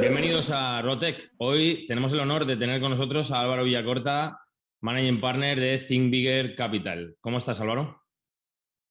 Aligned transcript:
Bienvenidos 0.00 0.50
a 0.50 0.80
Rotec. 0.80 1.30
Hoy 1.36 1.84
tenemos 1.86 2.10
el 2.14 2.20
honor 2.20 2.46
de 2.46 2.56
tener 2.56 2.80
con 2.80 2.90
nosotros 2.90 3.30
a 3.30 3.42
Álvaro 3.42 3.64
Villacorta, 3.64 4.40
Managing 4.80 5.20
Partner 5.20 5.60
de 5.60 5.76
Think 5.76 6.10
Bigger 6.10 6.56
Capital. 6.56 7.16
¿Cómo 7.20 7.36
estás, 7.36 7.60
Álvaro? 7.60 8.00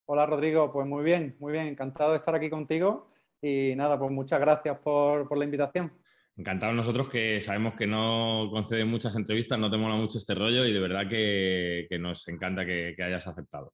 Hola, 0.06 0.28
Rodrigo. 0.28 0.72
Pues 0.72 0.86
muy 0.86 1.04
bien, 1.04 1.36
muy 1.40 1.54
bien. 1.54 1.66
Encantado 1.66 2.12
de 2.12 2.18
estar 2.18 2.36
aquí 2.36 2.52
contigo. 2.52 3.08
Y 3.42 3.74
nada, 3.76 3.98
pues 3.98 4.12
muchas 4.12 4.40
gracias 4.40 4.78
por, 4.78 5.36
la 5.36 5.46
invitación. 5.46 5.92
Encantado 6.38 6.74
nosotros 6.74 7.10
que 7.10 7.42
sabemos 7.42 7.74
que 7.74 7.88
no 7.88 8.48
conceden 8.52 8.88
muchas 8.88 9.16
entrevistas, 9.16 9.58
no 9.58 9.72
te 9.72 9.78
mola 9.78 9.96
mucho 9.96 10.20
este 10.20 10.36
rollo 10.36 10.64
y 10.64 10.74
de 10.74 10.80
verdad 10.80 11.08
que, 11.08 11.88
nos 12.00 12.28
encanta 12.28 12.68
que, 12.68 12.96
hayas 13.00 13.26
aceptado. 13.26 13.74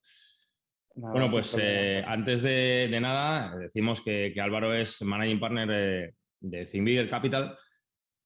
bueno, 0.96 1.28
pues 1.30 1.54
eh, 1.60 2.02
antes 2.08 2.42
de, 2.42 2.98
nada, 3.02 3.58
decimos 3.58 4.00
que, 4.00 4.34
Álvaro 4.42 4.74
es 4.74 5.02
Managing 5.02 5.40
Partner 5.40 5.68
de, 5.68 6.14
de 6.50 6.66
Think 6.66 7.10
Capital, 7.10 7.58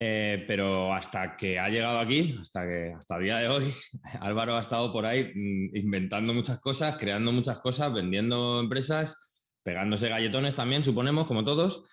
eh, 0.02 0.44
pero 0.46 0.94
hasta 0.94 1.36
que 1.36 1.58
ha 1.58 1.68
llegado 1.68 1.98
aquí, 1.98 2.38
hasta 2.40 2.62
que 2.62 2.94
hasta 2.96 3.16
el 3.16 3.24
día 3.24 3.38
de 3.38 3.48
hoy, 3.48 3.74
Álvaro 4.20 4.56
ha 4.56 4.60
estado 4.60 4.92
por 4.92 5.04
ahí 5.04 5.32
mm, 5.34 5.76
inventando 5.76 6.32
muchas 6.32 6.60
cosas, 6.60 6.96
creando 6.96 7.32
muchas 7.32 7.58
cosas, 7.60 7.92
vendiendo 7.92 8.60
empresas, 8.60 9.16
pegándose 9.62 10.08
galletones 10.08 10.54
también, 10.54 10.84
suponemos, 10.84 11.26
como 11.26 11.44
todos. 11.44 11.84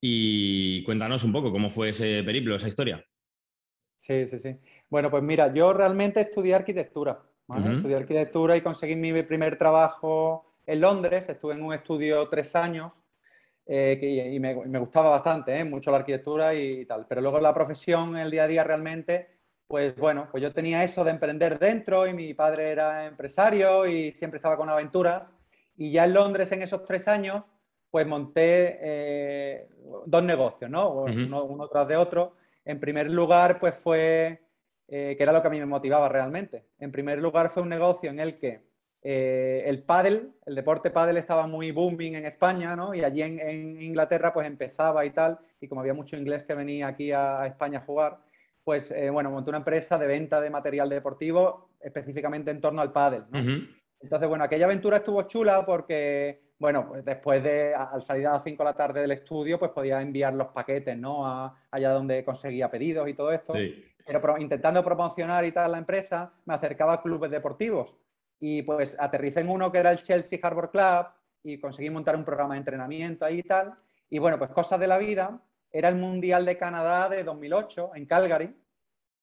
Y 0.00 0.82
cuéntanos 0.84 1.24
un 1.24 1.32
poco 1.32 1.52
cómo 1.52 1.70
fue 1.70 1.90
ese 1.90 2.22
periplo, 2.24 2.56
esa 2.56 2.68
historia. 2.68 3.04
Sí, 3.96 4.26
sí, 4.26 4.38
sí. 4.38 4.58
Bueno, 4.90 5.10
pues 5.10 5.22
mira, 5.22 5.52
yo 5.54 5.72
realmente 5.72 6.20
estudié 6.20 6.54
arquitectura. 6.54 7.22
Estudié 7.48 7.96
arquitectura 7.96 8.56
y 8.56 8.62
conseguí 8.62 8.96
mi 8.96 9.22
primer 9.22 9.56
trabajo 9.56 10.54
en 10.66 10.80
Londres. 10.80 11.28
Estuve 11.28 11.54
en 11.54 11.62
un 11.62 11.74
estudio 11.74 12.26
tres 12.28 12.56
años 12.56 12.92
eh, 13.66 14.32
y 14.32 14.40
me, 14.40 14.78
gustaba 14.78 15.10
bastante, 15.10 15.56
¿eh? 15.56 15.64
mucho 15.64 15.90
la 15.90 15.98
arquitectura 15.98 16.54
y, 16.54 16.84
tal. 16.84 17.06
Pero 17.08 17.20
luego 17.20 17.40
la 17.40 17.54
profesión, 17.54 18.16
el 18.16 18.30
día 18.30 18.44
a 18.44 18.48
día 18.48 18.64
realmente, 18.64 19.28
pues 19.66 19.96
bueno, 19.96 20.28
pues 20.30 20.42
yo 20.42 20.52
tenía 20.52 20.82
eso 20.84 21.04
de 21.04 21.12
emprender 21.12 21.58
dentro 21.58 22.06
y 22.06 22.12
mi 22.12 22.34
padre 22.34 22.70
era 22.70 23.06
empresario 23.06 23.86
y 23.86 24.12
siempre 24.12 24.38
estaba 24.38 24.56
con 24.56 24.68
aventuras. 24.68 25.34
Y 25.76 25.90
ya 25.92 26.04
en 26.04 26.14
Londres 26.14 26.52
en 26.52 26.62
esos 26.62 26.84
tres 26.84 27.08
años, 27.08 27.44
pues 27.90 28.06
monté 28.06 28.78
eh, 28.80 29.68
dos 30.06 30.22
negocios, 30.22 30.70
¿no? 30.70 30.90
uno, 31.04 31.68
tras 31.68 31.88
de 31.88 31.96
otro. 31.96 32.36
En 32.64 32.78
primer 32.80 33.10
lugar, 33.10 33.58
pues 33.58 33.76
fue, 33.76 34.42
que 34.88 35.16
era 35.18 35.32
lo 35.32 35.40
que 35.40 35.48
a 35.48 35.50
mí 35.50 35.58
me 35.58 35.66
motivaba 35.66 36.08
realmente. 36.08 36.66
En 36.78 36.92
primer 36.92 37.18
lugar 37.18 37.48
fue 37.48 37.62
un 37.62 37.68
negocio 37.68 38.10
en 38.10 38.20
el 38.20 38.38
que 38.38 38.71
eh, 39.04 39.64
el 39.66 39.82
pádel, 39.82 40.32
el 40.46 40.54
deporte 40.54 40.90
pádel 40.90 41.16
estaba 41.16 41.48
muy 41.48 41.72
booming 41.72 42.14
en 42.14 42.24
España, 42.24 42.76
¿no? 42.76 42.94
Y 42.94 43.02
allí 43.02 43.22
en, 43.22 43.82
Inglaterra 43.82 44.32
pues 44.32 44.46
empezaba 44.46 45.04
y 45.04 45.10
tal, 45.10 45.40
y 45.60 45.66
como 45.66 45.80
había 45.80 45.94
mucho 45.94 46.16
inglés 46.16 46.44
que 46.44 46.54
venía 46.54 46.86
aquí 46.86 47.10
a, 47.10 47.44
España 47.46 47.80
a 47.80 47.84
jugar, 47.84 48.18
pues 48.62 48.92
eh, 48.92 49.10
bueno, 49.10 49.30
monté 49.32 49.50
una 49.50 49.58
empresa 49.58 49.98
de 49.98 50.06
venta 50.06 50.40
de 50.40 50.50
material 50.50 50.88
deportivo 50.88 51.70
específicamente 51.80 52.52
en 52.52 52.60
torno 52.60 52.80
al 52.80 52.92
pádel, 52.92 53.24
Entonces, 54.00 54.28
bueno, 54.28 54.44
aquella 54.44 54.66
aventura 54.66 54.98
estuvo 54.98 55.22
chula 55.22 55.66
porque, 55.66 56.52
bueno, 56.60 56.86
pues 56.88 57.04
después 57.04 57.42
de, 57.42 57.74
al 57.74 58.02
salir 58.02 58.28
a 58.28 58.34
las 58.34 58.44
5 58.44 58.62
de 58.62 58.64
la 58.64 58.76
tarde 58.76 59.00
del 59.00 59.10
estudio, 59.10 59.58
pues 59.58 59.72
podía 59.72 60.00
enviar 60.00 60.32
los 60.34 60.48
paquetes, 60.48 60.96
¿no? 60.96 61.26
allá 61.72 61.90
donde 61.90 62.24
conseguía 62.24 62.70
pedidos 62.70 63.08
y 63.08 63.14
todo 63.14 63.32
esto. 63.32 63.54
Pero 64.04 64.38
intentando 64.38 64.84
promocionar 64.84 65.44
y 65.44 65.50
tal 65.50 65.72
la 65.72 65.78
empresa, 65.78 66.32
me 66.44 66.54
acercaba 66.54 66.94
a 66.94 67.02
clubes 67.02 67.30
deportivos 67.32 67.96
y 68.44 68.62
pues 68.62 68.96
aterricé 68.98 69.38
en 69.38 69.48
uno 69.48 69.70
que 69.70 69.78
era 69.78 69.92
el 69.92 70.00
Chelsea 70.00 70.36
Harbor 70.42 70.68
Club 70.72 71.06
y 71.44 71.60
conseguí 71.60 71.90
montar 71.90 72.16
un 72.16 72.24
programa 72.24 72.54
de 72.54 72.58
entrenamiento 72.58 73.24
ahí 73.24 73.38
y 73.38 73.42
tal. 73.44 73.72
Y 74.10 74.18
bueno, 74.18 74.36
pues 74.36 74.50
cosas 74.50 74.80
de 74.80 74.88
la 74.88 74.98
vida. 74.98 75.40
Era 75.70 75.88
el 75.88 75.94
Mundial 75.94 76.44
de 76.44 76.58
Canadá 76.58 77.08
de 77.08 77.22
2008 77.22 77.92
en 77.94 78.04
Calgary. 78.04 78.52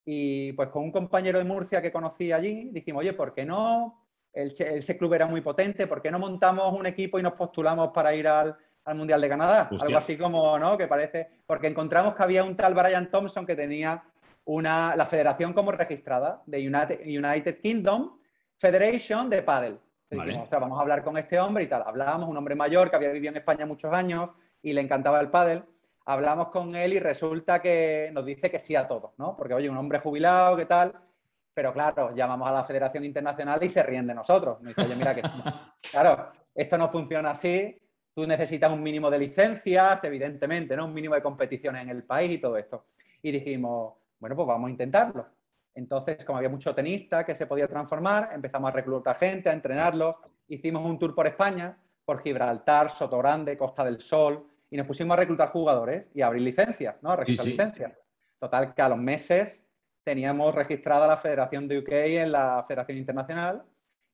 Y 0.06 0.54
pues 0.54 0.70
con 0.70 0.84
un 0.84 0.90
compañero 0.90 1.36
de 1.36 1.44
Murcia 1.44 1.82
que 1.82 1.92
conocí 1.92 2.32
allí, 2.32 2.70
dijimos, 2.72 3.00
oye, 3.00 3.12
¿por 3.12 3.34
qué 3.34 3.44
no? 3.44 4.06
ese 4.32 4.96
club 4.96 5.12
era 5.12 5.26
muy 5.26 5.42
potente, 5.42 5.86
¿por 5.86 6.00
qué 6.00 6.10
no 6.10 6.18
montamos 6.18 6.72
un 6.78 6.86
equipo 6.86 7.18
y 7.18 7.22
nos 7.22 7.32
postulamos 7.34 7.90
para 7.92 8.14
ir 8.14 8.26
al, 8.26 8.56
Mundial 8.94 9.20
de 9.20 9.28
Canadá? 9.28 9.68
Algo 9.80 9.98
así 9.98 10.16
como, 10.16 10.58
¿no? 10.58 10.78
Que 10.78 10.86
parece, 10.86 11.28
porque 11.46 11.66
encontramos 11.66 12.14
que 12.14 12.22
había 12.22 12.42
un 12.42 12.56
tal 12.56 12.72
Brian 12.72 13.10
Thompson 13.10 13.44
que 13.44 13.54
tenía 13.54 14.02
una, 14.46 14.96
la 14.96 15.04
federación 15.04 15.52
como 15.52 15.72
registrada 15.72 16.42
de 16.46 16.66
United, 16.66 17.00
United 17.04 17.60
Kingdom 17.60 18.19
Federation 18.60 19.30
de 19.30 19.42
Paddle. 19.42 19.78
vamos 20.10 20.78
a 20.78 20.82
hablar 20.82 21.02
con 21.02 21.16
este 21.16 21.40
hombre 21.40 21.64
y 21.64 21.66
tal. 21.66 21.82
Hablábamos, 21.86 22.28
un 22.28 22.36
hombre 22.36 22.54
mayor 22.54 22.90
que 22.90 22.96
había 22.96 23.10
vivido 23.10 23.30
en 23.30 23.38
España 23.38 23.64
muchos 23.64 23.90
años 23.90 24.28
y 24.62 24.74
le 24.74 24.82
encantaba 24.82 25.18
el 25.20 25.30
pádel. 25.30 25.64
Hablamos 26.04 26.48
con 26.48 26.74
él 26.74 26.92
y 26.92 26.98
resulta 26.98 27.62
que 27.62 28.10
nos 28.12 28.26
dice 28.26 28.50
que 28.50 28.58
sí 28.58 28.76
a 28.76 28.86
todo, 28.86 29.14
¿no? 29.16 29.34
Porque, 29.34 29.54
oye, 29.54 29.70
un 29.70 29.78
hombre 29.78 29.98
jubilado, 29.98 30.58
¿qué 30.58 30.66
tal? 30.66 30.92
Pero 31.54 31.72
claro, 31.72 32.14
llamamos 32.14 32.48
a 32.48 32.52
la 32.52 32.64
Federación 32.64 33.04
Internacional 33.04 33.62
y 33.64 33.70
se 33.70 33.82
ríen 33.82 34.06
de 34.06 34.14
nosotros. 34.14 34.60
Nos 34.60 34.74
dice, 34.74 34.86
oye, 34.86 34.96
mira 34.96 35.14
que, 35.14 35.22
claro, 35.90 36.28
esto 36.54 36.76
no 36.76 36.90
funciona 36.90 37.30
así. 37.30 37.80
Tú 38.14 38.26
necesitas 38.26 38.70
un 38.70 38.82
mínimo 38.82 39.10
de 39.10 39.20
licencias, 39.20 40.04
evidentemente, 40.04 40.76
¿no? 40.76 40.84
Un 40.84 40.92
mínimo 40.92 41.14
de 41.14 41.22
competiciones 41.22 41.82
en 41.82 41.88
el 41.88 42.02
país 42.02 42.32
y 42.32 42.38
todo 42.38 42.58
esto. 42.58 42.84
Y 43.22 43.32
dijimos, 43.32 43.94
bueno, 44.18 44.36
pues 44.36 44.48
vamos 44.48 44.68
a 44.68 44.70
intentarlo. 44.70 45.39
Entonces, 45.74 46.24
como 46.24 46.38
había 46.38 46.48
mucho 46.48 46.74
tenista 46.74 47.24
que 47.24 47.34
se 47.34 47.46
podía 47.46 47.68
transformar, 47.68 48.30
empezamos 48.34 48.70
a 48.70 48.72
reclutar 48.72 49.16
gente, 49.18 49.48
a 49.48 49.52
entrenarlos. 49.52 50.16
Hicimos 50.48 50.84
un 50.84 50.98
tour 50.98 51.14
por 51.14 51.26
España, 51.26 51.76
por 52.04 52.22
Gibraltar, 52.22 52.90
Sotogrande, 52.90 53.56
Costa 53.56 53.84
del 53.84 54.00
Sol, 54.00 54.46
y 54.70 54.76
nos 54.76 54.86
pusimos 54.86 55.14
a 55.14 55.20
reclutar 55.20 55.48
jugadores 55.48 56.06
y 56.14 56.22
a 56.22 56.26
abrir 56.26 56.42
licencias, 56.42 56.96
¿no? 57.02 57.12
A 57.12 57.16
registrar 57.16 57.48
licencias. 57.48 57.92
Total, 58.38 58.74
que 58.74 58.82
a 58.82 58.88
los 58.88 58.98
meses 58.98 59.68
teníamos 60.02 60.54
registrada 60.54 61.06
la 61.06 61.16
Federación 61.16 61.68
de 61.68 61.78
UK 61.78 61.92
en 61.92 62.32
la 62.32 62.64
Federación 62.66 62.98
Internacional 62.98 63.62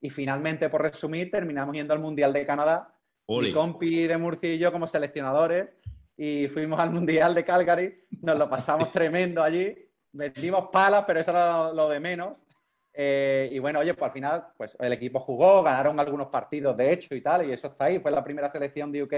y 0.01 0.11
finalmente, 0.11 0.69
por 0.69 0.83
resumir, 0.83 1.31
terminamos 1.31 1.75
yendo 1.75 1.95
al 1.95 2.01
Mundial 2.01 2.33
de 2.33 2.45
Canadá. 2.45 2.93
Mi 3.29 3.53
compi 3.53 4.07
de 4.07 4.17
Murcia 4.19 4.53
y 4.53 4.59
yo 4.59 4.71
como 4.71 4.87
seleccionadores 4.87 5.69
y 6.17 6.49
fuimos 6.49 6.79
al 6.81 6.91
Mundial 6.91 7.35
de 7.35 7.45
Calgary, 7.45 8.07
nos 8.23 8.39
lo 8.39 8.49
pasamos 8.49 8.91
tremendo 8.93 9.43
allí 9.43 9.86
metimos 10.17 10.69
palas, 10.73 11.05
pero 11.07 11.21
eso 11.21 11.31
era 11.31 11.73
lo 11.73 11.89
de 11.89 12.01
menos. 12.01 12.35
Eh, 12.93 13.51
y 13.53 13.59
bueno, 13.59 13.81
oye, 13.81 13.93
pues 13.93 14.09
al 14.09 14.13
final, 14.13 14.47
pues 14.57 14.77
el 14.81 14.93
equipo 14.93 15.21
jugó, 15.21 15.63
ganaron 15.63 16.01
algunos 16.01 16.29
partidos 16.29 16.75
de 16.77 16.93
hecho 16.93 17.15
y 17.15 17.21
tal, 17.21 17.47
y 17.47 17.53
eso 17.53 17.69
está 17.69 17.85
ahí. 17.85 17.99
Fue 17.99 18.11
la 18.11 18.25
primera 18.25 18.49
selección 18.49 18.91
de 18.91 19.03
UK 19.03 19.11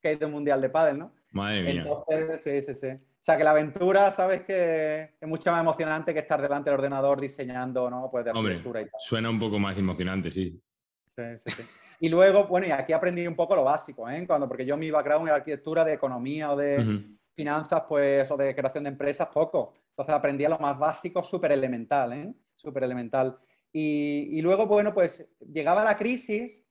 que 0.00 0.08
ha 0.08 0.12
ido 0.12 0.28
Mundial 0.28 0.60
de 0.60 0.70
Pádel, 0.70 0.98
¿no? 0.98 1.12
Madre 1.32 1.62
mía. 1.62 1.82
Entonces, 1.82 2.40
sí, 2.42 2.62
sí, 2.62 2.74
sí. 2.74 2.88
O 2.88 3.24
sea, 3.26 3.36
que 3.36 3.44
la 3.44 3.50
aventura, 3.50 4.10
sabes 4.12 4.42
que 4.42 5.16
es 5.20 5.28
mucho 5.28 5.50
más 5.50 5.60
emocionante 5.60 6.14
que 6.14 6.20
estar 6.20 6.40
delante 6.40 6.70
del 6.70 6.78
ordenador 6.78 7.20
diseñando, 7.20 7.90
¿no? 7.90 8.08
Pues 8.10 8.24
de 8.24 8.30
arquitectura 8.30 8.80
y 8.80 8.84
tal. 8.84 9.00
Suena 9.00 9.28
un 9.28 9.38
poco 9.38 9.58
más 9.58 9.76
emocionante, 9.76 10.30
sí. 10.32 10.58
Sí, 11.04 11.22
sí, 11.38 11.50
sí. 11.50 11.62
Y 12.00 12.08
luego, 12.08 12.44
bueno, 12.46 12.66
y 12.66 12.70
aquí 12.70 12.92
aprendí 12.92 13.26
un 13.26 13.34
poco 13.34 13.56
lo 13.56 13.64
básico, 13.64 14.08
¿eh? 14.08 14.24
Cuando, 14.26 14.48
porque 14.48 14.64
yo 14.64 14.76
mi 14.76 14.90
background 14.90 15.28
en 15.28 15.34
arquitectura, 15.34 15.84
de 15.84 15.94
economía 15.94 16.52
o 16.52 16.56
de 16.56 17.04
finanzas, 17.34 17.82
pues, 17.88 18.30
o 18.30 18.36
de 18.36 18.54
creación 18.54 18.84
de 18.84 18.90
empresas, 18.90 19.28
poco. 19.28 19.74
Entonces 19.96 20.14
aprendía 20.14 20.50
lo 20.50 20.58
más 20.58 20.78
básico, 20.78 21.24
súper 21.24 21.52
elemental, 21.52 22.12
¿eh? 22.12 22.34
Súper 22.54 22.84
elemental. 22.84 23.38
Y, 23.72 24.42
luego, 24.42 24.66
bueno, 24.66 24.92
pues 24.92 25.26
llegaba 25.40 25.82
la 25.84 25.96
crisis 25.96 26.62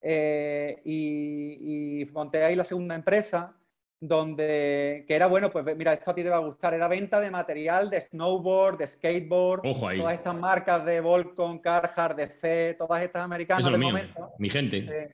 eh, 0.00 0.80
y, 0.86 2.06
monté 2.12 2.42
ahí 2.42 2.56
la 2.56 2.64
segunda 2.64 2.94
empresa, 2.94 3.54
donde, 4.00 5.04
que 5.06 5.14
era, 5.14 5.26
bueno, 5.26 5.50
pues 5.50 5.76
mira, 5.76 5.92
esto 5.92 6.10
a 6.10 6.14
ti 6.14 6.22
te 6.22 6.30
va 6.30 6.36
a 6.36 6.46
gustar, 6.46 6.72
era 6.72 6.88
venta 6.88 7.20
de 7.20 7.30
material 7.30 7.90
de 7.90 8.00
snowboard, 8.00 8.78
de 8.78 8.86
skateboard, 8.86 9.60
todas 9.62 10.14
estas 10.14 10.34
marcas 10.34 10.82
de 10.86 11.00
Volcom, 11.00 11.58
Carhartt, 11.58 12.16
DC, 12.16 12.76
todas 12.78 13.02
estas 13.02 13.24
americanas 13.24 13.70
de 13.70 13.76
momento. 13.76 14.32
Mi 14.38 14.48
gente 14.48 15.10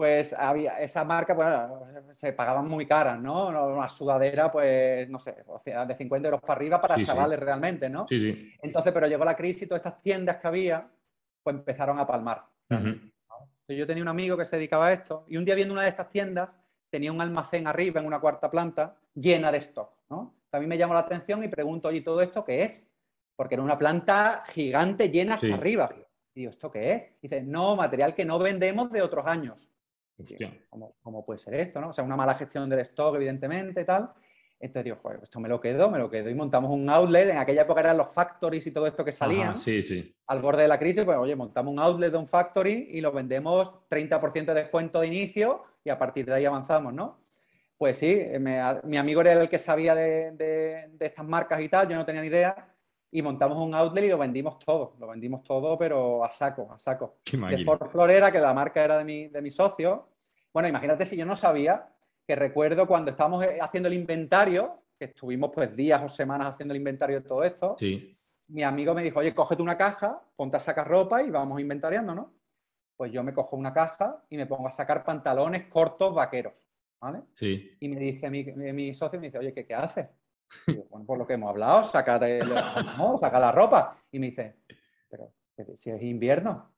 pues 0.00 0.32
había 0.32 0.80
esa 0.80 1.04
marca, 1.04 1.36
pues 1.36 2.16
se 2.16 2.32
pagaban 2.32 2.66
muy 2.66 2.86
caras, 2.86 3.20
¿no? 3.20 3.48
Una 3.48 3.86
sudadera, 3.86 4.50
pues, 4.50 5.06
no 5.10 5.18
sé, 5.18 5.44
de 5.86 5.94
50 5.94 6.26
euros 6.26 6.40
para 6.40 6.54
arriba 6.54 6.80
para 6.80 6.98
chavales 7.02 7.38
realmente, 7.38 7.90
¿no? 7.90 8.06
Sí, 8.08 8.18
sí. 8.18 8.50
Entonces, 8.62 8.94
pero 8.94 9.06
llegó 9.06 9.26
la 9.26 9.36
crisis 9.36 9.64
y 9.64 9.66
todas 9.66 9.80
estas 9.84 10.00
tiendas 10.00 10.38
que 10.38 10.48
había, 10.48 10.88
pues 11.42 11.54
empezaron 11.54 11.98
a 11.98 12.06
palmar. 12.06 12.46
yo 13.68 13.86
tenía 13.86 14.02
un 14.02 14.08
amigo 14.08 14.38
que 14.38 14.46
se 14.46 14.56
dedicaba 14.56 14.86
a 14.86 14.94
esto 14.94 15.26
y 15.28 15.36
un 15.36 15.44
día 15.44 15.54
viendo 15.54 15.74
una 15.74 15.82
de 15.82 15.90
estas 15.90 16.08
tiendas, 16.08 16.56
tenía 16.88 17.12
un 17.12 17.20
almacén 17.20 17.66
arriba 17.66 18.00
en 18.00 18.06
una 18.06 18.20
cuarta 18.20 18.50
planta 18.50 18.96
llena 19.14 19.52
de 19.52 19.58
stock, 19.58 19.92
¿no? 20.08 20.34
A 20.50 20.60
mí 20.60 20.66
me 20.66 20.78
llamó 20.78 20.94
la 20.94 21.00
atención 21.00 21.44
y 21.44 21.48
pregunto, 21.48 21.88
oye, 21.88 22.00
¿todo 22.00 22.22
esto 22.22 22.42
qué 22.42 22.62
es? 22.62 22.90
Porque 23.36 23.56
era 23.56 23.62
una 23.62 23.76
planta 23.76 24.44
gigante 24.46 25.10
llena 25.10 25.34
hasta 25.34 25.52
arriba. 25.52 25.90
Y 26.34 26.40
digo, 26.40 26.52
¿esto 26.52 26.70
qué 26.70 26.92
es? 26.92 27.20
dice, 27.20 27.42
no, 27.42 27.76
material 27.76 28.14
que 28.14 28.24
no 28.24 28.38
vendemos 28.38 28.90
de 28.90 29.02
otros 29.02 29.26
años. 29.26 29.69
¿Cómo, 31.02 31.24
puede 31.24 31.38
ser 31.38 31.54
esto? 31.54 31.80
¿no? 31.80 31.88
O 31.88 31.92
sea, 31.92 32.04
una 32.04 32.16
mala 32.16 32.34
gestión 32.34 32.68
del 32.68 32.80
stock, 32.80 33.14
evidentemente, 33.16 33.84
tal. 33.84 34.10
Entonces 34.58 34.84
digo, 34.84 34.98
pues 35.00 35.22
esto 35.22 35.40
me 35.40 35.48
lo 35.48 35.58
quedo, 35.58 35.90
me 35.90 35.98
lo 35.98 36.10
quedo. 36.10 36.28
Y 36.28 36.34
montamos 36.34 36.70
un 36.70 36.88
outlet. 36.90 37.30
En 37.30 37.38
aquella 37.38 37.62
época 37.62 37.80
eran 37.80 37.96
los 37.96 38.12
factories 38.12 38.66
y 38.66 38.70
todo 38.70 38.86
esto 38.86 39.04
que 39.04 39.12
salían. 39.12 39.58
sí, 39.58 39.82
sí. 39.82 40.14
Al 40.26 40.42
borde 40.42 40.62
de 40.62 40.68
la 40.68 40.78
crisis, 40.78 41.04
pues 41.04 41.16
oye, 41.16 41.34
montamos 41.34 41.72
un 41.72 41.78
outlet 41.78 42.12
de 42.12 42.18
un 42.18 42.28
factory 42.28 42.88
y 42.90 43.00
lo 43.00 43.10
vendemos 43.10 43.68
30% 43.88 44.46
de 44.46 44.54
descuento 44.54 45.00
de 45.00 45.06
inicio 45.06 45.64
y 45.82 45.88
a 45.90 45.98
partir 45.98 46.26
de 46.26 46.34
ahí 46.34 46.44
avanzamos, 46.44 46.92
¿no? 46.92 47.20
Pues 47.80 47.96
sí, 47.96 48.22
mi 48.84 48.98
amigo 48.98 49.22
era 49.22 49.32
el 49.32 49.48
que 49.48 49.58
sabía 49.58 49.94
de, 49.94 50.90
estas 51.00 51.24
marcas 51.24 51.62
y 51.62 51.68
tal, 51.70 51.88
yo 51.88 51.96
no 51.96 52.04
tenía 52.04 52.20
ni 52.20 52.28
idea, 52.28 52.69
y 53.12 53.22
montamos 53.22 53.58
un 53.58 53.74
outlet 53.74 54.04
y 54.04 54.08
lo 54.08 54.18
vendimos 54.18 54.58
todo, 54.58 54.94
lo 54.98 55.08
vendimos 55.08 55.42
todo, 55.42 55.76
pero 55.76 56.24
a 56.24 56.30
saco, 56.30 56.70
a 56.72 56.78
saco. 56.78 57.18
de 57.50 57.64
Ford 57.64 57.86
Florera, 57.86 58.30
que 58.30 58.38
la 58.38 58.54
marca 58.54 58.84
era 58.84 58.98
de 58.98 59.04
mi, 59.04 59.28
de 59.28 59.42
mi 59.42 59.50
socio. 59.50 60.08
Bueno, 60.52 60.68
imagínate 60.68 61.06
si 61.06 61.16
yo 61.16 61.26
no 61.26 61.36
sabía, 61.36 61.88
que 62.26 62.36
recuerdo 62.36 62.86
cuando 62.86 63.10
estábamos 63.10 63.44
eh, 63.44 63.58
haciendo 63.60 63.88
el 63.88 63.94
inventario, 63.94 64.82
que 64.98 65.06
estuvimos 65.06 65.50
pues 65.52 65.74
días 65.74 66.02
o 66.02 66.08
semanas 66.08 66.52
haciendo 66.52 66.72
el 66.72 66.78
inventario 66.78 67.20
de 67.20 67.26
todo 67.26 67.42
esto, 67.42 67.76
sí. 67.78 68.16
mi 68.48 68.62
amigo 68.62 68.94
me 68.94 69.02
dijo, 69.02 69.18
oye, 69.20 69.34
cógete 69.34 69.62
una 69.62 69.76
caja, 69.76 70.22
ponte 70.36 70.56
a 70.56 70.60
sacar 70.60 70.86
ropa 70.86 71.22
y 71.22 71.30
vamos 71.30 71.60
inventariando, 71.60 72.14
¿no? 72.14 72.34
Pues 72.96 73.10
yo 73.10 73.24
me 73.24 73.32
cojo 73.32 73.56
una 73.56 73.72
caja 73.72 74.22
y 74.28 74.36
me 74.36 74.46
pongo 74.46 74.68
a 74.68 74.70
sacar 74.70 75.02
pantalones 75.02 75.66
cortos 75.66 76.14
vaqueros, 76.14 76.62
¿vale? 77.00 77.22
Sí. 77.32 77.76
Y 77.80 77.88
me 77.88 77.98
dice 77.98 78.30
mi, 78.30 78.44
mi 78.44 78.94
socio, 78.94 79.18
me 79.18 79.28
dice, 79.28 79.38
oye, 79.38 79.54
¿qué, 79.54 79.64
qué 79.64 79.74
haces? 79.74 80.06
Bueno, 80.88 81.06
por 81.06 81.18
lo 81.18 81.26
que 81.26 81.34
hemos 81.34 81.50
hablado, 81.50 81.84
saca, 81.84 82.18
saca 83.20 83.38
la 83.38 83.52
ropa. 83.52 83.96
Y 84.10 84.18
me 84.18 84.26
dice, 84.26 84.56
pero 85.08 85.76
si 85.76 85.90
es 85.90 86.02
invierno, 86.02 86.70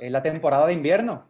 es 0.00 0.10
la 0.10 0.22
temporada 0.22 0.66
de 0.66 0.72
invierno. 0.72 1.26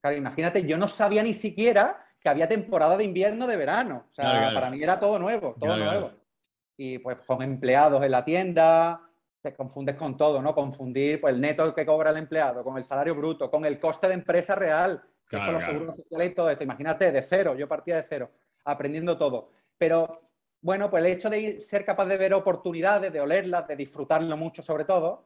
Claro, 0.00 0.16
imagínate, 0.16 0.66
yo 0.66 0.76
no 0.76 0.88
sabía 0.88 1.22
ni 1.22 1.34
siquiera 1.34 2.04
que 2.18 2.28
había 2.28 2.48
temporada 2.48 2.96
de 2.96 3.04
invierno 3.04 3.46
de 3.46 3.56
verano. 3.56 4.06
O 4.10 4.14
sea, 4.14 4.50
para 4.54 4.70
mí 4.70 4.82
era 4.82 4.98
todo 4.98 5.18
nuevo, 5.18 5.54
todo 5.58 5.76
nuevo. 5.76 6.12
Y 6.76 6.98
pues 6.98 7.18
con 7.26 7.42
empleados 7.42 8.02
en 8.02 8.10
la 8.10 8.24
tienda, 8.24 9.02
te 9.42 9.54
confundes 9.54 9.96
con 9.96 10.16
todo, 10.16 10.40
¿no? 10.42 10.54
Confundir 10.54 11.20
pues, 11.20 11.34
el 11.34 11.40
neto 11.40 11.74
que 11.74 11.86
cobra 11.86 12.10
el 12.10 12.16
empleado, 12.16 12.62
con 12.62 12.76
el 12.76 12.84
salario 12.84 13.14
bruto, 13.14 13.50
con 13.50 13.64
el 13.64 13.78
coste 13.78 14.08
de 14.08 14.14
empresa 14.14 14.54
real, 14.54 15.02
con 15.30 15.52
los 15.52 15.64
seguros 15.64 15.96
sociales 15.96 16.30
y 16.30 16.34
todo 16.34 16.50
esto. 16.50 16.64
Imagínate, 16.64 17.12
de 17.12 17.22
cero, 17.22 17.54
yo 17.56 17.68
partía 17.68 17.96
de 17.96 18.02
cero, 18.02 18.30
aprendiendo 18.64 19.16
todo. 19.16 19.50
Pero 19.78 20.29
bueno, 20.62 20.90
pues 20.90 21.04
el 21.04 21.10
hecho 21.10 21.30
de 21.30 21.60
ser 21.60 21.84
capaz 21.84 22.06
de 22.06 22.16
ver 22.16 22.34
oportunidades, 22.34 23.12
de 23.12 23.20
olerlas, 23.20 23.66
de 23.66 23.76
disfrutarlo 23.76 24.36
mucho 24.36 24.62
sobre 24.62 24.84
todo, 24.84 25.24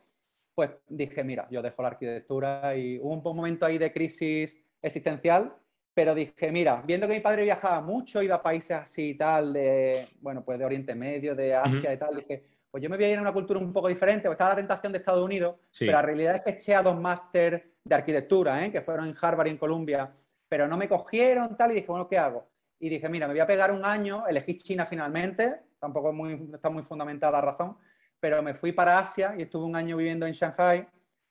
pues 0.55 0.71
dije, 0.89 1.25
mira, 1.25 1.49
yo 1.51 1.61
dejo 1.63 1.83
la 1.83 1.89
arquitectura 1.89 2.77
y 2.77 2.99
hubo 2.99 3.31
un 3.31 3.37
momento 3.37 3.67
ahí 3.67 3.77
de 3.77 3.93
crisis 3.93 4.57
existencial, 4.81 5.53
pero 5.93 6.15
dije, 6.15 6.53
mira, 6.53 6.83
viendo 6.85 7.09
que 7.09 7.15
mi 7.15 7.21
padre 7.21 7.43
viajaba 7.43 7.81
mucho, 7.81 8.23
iba 8.23 8.37
a 8.37 8.43
países 8.43 8.77
así 8.77 9.11
y 9.11 9.15
tal, 9.15 9.53
de, 9.53 10.09
bueno, 10.21 10.45
pues 10.45 10.59
de 10.59 10.65
Oriente 10.65 10.95
Medio, 10.95 11.35
de 11.35 11.55
Asia 11.55 11.93
y 11.93 11.97
tal, 11.97 12.17
dije, 12.17 12.45
pues 12.71 12.83
yo 12.83 12.91
me 12.91 12.97
voy 12.97 13.07
a 13.07 13.11
ir 13.11 13.19
a 13.19 13.23
una 13.23 13.33
cultura 13.33 13.61
un 13.61 13.73
poco 13.73 13.89
diferente, 13.89 14.23
pues 14.29 14.35
estaba 14.35 14.51
la 14.51 14.57
tentación 14.57 14.93
de 14.93 14.99
Estados 14.99 15.25
Unidos, 15.25 15.57
pero 15.79 15.93
la 15.93 16.03
realidad 16.03 16.37
es 16.37 16.43
que 16.43 16.51
eché 16.51 16.75
a 16.75 16.83
dos 16.83 17.01
máster 17.01 17.73
de 17.85 17.95
arquitectura, 17.95 18.65
¿eh? 18.65 18.73
que 18.73 18.83
fueron 18.83 19.09
en 19.09 19.17
Harvard 19.21 19.47
y 19.47 19.51
en 19.51 19.59
Columbia, 19.59 20.13
pero 20.49 20.69
no 20.69 20.77
me 20.77 20.89
cogieron 20.89 21.57
tal 21.57 21.73
y 21.73 21.75
dije, 21.75 21.87
bueno, 21.87 22.09
¿qué 22.09 22.19
hago? 22.19 22.47
Y 22.85 22.91
dije, 22.91 23.09
mira, 23.09 23.27
me 23.27 23.33
voy 23.33 23.41
a 23.41 23.47
pegar 23.47 23.73
un 23.73 23.83
año, 23.83 24.27
elegí 24.27 24.59
China 24.59 24.85
finalmente, 24.85 25.59
tampoco 25.81 26.13
muy, 26.13 26.51
está 26.53 26.69
muy 26.69 26.83
fundamentada 26.83 27.33
la 27.33 27.41
razón, 27.41 27.79
pero 28.21 28.43
me 28.43 28.53
fui 28.53 28.73
para 28.73 28.99
Asia 28.99 29.35
y 29.39 29.41
estuve 29.41 29.65
un 29.65 29.75
año 29.75 29.97
viviendo 29.97 30.27
en 30.27 30.35
Shanghai, 30.35 30.87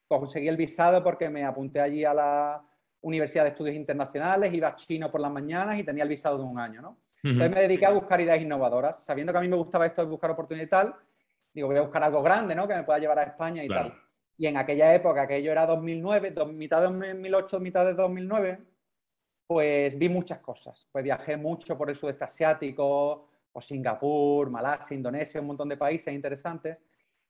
conseguí 0.07 0.47
el 0.47 0.57
visado 0.57 1.03
porque 1.03 1.29
me 1.29 1.45
apunté 1.45 1.79
allí 1.79 2.03
a 2.05 2.13
la 2.15 2.63
Universidad 3.01 3.43
de 3.43 3.51
Estudios 3.51 3.75
Internacionales, 3.75 4.51
iba 4.51 4.69
a 4.69 4.75
chino 4.75 5.11
por 5.11 5.21
las 5.21 5.31
mañanas 5.31 5.77
y 5.77 5.83
tenía 5.83 6.01
el 6.01 6.09
visado 6.09 6.39
de 6.39 6.43
un 6.43 6.57
año, 6.57 6.81
¿no? 6.81 6.97
Entonces 7.21 7.51
me 7.51 7.61
dediqué 7.61 7.85
a 7.85 7.91
buscar 7.91 8.19
ideas 8.19 8.41
innovadoras, 8.41 9.05
sabiendo 9.05 9.31
que 9.31 9.37
a 9.37 9.41
mí 9.41 9.47
me 9.47 9.55
gustaba 9.55 9.85
esto 9.85 10.01
de 10.01 10.09
buscar 10.09 10.31
oportunidades 10.31 10.67
y 10.67 10.71
tal, 10.71 10.95
digo, 11.53 11.67
voy 11.67 11.77
a 11.77 11.81
buscar 11.81 12.03
algo 12.03 12.23
grande, 12.23 12.55
¿no? 12.55 12.67
Que 12.67 12.73
me 12.73 12.81
pueda 12.81 12.97
llevar 12.97 13.19
a 13.19 13.23
España 13.25 13.63
y 13.63 13.67
tal. 13.67 13.93
Y 14.39 14.47
en 14.47 14.57
aquella 14.57 14.95
época, 14.95 15.21
aquello 15.21 15.51
era 15.51 15.67
2009, 15.67 16.33
mitad 16.47 16.81
de 16.81 16.87
2008, 16.87 17.59
mitad 17.59 17.85
de 17.85 17.93
2009, 17.93 18.72
pues 19.53 19.95
vi 19.99 20.09
muchas 20.09 20.39
cosas. 20.39 20.89
Pues 20.91 21.03
viajé 21.03 21.37
mucho 21.37 21.77
por 21.77 21.87
el 21.87 21.95
sudeste 21.95 22.23
asiático, 22.23 23.29
pues 23.51 23.65
Singapur, 23.65 24.49
Malasia, 24.49 24.95
Indonesia, 24.95 25.39
un 25.39 25.45
montón 25.45 25.69
de 25.69 25.77
países 25.77 26.11
interesantes, 26.11 26.81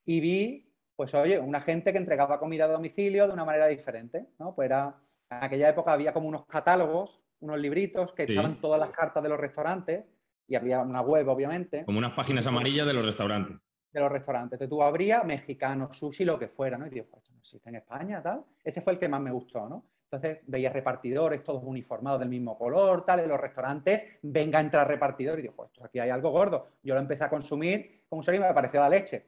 y 0.05 0.21
vi, 0.21 0.73
pues 0.95 1.13
oye, 1.15 1.37
una 1.37 1.59
gente 1.59 1.91
que 1.91 1.97
entregaba 1.97 2.39
comida 2.39 2.63
a 2.63 2.69
domicilio 2.69 3.27
de 3.27 3.33
una 3.33 3.43
manera 3.43 3.67
diferente, 3.67 4.29
¿no? 4.39 4.55
Pues 4.55 4.67
era, 4.67 4.95
en 5.29 5.43
aquella 5.43 5.67
época 5.67 5.91
había 5.91 6.13
como 6.13 6.29
unos 6.29 6.45
catálogos, 6.45 7.21
unos 7.41 7.59
libritos 7.59 8.13
que 8.13 8.23
estaban 8.23 8.61
todas 8.61 8.79
las 8.79 8.91
cartas 8.91 9.21
de 9.21 9.27
los 9.27 9.37
restaurantes, 9.37 10.05
y 10.47 10.55
había 10.55 10.79
una 10.79 11.01
web, 11.01 11.27
obviamente. 11.27 11.83
Como 11.83 11.97
unas 11.97 12.13
páginas 12.13 12.47
amarillas 12.47 12.87
de 12.87 12.93
los 12.93 13.05
restaurantes. 13.05 13.57
De 13.91 13.99
los 13.99 14.09
restaurantes. 14.09 14.53
Entonces 14.53 14.69
tú 14.69 14.81
abrías 14.81 15.25
mexicano, 15.25 15.91
sushi, 15.91 16.23
lo 16.23 16.39
que 16.39 16.47
fuera, 16.47 16.77
¿no? 16.77 16.87
Y 16.87 16.89
digo, 16.89 17.07
pues 17.11 17.23
esto 17.23 17.33
no 17.33 17.39
existe 17.39 17.67
en 17.67 17.75
España, 17.75 18.23
tal. 18.23 18.45
Ese 18.63 18.79
fue 18.79 18.93
el 18.93 18.99
que 18.99 19.09
más 19.09 19.19
me 19.19 19.31
gustó, 19.31 19.67
¿no? 19.67 19.83
Entonces 20.13 20.43
veía 20.45 20.69
repartidores 20.69 21.43
todos 21.43 21.63
uniformados 21.63 22.19
del 22.19 22.29
mismo 22.29 22.55
color, 22.55 23.03
tal, 23.03 23.21
en 23.21 23.27
los 23.27 23.39
restaurantes, 23.39 24.05
venga 24.21 24.59
a 24.59 24.61
entrar 24.61 24.87
repartidor 24.87 25.39
y 25.39 25.41
digo, 25.41 25.55
pues 25.55 25.71
aquí 25.83 25.97
hay 25.97 26.11
algo 26.11 26.29
gordo. 26.29 26.67
Yo 26.83 26.93
lo 26.93 26.99
empecé 26.99 27.23
a 27.23 27.29
consumir 27.31 28.03
como 28.07 28.21
un 28.21 28.35
y 28.35 28.39
me 28.39 28.53
pareció 28.53 28.79
la 28.79 28.89
leche. 28.89 29.25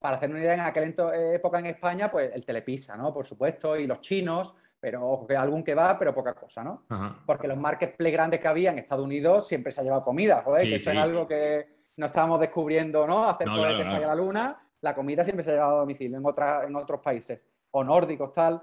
Para 0.00 0.16
hacer 0.16 0.28
una 0.28 0.40
idea, 0.40 0.54
en 0.54 0.60
aquella 0.60 1.14
eh, 1.14 1.34
época 1.36 1.60
en 1.60 1.66
España, 1.66 2.10
pues 2.10 2.32
el 2.34 2.44
telepisa, 2.44 2.96
¿no? 2.96 3.14
Por 3.14 3.26
supuesto, 3.26 3.76
y 3.76 3.86
los 3.86 4.00
chinos, 4.00 4.56
pero 4.80 5.24
algún 5.38 5.62
que 5.62 5.76
va, 5.76 5.96
pero 5.96 6.12
poca 6.12 6.34
cosa, 6.34 6.64
¿no? 6.64 6.82
Porque 7.24 7.46
los 7.46 7.56
marketplace 7.56 8.12
grandes 8.12 8.40
que 8.40 8.48
había 8.48 8.72
en 8.72 8.80
Estados 8.80 9.04
Unidos 9.04 9.46
siempre 9.46 9.70
se 9.70 9.82
ha 9.82 9.84
llevado 9.84 10.02
comida, 10.02 10.42
joder, 10.42 10.64
que 10.64 10.76
eso 10.76 10.90
es 10.90 10.96
algo 10.96 11.28
que 11.28 11.64
no 11.96 12.06
estábamos 12.06 12.40
descubriendo, 12.40 13.06
¿no? 13.06 13.22
Hacer 13.22 13.46
no, 13.46 13.56
cohetes 13.56 13.86
a 13.86 14.00
la 14.00 14.14
luna, 14.16 14.60
la 14.80 14.96
comida 14.96 15.22
siempre 15.22 15.44
se 15.44 15.52
ha 15.52 15.54
llevado 15.54 15.76
a 15.76 15.80
domicilio 15.80 16.18
en, 16.18 16.24
en 16.66 16.74
otros 16.76 17.00
países, 17.00 17.40
o 17.70 17.84
nórdicos, 17.84 18.32
tal. 18.32 18.60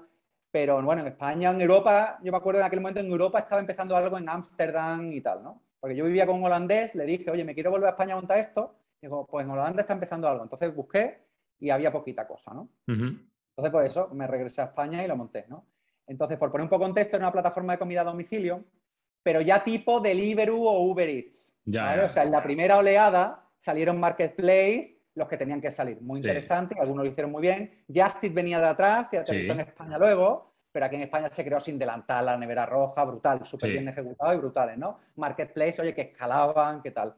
Pero 0.56 0.80
bueno, 0.80 1.02
en 1.02 1.08
España, 1.08 1.50
en 1.50 1.60
Europa, 1.60 2.18
yo 2.22 2.32
me 2.32 2.38
acuerdo 2.38 2.60
en 2.60 2.66
aquel 2.66 2.80
momento 2.80 3.00
en 3.00 3.10
Europa 3.10 3.40
estaba 3.40 3.60
empezando 3.60 3.94
algo 3.94 4.16
en 4.16 4.26
Ámsterdam 4.26 5.12
y 5.12 5.20
tal, 5.20 5.42
¿no? 5.42 5.60
Porque 5.78 5.94
yo 5.94 6.06
vivía 6.06 6.24
con 6.24 6.36
un 6.36 6.44
holandés, 6.44 6.94
le 6.94 7.04
dije, 7.04 7.30
oye, 7.30 7.44
me 7.44 7.52
quiero 7.52 7.70
volver 7.70 7.88
a 7.88 7.90
España 7.90 8.14
a 8.14 8.16
montar 8.16 8.38
esto. 8.38 8.74
Y 9.02 9.06
dijo, 9.06 9.26
pues 9.26 9.44
en 9.44 9.50
Holanda 9.50 9.82
está 9.82 9.92
empezando 9.92 10.26
algo. 10.26 10.44
Entonces 10.44 10.74
busqué 10.74 11.26
y 11.58 11.68
había 11.68 11.92
poquita 11.92 12.26
cosa, 12.26 12.54
¿no? 12.54 12.70
Entonces, 12.86 13.70
por 13.70 13.84
eso 13.84 14.08
me 14.14 14.26
regresé 14.26 14.62
a 14.62 14.64
España 14.64 15.04
y 15.04 15.08
lo 15.08 15.14
monté, 15.14 15.44
¿no? 15.46 15.66
Entonces, 16.06 16.38
por 16.38 16.50
poner 16.50 16.62
un 16.62 16.70
poco 16.70 16.84
en 16.84 16.88
contexto, 16.88 17.18
era 17.18 17.26
una 17.26 17.32
plataforma 17.32 17.74
de 17.74 17.78
comida 17.78 18.00
a 18.00 18.04
domicilio, 18.04 18.64
pero 19.22 19.42
ya 19.42 19.62
tipo 19.62 20.00
Deliveroo 20.00 20.66
o 20.66 20.84
Uber 20.84 21.06
Eats. 21.06 21.54
Ya, 21.66 22.02
O 22.02 22.08
sea, 22.08 22.22
en 22.22 22.30
la 22.30 22.42
primera 22.42 22.78
oleada 22.78 23.46
salieron 23.58 24.00
Marketplace 24.00 24.95
los 25.16 25.26
que 25.28 25.36
tenían 25.36 25.60
que 25.60 25.70
salir. 25.70 26.00
Muy 26.00 26.20
interesante, 26.20 26.76
algunos 26.78 27.04
lo 27.04 27.10
hicieron 27.10 27.32
muy 27.32 27.42
bien. 27.42 27.84
Justit 27.92 28.32
venía 28.32 28.60
de 28.60 28.66
atrás 28.66 29.12
y 29.12 29.16
aterrizó 29.16 29.54
en 29.54 29.60
España 29.60 29.98
luego, 29.98 30.52
pero 30.70 30.86
aquí 30.86 30.96
en 30.96 31.02
España 31.02 31.28
se 31.30 31.44
creó 31.44 31.58
sin 31.58 31.78
delantal, 31.78 32.26
la 32.26 32.36
nevera 32.36 32.66
roja, 32.66 33.02
brutal, 33.04 33.44
súper 33.44 33.70
bien 33.70 33.88
ejecutado 33.88 34.34
y 34.34 34.36
brutales, 34.36 34.76
¿no? 34.76 35.00
Marketplace, 35.16 35.80
oye, 35.80 35.94
que 35.94 36.02
escalaban, 36.02 36.82
qué 36.82 36.90
tal. 36.90 37.14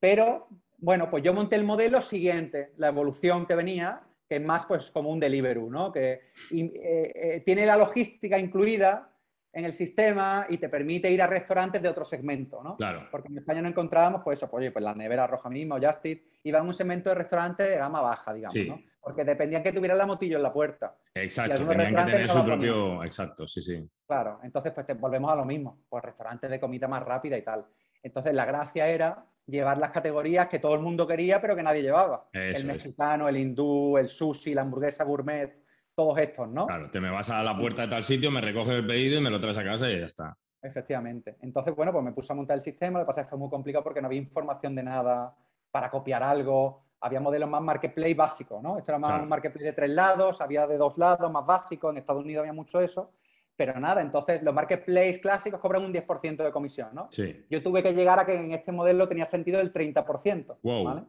Pero, 0.00 0.48
bueno, 0.78 1.08
pues 1.08 1.22
yo 1.22 1.32
monté 1.32 1.54
el 1.54 1.64
modelo 1.64 2.02
siguiente, 2.02 2.72
la 2.76 2.88
evolución 2.88 3.46
que 3.46 3.54
venía, 3.54 4.02
que 4.28 4.36
es 4.36 4.42
más 4.42 4.66
pues 4.66 4.90
como 4.90 5.10
un 5.10 5.20
Deliveroo, 5.20 5.70
¿no? 5.70 5.92
Que 5.92 6.12
eh, 6.50 7.12
eh, 7.14 7.42
tiene 7.46 7.64
la 7.66 7.76
logística 7.76 8.36
incluida, 8.38 9.10
en 9.52 9.64
el 9.64 9.72
sistema 9.72 10.46
y 10.48 10.58
te 10.58 10.68
permite 10.68 11.10
ir 11.10 11.22
a 11.22 11.26
restaurantes 11.26 11.82
de 11.82 11.88
otro 11.88 12.04
segmento, 12.04 12.62
¿no? 12.62 12.76
Claro. 12.76 13.08
Porque 13.10 13.28
en 13.28 13.38
España 13.38 13.62
no 13.62 13.68
encontrábamos, 13.68 14.22
pues 14.22 14.38
eso, 14.38 14.48
pues, 14.50 14.62
oye, 14.62 14.70
pues 14.70 14.84
la 14.84 14.94
nevera 14.94 15.26
roja 15.26 15.48
mismo, 15.48 15.78
Justit, 15.80 16.22
iba 16.44 16.58
en 16.58 16.66
un 16.66 16.74
segmento 16.74 17.08
de 17.10 17.16
restaurantes 17.16 17.68
de 17.68 17.76
gama 17.76 18.00
baja, 18.00 18.34
digamos, 18.34 18.66
¿no? 18.66 18.80
Porque 19.00 19.24
dependían 19.24 19.62
que 19.62 19.72
tuviera 19.72 19.94
la 19.94 20.06
motillo 20.06 20.36
en 20.36 20.42
la 20.42 20.52
puerta. 20.52 20.94
Exacto, 21.14 21.66
tenían 21.66 21.94
que 21.94 22.12
tener 22.12 22.30
su 22.30 22.44
propio... 22.44 23.02
Exacto, 23.04 23.46
sí, 23.46 23.62
sí. 23.62 23.88
Claro, 24.06 24.38
entonces 24.42 24.72
pues 24.72 24.86
te 24.86 24.94
volvemos 24.94 25.32
a 25.32 25.36
lo 25.36 25.44
mismo, 25.44 25.80
pues 25.88 26.04
restaurantes 26.04 26.50
de 26.50 26.60
comida 26.60 26.88
más 26.88 27.02
rápida 27.02 27.36
y 27.38 27.42
tal. 27.42 27.64
Entonces 28.02 28.34
la 28.34 28.44
gracia 28.44 28.86
era 28.86 29.24
llevar 29.46 29.78
las 29.78 29.90
categorías 29.90 30.48
que 30.48 30.58
todo 30.58 30.74
el 30.74 30.80
mundo 30.80 31.06
quería, 31.06 31.40
pero 31.40 31.56
que 31.56 31.62
nadie 31.62 31.82
llevaba. 31.82 32.28
el 32.32 32.64
mexicano, 32.66 33.28
el 33.28 33.38
hindú, 33.38 33.96
el 33.96 34.08
sushi, 34.08 34.52
la 34.52 34.62
hamburguesa 34.62 35.04
gourmet, 35.04 35.64
todos 35.98 36.16
estos, 36.18 36.48
¿no? 36.48 36.68
Claro, 36.68 36.88
te 36.92 37.00
me 37.00 37.10
vas 37.10 37.28
a 37.28 37.42
la 37.42 37.58
puerta 37.58 37.82
de 37.82 37.88
tal 37.88 38.04
sitio, 38.04 38.30
me 38.30 38.40
recoges 38.40 38.72
el 38.72 38.86
pedido 38.86 39.18
y 39.18 39.20
me 39.20 39.30
lo 39.30 39.40
traes 39.40 39.58
a 39.58 39.64
casa 39.64 39.90
y 39.90 39.98
ya 39.98 40.06
está. 40.06 40.38
Efectivamente. 40.62 41.38
Entonces, 41.40 41.74
bueno, 41.74 41.90
pues 41.90 42.04
me 42.04 42.12
puse 42.12 42.32
a 42.32 42.36
montar 42.36 42.54
el 42.54 42.60
sistema, 42.60 43.00
lo 43.00 43.04
que 43.04 43.08
pasa 43.08 43.22
es 43.22 43.26
que 43.26 43.30
fue 43.30 43.38
muy 43.40 43.50
complicado 43.50 43.82
porque 43.82 44.00
no 44.00 44.06
había 44.06 44.20
información 44.20 44.76
de 44.76 44.84
nada 44.84 45.34
para 45.72 45.90
copiar 45.90 46.22
algo. 46.22 46.84
Había 47.00 47.18
modelos 47.18 47.50
más 47.50 47.60
marketplace 47.62 48.14
básicos, 48.14 48.62
¿no? 48.62 48.78
Esto 48.78 48.92
era 48.92 49.00
más 49.00 49.20
un 49.20 49.28
marketplace 49.28 49.64
de 49.64 49.72
tres 49.72 49.90
lados, 49.90 50.40
había 50.40 50.68
de 50.68 50.78
dos 50.78 50.96
lados, 50.98 51.32
más 51.32 51.44
básico. 51.44 51.90
En 51.90 51.96
Estados 51.96 52.22
Unidos 52.22 52.42
había 52.42 52.52
mucho 52.52 52.80
eso. 52.80 53.10
Pero 53.56 53.80
nada, 53.80 54.00
entonces 54.00 54.40
los 54.44 54.54
marketplace 54.54 55.20
clásicos 55.20 55.58
cobran 55.58 55.84
un 55.84 55.92
10% 55.92 56.44
de 56.44 56.52
comisión, 56.52 56.90
¿no? 56.92 57.08
Sí. 57.10 57.44
Yo 57.50 57.60
tuve 57.60 57.82
que 57.82 57.92
llegar 57.92 58.20
a 58.20 58.24
que 58.24 58.36
en 58.36 58.52
este 58.52 58.70
modelo 58.70 59.08
tenía 59.08 59.24
sentido 59.24 59.58
el 59.58 59.72
30%. 59.72 60.58
¿vale? 60.62 61.02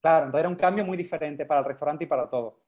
Claro, 0.00 0.26
entonces 0.26 0.38
era 0.38 0.48
un 0.48 0.54
cambio 0.54 0.84
muy 0.84 0.96
diferente 0.96 1.44
para 1.46 1.62
el 1.62 1.66
restaurante 1.66 2.04
y 2.04 2.06
para 2.06 2.30
todo. 2.30 2.60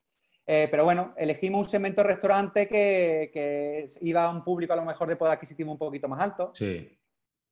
Eh, 0.51 0.67
pero 0.71 0.83
bueno, 0.83 1.13
elegimos 1.15 1.59
un 1.59 1.69
segmento 1.69 2.01
restaurante 2.01 2.67
que, 2.67 3.87
iba 4.01 4.25
a 4.25 4.31
un 4.31 4.43
público 4.43 4.73
a 4.73 4.77
lo 4.77 4.83
mejor 4.83 5.07
de 5.07 5.15
poder 5.15 5.33
adquisitivo 5.33 5.71
un 5.71 5.77
poquito 5.77 6.07
más 6.07 6.19
alto. 6.19 6.49
Sí. 6.55 6.97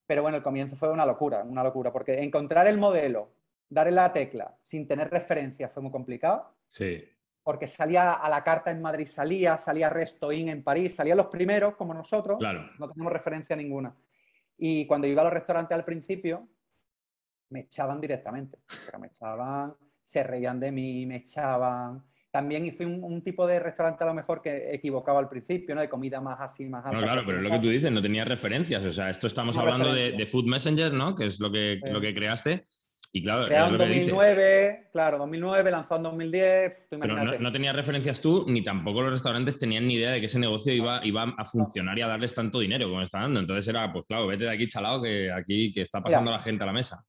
Pero 0.08 0.24
bueno, 0.24 0.38
el 0.38 0.42
comienzo 0.42 0.76
fue 0.76 0.90
una 0.90 1.06
locura, 1.06 1.44
una 1.44 1.64
locura, 1.64 1.94
porque 1.94 2.20
encontrar 2.24 2.66
el 2.66 2.80
modelo, 2.80 3.34
darle 3.70 3.92
la 3.92 4.12
tecla 4.12 4.58
sin 4.64 4.88
tener 4.88 5.12
referencia 5.12 5.70
fue 5.70 5.84
muy 5.84 5.92
complicado. 5.92 6.56
Sí. 6.68 7.08
Porque 7.44 7.68
salía 7.68 8.14
a 8.14 8.28
la 8.30 8.44
carta 8.44 8.72
en 8.72 8.82
Madrid, 8.82 9.06
salía, 9.06 9.60
salía 9.60 9.92
Restoin 9.92 10.50
en 10.50 10.64
París, 10.64 10.96
salían 10.96 11.18
los 11.18 11.28
primeros 11.28 11.76
como 11.76 11.94
nosotros. 11.94 12.40
Claro. 12.40 12.68
No 12.80 12.90
tenemos 12.90 13.14
referencia 13.14 13.56
ninguna. 13.56 13.96
Y 14.58 14.88
cuando 14.88 15.06
iba 15.06 15.22
a 15.22 15.26
los 15.26 15.34
restaurantes 15.34 15.76
al 15.76 15.86
principio, 15.86 16.48
me 17.50 17.60
echaban 17.60 18.02
directamente. 18.02 18.58
Pero 18.88 18.98
me 18.98 19.06
echaban, 19.06 19.76
se 20.02 20.24
reían 20.24 20.60
de 20.60 20.72
mí, 20.72 21.06
me 21.06 21.18
echaban. 21.18 22.04
También 22.38 22.72
fui 22.72 22.86
un, 22.86 23.04
un, 23.04 23.24
tipo 23.24 23.48
de 23.48 23.60
restaurante 23.60 24.04
a 24.04 24.08
lo 24.08 24.14
mejor 24.14 24.44
que 24.44 24.72
equivocaba 24.72 25.18
al 25.18 25.28
principio, 25.28 25.74
¿no? 25.74 25.82
De 25.82 25.90
comida 25.90 26.22
más 26.22 26.40
así, 26.40 26.68
más 26.68 26.86
alta. 26.86 26.96
No, 26.96 27.04
claro, 27.04 27.24
pero 27.26 27.40
es 27.40 27.44
lo 27.44 27.50
que 27.50 27.58
tú 27.58 27.68
dices, 27.68 27.92
no 27.92 28.00
tenía 28.00 28.26
referencias. 28.26 28.86
O 28.86 28.94
sea, 28.94 29.10
esto 29.10 29.26
estamos 29.26 29.58
hablando 29.58 29.92
de, 29.92 30.12
de, 30.12 30.26
Food 30.28 30.46
Messenger, 30.46 30.94
¿no? 30.94 31.16
Que 31.16 31.26
es 31.26 31.40
lo 31.40 31.52
que, 31.52 31.80
lo 31.84 32.00
que 32.00 32.14
creaste. 32.14 32.64
Y 33.12 33.24
claro, 33.24 33.48
Creado 33.48 33.72
en 33.72 33.78
2009, 33.80 34.90
claro, 34.94 35.18
2009, 35.18 35.72
lanzado 35.72 35.96
en 35.98 36.04
2010. 36.04 36.74
Pero 36.92 37.08
no, 37.08 37.40
no, 37.40 37.52
tenías 37.52 37.76
referencias 37.76 38.22
tú, 38.22 38.46
ni 38.48 38.64
tampoco 38.64 39.02
los 39.02 39.14
restaurantes 39.14 39.58
tenían 39.58 39.88
ni 39.88 39.96
idea 39.96 40.12
de 40.12 40.20
que 40.20 40.28
ese 40.28 40.38
negocio 40.38 40.72
iba, 40.72 41.04
iba 41.04 41.34
a 41.40 41.46
funcionar 41.46 41.98
y 41.98 42.02
a 42.04 42.08
darles 42.08 42.36
tanto 42.36 42.60
dinero 42.60 42.88
como 42.88 43.02
está 43.02 43.22
dando. 43.22 43.40
Entonces 43.40 43.68
era, 43.68 43.92
pues 43.92 44.06
claro, 44.06 44.28
vete 44.28 44.44
de 44.44 44.52
aquí 44.52 44.68
chalado 44.68 45.02
que 45.02 45.32
aquí 45.32 45.74
que 45.74 45.82
está 45.82 46.04
pasando 46.04 46.30
la 46.30 46.40
gente 46.40 46.62
a 46.62 46.68
la 46.68 46.74
mesa. 46.74 47.04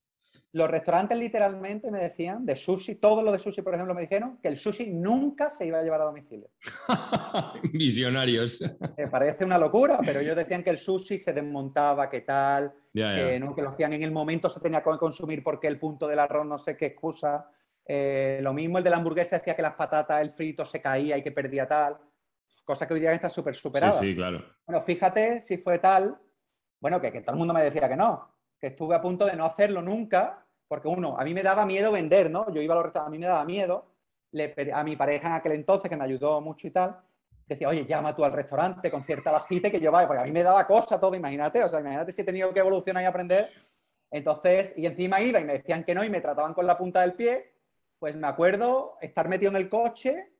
Los 0.53 0.71
restaurantes 0.71 1.19
literalmente 1.19 1.91
me 1.91 2.01
decían, 2.01 2.47
de 2.47 2.57
sushi, 2.57 2.95
todos 2.95 3.23
los 3.23 3.35
de 3.35 3.39
sushi, 3.39 3.61
por 3.61 3.75
ejemplo, 3.75 3.95
me 3.95 4.01
dijeron 4.01 4.39
que 4.41 4.49
el 4.49 4.57
sushi 4.57 4.91
nunca 4.95 5.51
se 5.51 5.67
iba 5.67 5.79
a 5.79 5.83
llevar 5.83 6.01
a 6.01 6.05
domicilio. 6.05 6.49
Visionarios. 7.73 8.63
Me 8.97 9.09
parece 9.09 9.45
una 9.45 9.59
locura, 9.59 10.01
pero 10.03 10.21
ellos 10.21 10.35
decían 10.35 10.63
que 10.63 10.71
el 10.71 10.79
sushi 10.79 11.19
se 11.19 11.35
desmontaba, 11.35 12.09
que 12.09 12.23
tal, 12.23 12.73
que, 12.95 13.39
¿no? 13.39 13.55
que 13.55 13.61
lo 13.61 13.69
hacían 13.69 13.93
en 13.93 14.03
el 14.03 14.11
momento, 14.11 14.49
se 14.49 14.61
tenía 14.61 14.83
que 14.83 14.91
consumir 14.99 15.43
porque 15.43 15.67
el 15.67 15.79
punto 15.79 16.07
del 16.09 16.19
arroz 16.19 16.47
no 16.47 16.57
sé 16.57 16.79
qué 16.79 16.87
excusa. 16.87 17.51
Eh, 17.85 18.41
lo 18.43 18.55
mismo 18.55 18.79
el 18.79 18.85
de 18.85 18.91
la 18.91 18.97
hamburguesa 18.97 19.39
decía 19.39 19.55
que 19.55 19.63
las 19.63 19.75
patatas, 19.75 20.23
el 20.23 20.31
frito 20.31 20.65
se 20.65 20.81
caía 20.81 21.19
y 21.19 21.23
que 21.23 21.33
perdía 21.33 21.69
tal. 21.69 21.99
Cosa 22.65 22.89
que 22.89 22.95
hoy 22.95 23.01
día 23.01 23.13
está 23.13 23.29
súper 23.29 23.55
superada. 23.55 24.01
Sí, 24.01 24.09
sí, 24.09 24.15
claro. 24.15 24.43
Bueno, 24.67 24.81
fíjate 24.81 25.43
si 25.43 25.59
fue 25.59 25.79
tal, 25.79 26.19
bueno, 26.81 27.01
que, 27.01 27.13
que 27.13 27.21
todo 27.21 27.33
el 27.33 27.39
mundo 27.39 27.53
me 27.53 27.65
decía 27.65 27.87
que 27.89 27.97
no, 27.97 28.38
que 28.61 28.69
estuve 28.69 28.95
a 28.95 29.01
punto 29.01 29.27
de 29.27 29.37
no 29.37 29.45
hacerlo 29.45 29.83
nunca, 29.83 30.45
porque 30.67 30.89
uno, 30.89 31.17
a 31.19 31.25
mí 31.25 31.35
me 31.35 31.43
daba 31.43 31.65
miedo 31.65 31.93
vender, 31.93 32.31
¿no? 32.31 32.53
Yo 32.53 32.61
iba 32.61 32.75
a 32.75 32.77
los 32.77 32.85
restaurantes, 32.85 33.09
a 33.09 33.11
mí 33.11 33.19
me 33.19 33.27
daba 33.27 33.45
miedo, 33.45 33.87
le, 34.33 34.55
a 34.73 34.85
mi 34.85 34.97
pareja 34.97 35.29
en 35.29 35.35
aquel 35.35 35.53
entonces, 35.53 35.89
que 35.89 35.97
me 35.97 36.05
ayudó 36.05 36.41
mucho 36.41 36.67
y 36.67 36.71
tal, 36.71 37.01
decía, 37.47 37.69
oye, 37.69 37.87
llama 37.87 38.15
tú 38.15 38.25
al 38.25 38.33
restaurante, 38.33 38.91
concierta 38.91 39.33
la 39.33 39.41
cita 39.41 39.71
que 39.71 39.81
yo 39.81 39.91
vaya, 39.91 40.07
porque 40.07 40.23
a 40.23 40.27
mí 40.27 40.33
me 40.33 40.43
daba 40.43 40.67
cosa 40.67 41.01
todo, 41.01 41.15
imagínate, 41.15 41.65
o 41.65 41.69
sea, 41.69 41.81
imagínate 41.81 42.13
si 42.13 42.23
he 42.23 42.25
tenido 42.25 42.53
que 42.53 42.61
evolucionar 42.61 43.03
y 43.03 43.07
aprender. 43.07 43.51
Entonces, 44.11 44.77
y 44.77 44.87
encima 44.87 45.21
iba 45.21 45.41
y 45.41 45.45
me 45.45 45.55
decían 45.55 45.85
que 45.85 45.95
no 45.95 46.05
y 46.05 46.11
me 46.11 46.21
trataban 46.21 46.55
con 46.55 46.67
la 46.67 46.77
punta 46.77 47.01
del 47.01 47.15
pie, 47.15 47.53
pues 47.99 48.17
me 48.17 48.27
acuerdo 48.27 48.97
estar 49.01 49.29
metido 49.29 49.51
en 49.51 49.57
el 49.57 49.69
coche 49.69 50.31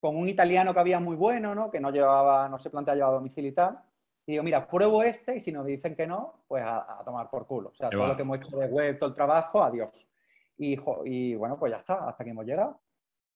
con 0.00 0.16
un 0.16 0.28
italiano 0.28 0.74
que 0.74 0.80
había 0.80 0.98
muy 0.98 1.14
bueno, 1.14 1.54
¿no? 1.54 1.70
Que 1.70 1.78
no 1.78 1.90
llevaba, 1.90 2.48
no 2.48 2.58
se 2.58 2.70
plantea 2.70 2.94
llevar 2.94 3.10
a 3.10 3.14
domicilio 3.14 3.50
y 3.50 3.54
tal. 3.54 3.78
Y 4.26 4.32
digo, 4.32 4.44
mira, 4.44 4.66
pruebo 4.68 5.02
este 5.02 5.36
y 5.36 5.40
si 5.40 5.50
nos 5.50 5.66
dicen 5.66 5.96
que 5.96 6.06
no, 6.06 6.44
pues 6.46 6.62
a, 6.64 7.02
tomar 7.04 7.28
por 7.28 7.46
culo. 7.46 7.70
O 7.70 7.74
sea, 7.74 7.90
todo 7.90 8.06
lo 8.06 8.16
que 8.16 8.22
hemos 8.22 8.38
hecho 8.38 8.56
de 8.56 8.66
web, 8.66 8.98
todo 8.98 9.10
el 9.10 9.16
trabajo, 9.16 9.62
adiós. 9.62 10.08
Y, 10.56 10.78
y, 11.04 11.34
bueno, 11.34 11.58
pues 11.58 11.72
ya 11.72 11.78
está, 11.78 12.08
hasta 12.08 12.22
que 12.22 12.30
hemos 12.30 12.46
llegado. 12.46 12.80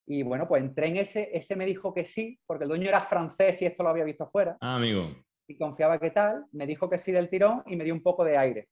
Y 0.07 0.23
bueno, 0.23 0.47
pues 0.47 0.62
entré 0.62 0.88
en 0.88 0.99
ese, 0.99 1.37
ese 1.37 1.57
me 1.57 1.66
dijo 1.66 1.93
que 1.93 2.05
sí, 2.05 2.38
porque 2.47 2.64
el 2.64 2.69
dueño 2.69 2.88
era 2.88 3.00
francés 3.00 3.61
y 3.62 3.66
esto 3.66 3.83
lo 3.83 3.88
había 3.88 4.05
visto 4.05 4.26
fuera. 4.26 4.57
Ah, 4.61 4.76
amigo. 4.76 5.09
Y 5.49 5.59
confiaba 5.59 5.99
que 5.99 6.11
tal, 6.11 6.47
me 6.52 6.66
dijo 6.66 6.88
que 6.88 6.99
sí 6.99 7.11
del 7.11 7.28
tirón 7.28 7.64
y 7.66 7.75
me 7.75 7.83
dio 7.83 7.93
un 7.93 8.02
poco 8.02 8.23
de 8.25 8.37
aire. 8.37 8.69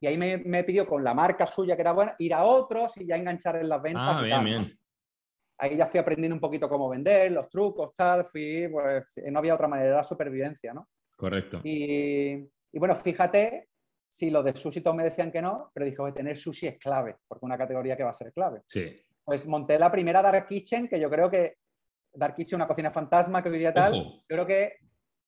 Y 0.00 0.06
ahí 0.06 0.16
me, 0.16 0.38
me 0.38 0.62
pidió 0.62 0.86
con 0.86 1.02
la 1.02 1.12
marca 1.12 1.46
suya 1.46 1.74
que 1.74 1.82
era 1.82 1.92
buena, 1.92 2.14
ir 2.20 2.34
a 2.34 2.44
otros 2.44 2.96
y 2.96 3.06
ya 3.06 3.16
enganchar 3.16 3.56
en 3.56 3.68
las 3.68 3.82
ventas. 3.82 4.16
Ah, 4.16 4.22
bien, 4.22 4.44
bien. 4.44 4.78
Ahí 5.60 5.76
ya 5.76 5.86
fui 5.86 5.98
aprendiendo 5.98 6.36
un 6.36 6.40
poquito 6.40 6.68
cómo 6.68 6.88
vender, 6.88 7.32
los 7.32 7.48
trucos, 7.48 7.92
tal, 7.96 8.24
fui, 8.24 8.68
pues 8.68 9.06
no 9.28 9.40
había 9.40 9.54
otra 9.54 9.66
manera, 9.66 9.88
era 9.88 10.04
supervivencia, 10.04 10.72
¿no? 10.72 10.86
Correcto. 11.18 11.60
Y, 11.64 12.34
y, 12.72 12.78
bueno, 12.78 12.94
fíjate, 12.94 13.68
si 14.08 14.30
los 14.30 14.44
de 14.44 14.54
sushi 14.54 14.80
todos 14.80 14.96
me 14.96 15.02
decían 15.02 15.32
que 15.32 15.42
no, 15.42 15.70
pero 15.74 15.84
dijo 15.84 16.06
que 16.06 16.12
tener 16.12 16.38
sushi 16.38 16.68
es 16.68 16.78
clave, 16.78 17.16
porque 17.26 17.44
una 17.44 17.58
categoría 17.58 17.96
que 17.96 18.04
va 18.04 18.10
a 18.10 18.14
ser 18.14 18.32
clave. 18.32 18.62
Sí. 18.68 18.94
Pues 19.24 19.46
monté 19.48 19.78
la 19.78 19.90
primera 19.90 20.22
Dark 20.22 20.46
Kitchen, 20.46 20.88
que 20.88 21.00
yo 21.00 21.10
creo 21.10 21.28
que 21.28 21.56
Dark 22.14 22.36
Kitchen, 22.36 22.56
una 22.56 22.68
cocina 22.68 22.92
fantasma 22.92 23.42
que 23.42 23.48
hoy 23.48 23.58
día 23.58 23.74
tal, 23.74 23.94
yo 23.94 24.22
creo 24.28 24.46
que 24.46 24.76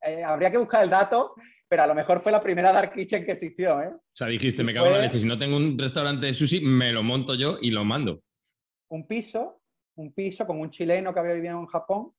eh, 0.03 0.23
habría 0.23 0.51
que 0.51 0.59
buscar 0.59 0.85
el 0.85 0.91
dato, 0.91 1.35
pero 1.69 1.83
a 1.83 1.87
lo 1.89 1.95
mejor 1.95 2.21
fue 2.21 2.31
la 2.31 2.41
primera 2.41 2.73
Dark 2.73 2.95
Kitchen 2.95 3.25
que 3.25 3.33
existió. 3.33 3.83
¿eh? 3.83 3.91
O 3.93 4.17
sea, 4.17 4.29
dijiste, 4.29 4.63
me 4.63 4.73
cago 4.73 4.87
en 4.87 4.93
la 4.93 5.01
leche, 5.01 5.19
si 5.19 5.27
no 5.27 5.39
tengo 5.39 5.57
un 5.57 5.77
restaurante 5.77 6.27
de 6.27 6.35
sushi, 6.35 6.61
me 6.61 6.93
lo 6.93 7.03
monto 7.03 7.35
yo 7.35 7.59
y 7.61 7.73
lo 7.73 7.85
mando. 7.85 8.23
Un 8.91 9.09
piso, 9.09 9.61
un 9.97 10.13
piso 10.13 10.47
con 10.47 10.61
un 10.61 10.71
chileno 10.71 11.13
que 11.13 11.19
había 11.19 11.35
vivido 11.35 11.59
en 11.59 11.67
Japón, 11.67 12.13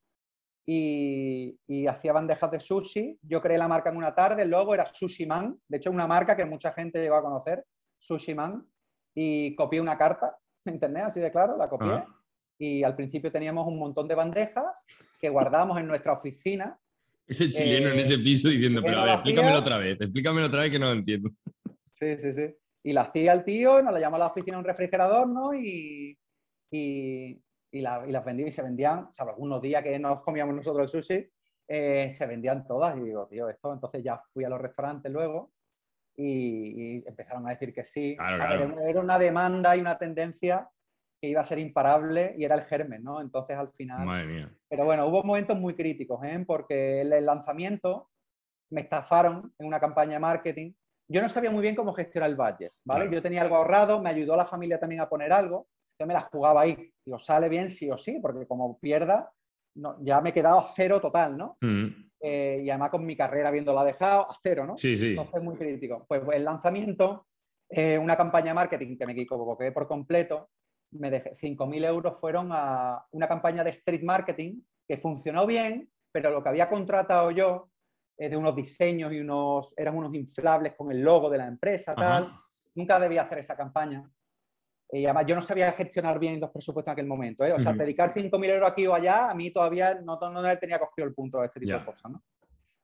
y, 0.65 1.87
hacía 1.87 2.13
bandejas 2.13 2.51
de 2.51 2.59
sushi. 2.59 3.19
Yo 3.23 3.41
creé 3.41 3.57
la 3.57 3.67
marca 3.67 3.89
en 3.89 3.97
una 3.97 4.13
tarde, 4.13 4.45
luego 4.45 4.73
era 4.73 4.85
Sushi 4.85 5.25
Man, 5.25 5.57
de 5.67 5.77
hecho 5.77 5.91
una 5.91 6.07
marca 6.07 6.35
que 6.35 6.45
mucha 6.45 6.71
gente 6.73 7.01
llegó 7.01 7.15
a 7.15 7.23
conocer, 7.23 7.65
Sushi 7.99 8.33
Man, 8.33 8.65
y 9.13 9.55
copié 9.55 9.81
una 9.81 9.97
carta 9.97 10.37
en 10.65 10.75
internet, 10.75 11.03
así 11.07 11.19
de 11.19 11.31
claro, 11.31 11.57
la 11.57 11.69
copié. 11.69 11.91
Ah. 11.91 12.05
Y 12.59 12.83
al 12.83 12.95
principio 12.95 13.31
teníamos 13.31 13.67
un 13.67 13.79
montón 13.79 14.07
de 14.07 14.13
bandejas 14.13 14.85
que 15.19 15.29
guardábamos 15.29 15.79
en 15.79 15.87
nuestra 15.87 16.13
oficina. 16.13 16.77
Ese 17.25 17.49
chileno 17.49 17.89
en 17.89 17.99
ese 17.99 18.19
piso 18.19 18.49
diciendo, 18.49 18.81
pero 18.83 18.99
a 18.99 19.03
ver, 19.03 19.13
explícamelo 19.13 19.57
otra 19.57 19.77
vez, 19.79 19.99
explícamelo 19.99 20.47
otra 20.47 20.61
vez 20.61 20.71
que 20.71 20.79
no 20.79 20.87
lo 20.87 20.91
entiendo. 20.91 21.31
Sí, 21.93 22.19
sí, 22.19 22.33
sí. 22.33 22.55
Y 22.83 22.93
la 22.93 23.01
hacía 23.01 23.33
el 23.33 23.43
tío, 23.43 23.81
nos 23.81 23.93
la 23.93 23.99
llamó 23.99 24.17
a 24.17 24.19
la 24.19 24.27
oficina 24.27 24.59
un 24.59 24.63
refrigerador, 24.63 25.27
¿no? 25.27 25.53
y, 25.55 26.17
y, 26.71 27.41
las 27.79 28.25
vendía 28.25 28.47
y 28.47 28.51
se 28.51 28.63
vendían, 28.63 29.05
o 29.05 29.13
sea, 29.13 29.25
algunos 29.25 29.61
días 29.61 29.81
que 29.81 29.97
nos 29.97 30.21
comíamos 30.21 30.55
nosotros 30.55 30.93
el 30.93 31.01
sushi, 31.01 31.29
eh, 31.67 32.11
se 32.11 32.27
vendían 32.27 32.67
todas. 32.67 32.97
Y 32.97 33.01
digo, 33.01 33.27
tío, 33.27 33.47
esto, 33.47 33.73
entonces 33.73 34.03
ya 34.03 34.21
fui 34.33 34.43
a 34.43 34.49
los 34.49 34.59
restaurantes 34.59 35.09
luego 35.11 35.51
y, 36.17 37.07
empezaron 37.07 37.47
a 37.47 37.51
decir 37.51 37.73
que 37.73 37.85
sí. 37.85 38.17
Era 38.19 38.99
una 38.99 39.17
demanda 39.17 39.75
y 39.77 39.79
una 39.79 39.97
tendencia 39.97 40.67
que 41.21 41.29
iba 41.29 41.41
a 41.41 41.45
ser 41.45 41.59
imparable 41.59 42.33
y 42.37 42.43
era 42.43 42.55
el 42.55 42.63
germen, 42.63 43.03
¿no? 43.03 43.21
Entonces 43.21 43.55
al 43.55 43.71
final... 43.71 44.05
Madre 44.05 44.25
mía. 44.25 44.51
Pero 44.67 44.85
bueno, 44.85 45.05
hubo 45.05 45.23
momentos 45.23 45.57
muy 45.57 45.75
críticos, 45.75 46.21
¿eh? 46.23 46.43
Porque 46.45 47.01
el 47.01 47.25
lanzamiento 47.25 48.09
me 48.71 48.81
estafaron 48.81 49.53
en 49.59 49.67
una 49.67 49.79
campaña 49.79 50.13
de 50.13 50.19
marketing. 50.19 50.73
Yo 51.07 51.21
no 51.21 51.29
sabía 51.29 51.51
muy 51.51 51.61
bien 51.61 51.75
cómo 51.75 51.93
gestionar 51.93 52.29
el 52.29 52.35
budget, 52.35 52.71
¿vale? 52.85 53.13
Yo 53.13 53.21
tenía 53.21 53.43
algo 53.43 53.55
ahorrado, 53.55 54.01
me 54.01 54.09
ayudó 54.09 54.35
la 54.35 54.45
familia 54.45 54.79
también 54.79 55.01
a 55.01 55.09
poner 55.09 55.31
algo 55.31 55.67
yo 56.01 56.07
me 56.07 56.15
la 56.15 56.21
jugaba 56.21 56.61
ahí. 56.61 56.91
Digo, 57.05 57.19
sale 57.19 57.47
bien 57.47 57.69
sí 57.69 57.89
o 57.91 57.97
sí, 57.97 58.17
porque 58.19 58.47
como 58.47 58.79
pierda, 58.79 59.31
no, 59.75 59.97
ya 60.01 60.19
me 60.19 60.31
he 60.31 60.33
quedado 60.33 60.59
a 60.59 60.63
cero 60.75 60.99
total, 60.99 61.37
¿no? 61.37 61.57
Mm. 61.61 62.09
Eh, 62.19 62.61
y 62.65 62.69
además 62.69 62.89
con 62.89 63.05
mi 63.05 63.15
carrera 63.15 63.49
habiéndola 63.49 63.83
dejado 63.83 64.29
a 64.29 64.35
cero, 64.41 64.65
¿no? 64.65 64.75
Sí, 64.77 64.97
sí. 64.97 65.11
Entonces, 65.11 65.41
muy 65.43 65.55
crítico. 65.55 66.05
Pues, 66.07 66.23
el 66.33 66.43
lanzamiento, 66.43 67.27
eh, 67.69 67.99
una 67.99 68.17
campaña 68.17 68.47
de 68.47 68.55
marketing 68.55 68.97
que 68.97 69.05
me 69.05 69.13
equivoqué 69.13 69.71
por 69.71 69.87
completo, 69.87 70.49
me 70.93 71.11
dejé 71.11 71.35
5.000 71.35 71.85
euros 71.85 72.19
fueron 72.19 72.49
a 72.51 73.05
una 73.11 73.27
campaña 73.27 73.63
de 73.63 73.69
street 73.69 74.03
marketing 74.03 74.59
que 74.87 74.97
funcionó 74.97 75.45
bien, 75.45 75.89
pero 76.11 76.31
lo 76.31 76.41
que 76.41 76.49
había 76.49 76.67
contratado 76.67 77.29
yo 77.31 77.69
eh, 78.17 78.27
de 78.27 78.35
unos 78.35 78.55
diseños 78.55 79.13
y 79.13 79.19
unos, 79.19 79.73
eran 79.77 79.95
unos 79.95 80.13
inflables 80.15 80.73
con 80.75 80.91
el 80.91 81.01
logo 81.01 81.29
de 81.29 81.37
la 81.37 81.47
empresa, 81.47 81.95
tal, 81.95 82.33
nunca 82.75 82.99
debía 82.99 83.21
hacer 83.21 83.37
esa 83.37 83.55
campaña 83.55 84.03
y 84.93 85.05
además, 85.05 85.25
yo 85.25 85.35
no 85.35 85.41
sabía 85.41 85.71
gestionar 85.71 86.19
bien 86.19 86.39
los 86.39 86.49
presupuestos 86.49 86.91
en 86.91 86.93
aquel 86.93 87.07
momento. 87.07 87.45
¿eh? 87.45 87.53
O 87.53 87.59
sea, 87.59 87.71
dedicar 87.71 88.13
5.000 88.13 88.45
euros 88.45 88.69
aquí 88.69 88.85
o 88.87 88.93
allá, 88.93 89.29
a 89.29 89.33
mí 89.33 89.49
todavía 89.51 89.95
no, 89.95 90.19
no, 90.19 90.41
le 90.41 90.57
tenía 90.57 90.79
cogido 90.79 91.07
el 91.07 91.13
punto 91.13 91.39
de 91.39 91.45
este 91.45 91.61
tipo 91.61 91.77
de 91.77 91.85
cosas. 91.85 92.11
¿no? 92.11 92.21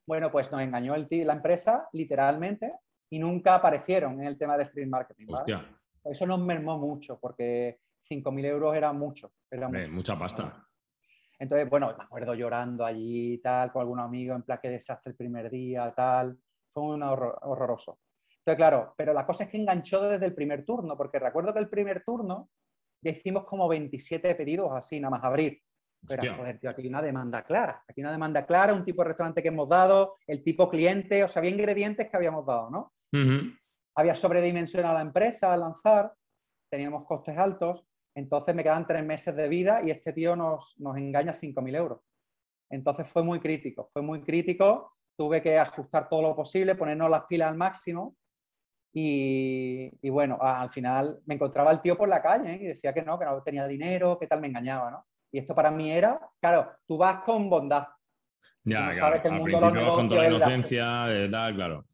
Bueno, 0.05 0.31
pues 0.31 0.49
nos 0.49 0.61
engañó 0.61 0.95
el, 0.95 1.07
la 1.09 1.33
empresa, 1.33 1.89
literalmente, 1.91 2.73
y 3.09 3.19
nunca 3.19 3.55
aparecieron 3.55 4.21
en 4.21 4.27
el 4.27 4.37
tema 4.37 4.55
de 4.55 4.63
street 4.63 4.87
marketing. 4.87 5.27
Eso 6.05 6.25
nos 6.25 6.39
mermó 6.39 6.77
mucho, 6.77 7.19
porque 7.19 7.79
5.000 8.09 8.45
euros 8.45 8.75
era 8.75 8.93
mucho. 8.93 9.33
Era 9.51 9.67
mucha 9.67 10.17
pasta. 10.17 10.65
Entonces, 11.39 11.69
bueno, 11.69 11.93
me 11.97 12.03
acuerdo 12.05 12.33
llorando 12.33 12.85
allí, 12.85 13.37
tal, 13.39 13.71
con 13.71 13.81
algún 13.81 13.99
amigo, 13.99 14.33
en 14.33 14.43
plan, 14.43 14.59
que 14.61 14.69
desastre 14.69 15.11
el 15.11 15.17
primer 15.17 15.49
día, 15.49 15.93
tal. 15.93 16.39
Fue 16.69 16.83
un 16.83 17.03
horror, 17.03 17.37
horroroso. 17.41 17.99
Entonces, 18.47 18.59
claro, 18.59 18.93
pero 18.95 19.11
la 19.11 19.25
cosa 19.25 19.43
es 19.43 19.49
que 19.49 19.57
enganchó 19.57 20.01
desde 20.03 20.25
el 20.25 20.33
primer 20.33 20.63
turno, 20.63 20.95
porque 20.95 21.19
recuerdo 21.19 21.53
que 21.53 21.59
el 21.59 21.67
primer 21.67 22.05
turno 22.05 22.49
ya 23.03 23.11
hicimos 23.11 23.43
como 23.43 23.67
27 23.67 24.35
pedidos 24.35 24.71
así, 24.71 25.01
nada 25.01 25.17
más 25.17 25.25
abrir. 25.25 25.61
Pero, 26.07 26.33
joder, 26.33 26.57
tío, 26.57 26.69
aquí 26.69 26.83
hay 26.83 26.87
una 26.87 27.01
demanda 27.01 27.43
clara. 27.43 27.83
Aquí 27.85 27.99
hay 27.99 28.03
una 28.03 28.13
demanda 28.13 28.45
clara, 28.45 28.73
un 28.73 28.85
tipo 28.85 29.01
de 29.01 29.09
restaurante 29.09 29.41
que 29.41 29.49
hemos 29.49 29.67
dado, 29.67 30.15
el 30.25 30.45
tipo 30.45 30.69
cliente, 30.69 31.25
o 31.25 31.27
sea, 31.27 31.41
había 31.41 31.51
ingredientes 31.51 32.09
que 32.09 32.15
habíamos 32.15 32.45
dado, 32.45 32.69
¿no? 32.69 32.93
Había 33.97 34.15
sobredimensionado 34.15 34.93
la 34.93 35.01
empresa 35.01 35.51
al 35.51 35.59
lanzar, 35.59 36.13
teníamos 36.71 37.03
costes 37.03 37.37
altos, 37.37 37.85
entonces 38.15 38.55
me 38.55 38.63
quedan 38.63 38.87
tres 38.87 39.05
meses 39.05 39.35
de 39.35 39.49
vida 39.49 39.81
y 39.83 39.91
este 39.91 40.13
tío 40.13 40.37
nos, 40.37 40.73
nos 40.77 40.95
engaña 40.95 41.33
5.000 41.33 41.75
euros. 41.75 41.99
Entonces 42.71 43.09
fue 43.09 43.23
muy 43.23 43.41
crítico, 43.41 43.89
fue 43.91 44.01
muy 44.01 44.21
crítico, 44.21 44.93
tuve 45.17 45.41
que 45.41 45.59
ajustar 45.59 46.07
todo 46.07 46.21
lo 46.21 46.33
posible, 46.33 46.75
ponernos 46.75 47.09
las 47.09 47.25
pilas 47.25 47.49
al 47.49 47.57
máximo 47.57 48.15
y, 48.99 50.09
bueno, 50.09 50.39
al 50.41 50.71
final 50.71 51.19
me 51.27 51.35
encontraba 51.35 51.71
el 51.71 51.81
tío 51.81 51.95
por 51.95 52.09
la 52.09 52.19
calle 52.19 52.53
¿eh? 52.53 52.59
y 52.63 52.65
decía 52.65 52.93
que 52.93 53.03
no, 53.03 53.19
que 53.19 53.25
no 53.25 53.43
tenía 53.43 53.67
dinero, 53.67 54.17
que 54.17 54.25
tal, 54.25 54.41
me 54.41 54.47
engañaba, 54.47 54.89
¿no? 54.89 55.05
Y 55.31 55.37
esto 55.37 55.53
para 55.53 55.69
mí 55.69 55.91
era, 55.91 56.19
claro, 56.41 56.71
tú 56.83 56.97
vas 56.97 57.19
con 57.23 57.47
bondad. 57.47 57.85
Ya, 58.63 58.89
claro, 58.89 58.97
sabes 58.97 59.21
que 59.21 59.27
el 59.27 59.33
mundo 59.35 59.57
de 59.57 59.61
los 59.61 59.73
negocios 59.73 59.95
con 59.95 60.09
toda 60.09 60.23
la 60.23 60.29
inocencia, 60.29 61.05
de 61.05 61.29
tal, 61.29 61.55
claro. 61.55 61.85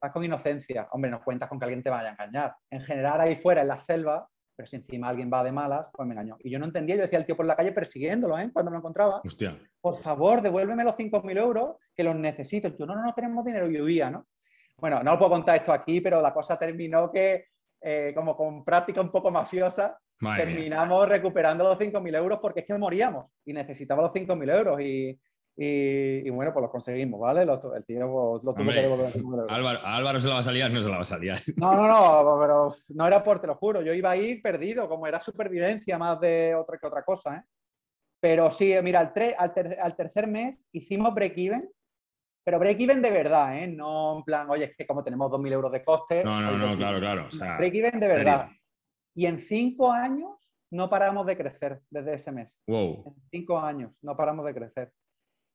vas 0.00 0.12
con 0.12 0.22
inocencia. 0.22 0.88
Hombre, 0.92 1.10
no 1.10 1.24
cuentas 1.24 1.48
con 1.48 1.58
que 1.58 1.64
alguien 1.64 1.82
te 1.82 1.90
vaya 1.90 2.10
a 2.10 2.12
engañar. 2.12 2.54
En 2.70 2.80
general, 2.82 3.20
ahí 3.20 3.34
fuera, 3.34 3.62
en 3.62 3.68
la 3.68 3.76
selva, 3.76 4.28
pero 4.54 4.66
si 4.68 4.76
encima 4.76 5.08
alguien 5.08 5.32
va 5.32 5.42
de 5.42 5.50
malas, 5.50 5.90
pues 5.92 6.06
me 6.06 6.14
engañó. 6.14 6.36
Y 6.38 6.50
yo 6.50 6.60
no 6.60 6.66
entendía, 6.66 6.94
yo 6.94 7.02
decía 7.02 7.18
al 7.18 7.26
tío 7.26 7.36
por 7.36 7.46
la 7.46 7.56
calle 7.56 7.72
persiguiéndolo, 7.72 8.38
¿eh? 8.38 8.50
Cuando 8.52 8.70
lo 8.70 8.78
encontraba. 8.78 9.20
Hostia. 9.24 9.58
Por 9.80 9.96
favor, 9.96 10.40
devuélveme 10.40 10.84
los 10.84 10.96
5.000 10.96 11.38
euros, 11.38 11.76
que 11.92 12.04
los 12.04 12.14
necesito. 12.14 12.68
Yo, 12.68 12.86
no, 12.86 12.94
no, 12.94 13.02
no 13.02 13.14
tenemos 13.14 13.44
dinero, 13.44 13.68
y 13.68 13.80
huía, 13.80 14.10
¿no? 14.10 14.28
Bueno, 14.76 15.02
no 15.02 15.12
os 15.12 15.18
puedo 15.18 15.30
contar 15.30 15.56
esto 15.56 15.72
aquí, 15.72 16.00
pero 16.00 16.20
la 16.20 16.32
cosa 16.32 16.58
terminó 16.58 17.10
que, 17.10 17.46
eh, 17.80 18.12
como 18.14 18.36
con 18.36 18.64
práctica 18.64 19.00
un 19.00 19.10
poco 19.10 19.30
mafiosa, 19.30 19.98
terminamos 20.36 21.08
recuperando 21.08 21.64
los 21.64 21.78
5.000 21.78 22.16
euros 22.16 22.38
porque 22.40 22.60
es 22.60 22.66
que 22.66 22.78
moríamos 22.78 23.32
y 23.44 23.52
necesitaba 23.52 24.02
los 24.02 24.12
5.000 24.12 24.56
euros. 24.56 24.80
Y, 24.80 25.18
y, 25.56 26.30
bueno, 26.30 26.52
pues 26.52 26.62
los 26.62 26.70
conseguimos, 26.70 27.20
¿vale? 27.20 27.42
el 27.42 27.84
tío 27.84 28.10
pues, 28.10 28.44
lo 28.44 28.54
tuvo 28.54 28.70
que 28.70 28.80
devolver. 28.80 29.12
Álvaro, 29.48 29.80
Álvaro 29.84 30.20
se 30.20 30.28
la 30.28 30.34
va 30.34 30.40
a 30.40 30.44
salir, 30.44 30.70
no 30.70 30.82
se 30.82 30.88
la 30.88 30.96
va 30.96 31.02
a 31.02 31.04
salir. 31.04 31.34
No, 31.56 31.74
no, 31.74 31.86
no, 31.86 32.40
pero 32.40 32.68
no 32.94 33.06
era 33.06 33.22
por, 33.22 33.40
te 33.40 33.46
lo 33.46 33.56
juro, 33.56 33.82
yo 33.82 33.92
iba 33.92 34.10
a 34.10 34.16
ir 34.16 34.40
perdido, 34.40 34.88
como 34.88 35.06
era 35.06 35.20
supervivencia 35.20 35.98
más 35.98 36.18
de 36.20 36.54
otra 36.54 36.78
que 36.78 36.86
otra 36.86 37.02
cosa, 37.02 37.36
¿eh? 37.36 37.42
Pero 38.22 38.52
sí, 38.52 38.72
mira, 38.84 39.00
al, 39.00 39.12
al, 39.80 39.96
tercer 39.96 40.28
mes 40.28 40.62
hicimos 40.70 41.12
break-even, 41.12 41.68
pero 42.44 42.58
break-even 42.58 43.00
de 43.00 43.10
verdad, 43.10 43.56
¿eh? 43.58 43.68
No 43.68 44.18
en 44.18 44.24
plan, 44.24 44.50
oye, 44.50 44.64
es 44.64 44.76
que 44.76 44.86
como 44.86 45.04
tenemos 45.04 45.30
2.000 45.30 45.52
euros 45.52 45.72
de 45.72 45.84
coste. 45.84 46.24
No, 46.24 46.40
no, 46.40 46.56
no, 46.56 46.76
claro, 46.76 46.98
claro. 46.98 47.28
break-even 47.58 48.00
de 48.00 48.08
verdad. 48.08 48.48
Y 49.14 49.26
en 49.26 49.38
cinco 49.38 49.92
años 49.92 50.30
no 50.70 50.88
paramos 50.88 51.26
de 51.26 51.36
crecer 51.36 51.80
desde 51.90 52.14
ese 52.14 52.32
mes. 52.32 52.58
Wow. 52.66 53.04
En 53.06 53.22
cinco 53.30 53.58
años 53.58 53.92
no 54.02 54.16
paramos 54.16 54.44
de 54.46 54.54
crecer. 54.54 54.92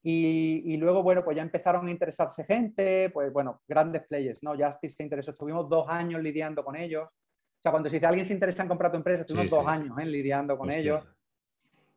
Y, 0.09 0.77
luego, 0.77 1.03
bueno, 1.03 1.21
pues 1.21 1.35
ya 1.35 1.43
empezaron 1.43 1.85
a 1.85 1.91
interesarse 1.91 2.45
gente, 2.45 3.09
pues 3.09 3.33
bueno, 3.33 3.61
grandes 3.67 4.07
players, 4.07 4.41
¿no? 4.41 4.51
Justice 4.51 4.95
se 4.95 5.03
interesó, 5.03 5.31
estuvimos 5.31 5.67
dos 5.67 5.85
años 5.89 6.21
lidiando 6.21 6.63
con 6.63 6.77
ellos. 6.77 7.03
O 7.05 7.61
sea, 7.61 7.71
cuando 7.71 7.89
se 7.89 7.97
dice 7.97 8.05
alguien 8.05 8.25
se 8.25 8.33
interesa 8.33 8.63
en 8.63 8.69
comprar 8.69 8.91
tu 8.91 8.97
empresa, 8.97 9.23
estuvimos 9.23 9.49
dos 9.49 9.67
años 9.67 9.97
¿eh? 9.99 10.05
lidiando 10.05 10.57
con 10.57 10.71
ellos. 10.71 11.03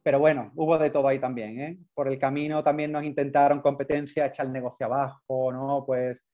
Pero 0.03 0.19
bueno, 0.19 0.51
hubo 0.55 0.79
de 0.79 0.91
todo 0.91 1.09
ahí 1.09 1.19
también, 1.19 1.61
¿eh? 1.61 1.79
Por 1.95 2.09
el 2.09 2.19
camino 2.19 2.63
también 2.65 2.93
nos 2.93 3.05
intentaron 3.05 3.61
competencia, 3.61 4.27
echar 4.27 4.47
el 4.47 4.53
negocio 4.53 4.87
abajo, 4.87 5.53
¿no? 5.53 5.85
Pues 5.87 6.25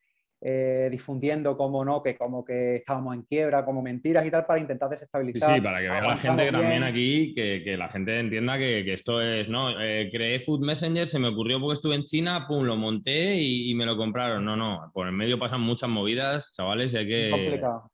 eh, 0.43 0.89
difundiendo 0.91 1.57
como 1.57 1.85
no, 1.85 2.03
que 2.03 2.17
como 2.17 2.45
que 2.45 2.77
estábamos 2.77 3.15
en 3.15 3.23
quiebra, 3.23 3.65
como 3.65 3.83
mentiras 3.83 4.25
y 4.27 4.31
tal, 4.31 4.45
para 4.45 4.61
intentar 4.61 4.89
desestabilizar. 4.89 5.55
Sí, 5.55 5.61
para 5.61 5.81
que 5.81 5.89
vea 5.89 6.01
la 6.03 6.17
gente 6.17 6.45
que 6.45 6.53
también 6.53 6.83
aquí, 6.83 7.35
que, 7.35 7.77
la 7.77 7.89
gente 7.89 8.21
entienda 8.21 8.59
que, 8.59 8.93
esto 8.93 9.21
es, 9.21 9.49
no, 9.49 9.71
eh, 9.81 10.11
creé 10.13 10.39
Food 10.39 10.61
Messenger, 10.61 11.09
se 11.09 11.19
me 11.19 11.29
ocurrió 11.29 11.59
porque 11.59 11.75
estuve 11.75 11.95
en 11.95 12.05
China, 12.05 12.45
pum, 12.47 12.65
lo 12.65 12.77
monté 12.77 13.35
y, 13.35 13.75
me 13.75 13.87
lo 13.87 13.97
compraron. 13.97 14.45
No, 14.45 14.57
no, 14.57 14.91
por 14.93 15.07
el 15.07 15.13
medio 15.13 15.39
pasan 15.39 15.63
muchas 15.63 15.89
movidas, 15.89 16.53
chavales, 16.53 16.93
y 16.93 16.99
hay 16.99 17.09
que... 17.09 17.31
Muy 17.31 17.41
complicado. 17.41 17.91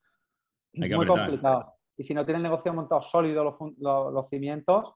Muy 0.75 1.07
complicado. 1.07 1.75
Y 1.97 2.03
si 2.03 2.13
no 2.13 2.25
tiene 2.25 2.39
el 2.39 2.43
negocio 2.43 2.75
montado 2.75 3.03
sólido, 3.03 3.45
los, 3.45 3.57
los 3.79 4.29
cimientos, 4.29 4.95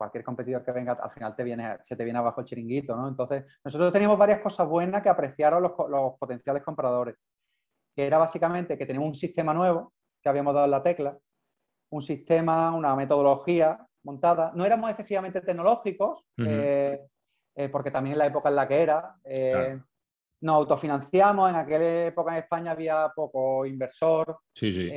cualquier 0.00 0.24
competidor 0.24 0.64
que 0.64 0.72
venga 0.72 0.92
al 0.92 1.10
final 1.10 1.36
te 1.36 1.44
viene, 1.44 1.76
se 1.82 1.94
te 1.94 2.04
viene 2.04 2.18
abajo 2.18 2.40
el 2.40 2.46
chiringuito, 2.46 2.96
¿no? 2.96 3.06
Entonces, 3.06 3.44
nosotros 3.62 3.92
teníamos 3.92 4.16
varias 4.16 4.40
cosas 4.40 4.66
buenas 4.66 5.02
que 5.02 5.10
apreciaron 5.10 5.62
los, 5.62 5.72
potenciales 6.18 6.62
compradores, 6.62 7.16
que 7.94 8.06
era 8.06 8.16
básicamente 8.16 8.78
que 8.78 8.86
teníamos 8.86 9.08
un 9.08 9.14
sistema 9.14 9.52
nuevo 9.52 9.92
que 10.22 10.30
habíamos 10.30 10.54
dado 10.54 10.64
en 10.64 10.70
la 10.70 10.82
tecla, 10.82 11.18
un 11.90 12.00
sistema, 12.00 12.74
una 12.74 12.96
metodología 12.96 13.86
montada. 14.04 14.52
No 14.54 14.64
éramos 14.64 14.88
excesivamente 14.88 15.42
tecnológicos, 15.42 16.24
eh, 16.38 17.06
eh, 17.54 17.68
porque 17.68 17.90
también 17.90 18.16
la 18.16 18.24
época 18.24 18.48
en 18.48 18.56
la 18.56 18.66
que 18.66 18.80
era, 18.80 19.16
eh, 19.22 19.78
nos 20.40 20.56
autofinanciamos, 20.56 21.50
en 21.50 21.56
aquella 21.56 22.06
época 22.06 22.30
en 22.32 22.38
España 22.38 22.70
había 22.70 23.12
poco 23.14 23.66
inversor, 23.66 24.38
sí, 24.54 24.72
sí. 24.72 24.90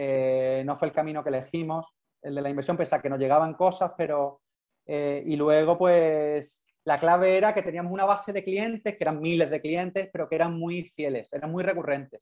no 0.63 0.77
fue 0.77 0.87
el 0.87 0.93
camino 0.93 1.21
que 1.21 1.29
elegimos, 1.29 1.93
el 2.21 2.35
de 2.35 2.41
la 2.41 2.49
inversión, 2.49 2.77
pese 2.77 2.95
a 2.95 3.01
que 3.01 3.09
nos 3.09 3.19
llegaban 3.19 3.53
cosas, 3.53 3.91
pero 3.97 4.42
eh, 4.85 5.23
y 5.25 5.35
luego, 5.35 5.77
pues, 5.77 6.65
la 6.85 6.97
clave 6.97 7.37
era 7.37 7.53
que 7.53 7.61
teníamos 7.61 7.93
una 7.93 8.05
base 8.05 8.33
de 8.33 8.43
clientes, 8.43 8.97
que 8.97 9.03
eran 9.03 9.19
miles 9.19 9.49
de 9.49 9.61
clientes, 9.61 10.09
pero 10.11 10.27
que 10.27 10.35
eran 10.35 10.57
muy 10.57 10.83
fieles, 10.83 11.31
eran 11.33 11.51
muy 11.51 11.63
recurrentes. 11.63 12.19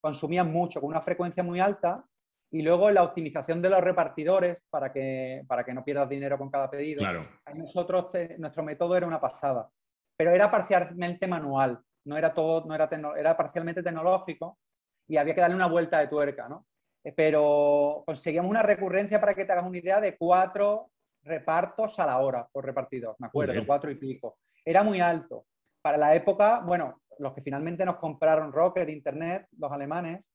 Consumían 0.00 0.50
mucho, 0.52 0.80
con 0.80 0.90
una 0.90 1.00
frecuencia 1.00 1.42
muy 1.42 1.60
alta. 1.60 2.04
Y 2.52 2.62
luego 2.62 2.90
la 2.90 3.04
optimización 3.04 3.62
de 3.62 3.70
los 3.70 3.80
repartidores 3.80 4.60
para 4.70 4.92
que, 4.92 5.44
para 5.46 5.62
que 5.62 5.72
no 5.72 5.84
pierdas 5.84 6.08
dinero 6.08 6.36
con 6.36 6.50
cada 6.50 6.68
pedido. 6.68 6.98
Claro. 6.98 7.28
Nosotros, 7.54 8.08
nuestro 8.38 8.64
método 8.64 8.96
era 8.96 9.06
una 9.06 9.20
pasada, 9.20 9.70
pero 10.16 10.32
era 10.32 10.50
parcialmente 10.50 11.28
manual, 11.28 11.80
no 12.06 12.16
era 12.16 12.34
todo, 12.34 12.66
no 12.66 12.74
era, 12.74 12.90
era 13.16 13.36
parcialmente 13.36 13.84
tecnológico 13.84 14.58
y 15.06 15.16
había 15.16 15.32
que 15.32 15.40
darle 15.40 15.54
una 15.54 15.68
vuelta 15.68 16.00
de 16.00 16.08
tuerca, 16.08 16.48
¿no? 16.48 16.66
Eh, 17.04 17.12
pero 17.12 18.02
conseguíamos 18.04 18.50
una 18.50 18.62
recurrencia, 18.62 19.20
para 19.20 19.34
que 19.34 19.44
te 19.44 19.52
hagas 19.52 19.66
una 19.66 19.78
idea, 19.78 20.00
de 20.00 20.16
cuatro 20.16 20.90
repartos 21.22 21.98
a 21.98 22.06
la 22.06 22.18
hora 22.18 22.48
por 22.50 22.64
repartidor, 22.64 23.16
me 23.18 23.26
acuerdo, 23.26 23.64
cuatro 23.66 23.90
y 23.90 23.96
pico. 23.96 24.38
Era 24.64 24.82
muy 24.82 25.00
alto. 25.00 25.46
Para 25.82 25.96
la 25.96 26.14
época, 26.14 26.60
bueno, 26.60 27.02
los 27.18 27.32
que 27.32 27.40
finalmente 27.40 27.84
nos 27.84 27.96
compraron 27.96 28.52
Rocket 28.52 28.88
Internet, 28.88 29.46
los 29.58 29.70
alemanes, 29.72 30.30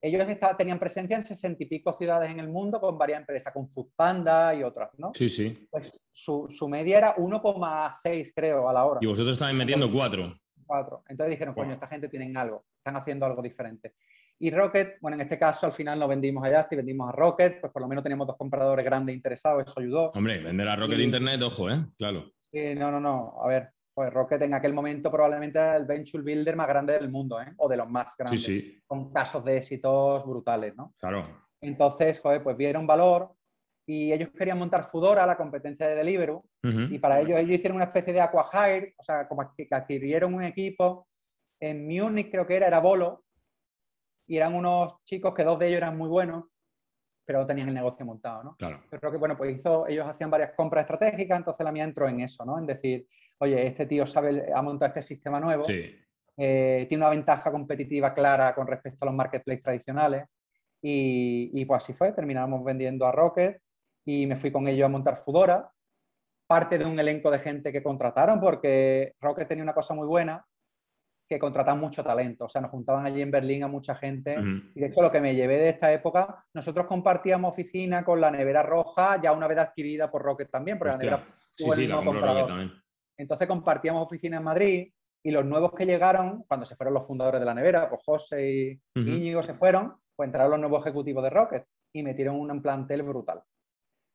ellos 0.00 0.22
tenían 0.58 0.78
presencia 0.78 1.16
en 1.16 1.22
sesenta 1.22 1.62
y 1.62 1.66
pico 1.66 1.90
ciudades 1.94 2.30
en 2.30 2.38
el 2.38 2.48
mundo 2.48 2.78
con 2.78 2.98
varias 2.98 3.20
empresas, 3.20 3.50
con 3.54 3.66
Foodpanda 3.66 4.54
y 4.54 4.62
otras, 4.62 4.90
¿no? 4.98 5.12
Sí, 5.14 5.30
sí. 5.30 5.66
Pues 5.70 5.98
su, 6.12 6.46
media 6.68 6.98
era 6.98 7.16
1,6, 7.16 8.32
creo, 8.34 8.68
a 8.68 8.72
la 8.74 8.84
hora. 8.84 9.00
Y 9.02 9.06
vosotros 9.06 9.32
estáis 9.34 9.56
metiendo 9.56 9.90
cuatro. 9.90 10.38
Cuatro. 10.66 11.02
Entonces 11.08 11.30
dijeron, 11.30 11.54
coño, 11.54 11.72
esta 11.72 11.86
gente 11.86 12.10
tiene 12.10 12.38
algo, 12.38 12.66
están 12.76 12.96
haciendo 12.96 13.24
algo 13.24 13.40
diferente. 13.40 13.94
Y 14.40 14.50
Rocket, 14.50 14.98
bueno, 15.00 15.14
en 15.14 15.22
este 15.22 15.38
caso 15.38 15.66
al 15.66 15.72
final 15.72 15.98
no 15.98 16.08
vendimos 16.08 16.44
a 16.46 16.56
Justy, 16.56 16.76
vendimos 16.76 17.08
a 17.08 17.12
Rocket, 17.12 17.60
pues 17.60 17.72
por 17.72 17.82
lo 17.82 17.88
menos 17.88 18.02
teníamos 18.02 18.26
dos 18.26 18.36
compradores 18.36 18.84
grandes 18.84 19.14
interesados, 19.14 19.64
eso 19.66 19.80
ayudó. 19.80 20.10
Hombre, 20.14 20.42
vender 20.42 20.68
a 20.68 20.76
Rocket 20.76 20.98
Internet, 20.98 21.40
ojo, 21.42 21.70
¿eh? 21.70 21.86
Claro. 21.96 22.30
Sí, 22.38 22.74
no, 22.74 22.90
no, 22.90 23.00
no. 23.00 23.34
A 23.42 23.48
ver, 23.48 23.70
pues 23.94 24.12
Rocket 24.12 24.42
en 24.42 24.54
aquel 24.54 24.74
momento 24.74 25.10
probablemente 25.10 25.58
era 25.58 25.76
el 25.76 25.84
venture 25.84 26.22
builder 26.22 26.56
más 26.56 26.68
grande 26.68 26.94
del 26.94 27.10
mundo, 27.10 27.40
¿eh? 27.40 27.52
O 27.58 27.68
de 27.68 27.76
los 27.76 27.88
más 27.88 28.14
grandes. 28.18 28.42
Sí, 28.42 28.60
sí. 28.60 28.82
Con 28.86 29.12
casos 29.12 29.44
de 29.44 29.56
éxitos 29.56 30.26
brutales, 30.26 30.74
¿no? 30.76 30.94
Claro. 30.98 31.44
Entonces, 31.60 32.20
joder, 32.20 32.42
pues 32.42 32.56
vieron 32.56 32.86
valor 32.86 33.32
y 33.86 34.12
ellos 34.12 34.30
querían 34.36 34.58
montar 34.58 34.84
Fudora, 34.84 35.26
la 35.26 35.36
competencia 35.36 35.86
de 35.86 35.94
Deliveroo, 35.94 36.44
y 36.62 36.98
para 36.98 37.20
ello 37.20 37.36
ellos 37.36 37.56
hicieron 37.56 37.76
una 37.76 37.84
especie 37.84 38.14
de 38.14 38.20
aquahire, 38.20 38.94
o 38.96 39.02
sea, 39.02 39.28
como 39.28 39.52
que 39.54 39.68
adquirieron 39.70 40.32
un 40.32 40.42
equipo 40.42 41.06
en 41.60 41.86
Múnich, 41.86 42.30
creo 42.30 42.46
que 42.46 42.56
era, 42.56 42.66
era 42.66 42.80
Bolo, 42.80 43.23
y 44.26 44.36
eran 44.36 44.54
unos 44.54 45.02
chicos 45.04 45.34
que 45.34 45.44
dos 45.44 45.58
de 45.58 45.68
ellos 45.68 45.78
eran 45.78 45.96
muy 45.96 46.08
buenos, 46.08 46.44
pero 47.24 47.40
no 47.40 47.46
tenían 47.46 47.68
el 47.68 47.74
negocio 47.74 48.04
montado, 48.04 48.42
¿no? 48.42 48.56
Claro. 48.56 48.82
Creo 48.90 49.12
que, 49.12 49.18
bueno, 49.18 49.36
pues 49.36 49.56
hizo, 49.56 49.86
ellos 49.86 50.06
hacían 50.06 50.30
varias 50.30 50.52
compras 50.54 50.82
estratégicas, 50.82 51.38
entonces 51.38 51.64
la 51.64 51.72
mía 51.72 51.84
entró 51.84 52.08
en 52.08 52.20
eso, 52.20 52.44
¿no? 52.44 52.58
En 52.58 52.66
decir, 52.66 53.06
oye, 53.38 53.66
este 53.66 53.86
tío 53.86 54.06
sabe, 54.06 54.52
ha 54.54 54.62
montado 54.62 54.88
este 54.88 55.02
sistema 55.02 55.40
nuevo, 55.40 55.64
eh, 55.68 56.86
tiene 56.88 57.02
una 57.02 57.10
ventaja 57.10 57.50
competitiva 57.50 58.12
clara 58.12 58.54
con 58.54 58.66
respecto 58.66 59.04
a 59.04 59.06
los 59.06 59.14
marketplaces 59.14 59.62
tradicionales, 59.62 60.26
y, 60.82 61.50
y, 61.54 61.64
pues 61.64 61.82
así 61.82 61.94
fue, 61.94 62.12
terminamos 62.12 62.62
vendiendo 62.62 63.06
a 63.06 63.12
Rocket, 63.12 63.58
y 64.04 64.26
me 64.26 64.36
fui 64.36 64.52
con 64.52 64.68
ellos 64.68 64.84
a 64.84 64.90
montar 64.90 65.16
Fudora, 65.16 65.70
parte 66.46 66.76
de 66.76 66.84
un 66.84 66.98
elenco 66.98 67.30
de 67.30 67.38
gente 67.38 67.72
que 67.72 67.82
contrataron, 67.82 68.38
porque 68.38 69.14
Rocket 69.18 69.48
tenía 69.48 69.64
una 69.64 69.72
cosa 69.72 69.94
muy 69.94 70.06
buena, 70.06 70.44
que 71.28 71.38
contratan 71.38 71.80
mucho 71.80 72.04
talento. 72.04 72.44
O 72.44 72.48
sea, 72.48 72.60
nos 72.60 72.70
juntaban 72.70 73.06
allí 73.06 73.22
en 73.22 73.30
Berlín 73.30 73.62
a 73.62 73.68
mucha 73.68 73.94
gente. 73.94 74.36
Y 74.74 74.80
de 74.80 74.86
hecho, 74.86 75.02
lo 75.02 75.10
que 75.10 75.20
me 75.20 75.34
llevé 75.34 75.58
de 75.58 75.70
esta 75.70 75.92
época, 75.92 76.44
nosotros 76.54 76.86
compartíamos 76.86 77.52
oficina 77.52 78.04
con 78.04 78.20
la 78.20 78.30
nevera 78.30 78.62
roja, 78.62 79.20
ya 79.22 79.32
una 79.32 79.46
vez 79.46 79.58
adquirida 79.58 80.10
por 80.10 80.22
Rocket 80.22 80.50
también, 80.50 80.78
porque 80.78 80.92
la 80.92 80.98
nevera 80.98 81.18
fue 81.58 81.76
el 81.76 81.80
mismo 81.82 82.04
comprador. 82.04 82.70
Entonces 83.16 83.46
compartíamos 83.46 84.02
oficina 84.02 84.38
en 84.38 84.44
Madrid 84.44 84.92
y 85.22 85.30
los 85.30 85.44
nuevos 85.44 85.72
que 85.72 85.86
llegaron, 85.86 86.42
cuando 86.42 86.66
se 86.66 86.76
fueron 86.76 86.94
los 86.94 87.06
fundadores 87.06 87.40
de 87.40 87.46
la 87.46 87.54
nevera, 87.54 87.88
pues 87.88 88.02
José 88.04 88.50
y 88.50 88.80
Íñigo 88.94 89.42
se 89.42 89.54
fueron, 89.54 89.94
pues 90.14 90.26
entraron 90.26 90.50
los 90.50 90.60
nuevos 90.60 90.84
ejecutivos 90.84 91.22
de 91.22 91.30
Rocket 91.30 91.64
y 91.94 92.02
metieron 92.02 92.36
un 92.36 92.60
plantel 92.60 93.02
brutal. 93.02 93.42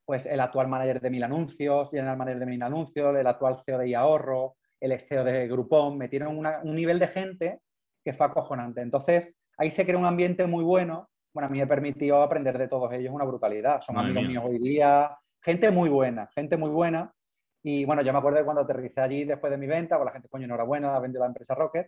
Pues 0.06 0.26
el 0.26 0.40
actual 0.40 0.68
manager 0.68 1.02
de 1.02 1.10
Mil 1.10 1.24
Anuncios, 1.24 1.90
general 1.90 2.18
manager 2.18 2.40
de 2.40 2.46
Mil 2.46 2.62
Anuncios, 2.62 3.16
el 3.16 3.28
actual 3.28 3.58
CEO 3.58 3.80
de 3.80 3.96
Ahorro, 3.96 4.58
el 4.80 4.92
exceso 4.92 5.24
de 5.24 5.48
Groupon, 5.48 5.98
metieron 5.98 6.38
un 6.38 6.76
nivel 6.76 7.00
de 7.00 7.08
gente 7.08 7.60
que 8.04 8.14
fue 8.14 8.26
acojonante. 8.26 8.82
Entonces, 8.82 9.34
ahí 9.58 9.72
se 9.72 9.86
creó 9.86 10.00
un 10.00 10.06
ambiente 10.06 10.48
muy 10.48 10.64
bueno. 10.64 11.10
Bueno, 11.34 11.48
a 11.48 11.50
mí 11.50 11.60
me 11.60 11.68
permitió 11.68 12.22
aprender 12.22 12.58
de 12.58 12.68
todos 12.68 12.92
ellos 12.94 13.14
una 13.14 13.26
brutalidad. 13.26 13.82
Son 13.82 13.98
amigos 13.98 14.24
míos 14.24 14.44
hoy 14.48 14.58
día, 14.60 15.18
gente 15.42 15.70
muy 15.72 15.90
buena, 15.90 16.28
gente 16.34 16.58
muy 16.58 16.70
buena. 16.70 17.14
Y 17.62 17.86
bueno, 17.86 18.02
yo 18.02 18.14
me 18.14 18.20
acuerdo 18.20 18.40
de 18.40 18.46
cuando 18.46 18.62
aterricé 18.62 19.02
allí 19.02 19.26
después 19.26 19.52
de 19.52 19.58
mi 19.58 19.68
venta, 19.68 19.98
con 19.98 20.06
la 20.06 20.12
gente, 20.12 20.30
coño, 20.30 20.46
enhorabuena, 20.46 20.96
ha 20.96 21.00
vendido 21.00 21.22
la 21.22 21.28
empresa 21.28 21.54
Rocket. 21.56 21.88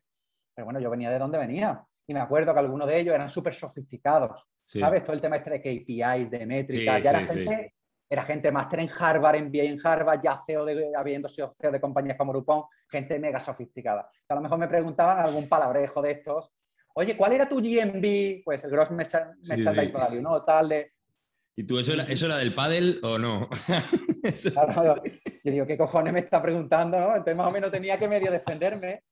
Pero 0.54 0.66
bueno, 0.66 0.80
yo 0.80 0.90
venía 0.90 1.10
de 1.10 1.18
donde 1.18 1.38
venía. 1.38 1.84
Y 2.06 2.14
me 2.14 2.20
acuerdo 2.20 2.54
que 2.54 2.60
algunos 2.60 2.88
de 2.88 3.00
ellos 3.00 3.16
eran 3.16 3.30
súper 3.30 3.54
sofisticados. 3.54 4.48
¿Sabes? 4.66 5.04
Todo 5.04 5.14
el 5.14 5.22
tema 5.22 5.38
este 5.38 5.50
de 5.50 5.62
KPIs, 5.62 6.30
de 6.30 6.46
métricas. 6.46 7.02
ya 7.02 7.10
era 7.10 7.26
gente 7.26 7.74
era 8.12 8.26
gente 8.26 8.52
máster 8.52 8.82
en 8.82 8.90
Harvard, 8.90 9.38
en 9.38 9.56
en 9.56 9.80
Harvard, 9.82 10.20
ya 10.22 10.42
CEO 10.46 10.66
de, 10.66 10.92
habiendo 10.98 11.30
sido 11.30 11.54
CEO 11.54 11.72
de 11.72 11.80
compañías 11.80 12.18
como 12.18 12.34
Groupon, 12.34 12.64
gente 12.90 13.18
mega 13.18 13.40
sofisticada. 13.40 14.10
A 14.28 14.36
lo 14.36 14.42
mejor 14.42 14.58
me 14.58 14.68
preguntaban 14.68 15.20
algún 15.20 15.48
palabrejo 15.48 16.02
de 16.02 16.12
estos, 16.12 16.52
oye, 16.94 17.16
¿cuál 17.16 17.32
era 17.32 17.48
tu 17.48 17.62
GMB? 17.62 18.44
Pues 18.44 18.66
el 18.66 18.72
Gross 18.72 18.92
Merchandise 18.92 19.94
Value, 19.94 20.22
¿no? 20.22 20.44
Tal 20.44 20.68
de... 20.68 20.92
¿Y 21.56 21.64
tú 21.64 21.80
eso 21.80 21.94
era, 21.94 22.04
eso 22.04 22.26
era 22.26 22.36
del 22.36 22.54
pádel 22.54 23.00
o 23.02 23.18
no? 23.18 23.50
Yo 25.44 25.52
digo, 25.52 25.66
¿qué 25.66 25.78
cojones 25.78 26.12
me 26.12 26.20
está 26.20 26.42
preguntando? 26.42 27.00
¿no? 27.00 27.12
Entonces 27.12 27.38
más 27.38 27.48
o 27.48 27.52
menos 27.52 27.72
tenía 27.72 27.98
que 27.98 28.10
medio 28.10 28.30
defenderme, 28.30 29.06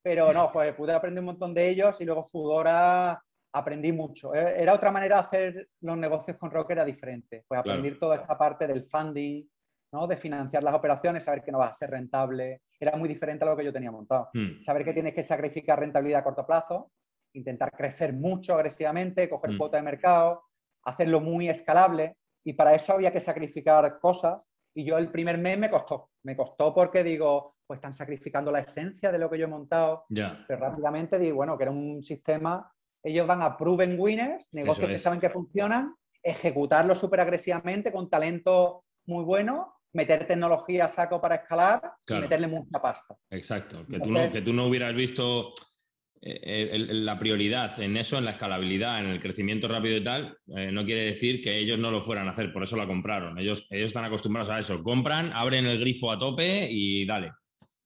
pero 0.00 0.32
no, 0.32 0.52
pues 0.52 0.72
pude 0.76 0.92
aprender 0.92 1.22
un 1.22 1.26
montón 1.26 1.54
de 1.54 1.70
ellos 1.70 2.00
y 2.00 2.04
luego 2.04 2.22
Fudora 2.22 3.20
aprendí 3.54 3.92
mucho. 3.92 4.34
E, 4.34 4.62
era 4.62 4.74
otra 4.74 4.90
manera 4.90 5.16
de 5.16 5.20
hacer 5.20 5.68
los 5.80 5.96
negocios 5.96 6.36
con 6.36 6.50
Rock, 6.50 6.72
era 6.72 6.84
diferente. 6.84 7.44
Pues 7.46 7.60
aprendí 7.60 7.92
toda 7.92 8.16
esta 8.16 8.36
parte 8.36 8.66
del 8.66 8.84
funding, 8.84 9.44
¿no? 9.92 10.06
de 10.06 10.16
financiar 10.16 10.62
las 10.62 10.74
operaciones, 10.74 11.24
saber 11.24 11.42
que 11.42 11.52
no 11.52 11.58
va 11.58 11.68
a 11.68 11.72
ser 11.72 11.90
rentable. 11.90 12.62
Era 12.78 12.96
muy 12.96 13.08
diferente 13.08 13.44
a 13.44 13.48
lo 13.48 13.56
que 13.56 13.64
yo 13.64 13.72
tenía 13.72 13.90
montado. 13.90 14.28
Hmm. 14.34 14.60
Saber 14.62 14.84
que 14.84 14.92
tienes 14.92 15.14
que 15.14 15.22
sacrificar 15.22 15.78
rentabilidad 15.78 16.20
a 16.20 16.24
corto 16.24 16.46
plazo, 16.46 16.90
intentar 17.32 17.70
crecer 17.70 18.12
mucho 18.12 18.54
agresivamente, 18.54 19.28
coger 19.30 19.52
hmm. 19.52 19.58
cuota 19.58 19.76
de 19.76 19.82
mercado, 19.84 20.42
hacerlo 20.84 21.20
muy 21.20 21.48
escalable. 21.48 22.16
Y 22.44 22.52
para 22.54 22.74
eso 22.74 22.92
había 22.92 23.12
que 23.12 23.20
sacrificar 23.20 23.98
cosas. 24.00 24.46
Y 24.76 24.84
yo 24.84 24.98
el 24.98 25.10
primer 25.10 25.38
mes 25.38 25.56
me 25.58 25.70
costó. 25.70 26.10
Me 26.24 26.36
costó 26.36 26.74
porque 26.74 27.04
digo, 27.04 27.54
pues 27.64 27.78
están 27.78 27.92
sacrificando 27.92 28.50
la 28.50 28.58
esencia 28.58 29.12
de 29.12 29.18
lo 29.18 29.30
que 29.30 29.38
yo 29.38 29.44
he 29.44 29.48
montado. 29.48 30.06
Pero 30.08 30.58
rápidamente 30.58 31.20
digo, 31.20 31.36
bueno, 31.36 31.56
que 31.56 31.62
era 31.62 31.70
un 31.70 32.02
sistema 32.02 32.73
ellos 33.04 33.26
van 33.26 33.42
a 33.42 33.56
proven 33.56 33.96
winners, 33.98 34.48
negocios 34.52 34.88
que 34.88 34.98
saben 34.98 35.20
que 35.20 35.30
funcionan, 35.30 35.94
ejecutarlo 36.22 36.94
súper 36.94 37.20
agresivamente 37.20 37.92
con 37.92 38.08
talento 38.08 38.84
muy 39.06 39.22
bueno, 39.24 39.74
meter 39.92 40.26
tecnología 40.26 40.86
a 40.86 40.88
saco 40.88 41.20
para 41.20 41.36
escalar 41.36 41.92
y 42.08 42.14
meterle 42.14 42.48
mucha 42.48 42.80
pasta. 42.80 43.14
Exacto, 43.30 43.86
que, 43.86 44.00
tú, 44.00 44.10
no, 44.10 44.30
que 44.30 44.40
tú 44.40 44.52
no 44.52 44.66
hubieras 44.66 44.94
visto 44.94 45.52
eh, 46.26 46.70
eh, 46.72 46.78
la 46.78 47.18
prioridad 47.18 47.78
en 47.78 47.98
eso, 47.98 48.16
en 48.16 48.24
la 48.24 48.32
escalabilidad, 48.32 49.00
en 49.00 49.10
el 49.10 49.20
crecimiento 49.20 49.68
rápido 49.68 49.98
y 49.98 50.02
tal, 50.02 50.38
eh, 50.56 50.72
no 50.72 50.86
quiere 50.86 51.04
decir 51.04 51.42
que 51.42 51.58
ellos 51.58 51.78
no 51.78 51.90
lo 51.90 52.00
fueran 52.00 52.26
a 52.26 52.30
hacer, 52.30 52.50
por 52.50 52.62
eso 52.62 52.76
la 52.76 52.86
compraron. 52.86 53.38
Ellos, 53.38 53.66
ellos 53.68 53.88
están 53.88 54.06
acostumbrados 54.06 54.48
a 54.48 54.58
eso. 54.58 54.82
Compran, 54.82 55.30
abren 55.34 55.66
el 55.66 55.78
grifo 55.78 56.10
a 56.10 56.18
tope 56.18 56.66
y 56.70 57.04
dale. 57.04 57.32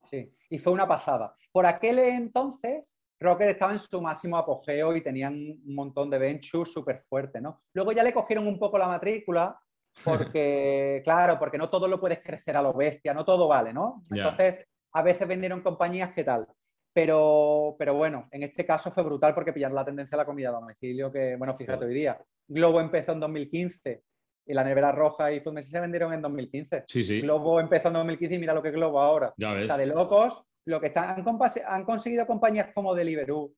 Sí, 0.04 0.30
y 0.48 0.58
fue 0.58 0.72
una 0.72 0.86
pasada. 0.86 1.34
Por 1.50 1.66
aquel 1.66 1.98
entonces, 1.98 2.96
Rocket 3.20 3.48
estaba 3.48 3.72
en 3.72 3.78
su 3.78 4.00
máximo 4.00 4.36
apogeo 4.36 4.94
y 4.94 5.02
tenían 5.02 5.34
un 5.34 5.74
montón 5.74 6.08
de 6.10 6.18
ventures 6.18 6.72
súper 6.72 6.98
fuertes, 6.98 7.42
¿no? 7.42 7.62
Luego 7.74 7.92
ya 7.92 8.02
le 8.02 8.12
cogieron 8.12 8.46
un 8.46 8.58
poco 8.58 8.78
la 8.78 8.86
matrícula 8.86 9.58
porque, 10.04 11.02
claro, 11.04 11.38
porque 11.38 11.58
no 11.58 11.68
todo 11.68 11.88
lo 11.88 12.00
puedes 12.00 12.20
crecer 12.22 12.56
a 12.56 12.62
lo 12.62 12.72
bestia, 12.72 13.12
no 13.14 13.24
todo 13.24 13.48
vale, 13.48 13.72
¿no? 13.72 14.02
Entonces, 14.10 14.64
a 14.92 15.02
veces 15.02 15.26
vendieron 15.26 15.62
compañías 15.62 16.12
que 16.12 16.24
tal. 16.24 16.46
Pero, 16.92 17.76
pero 17.78 17.94
bueno, 17.94 18.28
en 18.30 18.42
este 18.42 18.64
caso 18.64 18.90
fue 18.90 19.04
brutal 19.04 19.34
porque 19.34 19.52
pillaron 19.52 19.76
la 19.76 19.84
tendencia 19.84 20.16
a 20.16 20.18
la 20.18 20.24
comida 20.24 20.48
a 20.48 20.52
domicilio, 20.52 21.12
que, 21.12 21.36
bueno, 21.36 21.54
fíjate 21.54 21.84
hoy 21.84 21.94
día. 21.94 22.20
Globo 22.48 22.80
empezó 22.80 23.12
en 23.12 23.20
2015 23.20 24.02
y 24.46 24.54
la 24.54 24.64
nevera 24.64 24.90
roja 24.92 25.30
y 25.30 25.40
Food 25.40 25.60
se 25.60 25.80
vendieron 25.80 26.12
en 26.14 26.22
2015. 26.22 26.84
Sí, 26.88 27.02
sí. 27.02 27.20
Globo 27.20 27.60
empezó 27.60 27.88
en 27.88 27.94
2015 27.94 28.34
y 28.34 28.38
mira 28.38 28.54
lo 28.54 28.62
que 28.62 28.68
es 28.68 28.74
Globo 28.74 29.00
ahora. 29.00 29.34
Ya 29.36 29.52
ves. 29.52 29.64
O 29.64 29.66
sea, 29.66 29.76
de 29.76 29.86
locos 29.86 30.44
lo 30.68 30.80
que 30.80 30.88
están, 30.88 31.24
han, 31.66 31.84
conseguido 31.84 32.26
compañías 32.26 32.68
como 32.74 32.94
Deliveroo 32.94 33.54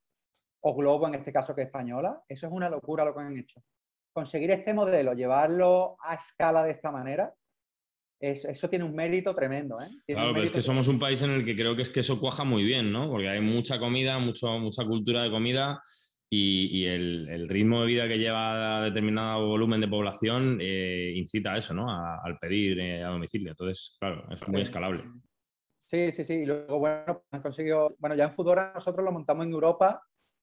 o 0.62 0.74
Globo, 0.76 1.08
en 1.08 1.16
este 1.16 1.32
caso 1.32 1.54
que 1.54 1.62
es 1.62 1.66
española, 1.66 2.22
eso 2.28 2.46
es 2.46 2.52
una 2.52 2.68
locura 2.68 3.04
lo 3.04 3.12
que 3.12 3.20
han 3.20 3.36
hecho. 3.36 3.62
Conseguir 4.12 4.52
este 4.52 4.72
modelo, 4.72 5.12
llevarlo 5.14 5.96
a 6.04 6.14
escala 6.14 6.62
de 6.62 6.70
esta 6.70 6.92
manera, 6.92 7.32
eso 8.20 8.68
tiene 8.68 8.84
un 8.84 8.94
mérito 8.94 9.34
tremendo. 9.34 9.80
¿eh? 9.80 9.88
claro, 10.06 10.32
pero 10.32 10.44
es 10.44 10.52
que 10.52 10.62
somos 10.62 10.86
un 10.86 10.98
país 10.98 11.20
en 11.22 11.30
el 11.30 11.44
que 11.44 11.56
creo 11.56 11.74
que 11.74 11.82
es 11.82 11.90
que 11.90 12.00
eso 12.00 12.20
cuaja 12.20 12.44
muy 12.44 12.62
bien, 12.62 12.92
¿no? 12.92 13.08
Porque 13.08 13.28
hay 13.28 13.40
mucha 13.40 13.80
comida, 13.80 14.18
mucho, 14.18 14.58
mucha 14.58 14.84
cultura 14.84 15.22
de 15.22 15.30
comida 15.30 15.80
y, 16.28 16.84
el, 16.84 17.48
ritmo 17.48 17.80
de 17.80 17.86
vida 17.86 18.06
que 18.06 18.18
lleva 18.18 18.82
determinado 18.84 19.48
volumen 19.48 19.80
de 19.80 19.88
población 19.88 20.58
eh, 20.60 21.12
incita 21.16 21.54
a 21.54 21.58
eso, 21.58 21.74
¿no? 21.74 21.90
al 21.90 22.38
pedir 22.38 22.78
eh, 22.78 23.02
a 23.02 23.08
domicilio. 23.08 23.50
Entonces, 23.50 23.96
claro, 23.98 24.28
es 24.30 24.46
muy 24.46 24.60
escalable. 24.60 25.02
Sí, 25.90 26.12
sí, 26.12 26.24
sí. 26.24 26.35
Y 26.35 26.46
luego, 26.46 26.79
bueno, 26.79 27.24
han 27.33 27.42
conseguido, 27.42 27.96
bueno, 27.98 28.14
ya 28.14 28.24
en 28.24 28.33
Fudora 28.33 28.70
nosotros 28.72 29.05
lo 29.05 29.11
montamos 29.11 29.44
en 29.44 29.53
Europa 29.53 30.00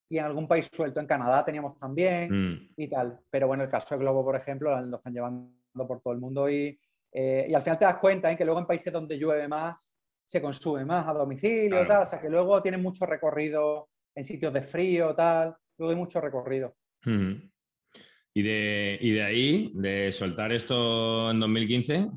y 0.09 0.17
en 0.17 0.25
algún 0.25 0.45
país 0.45 0.69
suelto, 0.69 0.99
en 0.99 1.07
Canadá 1.07 1.45
teníamos 1.45 1.79
también 1.79 2.29
mm. 2.29 2.73
y 2.75 2.89
tal. 2.89 3.21
Pero 3.29 3.47
bueno, 3.47 3.63
el 3.63 3.69
caso 3.69 3.95
de 3.95 4.01
Globo, 4.01 4.25
por 4.25 4.35
ejemplo, 4.35 4.77
lo 4.81 4.97
están 4.97 5.13
llevando 5.13 5.53
por 5.87 6.01
todo 6.01 6.13
el 6.13 6.19
mundo 6.19 6.49
y, 6.49 6.77
eh, 7.13 7.45
y 7.47 7.53
al 7.53 7.61
final 7.61 7.79
te 7.79 7.85
das 7.85 7.95
cuenta 7.97 8.29
¿eh? 8.29 8.35
que 8.35 8.43
luego 8.43 8.59
en 8.59 8.65
países 8.65 8.91
donde 8.91 9.17
llueve 9.17 9.47
más 9.47 9.95
se 10.25 10.41
consume 10.41 10.83
más 10.83 11.07
a 11.07 11.13
domicilio, 11.13 11.81
y 11.81 11.87
tal. 11.87 12.03
O 12.03 12.05
sea, 12.05 12.19
que 12.19 12.29
luego 12.29 12.61
tiene 12.61 12.77
mucho 12.77 13.05
recorrido 13.05 13.87
en 14.13 14.25
sitios 14.25 14.51
de 14.51 14.63
frío, 14.63 15.15
tal. 15.15 15.55
Luego 15.77 15.91
hay 15.91 15.97
mucho 15.97 16.19
recorrido. 16.19 16.75
Mm. 17.05 17.35
¿Y, 18.33 18.41
de, 18.41 18.97
y 18.99 19.11
de 19.13 19.23
ahí, 19.23 19.71
de 19.75 20.11
soltar 20.11 20.51
esto 20.51 21.31
en 21.31 21.39
2015, 21.39 22.09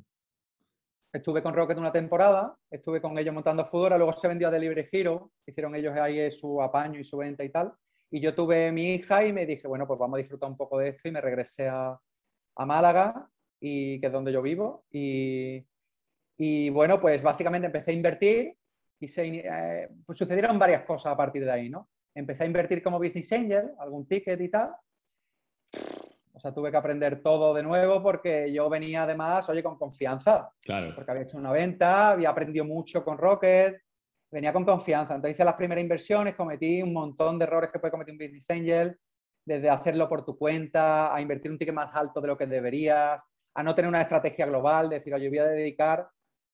Estuve 1.12 1.42
con 1.42 1.54
Rocket 1.54 1.76
una 1.76 1.90
temporada, 1.90 2.56
estuve 2.70 3.00
con 3.00 3.18
ellos 3.18 3.34
montando 3.34 3.64
Fudora, 3.64 3.96
luego 3.96 4.12
se 4.12 4.28
vendió 4.28 4.46
a 4.46 4.50
Delivery 4.52 4.88
Hero, 4.92 5.32
hicieron 5.44 5.74
ellos 5.74 5.96
ahí 5.96 6.30
su 6.30 6.62
apaño 6.62 7.00
y 7.00 7.04
su 7.04 7.16
venta 7.16 7.42
y 7.42 7.48
tal. 7.48 7.72
Y 8.12 8.20
yo 8.20 8.34
tuve 8.34 8.70
mi 8.70 8.94
hija 8.94 9.24
y 9.24 9.32
me 9.32 9.44
dije, 9.44 9.66
bueno, 9.66 9.86
pues 9.86 9.98
vamos 9.98 10.16
a 10.16 10.18
disfrutar 10.18 10.48
un 10.48 10.56
poco 10.56 10.78
de 10.78 10.90
esto 10.90 11.08
y 11.08 11.10
me 11.10 11.20
regresé 11.20 11.68
a, 11.68 11.98
Málaga, 12.58 13.28
y, 13.58 13.98
que 14.00 14.06
es 14.06 14.12
donde 14.12 14.32
yo 14.32 14.42
vivo. 14.42 14.84
Y, 14.90 15.66
y 16.36 16.70
bueno, 16.70 17.00
pues 17.00 17.22
básicamente 17.22 17.66
empecé 17.66 17.90
a 17.90 17.94
invertir 17.94 18.56
y 19.00 19.08
se, 19.08 19.26
eh, 19.26 19.88
pues 20.06 20.18
sucedieron 20.18 20.58
varias 20.58 20.84
cosas 20.84 21.12
a 21.12 21.16
partir 21.16 21.44
de 21.44 21.50
ahí, 21.50 21.70
¿no? 21.70 21.88
Empecé 22.14 22.44
a 22.44 22.46
invertir 22.46 22.82
como 22.82 22.98
business 22.98 23.32
angel, 23.32 23.70
algún 23.78 24.06
ticket 24.06 24.40
y 24.40 24.48
tal. 24.48 24.74
O 26.40 26.42
sea, 26.42 26.54
tuve 26.54 26.70
que 26.70 26.78
aprender 26.78 27.20
todo 27.20 27.52
de 27.52 27.62
nuevo 27.62 28.02
porque 28.02 28.50
yo 28.50 28.70
venía 28.70 29.02
además, 29.02 29.46
oye, 29.50 29.62
con 29.62 29.76
confianza. 29.76 30.50
Claro. 30.64 30.94
Porque 30.94 31.10
había 31.10 31.24
hecho 31.24 31.36
una 31.36 31.52
venta, 31.52 32.12
había 32.12 32.30
aprendido 32.30 32.64
mucho 32.64 33.04
con 33.04 33.18
Rocket, 33.18 33.78
venía 34.30 34.50
con 34.50 34.64
confianza. 34.64 35.14
Entonces 35.14 35.36
hice 35.36 35.44
las 35.44 35.56
primeras 35.56 35.82
inversiones, 35.82 36.34
cometí 36.34 36.80
un 36.80 36.94
montón 36.94 37.38
de 37.38 37.44
errores 37.44 37.68
que 37.70 37.78
puede 37.78 37.90
cometer 37.90 38.12
un 38.12 38.18
business 38.18 38.48
angel, 38.48 38.98
desde 39.44 39.68
hacerlo 39.68 40.08
por 40.08 40.24
tu 40.24 40.38
cuenta, 40.38 41.14
a 41.14 41.20
invertir 41.20 41.50
un 41.50 41.58
ticket 41.58 41.74
más 41.74 41.94
alto 41.94 42.22
de 42.22 42.28
lo 42.28 42.38
que 42.38 42.46
deberías, 42.46 43.22
a 43.54 43.62
no 43.62 43.74
tener 43.74 43.90
una 43.90 44.00
estrategia 44.00 44.46
global, 44.46 44.88
decir, 44.88 45.12
oye, 45.12 45.28
voy 45.28 45.40
a 45.40 45.44
dedicar 45.44 46.08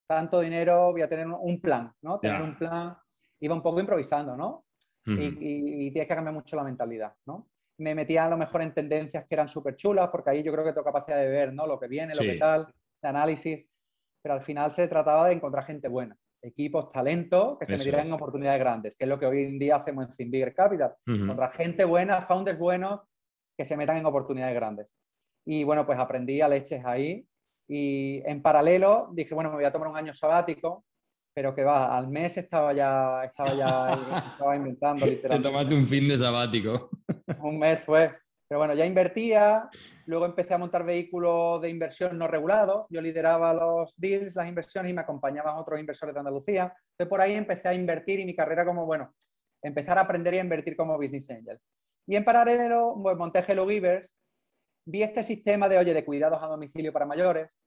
tanto 0.08 0.40
dinero, 0.40 0.90
voy 0.90 1.02
a 1.02 1.08
tener 1.08 1.28
un 1.28 1.60
plan, 1.60 1.92
¿no? 2.02 2.18
Tener 2.18 2.42
un 2.42 2.58
plan, 2.58 2.96
iba 3.38 3.54
un 3.54 3.62
poco 3.62 3.78
improvisando, 3.78 4.36
¿no? 4.36 4.64
y, 5.04 5.86
y, 5.86 5.90
tienes 5.92 6.08
que 6.08 6.14
cambiar 6.16 6.34
mucho 6.34 6.56
la 6.56 6.64
mentalidad, 6.64 7.14
¿no? 7.26 7.46
Me 7.78 7.94
metía 7.94 8.24
a 8.24 8.30
lo 8.30 8.36
mejor 8.36 8.62
en 8.62 8.72
tendencias 8.72 9.24
que 9.26 9.34
eran 9.34 9.48
súper 9.48 9.76
chulas, 9.76 10.08
porque 10.10 10.30
ahí 10.30 10.42
yo 10.42 10.52
creo 10.52 10.64
que 10.64 10.72
tengo 10.72 10.84
capacidad 10.84 11.18
de 11.18 11.28
ver 11.28 11.52
¿no? 11.52 11.66
lo 11.66 11.78
que 11.78 11.88
viene, 11.88 12.14
lo 12.14 12.22
que 12.22 12.36
tal, 12.38 12.66
de 13.02 13.08
análisis, 13.08 13.66
pero 14.22 14.34
al 14.34 14.42
final 14.42 14.72
se 14.72 14.88
trataba 14.88 15.28
de 15.28 15.34
encontrar 15.34 15.64
gente 15.64 15.88
buena, 15.88 16.16
equipos, 16.42 16.90
talento, 16.90 17.58
que 17.58 17.66
se 17.66 17.76
metieran 17.76 18.06
en 18.06 18.12
oportunidades 18.12 18.58
grandes, 18.58 18.96
que 18.96 19.04
es 19.04 19.08
lo 19.08 19.18
que 19.18 19.26
hoy 19.26 19.44
en 19.44 19.58
día 19.58 19.76
hacemos 19.76 20.06
en 20.06 20.30
Think 20.30 20.54
Capital, 20.54 20.94
encontrar 21.06 21.52
gente 21.52 21.84
buena, 21.84 22.22
founders 22.22 22.58
buenos, 22.58 23.00
que 23.56 23.64
se 23.64 23.76
metan 23.76 23.98
en 23.98 24.06
oportunidades 24.06 24.54
grandes. 24.54 24.94
Y 25.46 25.64
bueno, 25.64 25.86
pues 25.86 25.98
aprendí 25.98 26.40
a 26.40 26.48
leches 26.48 26.84
ahí 26.84 27.26
y 27.68 28.22
en 28.24 28.42
paralelo 28.42 29.10
dije, 29.12 29.34
bueno, 29.34 29.50
me 29.50 29.56
voy 29.56 29.64
a 29.64 29.72
tomar 29.72 29.88
un 29.88 29.96
año 29.96 30.12
sabático, 30.12 30.84
pero 31.34 31.54
que 31.54 31.64
va, 31.64 31.96
al 31.96 32.08
mes 32.08 32.36
estaba 32.38 32.72
ya, 32.72 33.24
estaba 33.24 33.54
ya 33.54 33.90
estaba 34.32 34.56
inventando 34.56 35.06
literalmente. 35.06 35.48
Te 35.48 35.52
tomaste 35.52 35.74
un 35.74 35.86
fin 35.86 36.08
de 36.08 36.16
sabático. 36.16 36.90
Un 37.42 37.58
mes 37.58 37.80
fue. 37.80 38.10
Pero 38.48 38.60
bueno, 38.60 38.74
ya 38.74 38.86
invertía, 38.86 39.68
luego 40.06 40.24
empecé 40.24 40.54
a 40.54 40.58
montar 40.58 40.84
vehículos 40.84 41.60
de 41.60 41.68
inversión 41.68 42.16
no 42.16 42.28
regulados, 42.28 42.86
yo 42.90 43.00
lideraba 43.00 43.52
los 43.52 43.94
deals, 43.96 44.36
las 44.36 44.46
inversiones 44.46 44.90
y 44.90 44.94
me 44.94 45.00
acompañaban 45.00 45.56
otros 45.56 45.80
inversores 45.80 46.14
de 46.14 46.20
Andalucía. 46.20 46.62
Entonces 46.92 47.08
por 47.08 47.20
ahí 47.20 47.34
empecé 47.34 47.68
a 47.68 47.74
invertir 47.74 48.20
y 48.20 48.24
mi 48.24 48.36
carrera 48.36 48.64
como, 48.64 48.86
bueno, 48.86 49.14
empezar 49.62 49.98
a 49.98 50.02
aprender 50.02 50.34
y 50.34 50.38
a 50.38 50.42
invertir 50.42 50.76
como 50.76 50.96
business 50.96 51.28
angel. 51.30 51.58
Y 52.06 52.14
en 52.14 52.24
paralelo, 52.24 52.94
pues, 53.02 53.16
monté 53.16 53.44
Hello 53.46 53.66
Givers, 53.66 54.08
vi 54.86 55.02
este 55.02 55.24
sistema 55.24 55.68
de, 55.68 55.78
oye, 55.78 55.92
de 55.92 56.04
cuidados 56.04 56.40
a 56.40 56.46
domicilio 56.46 56.92
para 56.92 57.04
mayores, 57.04 57.58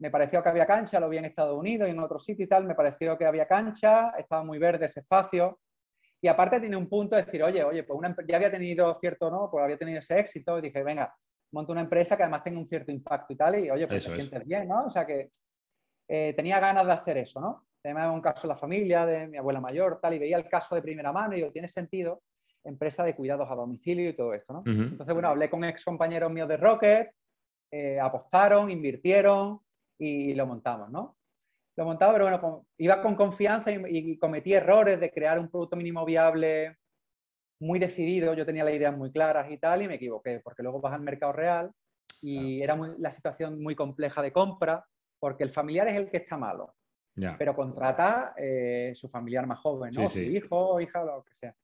me 0.00 0.10
pareció 0.10 0.42
que 0.42 0.48
había 0.48 0.66
cancha, 0.66 0.98
lo 0.98 1.08
vi 1.08 1.18
en 1.18 1.26
Estados 1.26 1.56
Unidos 1.56 1.86
y 1.88 1.92
en 1.92 2.00
otro 2.00 2.18
sitio 2.18 2.46
y 2.46 2.48
tal, 2.48 2.64
me 2.64 2.74
pareció 2.74 3.16
que 3.16 3.26
había 3.26 3.46
cancha, 3.46 4.10
estaba 4.18 4.42
muy 4.42 4.58
verde 4.58 4.86
ese 4.86 5.00
espacio. 5.00 5.60
Y 6.22 6.28
aparte 6.28 6.60
tiene 6.60 6.76
un 6.76 6.88
punto 6.88 7.16
de 7.16 7.22
decir, 7.22 7.42
oye, 7.42 7.64
oye, 7.64 7.82
pues 7.82 7.98
una, 7.98 8.14
ya 8.26 8.36
había 8.36 8.50
tenido 8.50 8.94
cierto, 9.00 9.30
¿no? 9.30 9.50
Pues 9.50 9.64
había 9.64 9.78
tenido 9.78 9.98
ese 9.98 10.18
éxito 10.18 10.58
y 10.58 10.62
dije, 10.62 10.82
venga, 10.82 11.14
monto 11.52 11.72
una 11.72 11.80
empresa 11.80 12.16
que 12.16 12.22
además 12.22 12.44
tenga 12.44 12.58
un 12.58 12.68
cierto 12.68 12.90
impacto 12.92 13.32
y 13.32 13.36
tal, 13.36 13.64
y 13.64 13.70
oye, 13.70 13.86
pues 13.86 14.04
te 14.04 14.14
sientes 14.14 14.46
bien, 14.46 14.68
¿no? 14.68 14.86
O 14.86 14.90
sea 14.90 15.06
que 15.06 15.30
eh, 16.08 16.34
tenía 16.36 16.60
ganas 16.60 16.86
de 16.86 16.92
hacer 16.92 17.16
eso, 17.18 17.40
¿no? 17.40 17.66
Además, 17.82 18.12
un 18.12 18.20
caso 18.20 18.46
de 18.46 18.54
la 18.54 18.58
familia, 18.58 19.06
de 19.06 19.26
mi 19.26 19.38
abuela 19.38 19.60
mayor, 19.60 19.98
tal, 20.00 20.14
y 20.14 20.18
veía 20.18 20.36
el 20.36 20.48
caso 20.48 20.74
de 20.74 20.82
primera 20.82 21.12
mano 21.12 21.32
y 21.32 21.36
digo, 21.36 21.50
tiene 21.50 21.68
sentido, 21.68 22.22
empresa 22.62 23.02
de 23.04 23.14
cuidados 23.16 23.50
a 23.50 23.54
domicilio 23.54 24.10
y 24.10 24.16
todo 24.16 24.34
esto, 24.34 24.52
¿no? 24.52 24.62
Entonces, 24.66 25.14
bueno, 25.14 25.28
hablé 25.28 25.48
con 25.48 25.64
ex 25.64 25.84
compañeros 25.84 26.30
míos 26.30 26.48
de 26.48 26.58
Rocket, 26.58 27.10
eh, 27.70 27.98
apostaron, 27.98 28.70
invirtieron, 28.70 29.60
y 30.00 30.34
lo 30.34 30.46
montamos, 30.46 30.90
¿no? 30.90 31.18
Lo 31.80 31.86
montaba, 31.86 32.12
pero 32.12 32.24
bueno, 32.24 32.66
iba 32.76 33.00
con 33.00 33.14
confianza 33.14 33.70
y, 33.72 34.18
cometí 34.18 34.52
errores 34.52 35.00
de 35.00 35.10
crear 35.10 35.38
un 35.38 35.48
producto 35.48 35.76
mínimo 35.76 36.04
viable 36.04 36.76
muy 37.58 37.78
decidido, 37.78 38.34
yo 38.34 38.44
tenía 38.44 38.64
las 38.64 38.74
ideas 38.74 38.94
muy 38.94 39.10
claras 39.10 39.50
y 39.50 39.56
tal, 39.56 39.80
y 39.80 39.88
me 39.88 39.94
equivoqué, 39.94 40.40
porque 40.40 40.62
luego 40.62 40.82
vas 40.82 40.92
al 40.92 41.00
mercado 41.00 41.32
real 41.32 41.70
y 42.20 42.60
era 42.60 42.78
la 42.98 43.10
situación 43.10 43.62
muy 43.62 43.74
compleja 43.74 44.20
de 44.20 44.30
compra, 44.30 44.84
porque 45.18 45.42
el 45.42 45.48
familiar 45.48 45.88
es 45.88 45.96
el 45.96 46.10
que 46.10 46.18
está 46.18 46.36
malo, 46.36 46.74
pero 47.38 47.56
contrata 47.56 48.34
eh, 48.36 48.92
su 48.94 49.08
familiar 49.08 49.46
más 49.46 49.60
joven, 49.60 49.90
¿no? 49.96 50.10
su 50.10 50.20
hijo 50.20 50.82
hija, 50.82 51.02
lo 51.02 51.24
que 51.24 51.34
sea. 51.34 51.56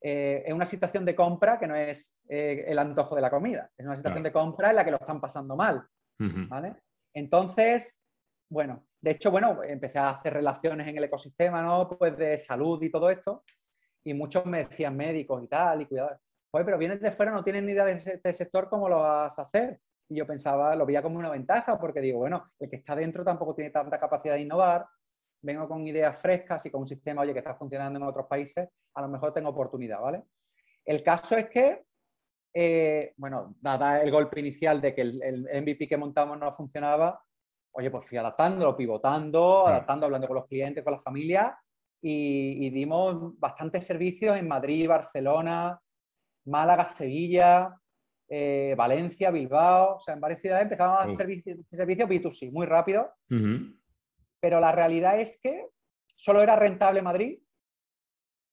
Eh, 0.00 0.44
es 0.46 0.54
una 0.54 0.64
situación 0.64 1.04
de 1.04 1.16
compra 1.16 1.58
que 1.58 1.66
no 1.66 1.74
es 1.74 2.20
eh, 2.28 2.66
el 2.68 2.78
antojo 2.78 3.16
de 3.16 3.20
la 3.20 3.30
comida, 3.30 3.68
es 3.76 3.84
una 3.84 3.96
situación 3.96 4.22
de 4.22 4.30
compra 4.30 4.70
en 4.70 4.76
la 4.76 4.84
que 4.84 4.92
lo 4.92 4.98
están 4.98 5.20
pasando 5.20 5.56
mal. 5.56 5.84
¿vale? 6.20 6.76
Entonces, 7.12 8.00
bueno, 8.48 8.86
de 9.06 9.12
hecho, 9.12 9.30
bueno, 9.30 9.62
empecé 9.62 10.00
a 10.00 10.08
hacer 10.08 10.32
relaciones 10.32 10.88
en 10.88 10.98
el 10.98 11.04
ecosistema, 11.04 11.62
¿no? 11.62 11.88
Pues 11.88 12.18
de 12.18 12.36
salud 12.36 12.82
y 12.82 12.90
todo 12.90 13.08
esto, 13.08 13.44
y 14.02 14.12
muchos 14.12 14.44
me 14.46 14.64
decían 14.64 14.96
médicos 14.96 15.44
y 15.44 15.46
tal, 15.46 15.82
y 15.82 15.86
cuidado. 15.86 16.18
Pues, 16.50 16.64
pero 16.64 16.76
vienes 16.76 17.00
de 17.00 17.12
fuera, 17.12 17.30
no 17.30 17.44
tienes 17.44 17.62
ni 17.62 17.70
idea 17.70 17.84
de 17.84 17.92
este 17.92 18.32
sector, 18.32 18.68
¿cómo 18.68 18.88
lo 18.88 18.96
vas 18.96 19.38
a 19.38 19.42
hacer? 19.42 19.78
Y 20.08 20.16
yo 20.16 20.26
pensaba, 20.26 20.74
lo 20.74 20.84
veía 20.84 21.02
como 21.02 21.20
una 21.20 21.30
ventaja, 21.30 21.78
porque 21.78 22.00
digo, 22.00 22.18
bueno, 22.18 22.50
el 22.58 22.68
que 22.68 22.74
está 22.74 22.96
dentro 22.96 23.22
tampoco 23.22 23.54
tiene 23.54 23.70
tanta 23.70 24.00
capacidad 24.00 24.34
de 24.34 24.40
innovar, 24.40 24.84
vengo 25.40 25.68
con 25.68 25.86
ideas 25.86 26.20
frescas 26.20 26.66
y 26.66 26.70
con 26.70 26.80
un 26.80 26.88
sistema, 26.88 27.22
oye, 27.22 27.32
que 27.32 27.38
está 27.38 27.54
funcionando 27.54 28.00
en 28.00 28.06
otros 28.06 28.26
países, 28.26 28.68
a 28.92 29.02
lo 29.02 29.06
mejor 29.08 29.32
tengo 29.32 29.50
oportunidad, 29.50 30.00
¿vale? 30.00 30.24
El 30.84 31.04
caso 31.04 31.36
es 31.36 31.48
que, 31.48 31.84
eh, 32.52 33.14
bueno, 33.18 33.54
dada 33.60 34.02
el 34.02 34.10
golpe 34.10 34.40
inicial 34.40 34.80
de 34.80 34.96
que 34.96 35.02
el, 35.02 35.48
MVP 35.62 35.86
que 35.86 35.96
montamos 35.96 36.36
no 36.40 36.50
funcionaba, 36.50 37.20
oye, 37.76 37.90
pues 37.90 38.06
fui 38.06 38.16
adaptándolo, 38.16 38.76
pivotando, 38.76 39.66
adaptando, 39.66 40.06
hablando 40.06 40.26
con 40.26 40.36
los 40.36 40.46
clientes, 40.46 40.82
con 40.82 40.94
la 40.94 40.98
familia, 40.98 41.58
y, 42.00 42.70
dimos 42.70 43.38
bastantes 43.38 43.84
servicios 43.84 44.36
en 44.36 44.48
Madrid, 44.48 44.88
Barcelona, 44.88 45.78
Málaga, 46.46 46.84
Sevilla, 46.84 47.78
eh, 48.28 48.74
Valencia, 48.76 49.30
Bilbao, 49.30 49.96
o 49.96 50.00
sea, 50.00 50.14
en 50.14 50.20
varias 50.20 50.40
ciudades 50.40 50.64
empezamos 50.64 50.98
a 50.98 51.02
hacer 51.02 51.16
servicios, 51.16 51.58
servicios 51.70 52.08
B2C 52.08 52.52
muy 52.52 52.66
rápido. 52.66 53.10
Pero 53.28 54.60
la 54.60 54.72
realidad 54.72 55.18
es 55.20 55.38
que 55.42 55.68
solo 56.06 56.40
era 56.40 56.56
rentable 56.56 57.02
Madrid. 57.02 57.40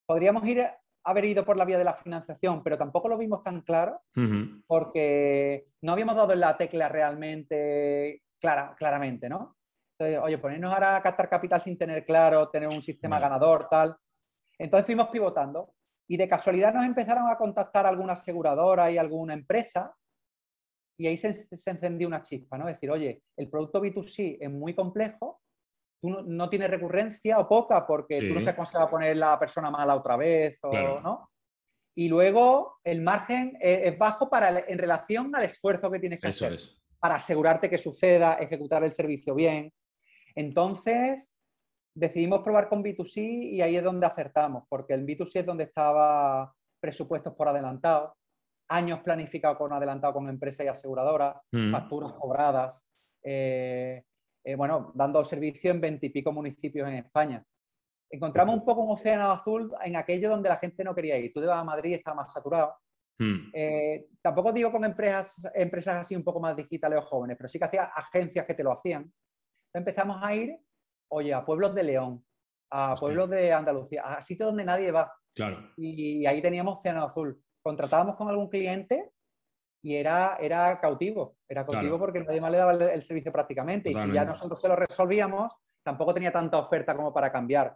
Podríamos 0.06 0.44
ir, 0.46 0.68
haber 1.04 1.26
ido 1.26 1.46
por 1.46 1.56
la 1.56 1.66
vía 1.66 1.78
de 1.78 1.84
la 1.84 1.94
financiación, 1.94 2.64
pero 2.64 2.78
tampoco 2.78 3.08
lo 3.08 3.18
vimos 3.18 3.44
tan 3.44 3.62
claro 3.62 4.02
porque 4.66 5.68
no 5.82 5.92
habíamos 5.92 6.16
dado 6.16 6.34
en 6.34 6.40
la 6.40 6.58
tecla 6.58 6.90
realmente 6.90 8.24
clara, 8.44 8.76
claramente, 8.78 9.30
¿no? 9.30 9.56
Entonces, 9.98 10.20
oye, 10.22 10.38
ponernos 10.38 10.74
ahora 10.74 10.98
a 10.98 11.02
captar 11.02 11.30
capital 11.30 11.62
sin 11.62 11.78
tener 11.78 12.04
claro, 12.04 12.50
tener 12.50 12.68
un 12.68 12.82
sistema 12.82 13.18
ganador, 13.18 13.70
tal. 13.70 13.96
Entonces 14.60 14.86
fuimos 14.86 15.08
pivotando 15.08 15.74
y 16.10 16.18
de 16.18 16.28
casualidad 16.28 16.74
nos 16.74 16.84
empezaron 16.84 17.30
a 17.30 17.38
contactar 17.38 17.86
alguna 17.86 18.14
aseguradora 18.14 18.92
y 18.92 18.98
alguna 18.98 19.34
empresa 19.34 19.96
y 21.00 21.08
ahí 21.08 21.18
se, 21.18 21.48
encendió 21.52 22.06
una 22.06 22.22
chispa, 22.22 22.58
¿no? 22.58 22.68
Es 22.68 22.76
decir, 22.76 22.92
oye, 22.92 23.24
el 23.38 23.50
producto 23.50 23.82
B2C 23.82 24.40
es 24.42 24.52
muy 24.52 24.76
complejo, 24.76 25.42
tú 26.02 26.10
no, 26.10 26.50
tienes 26.50 26.70
recurrencia 26.70 27.40
o 27.40 27.48
poca 27.48 27.88
porque 27.88 28.28
tú 28.28 28.34
no 28.34 28.42
sabes 28.42 28.56
cómo 28.56 28.66
se 28.66 28.78
va 28.78 28.84
a 28.84 28.90
poner 28.90 29.16
la 29.16 29.40
persona 29.40 29.72
mala 29.72 29.96
otra 29.96 30.18
vez, 30.18 30.60
o, 30.64 31.00
¿no? 31.00 31.30
Y 31.96 32.10
luego 32.10 32.80
el 32.84 33.02
margen 33.02 33.58
es, 33.62 33.98
bajo 33.98 34.30
para, 34.30 34.60
en 34.68 34.78
relación 34.78 35.34
al 35.34 35.46
esfuerzo 35.46 35.90
que 35.90 36.00
tienes 36.00 36.20
que 36.20 36.28
hacer 36.28 36.60
para 37.04 37.16
asegurarte 37.16 37.70
que 37.70 37.78
suceda, 37.78 38.36
ejecutar 38.36 38.82
el 38.86 38.94
servicio 38.94 39.36
bien. 39.36 39.74
Entonces, 40.36 41.36
decidimos 41.94 42.40
probar 42.44 42.70
con 42.70 42.82
B2C 42.82 43.18
y 43.52 43.62
ahí 43.62 43.76
es 43.76 43.84
donde 43.84 44.08
acertamos, 44.08 44.64
porque 44.70 44.94
el 44.94 45.06
B2C 45.06 45.42
es 45.42 45.46
donde 45.46 45.66
estaba 45.66 46.56
presupuestos 46.80 47.34
por 47.36 47.50
adelantado, 47.50 48.16
años 48.70 49.02
planificados 49.02 49.58
con 49.58 49.74
adelantado 49.74 50.14
con 50.14 50.30
empresas 50.30 50.66
y 50.66 50.70
aseguradoras, 50.70 51.36
mm. 51.52 51.74
facturas 51.74 52.14
cobradas, 52.14 52.86
eh, 53.22 54.02
eh, 54.46 54.56
bueno, 54.56 54.94
dando 54.96 55.26
servicio 55.26 55.72
en 55.72 55.82
veintipico 55.82 56.32
municipios 56.32 56.88
en 56.88 56.96
España. 56.96 57.44
Encontramos 58.10 58.56
un 58.56 58.64
poco 58.64 58.82
un 58.82 58.94
océano 58.94 59.30
azul 59.30 59.74
en 59.84 59.98
aquello 59.98 60.30
donde 60.30 60.48
la 60.48 60.56
gente 60.56 60.86
no 60.86 60.96
quería 60.96 61.18
ir. 61.18 61.34
Tú 61.34 61.42
te 61.42 61.48
vas 61.48 61.60
a 61.60 61.66
Madrid 61.66 61.92
y 61.92 61.96
está 61.96 62.14
más 62.14 62.32
saturado. 62.32 62.78
Mm. 63.20 63.52
Eh, 63.54 64.08
tampoco 64.22 64.52
digo 64.52 64.72
con 64.72 64.84
empresas, 64.84 65.52
empresas 65.54 65.98
así 65.98 66.16
un 66.16 66.24
poco 66.24 66.40
más 66.40 66.56
digitales 66.56 67.00
o 67.00 67.04
jóvenes, 67.04 67.38
pero 67.38 67.48
sí 67.48 67.60
que 67.60 67.66
hacía 67.66 67.84
agencias 67.84 68.46
que 68.46 68.54
te 68.54 68.64
lo 68.64 68.72
hacían. 68.72 69.12
Empezamos 69.74 70.20
a 70.22 70.36
ir 70.36 70.58
oye, 71.14 71.34
a 71.34 71.46
pueblos 71.46 71.74
de 71.76 71.84
León, 71.84 72.26
a 72.72 72.96
pueblos 72.96 73.30
de 73.30 73.54
Andalucía, 73.54 74.04
a 74.04 74.22
sitios 74.22 74.48
donde 74.48 74.66
nadie 74.66 74.92
va. 74.92 75.14
Claro. 75.36 75.72
Y, 75.78 76.26
ahí 76.26 76.42
teníamos 76.42 76.80
Océano 76.80 77.06
Azul. 77.06 77.40
Contratábamos 77.62 78.16
con 78.16 78.28
algún 78.30 78.50
cliente 78.50 79.12
y 79.84 79.96
era, 79.96 80.38
era 80.40 80.80
cautivo. 80.80 81.38
Era 81.48 81.66
cautivo 81.66 82.00
porque 82.00 82.22
nadie 82.22 82.42
más 82.42 82.52
le 82.52 82.58
daba 82.58 82.74
el, 82.74 83.02
servicio 83.02 83.32
prácticamente. 83.32 83.92
Y 83.92 83.96
si 83.96 84.12
ya 84.12 84.26
nosotros 84.26 84.60
se 84.60 84.68
lo 84.68 84.76
resolvíamos, 84.76 85.54
tampoco 85.84 86.14
tenía 86.14 86.32
tanta 86.32 86.60
oferta 86.60 86.96
como 86.96 87.14
para 87.14 87.32
cambiar. 87.32 87.76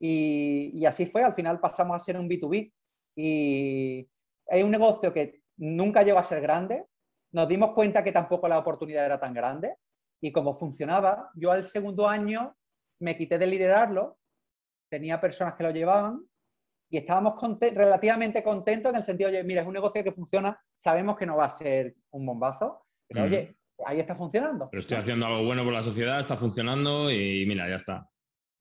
Y, 0.00 0.72
y, 0.74 0.86
así 0.86 1.06
fue, 1.06 1.22
al 1.22 1.32
final 1.32 1.60
pasamos 1.60 1.96
a 1.96 2.04
ser 2.04 2.18
un 2.18 2.28
B2B. 2.28 2.72
Y 3.14 4.08
hay 4.52 4.62
un 4.62 4.70
negocio 4.70 5.14
que 5.14 5.42
nunca 5.56 6.02
llegó 6.02 6.18
a 6.18 6.24
ser 6.24 6.42
grande. 6.42 6.84
Nos 7.32 7.48
dimos 7.48 7.72
cuenta 7.72 8.04
que 8.04 8.12
tampoco 8.12 8.46
la 8.48 8.58
oportunidad 8.58 9.06
era 9.06 9.18
tan 9.18 9.32
grande. 9.32 9.76
Y 10.20 10.30
como 10.30 10.52
funcionaba, 10.52 11.30
yo 11.34 11.50
al 11.50 11.64
segundo 11.64 12.06
año 12.06 12.54
me 13.00 13.16
quité 13.16 13.38
de 13.38 13.46
liderarlo, 13.46 14.18
tenía 14.90 15.20
personas 15.20 15.54
que 15.54 15.62
lo 15.62 15.70
llevaban 15.70 16.22
y 16.90 16.98
estábamos 16.98 17.34
relativamente 17.60 18.42
contentos 18.42 18.90
en 18.90 18.96
el 18.98 19.02
sentido, 19.02 19.30
oye, 19.30 19.42
mira, 19.42 19.62
es 19.62 19.66
un 19.66 19.72
negocio 19.72 20.04
que 20.04 20.12
funciona, 20.12 20.60
sabemos 20.76 21.16
que 21.16 21.24
no 21.24 21.38
va 21.38 21.46
a 21.46 21.48
ser 21.48 21.96
un 22.10 22.26
bombazo, 22.26 22.84
pero 23.08 23.24
oye, 23.24 23.56
ahí 23.86 23.98
está 23.98 24.14
funcionando. 24.14 24.68
Pero 24.70 24.80
estoy 24.80 24.98
haciendo 24.98 25.26
algo 25.26 25.44
bueno 25.44 25.64
por 25.64 25.72
la 25.72 25.82
sociedad, 25.82 26.20
está 26.20 26.36
funcionando 26.36 27.10
y 27.10 27.46
mira, 27.46 27.66
ya 27.68 27.76
está. 27.76 28.08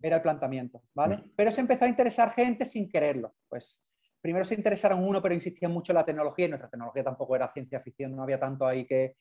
Era 0.01 0.15
el 0.15 0.21
planteamiento, 0.21 0.81
¿vale? 0.95 1.21
Pero 1.35 1.51
se 1.51 1.61
empezó 1.61 1.83
a 1.83 1.89
interesar 1.89 2.31
gente 2.31 2.63
sin 2.63 2.89
quererlo. 2.89 3.35
Pues 3.49 3.83
primero 4.21 4.45
se 4.45 4.55
interesaron 4.55 5.03
uno, 5.03 5.21
pero 5.21 5.33
insistían 5.33 5.71
mucho 5.71 5.91
en 5.91 5.97
la 5.97 6.05
tecnología 6.05 6.45
y 6.45 6.49
nuestra 6.49 6.69
tecnología 6.69 7.03
tampoco 7.03 7.35
era 7.35 7.47
ciencia 7.47 7.81
ficción, 7.81 8.15
no 8.15 8.23
había 8.23 8.39
tanto 8.39 8.65
ahí 8.65 8.85
que, 8.85 9.15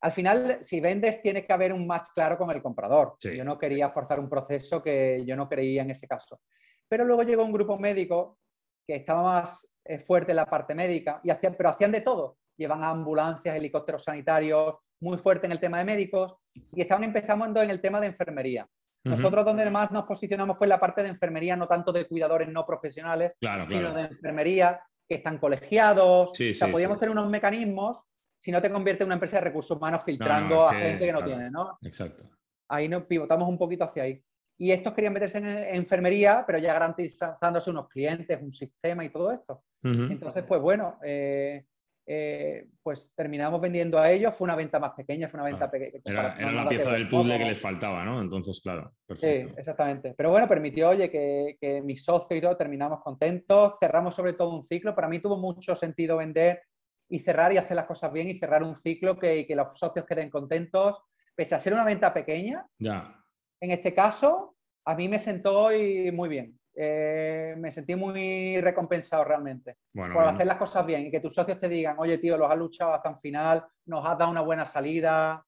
al 0.00 0.12
final, 0.12 0.58
si 0.62 0.80
vendes, 0.80 1.20
tiene 1.20 1.44
que 1.44 1.52
haber 1.52 1.72
un 1.72 1.86
match 1.86 2.08
claro 2.14 2.38
con 2.38 2.50
el 2.50 2.62
comprador. 2.62 3.16
Yo 3.20 3.44
no 3.44 3.58
quería 3.58 3.88
forzar 3.88 4.20
un 4.20 4.28
proceso 4.28 4.80
que 4.80 5.24
yo 5.26 5.34
no 5.34 5.48
creía 5.48 5.82
en 5.82 5.90
ese 5.90 6.06
caso. 6.06 6.40
Pero 6.88 7.04
luego 7.04 7.24
llegó 7.24 7.44
un 7.44 7.52
grupo 7.52 7.76
médico 7.76 8.38
que 8.86 8.94
estaba 8.94 9.22
más 9.22 9.74
eh, 9.84 9.98
fuerte 9.98 10.32
en 10.32 10.36
la 10.36 10.46
parte 10.46 10.74
médica, 10.74 11.20
y 11.22 11.30
hacían, 11.30 11.54
pero 11.56 11.70
hacían 11.70 11.92
de 11.92 12.00
todo. 12.00 12.38
Llevan 12.56 12.84
ambulancias, 12.84 13.56
helicópteros 13.56 14.04
sanitarios, 14.04 14.76
muy 15.00 15.18
fuerte 15.18 15.46
en 15.46 15.52
el 15.52 15.60
tema 15.60 15.78
de 15.78 15.84
médicos, 15.84 16.36
y 16.54 16.80
estaban 16.80 17.04
empezando 17.04 17.60
en 17.60 17.70
el 17.70 17.80
tema 17.80 18.00
de 18.00 18.06
enfermería. 18.06 18.66
Nosotros 19.08 19.44
donde 19.44 19.70
más 19.70 19.90
nos 19.90 20.04
posicionamos 20.04 20.56
fue 20.56 20.66
en 20.66 20.70
la 20.70 20.80
parte 20.80 21.02
de 21.02 21.08
enfermería, 21.08 21.56
no 21.56 21.66
tanto 21.66 21.92
de 21.92 22.06
cuidadores 22.06 22.48
no 22.48 22.64
profesionales, 22.66 23.32
sino 23.40 23.92
de 23.92 24.02
enfermería, 24.02 24.80
que 25.08 25.16
están 25.16 25.38
colegiados. 25.38 26.32
o 26.32 26.54
sea, 26.54 26.70
podíamos 26.70 26.98
tener 26.98 27.12
unos 27.12 27.28
mecanismos 27.28 28.02
si 28.38 28.52
no 28.52 28.62
te 28.62 28.70
convierte 28.70 29.02
en 29.02 29.08
una 29.08 29.14
empresa 29.14 29.38
de 29.38 29.44
recursos 29.44 29.76
humanos 29.76 30.04
filtrando 30.04 30.68
a 30.68 30.74
gente 30.74 31.06
que 31.06 31.12
no 31.12 31.24
tiene, 31.24 31.50
¿no? 31.50 31.78
Exacto. 31.82 32.24
Ahí 32.68 32.88
nos 32.88 33.04
pivotamos 33.04 33.48
un 33.48 33.58
poquito 33.58 33.84
hacia 33.84 34.04
ahí. 34.04 34.22
Y 34.60 34.72
estos 34.72 34.92
querían 34.92 35.12
meterse 35.12 35.38
en 35.38 35.46
enfermería, 35.46 36.44
pero 36.46 36.58
ya 36.58 36.72
garantizándose 36.72 37.70
unos 37.70 37.88
clientes, 37.88 38.38
un 38.42 38.52
sistema 38.52 39.04
y 39.04 39.10
todo 39.10 39.32
esto. 39.32 39.62
Entonces, 39.82 40.44
pues 40.46 40.60
bueno, 40.60 40.98
eh, 41.04 41.64
eh, 42.10 42.66
pues 42.82 43.12
terminamos 43.14 43.60
vendiendo 43.60 43.98
a 43.98 44.10
ellos. 44.10 44.34
Fue 44.34 44.46
una 44.46 44.56
venta 44.56 44.78
más 44.78 44.92
pequeña, 44.92 45.28
fue 45.28 45.38
una 45.38 45.50
venta 45.50 45.70
pequeña. 45.70 46.00
Era, 46.02 46.52
la 46.52 46.66
pieza 46.66 46.90
del 46.92 47.06
puzzle 47.06 47.36
que 47.36 47.44
les 47.44 47.60
faltaba, 47.60 48.02
¿no? 48.02 48.22
Entonces, 48.22 48.60
claro. 48.62 48.90
Sí, 49.12 49.26
exactamente. 49.26 50.14
Pero 50.16 50.30
bueno, 50.30 50.48
permitió, 50.48 50.88
oye, 50.88 51.10
que, 51.10 51.58
que 51.60 51.82
mis 51.82 52.02
socios 52.02 52.38
y 52.38 52.40
todo 52.40 52.56
terminamos 52.56 53.02
contentos. 53.02 53.76
Cerramos 53.78 54.14
sobre 54.14 54.32
todo 54.32 54.56
un 54.56 54.64
ciclo. 54.64 54.94
Para 54.94 55.06
mí 55.06 55.18
tuvo 55.18 55.36
mucho 55.36 55.74
sentido 55.74 56.16
vender 56.16 56.62
y 57.10 57.18
cerrar 57.18 57.52
y 57.52 57.58
hacer 57.58 57.76
las 57.76 57.84
cosas 57.84 58.10
bien 58.10 58.30
y 58.30 58.34
cerrar 58.34 58.62
un 58.62 58.74
ciclo 58.74 59.18
que, 59.18 59.46
que 59.46 59.54
los 59.54 59.78
socios 59.78 60.06
queden 60.06 60.30
contentos, 60.30 61.02
pese 61.34 61.54
a 61.54 61.60
ser 61.60 61.74
una 61.74 61.84
venta 61.84 62.14
pequeña. 62.14 62.66
Ya. 62.78 63.22
En 63.60 63.70
este 63.70 63.92
caso, 63.92 64.56
a 64.86 64.94
mí 64.94 65.10
me 65.10 65.18
sentó 65.18 65.68
muy 66.14 66.28
bien. 66.30 66.58
Eh, 66.80 67.56
me 67.58 67.72
sentí 67.72 67.96
muy 67.96 68.60
recompensado 68.60 69.24
realmente 69.24 69.78
por 69.92 70.24
hacer 70.24 70.46
las 70.46 70.58
cosas 70.58 70.86
bien 70.86 71.06
y 71.06 71.10
que 71.10 71.18
tus 71.18 71.34
socios 71.34 71.58
te 71.58 71.68
digan, 71.68 71.96
oye 71.98 72.18
tío, 72.18 72.38
los 72.38 72.48
has 72.48 72.56
luchado 72.56 72.94
hasta 72.94 73.10
el 73.10 73.16
final, 73.16 73.66
nos 73.86 74.06
has 74.06 74.16
dado 74.16 74.30
una 74.30 74.42
buena 74.42 74.64
salida. 74.64 75.44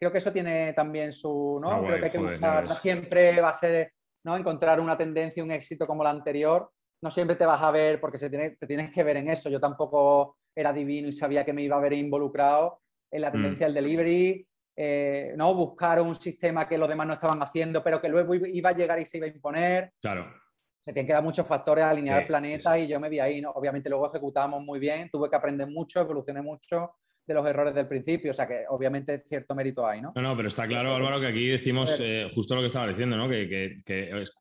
Creo 0.00 0.10
que 0.10 0.16
eso 0.16 0.32
tiene 0.32 0.72
también 0.72 1.12
su, 1.12 1.60
¿no? 1.62 1.84
Creo 1.84 1.98
que 1.98 2.04
hay 2.06 2.10
que 2.10 2.18
buscar, 2.18 2.64
no 2.64 2.74
siempre 2.74 3.38
va 3.42 3.50
a 3.50 3.54
ser, 3.54 3.92
¿no? 4.24 4.34
Encontrar 4.34 4.80
una 4.80 4.96
tendencia, 4.96 5.44
un 5.44 5.50
éxito 5.50 5.86
como 5.86 6.02
la 6.02 6.08
anterior. 6.08 6.70
No 7.02 7.10
siempre 7.10 7.36
te 7.36 7.44
vas 7.44 7.60
a 7.60 7.70
ver 7.70 8.00
porque 8.00 8.16
se 8.16 8.30
tiene, 8.30 8.52
te 8.52 8.66
tienes 8.66 8.90
que 8.90 9.04
ver 9.04 9.18
en 9.18 9.28
eso. 9.28 9.50
Yo 9.50 9.60
tampoco 9.60 10.38
era 10.56 10.72
divino 10.72 11.06
y 11.06 11.12
sabía 11.12 11.44
que 11.44 11.52
me 11.52 11.64
iba 11.64 11.76
a 11.76 11.80
ver 11.80 11.92
involucrado 11.92 12.80
en 13.10 13.20
la 13.20 13.28
mm. 13.28 13.32
tendencia 13.32 13.66
del 13.66 13.74
delivery, 13.74 14.48
eh, 14.74 15.34
¿no? 15.36 15.54
buscar 15.54 16.00
un 16.00 16.14
sistema 16.14 16.66
que 16.66 16.78
los 16.78 16.88
demás 16.88 17.06
no 17.06 17.12
estaban 17.12 17.42
haciendo, 17.42 17.84
pero 17.84 18.00
que 18.00 18.08
luego 18.08 18.34
iba 18.34 18.70
a 18.70 18.74
llegar 18.74 18.98
y 18.98 19.04
se 19.04 19.18
iba 19.18 19.26
a 19.26 19.30
imponer. 19.30 19.92
Claro. 20.00 20.41
Se 20.82 20.92
tienen 20.92 21.06
que 21.06 21.12
dar 21.12 21.22
muchos 21.22 21.46
factores 21.46 21.84
a 21.84 21.90
alinear 21.90 22.22
el 22.22 22.26
planeta 22.26 22.76
y 22.76 22.88
yo 22.88 22.98
me 22.98 23.08
vi 23.08 23.20
ahí, 23.20 23.40
¿no? 23.40 23.50
Obviamente 23.50 23.88
luego 23.88 24.08
ejecutamos 24.08 24.62
muy 24.62 24.80
bien, 24.80 25.08
tuve 25.10 25.30
que 25.30 25.36
aprender 25.36 25.68
mucho, 25.68 26.00
evolucioné 26.00 26.42
mucho 26.42 26.96
de 27.24 27.34
los 27.34 27.46
errores 27.46 27.72
del 27.72 27.86
principio, 27.86 28.32
o 28.32 28.34
sea 28.34 28.48
que 28.48 28.64
obviamente 28.68 29.22
cierto 29.24 29.54
mérito 29.54 29.86
hay, 29.86 30.02
¿no? 30.02 30.12
No, 30.16 30.22
no, 30.22 30.36
pero 30.36 30.48
está 30.48 30.66
claro, 30.66 30.96
Álvaro, 30.96 31.20
que 31.20 31.28
aquí 31.28 31.46
decimos 31.46 31.96
eh, 32.00 32.28
justo 32.34 32.56
lo 32.56 32.62
que 32.62 32.66
estaba 32.66 32.88
diciendo, 32.88 33.16
¿no? 33.16 33.28
Que, 33.28 33.80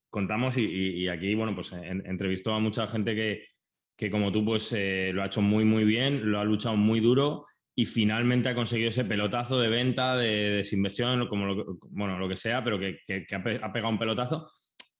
contamos 0.09 0.57
y, 0.57 1.07
aquí, 1.07 1.35
bueno, 1.35 1.53
pues 1.53 1.71
entrevistó 1.73 2.53
a 2.53 2.59
mucha 2.59 2.87
gente 2.87 3.15
que, 3.95 4.09
como 4.09 4.31
tú, 4.31 4.43
pues 4.43 4.73
eh, 4.73 5.11
lo 5.13 5.21
ha 5.21 5.27
hecho 5.27 5.43
muy, 5.43 5.63
muy 5.63 5.83
bien, 5.83 6.31
lo 6.31 6.39
ha 6.39 6.43
luchado 6.43 6.75
muy 6.75 6.99
duro 6.99 7.45
y 7.75 7.85
finalmente 7.85 8.49
ha 8.49 8.55
conseguido 8.55 8.89
ese 8.89 9.05
pelotazo 9.05 9.59
de 9.59 9.69
venta, 9.69 10.17
de, 10.17 10.49
desinversión, 10.49 11.27
como 11.27 11.45
lo, 11.45 11.77
bueno, 11.91 12.17
lo 12.17 12.27
que 12.27 12.35
sea, 12.35 12.63
pero 12.63 12.79
que, 12.79 12.97
ha 13.31 13.71
pegado 13.71 13.89
un 13.89 13.99
pelotazo 13.99 14.49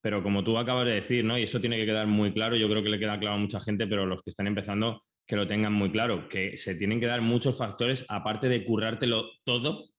pero 0.02 0.24
como 0.24 0.44
tú 0.44 0.58
acabas 0.58 0.86
de 0.86 0.94
decir, 0.94 1.24
¿no? 1.24 1.38
Y 1.38 1.44
eso 1.44 1.62
tiene 1.62 1.78
que 1.78 1.86
quedar 1.86 2.08
muy 2.08 2.34
claro, 2.34 2.56
yo 2.56 2.68
creo 2.68 2.84
que 2.84 2.90
le 2.90 3.00
queda 3.00 3.20
claro 3.20 3.36
a 3.36 3.40
mucha 3.40 3.62
gente, 3.62 3.88
pero 3.88 4.06
los 4.06 4.22
que 4.24 4.32
están 4.32 4.48
empezando, 4.48 5.04
que 5.26 5.36
lo 5.36 5.48
tengan 5.48 5.74
muy 5.74 5.92
claro, 5.92 6.28
que 6.28 6.58
se 6.58 6.76
tienen 6.76 7.00
que 7.00 7.06
dar 7.06 7.22
muchos 7.22 7.58
factores, 7.58 8.06
aparte 8.10 8.50
de 8.50 8.66
currártelo 8.66 9.26
todo, 9.44 9.90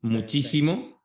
muchísimo, 0.00 1.02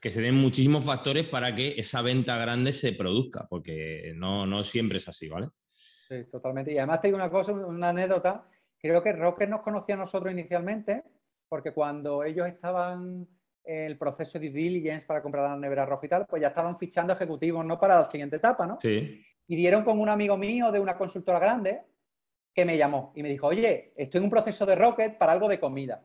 que 0.00 0.10
se 0.10 0.20
den 0.20 0.34
muchísimos 0.34 0.84
factores 0.84 1.26
para 1.26 1.54
que 1.54 1.74
esa 1.78 2.02
venta 2.02 2.36
grande 2.36 2.72
se 2.72 2.92
produzca, 2.92 3.46
porque 3.48 4.12
no, 4.14 4.44
no 4.46 4.62
siempre 4.62 4.98
es 4.98 5.08
así, 5.08 5.28
¿vale? 5.28 5.48
Sí, 6.06 6.24
totalmente. 6.30 6.72
Y 6.72 6.78
además 6.78 7.00
te 7.00 7.08
digo 7.08 7.16
una 7.16 7.30
cosa, 7.30 7.52
una 7.52 7.88
anécdota, 7.88 8.46
creo 8.78 9.02
que 9.02 9.12
Rocket 9.12 9.48
nos 9.48 9.62
conocía 9.62 9.94
a 9.94 9.98
nosotros 9.98 10.30
inicialmente, 10.30 11.04
porque 11.48 11.72
cuando 11.72 12.22
ellos 12.22 12.46
estaban 12.46 13.26
el 13.64 13.96
proceso 13.96 14.38
de 14.38 14.50
diligence 14.50 15.06
para 15.06 15.22
comprar 15.22 15.48
la 15.48 15.56
nevera 15.56 15.86
roja 15.86 16.06
y 16.06 16.08
tal, 16.08 16.26
pues 16.26 16.42
ya 16.42 16.48
estaban 16.48 16.76
fichando 16.76 17.12
ejecutivos, 17.12 17.64
¿no? 17.64 17.80
Para 17.80 17.98
la 17.98 18.04
siguiente 18.04 18.36
etapa, 18.36 18.66
¿no? 18.66 18.78
Sí. 18.80 19.24
Y 19.46 19.56
dieron 19.56 19.84
con 19.84 19.98
un 19.98 20.08
amigo 20.08 20.36
mío 20.36 20.70
de 20.70 20.80
una 20.80 20.96
consultora 20.96 21.38
grande 21.38 21.82
que 22.52 22.64
me 22.64 22.76
llamó 22.76 23.12
y 23.16 23.22
me 23.22 23.30
dijo, 23.30 23.46
oye, 23.48 23.92
estoy 23.96 24.18
en 24.18 24.24
un 24.24 24.30
proceso 24.30 24.64
de 24.66 24.76
Rocket 24.76 25.18
para 25.18 25.32
algo 25.32 25.48
de 25.48 25.58
comida. 25.58 26.02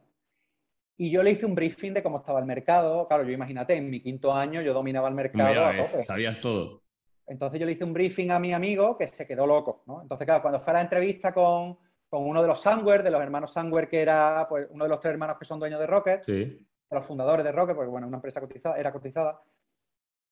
Y 0.98 1.12
yo 1.12 1.24
le 1.24 1.32
hice 1.32 1.46
un 1.46 1.56
briefing 1.56 1.94
de 1.94 2.04
cómo 2.04 2.18
estaba 2.18 2.40
el 2.40 2.46
mercado. 2.46 3.08
Claro, 3.08 3.24
yo 3.24 3.32
imagínate, 3.32 3.76
en 3.76 3.90
mi 3.90 4.02
quinto 4.02 4.34
año 4.34 4.62
yo 4.62 4.74
dominaba 4.74 5.08
el 5.08 5.16
mercado. 5.16 5.66
a 5.66 6.04
sabías 6.04 6.40
todo. 6.42 6.82
Entonces 7.28 7.60
yo 7.60 7.66
le 7.66 7.74
hice 7.74 7.84
un 7.84 7.94
briefing 7.94 8.32
a 8.32 8.40
mi 8.40 8.54
amigo 8.54 8.98
que 8.98 9.08
se 9.08 9.28
quedó 9.28 9.46
loco, 9.46 9.84
¿no? 9.86 10.02
Entonces, 10.02 10.26
claro, 10.26 10.42
cuando 10.42 10.60
fue 10.60 10.72
a 10.72 10.78
la 10.78 10.82
entrevista 10.82 11.32
con, 11.32 11.78
con 12.10 12.26
uno 12.26 12.42
de 12.42 12.48
los 12.48 12.60
Sandware, 12.60 13.04
de 13.04 13.12
los 13.12 13.22
hermanos 13.22 13.54
Sandware, 13.54 13.88
que 13.88 14.02
era 14.02 14.48
pues, 14.50 14.68
uno 14.72 14.86
de 14.86 14.90
los 14.90 15.00
tres 15.00 15.14
hermanos 15.14 15.38
que 15.38 15.46
son 15.46 15.60
dueños 15.60 15.80
de 15.80 15.88
Rocket, 15.88 16.24
sí 16.24 16.66
de 16.90 16.96
los 16.96 17.06
fundadores 17.06 17.46
de 17.46 17.52
Rocket, 17.52 17.76
porque 17.76 17.90
bueno, 17.90 18.08
una 18.08 18.18
empresa 18.18 18.42
cotizada, 18.42 18.78
era 18.78 18.92
cotizada, 18.92 19.42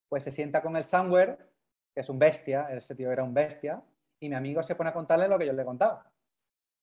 pues 0.09 0.23
se 0.23 0.31
sienta 0.31 0.61
con 0.61 0.75
el 0.75 0.85
Somewhere, 0.85 1.37
que 1.93 2.01
es 2.01 2.09
un 2.09 2.17
bestia, 2.17 2.67
ese 2.71 2.95
tío 2.95 3.11
era 3.11 3.23
un 3.23 3.33
bestia, 3.33 3.81
y 4.19 4.29
mi 4.29 4.35
amigo 4.35 4.63
se 4.63 4.75
pone 4.75 4.89
a 4.89 4.93
contarle 4.93 5.27
lo 5.27 5.37
que 5.37 5.45
yo 5.45 5.53
le 5.53 5.61
he 5.61 5.65
contado. 5.65 6.03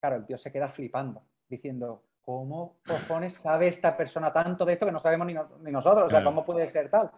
Claro, 0.01 0.17
el 0.17 0.27
tío 0.27 0.37
se 0.37 0.53
queda 0.53 0.69
flipando, 0.69 1.23
diciendo, 1.49 2.05
¿cómo 2.23 2.79
cojones 2.87 3.35
sabe 3.35 3.69
esta 3.69 3.97
persona 3.97 4.33
tanto 4.33 4.65
de 4.65 4.75
esto 4.75 4.87
que 4.87 4.93
no 4.93 4.99
sabemos 4.99 5.27
ni, 5.27 5.73
nosotros? 5.73 6.07
O 6.07 6.09
sea, 6.09 6.23
¿cómo 6.23 6.45
puede 6.45 6.69
ser 6.69 6.91
tal? 6.91 7.11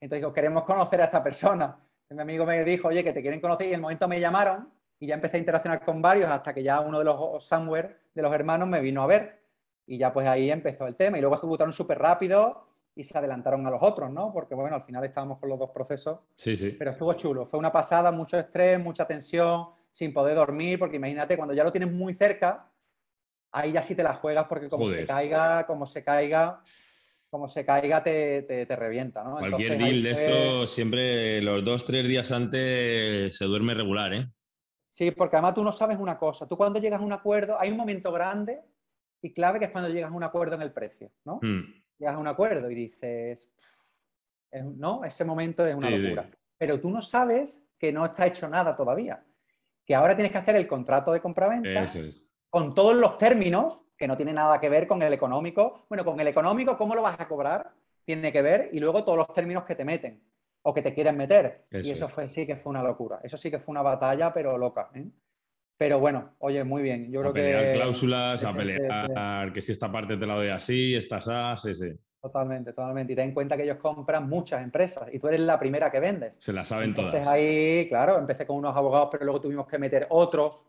Entonces 0.00 0.20
digo, 0.20 0.32
queremos 0.32 0.64
conocer 0.64 1.00
a 1.00 1.04
esta 1.04 1.22
persona. 1.22 1.78
Y 2.10 2.14
mi 2.14 2.22
amigo 2.22 2.44
me 2.44 2.62
dijo, 2.64 2.88
oye, 2.88 3.02
que 3.02 3.12
te 3.12 3.22
quieren 3.22 3.40
conocer, 3.40 3.66
y 3.66 3.70
en 3.70 3.76
el 3.76 3.80
momento 3.80 4.06
me 4.08 4.20
llamaron, 4.20 4.70
y 4.98 5.06
ya 5.06 5.14
empecé 5.14 5.38
a 5.38 5.40
interaccionar 5.40 5.84
con 5.84 6.02
varios 6.02 6.30
hasta 6.30 6.52
que 6.52 6.62
ya 6.62 6.80
uno 6.80 6.98
de 6.98 7.04
los 7.04 7.44
Somewhere, 7.44 7.96
de 8.12 8.22
los 8.22 8.32
hermanos, 8.32 8.68
me 8.68 8.80
vino 8.80 9.02
a 9.02 9.06
ver 9.06 9.41
y 9.92 9.98
ya 9.98 10.10
pues 10.10 10.26
ahí 10.26 10.50
empezó 10.50 10.86
el 10.86 10.96
tema. 10.96 11.18
Y 11.18 11.20
luego 11.20 11.36
ejecutaron 11.36 11.70
súper 11.70 11.98
rápido 11.98 12.66
y 12.96 13.04
se 13.04 13.16
adelantaron 13.18 13.66
a 13.66 13.70
los 13.70 13.82
otros, 13.82 14.10
¿no? 14.10 14.32
Porque 14.32 14.54
bueno, 14.54 14.74
al 14.74 14.82
final 14.82 15.04
estábamos 15.04 15.38
con 15.38 15.50
los 15.50 15.58
dos 15.58 15.68
procesos. 15.68 16.20
Sí, 16.34 16.56
sí. 16.56 16.74
Pero 16.78 16.92
estuvo 16.92 17.12
chulo. 17.12 17.44
Fue 17.44 17.58
una 17.58 17.70
pasada, 17.70 18.10
mucho 18.10 18.38
estrés, 18.38 18.80
mucha 18.80 19.06
tensión, 19.06 19.66
sin 19.90 20.14
poder 20.14 20.34
dormir, 20.34 20.78
porque 20.78 20.96
imagínate, 20.96 21.36
cuando 21.36 21.52
ya 21.52 21.62
lo 21.62 21.70
tienes 21.70 21.92
muy 21.92 22.14
cerca, 22.14 22.70
ahí 23.50 23.72
ya 23.72 23.82
sí 23.82 23.94
te 23.94 24.02
la 24.02 24.14
juegas 24.14 24.46
porque 24.48 24.70
como 24.70 24.88
se 24.88 25.04
caiga, 25.04 25.66
como 25.66 25.84
se 25.84 26.02
caiga, 26.02 26.62
como 27.28 27.46
se 27.46 27.66
caiga 27.66 28.02
te, 28.02 28.44
te, 28.44 28.76
revienta, 28.76 29.22
¿no? 29.22 29.36
Cualquier 29.36 29.76
deal 29.76 30.02
de 30.02 30.10
esto 30.10 30.66
siempre 30.66 31.42
los 31.42 31.62
dos, 31.66 31.84
tres 31.84 32.08
días 32.08 32.32
antes 32.32 33.36
se 33.36 33.44
duerme 33.44 33.74
regular, 33.74 34.14
¿eh? 34.14 34.26
Sí, 34.88 35.10
porque 35.10 35.36
además 35.36 35.52
tú 35.52 35.62
no 35.62 35.72
sabes 35.72 35.98
una 35.98 36.16
cosa. 36.18 36.48
Tú 36.48 36.56
cuando 36.56 36.78
llegas 36.78 37.02
a 37.02 37.04
un 37.04 37.12
acuerdo, 37.12 37.60
hay 37.60 37.70
un 37.70 37.76
momento 37.76 38.10
grande 38.10 38.62
y 39.22 39.32
clave 39.32 39.58
que 39.58 39.66
es 39.66 39.70
cuando 39.70 39.88
llegas 39.88 40.10
a 40.10 40.14
un 40.14 40.24
acuerdo 40.24 40.56
en 40.56 40.62
el 40.62 40.72
precio, 40.72 41.10
¿no? 41.24 41.38
Hmm. 41.40 41.82
Llegas 41.98 42.16
a 42.16 42.18
un 42.18 42.26
acuerdo 42.26 42.68
y 42.70 42.74
dices, 42.74 43.48
no, 44.52 45.04
ese 45.04 45.24
momento 45.24 45.64
es 45.64 45.74
una 45.74 45.88
locura. 45.88 46.28
Pero 46.58 46.80
tú 46.80 46.90
no 46.90 47.00
sabes 47.00 47.64
que 47.78 47.92
no 47.92 48.04
está 48.04 48.26
hecho 48.26 48.48
nada 48.48 48.76
todavía. 48.76 49.24
Que 49.86 49.94
ahora 49.94 50.14
tienes 50.14 50.32
que 50.32 50.38
hacer 50.38 50.56
el 50.56 50.66
contrato 50.66 51.12
de 51.12 51.20
compraventa 51.20 51.86
con 52.50 52.74
todos 52.74 52.94
los 52.94 53.16
términos, 53.16 53.82
que 53.96 54.06
no 54.06 54.16
tiene 54.16 54.32
nada 54.32 54.60
que 54.60 54.68
ver 54.68 54.86
con 54.86 55.00
el 55.02 55.12
económico. 55.12 55.86
Bueno, 55.88 56.04
con 56.04 56.18
el 56.20 56.28
económico, 56.28 56.76
¿cómo 56.76 56.94
lo 56.94 57.02
vas 57.02 57.18
a 57.18 57.28
cobrar? 57.28 57.72
Tiene 58.04 58.32
que 58.32 58.42
ver, 58.42 58.68
y 58.72 58.80
luego 58.80 59.04
todos 59.04 59.18
los 59.18 59.32
términos 59.32 59.64
que 59.64 59.76
te 59.76 59.84
meten 59.84 60.22
o 60.62 60.74
que 60.74 60.82
te 60.82 60.92
quieren 60.92 61.16
meter. 61.16 61.66
y 61.70 61.90
eso 61.90 62.08
fue, 62.08 62.28
sí 62.28 62.46
que 62.46 62.56
fue 62.56 62.70
una 62.70 62.82
locura. 62.82 63.20
Eso 63.22 63.36
sí 63.36 63.50
que 63.50 63.58
fue 63.58 63.72
una 63.72 63.82
batalla, 63.82 64.32
pero 64.32 64.58
loca. 64.58 64.90
¿eh? 64.94 65.06
Pero 65.82 65.98
bueno, 65.98 66.36
oye, 66.38 66.62
muy 66.62 66.80
bien. 66.80 67.10
Yo 67.10 67.22
creo 67.22 67.32
pelear 67.32 67.74
cláusulas, 67.74 68.44
a 68.44 68.54
pelear 68.54 69.52
que 69.52 69.60
si 69.60 69.72
esta 69.72 69.90
parte 69.90 70.16
te 70.16 70.24
la 70.24 70.36
doy 70.36 70.46
así, 70.46 70.94
estas 70.94 71.26
así, 71.26 71.74
sí, 71.74 71.88
sí. 71.88 71.98
Totalmente, 72.20 72.72
totalmente. 72.72 73.14
Y 73.14 73.16
ten 73.16 73.30
en 73.30 73.34
cuenta 73.34 73.56
que 73.56 73.64
ellos 73.64 73.78
compran 73.78 74.28
muchas 74.28 74.62
empresas 74.62 75.08
y 75.10 75.18
tú 75.18 75.26
eres 75.26 75.40
la 75.40 75.58
primera 75.58 75.90
que 75.90 75.98
vendes. 75.98 76.36
Se 76.38 76.52
la 76.52 76.64
saben 76.64 76.90
Entonces, 76.90 77.20
todas. 77.20 77.26
ahí, 77.26 77.84
claro, 77.88 78.16
empecé 78.16 78.46
con 78.46 78.58
unos 78.58 78.76
abogados, 78.76 79.08
pero 79.10 79.24
luego 79.24 79.40
tuvimos 79.40 79.66
que 79.66 79.76
meter 79.76 80.06
otros 80.10 80.64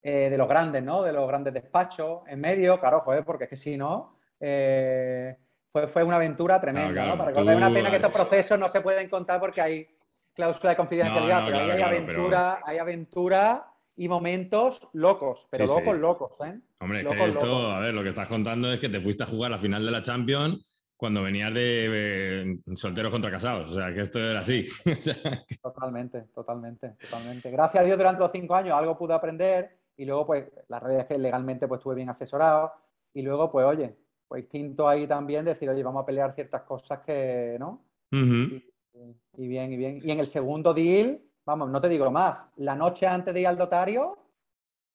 eh, 0.00 0.30
de 0.30 0.38
los 0.38 0.48
grandes, 0.48 0.82
¿no? 0.82 1.02
De 1.02 1.12
los 1.12 1.28
grandes 1.28 1.52
despachos 1.52 2.22
en 2.26 2.40
medio, 2.40 2.80
claro, 2.80 3.00
joder, 3.00 3.22
porque 3.22 3.44
es 3.44 3.50
que 3.50 3.58
si 3.58 3.76
no, 3.76 4.16
eh, 4.40 5.36
fue, 5.68 5.88
fue 5.88 6.04
una 6.04 6.16
aventura 6.16 6.58
tremenda, 6.58 7.04
¿no? 7.04 7.18
Para 7.18 7.34
que 7.34 7.40
una 7.42 7.70
pena 7.70 7.90
que 7.90 7.96
estos 7.96 8.12
procesos 8.12 8.58
no 8.58 8.70
se 8.70 8.80
pueden 8.80 9.10
contar 9.10 9.38
porque 9.40 9.60
hay 9.60 9.86
cláusula 10.32 10.70
de 10.70 10.76
confidencialidad, 10.76 11.44
pero 11.44 11.58
ahí 11.58 11.70
hay 11.70 11.82
aventura, 11.82 12.60
hay 12.64 12.78
aventura 12.78 13.66
y 13.96 14.08
momentos 14.08 14.86
locos, 14.92 15.46
pero 15.50 15.66
locos, 15.66 15.98
locos, 15.98 16.32
¿eh? 16.46 16.58
Hombre, 16.80 17.02
es 17.02 17.06
que 17.06 17.24
esto, 17.24 17.70
a 17.70 17.80
ver, 17.80 17.94
lo 17.94 18.02
que 18.02 18.08
estás 18.10 18.28
contando 18.28 18.72
es 18.72 18.80
que 18.80 18.88
te 18.88 19.00
fuiste 19.00 19.22
a 19.22 19.26
jugar 19.26 19.50
la 19.50 19.58
final 19.58 19.84
de 19.84 19.90
la 19.90 20.02
Champions 20.02 20.64
cuando 20.96 21.22
venías 21.22 21.52
de 21.52 22.58
solteros 22.74 23.12
contra 23.12 23.30
casados. 23.30 23.70
O 23.70 23.74
sea, 23.74 23.92
que 23.92 24.00
esto 24.00 24.18
era 24.18 24.40
así. 24.40 24.66
totalmente, 25.62 26.22
totalmente, 26.34 26.96
totalmente. 27.00 27.50
Gracias 27.50 27.82
a 27.82 27.86
Dios 27.86 27.98
durante 27.98 28.20
los 28.20 28.32
cinco 28.32 28.54
años 28.54 28.76
algo 28.76 28.96
pude 28.96 29.14
aprender 29.14 29.78
y 29.96 30.04
luego, 30.04 30.26
pues, 30.26 30.46
las 30.68 30.82
redes 30.82 31.06
que 31.06 31.18
legalmente 31.18 31.68
pues 31.68 31.78
estuve 31.78 31.96
bien 31.96 32.08
asesorado 32.08 32.72
y 33.12 33.22
luego, 33.22 33.50
pues, 33.50 33.66
oye, 33.66 33.96
pues 34.26 34.42
instinto 34.42 34.88
ahí 34.88 35.06
también 35.06 35.44
decir, 35.44 35.68
oye, 35.68 35.82
vamos 35.82 36.02
a 36.02 36.06
pelear 36.06 36.34
ciertas 36.34 36.62
cosas 36.62 37.00
que, 37.00 37.56
¿no? 37.58 37.84
y 38.10 39.48
bien, 39.48 39.72
y 39.72 39.76
bien. 39.76 40.00
Y 40.02 40.10
en 40.10 40.20
el 40.20 40.26
segundo 40.26 40.72
deal 40.72 41.20
vamos, 41.46 41.70
no 41.70 41.80
te 41.80 41.88
digo 41.88 42.10
más, 42.10 42.50
la 42.56 42.74
noche 42.74 43.06
antes 43.06 43.32
de 43.34 43.40
ir 43.40 43.46
al 43.46 43.58
notario, 43.58 44.18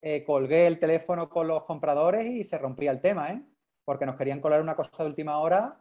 eh, 0.02 0.24
colgué 0.24 0.68
el 0.68 0.80
teléfono 0.80 1.30
con 1.30 1.48
los 1.48 1.64
compradores 1.64 2.26
y 2.26 2.44
se 2.44 2.58
rompía 2.58 2.92
el 2.92 3.02
tema, 3.02 3.32
¿eh? 3.32 3.42
Porque 3.84 4.06
nos 4.06 4.16
querían 4.16 4.40
colar 4.40 4.62
una 4.62 4.76
cosa 4.76 5.04
de 5.04 5.10
última 5.10 5.40
hora 5.40 5.78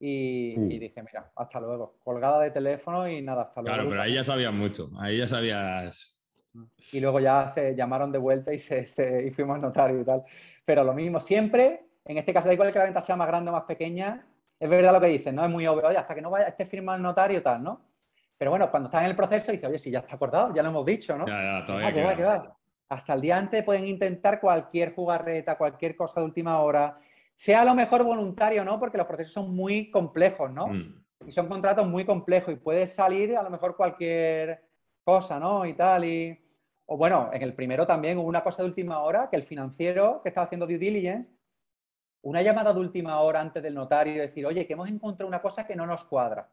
y, 0.00 0.58
uh. 0.58 0.68
dije, 0.68 1.02
mira, 1.02 1.30
hasta 1.36 1.60
luego. 1.60 1.96
Colgada 2.02 2.40
de 2.40 2.50
teléfono 2.50 3.08
y 3.08 3.22
nada, 3.22 3.42
hasta 3.42 3.62
luego. 3.62 3.74
Claro, 3.74 3.88
pero 3.90 4.02
ahí 4.02 4.14
ya 4.14 4.24
sabías 4.24 4.52
mucho, 4.52 4.90
ahí 4.98 5.18
ya 5.18 5.28
sabías... 5.28 6.20
Y 6.92 7.00
luego 7.00 7.18
ya 7.18 7.48
se 7.48 7.74
llamaron 7.74 8.12
de 8.12 8.18
vuelta 8.18 8.52
y, 8.52 8.58
se, 8.58 8.86
y 9.26 9.30
fuimos 9.30 9.58
notario 9.58 10.00
y 10.00 10.04
tal. 10.04 10.22
Pero 10.64 10.84
lo 10.84 10.94
mismo, 10.94 11.18
siempre, 11.18 11.86
en 12.04 12.18
este 12.18 12.32
caso, 12.32 12.46
da 12.46 12.54
igual 12.54 12.72
que 12.72 12.78
la 12.78 12.84
venta 12.84 13.00
sea 13.00 13.16
más 13.16 13.26
grande 13.26 13.50
o 13.50 13.54
más 13.54 13.64
pequeña, 13.64 14.24
es 14.58 14.68
verdad 14.68 14.92
lo 14.92 15.00
que 15.00 15.08
dicen, 15.08 15.34
¿no? 15.34 15.44
Es 15.44 15.50
muy 15.50 15.66
obvio, 15.66 15.88
oye, 15.88 15.98
hasta 15.98 16.14
que 16.14 16.22
no 16.22 16.30
vaya, 16.30 16.46
esté 16.46 16.64
firmado 16.64 16.96
el 16.96 17.02
notario 17.02 17.38
y 17.38 17.42
tal, 17.42 17.62
¿no? 17.62 17.80
Pero 18.36 18.50
bueno, 18.50 18.70
cuando 18.70 18.88
estás 18.88 19.02
en 19.02 19.10
el 19.10 19.16
proceso, 19.16 19.52
dices, 19.52 19.68
oye, 19.68 19.78
si 19.78 19.90
ya 19.90 20.00
está 20.00 20.16
acordado, 20.16 20.54
ya 20.54 20.62
lo 20.62 20.70
hemos 20.70 20.84
dicho, 20.84 21.16
¿no? 21.16 21.26
Ya, 21.26 21.60
ya, 21.60 21.66
todavía 21.66 22.32
ah, 22.32 22.38
va, 22.38 22.56
Hasta 22.88 23.14
el 23.14 23.20
día 23.20 23.38
antes 23.38 23.62
pueden 23.62 23.86
intentar 23.86 24.40
cualquier 24.40 24.94
jugarreta, 24.94 25.56
cualquier 25.56 25.94
cosa 25.96 26.20
de 26.20 26.26
última 26.26 26.60
hora, 26.60 26.98
sea 27.34 27.62
a 27.62 27.64
lo 27.64 27.74
mejor 27.74 28.04
voluntario, 28.04 28.64
¿no? 28.64 28.78
Porque 28.78 28.98
los 28.98 29.06
procesos 29.06 29.32
son 29.32 29.54
muy 29.54 29.90
complejos, 29.90 30.50
¿no? 30.50 30.68
Mm. 30.68 31.04
Y 31.26 31.32
son 31.32 31.48
contratos 31.48 31.86
muy 31.86 32.04
complejos 32.04 32.52
y 32.52 32.56
puede 32.56 32.86
salir 32.86 33.36
a 33.36 33.42
lo 33.42 33.50
mejor 33.50 33.76
cualquier 33.76 34.64
cosa, 35.02 35.38
¿no? 35.38 35.64
Y 35.64 35.74
tal, 35.74 36.04
y... 36.04 36.40
O 36.86 36.98
bueno, 36.98 37.30
en 37.32 37.40
el 37.40 37.54
primero 37.54 37.86
también 37.86 38.18
hubo 38.18 38.28
una 38.28 38.44
cosa 38.44 38.62
de 38.62 38.68
última 38.68 38.98
hora, 39.00 39.30
que 39.30 39.36
el 39.36 39.42
financiero 39.42 40.20
que 40.22 40.28
estaba 40.28 40.44
haciendo 40.44 40.66
due 40.66 40.76
diligence, 40.76 41.30
una 42.20 42.42
llamada 42.42 42.74
de 42.74 42.80
última 42.80 43.20
hora 43.20 43.40
antes 43.40 43.62
del 43.62 43.74
notario 43.74 44.14
y 44.14 44.18
decir, 44.18 44.44
oye, 44.44 44.66
que 44.66 44.74
hemos 44.74 44.90
encontrado 44.90 45.28
una 45.28 45.40
cosa 45.40 45.66
que 45.66 45.76
no 45.76 45.86
nos 45.86 46.04
cuadra. 46.04 46.50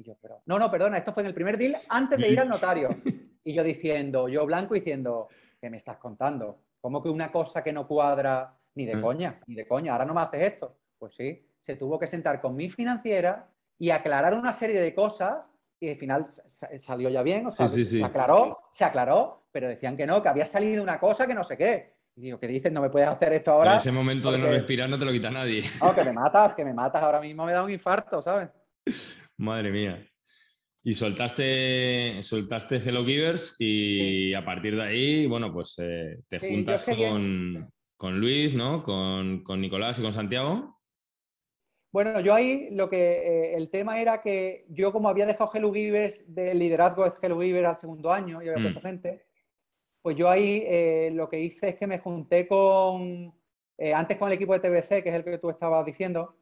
Y 0.00 0.02
yo, 0.02 0.16
pero, 0.20 0.40
no, 0.46 0.58
no, 0.58 0.70
perdona, 0.70 0.96
esto 0.96 1.12
fue 1.12 1.22
en 1.22 1.26
el 1.26 1.34
primer 1.34 1.58
deal 1.58 1.76
antes 1.90 2.18
de 2.18 2.28
ir 2.28 2.40
al 2.40 2.48
notario. 2.48 2.88
Y 3.42 3.54
yo 3.54 3.64
diciendo, 3.64 4.28
yo 4.28 4.44
blanco 4.44 4.74
diciendo, 4.74 5.28
¿qué 5.58 5.70
me 5.70 5.78
estás 5.78 5.96
contando? 5.96 6.60
¿Cómo 6.78 7.02
que 7.02 7.08
una 7.08 7.32
cosa 7.32 7.64
que 7.64 7.72
no 7.72 7.88
cuadra 7.88 8.54
ni 8.74 8.84
de 8.84 8.96
mm. 8.96 9.00
coña, 9.00 9.40
ni 9.46 9.54
de 9.54 9.66
coña? 9.66 9.92
Ahora 9.92 10.04
no 10.04 10.12
me 10.12 10.20
haces 10.20 10.42
esto. 10.42 10.76
Pues 10.98 11.14
sí, 11.14 11.42
se 11.58 11.74
tuvo 11.76 11.98
que 11.98 12.06
sentar 12.06 12.42
con 12.42 12.54
mi 12.54 12.68
financiera 12.68 13.48
y 13.78 13.88
aclarar 13.88 14.34
una 14.34 14.52
serie 14.52 14.78
de 14.78 14.94
cosas 14.94 15.50
y 15.80 15.88
al 15.88 15.96
final 15.96 16.26
salió 16.26 17.08
ya 17.08 17.22
bien, 17.22 17.46
o 17.46 17.50
sea, 17.50 17.70
se 17.70 18.04
aclaró, 18.04 18.58
se 18.70 18.84
aclaró, 18.84 19.46
pero 19.50 19.68
decían 19.68 19.96
que 19.96 20.06
no, 20.06 20.22
que 20.22 20.28
había 20.28 20.44
salido 20.44 20.82
una 20.82 21.00
cosa 21.00 21.26
que 21.26 21.34
no 21.34 21.42
sé 21.42 21.56
qué. 21.56 21.94
Y 22.16 22.20
digo, 22.20 22.38
¿qué 22.38 22.46
dices? 22.46 22.70
No 22.70 22.82
me 22.82 22.90
puedes 22.90 23.08
hacer 23.08 23.32
esto 23.32 23.52
ahora. 23.52 23.74
En 23.74 23.80
ese 23.80 23.90
momento 23.90 24.30
de 24.30 24.36
no 24.36 24.48
respirar 24.48 24.90
no 24.90 24.98
te 24.98 25.06
lo 25.06 25.12
quita 25.12 25.30
nadie. 25.30 25.64
No, 25.82 25.94
que 25.94 26.04
me 26.04 26.12
matas, 26.12 26.52
que 26.52 26.64
me 26.64 26.74
matas, 26.74 27.02
ahora 27.02 27.22
mismo 27.22 27.46
me 27.46 27.52
da 27.52 27.64
un 27.64 27.70
infarto, 27.70 28.20
¿sabes? 28.20 28.50
Madre 29.40 29.70
mía. 29.70 30.06
Y 30.82 30.92
soltaste, 30.92 32.22
soltaste 32.22 32.76
Hello 32.76 33.04
Givers 33.04 33.56
y 33.58 34.34
a 34.34 34.44
partir 34.44 34.76
de 34.76 34.82
ahí, 34.82 35.26
bueno, 35.26 35.52
pues 35.52 35.76
eh, 35.78 36.20
te 36.28 36.38
juntas 36.38 36.84
con, 36.84 38.20
Luis, 38.20 38.54
¿no? 38.54 38.82
Con, 38.82 39.42
Nicolás 39.60 39.98
y 39.98 40.02
con 40.02 40.12
Santiago. 40.12 40.78
Bueno, 41.90 42.20
yo 42.20 42.34
ahí 42.34 42.68
lo 42.70 42.88
que 42.88 42.96
eh, 42.98 43.54
el 43.56 43.70
tema 43.70 43.98
era 43.98 44.20
que 44.20 44.66
yo 44.68 44.92
como 44.92 45.08
había 45.08 45.26
dejado 45.26 45.50
Hello 45.52 45.72
Givers 45.72 46.34
de 46.34 46.54
liderazgo 46.54 47.04
de 47.04 47.12
Hello 47.20 47.40
Givers 47.40 47.68
al 47.68 47.76
segundo 47.78 48.12
año 48.12 48.42
y 48.42 48.48
había 48.48 48.62
puesto 48.62 48.80
mm. 48.80 48.82
gente, 48.82 49.26
pues 50.02 50.16
yo 50.16 50.28
ahí 50.28 50.64
eh, 50.66 51.10
lo 51.14 51.28
que 51.30 51.40
hice 51.40 51.70
es 51.70 51.76
que 51.76 51.86
me 51.86 51.98
junté 51.98 52.46
con, 52.46 53.34
antes 53.94 54.18
con 54.18 54.28
el 54.28 54.34
equipo 54.34 54.58
de 54.58 54.60
TBC, 54.60 55.02
que 55.02 55.08
es 55.08 55.14
el 55.14 55.24
que 55.24 55.38
tú 55.38 55.48
estabas 55.48 55.84
diciendo, 55.86 56.36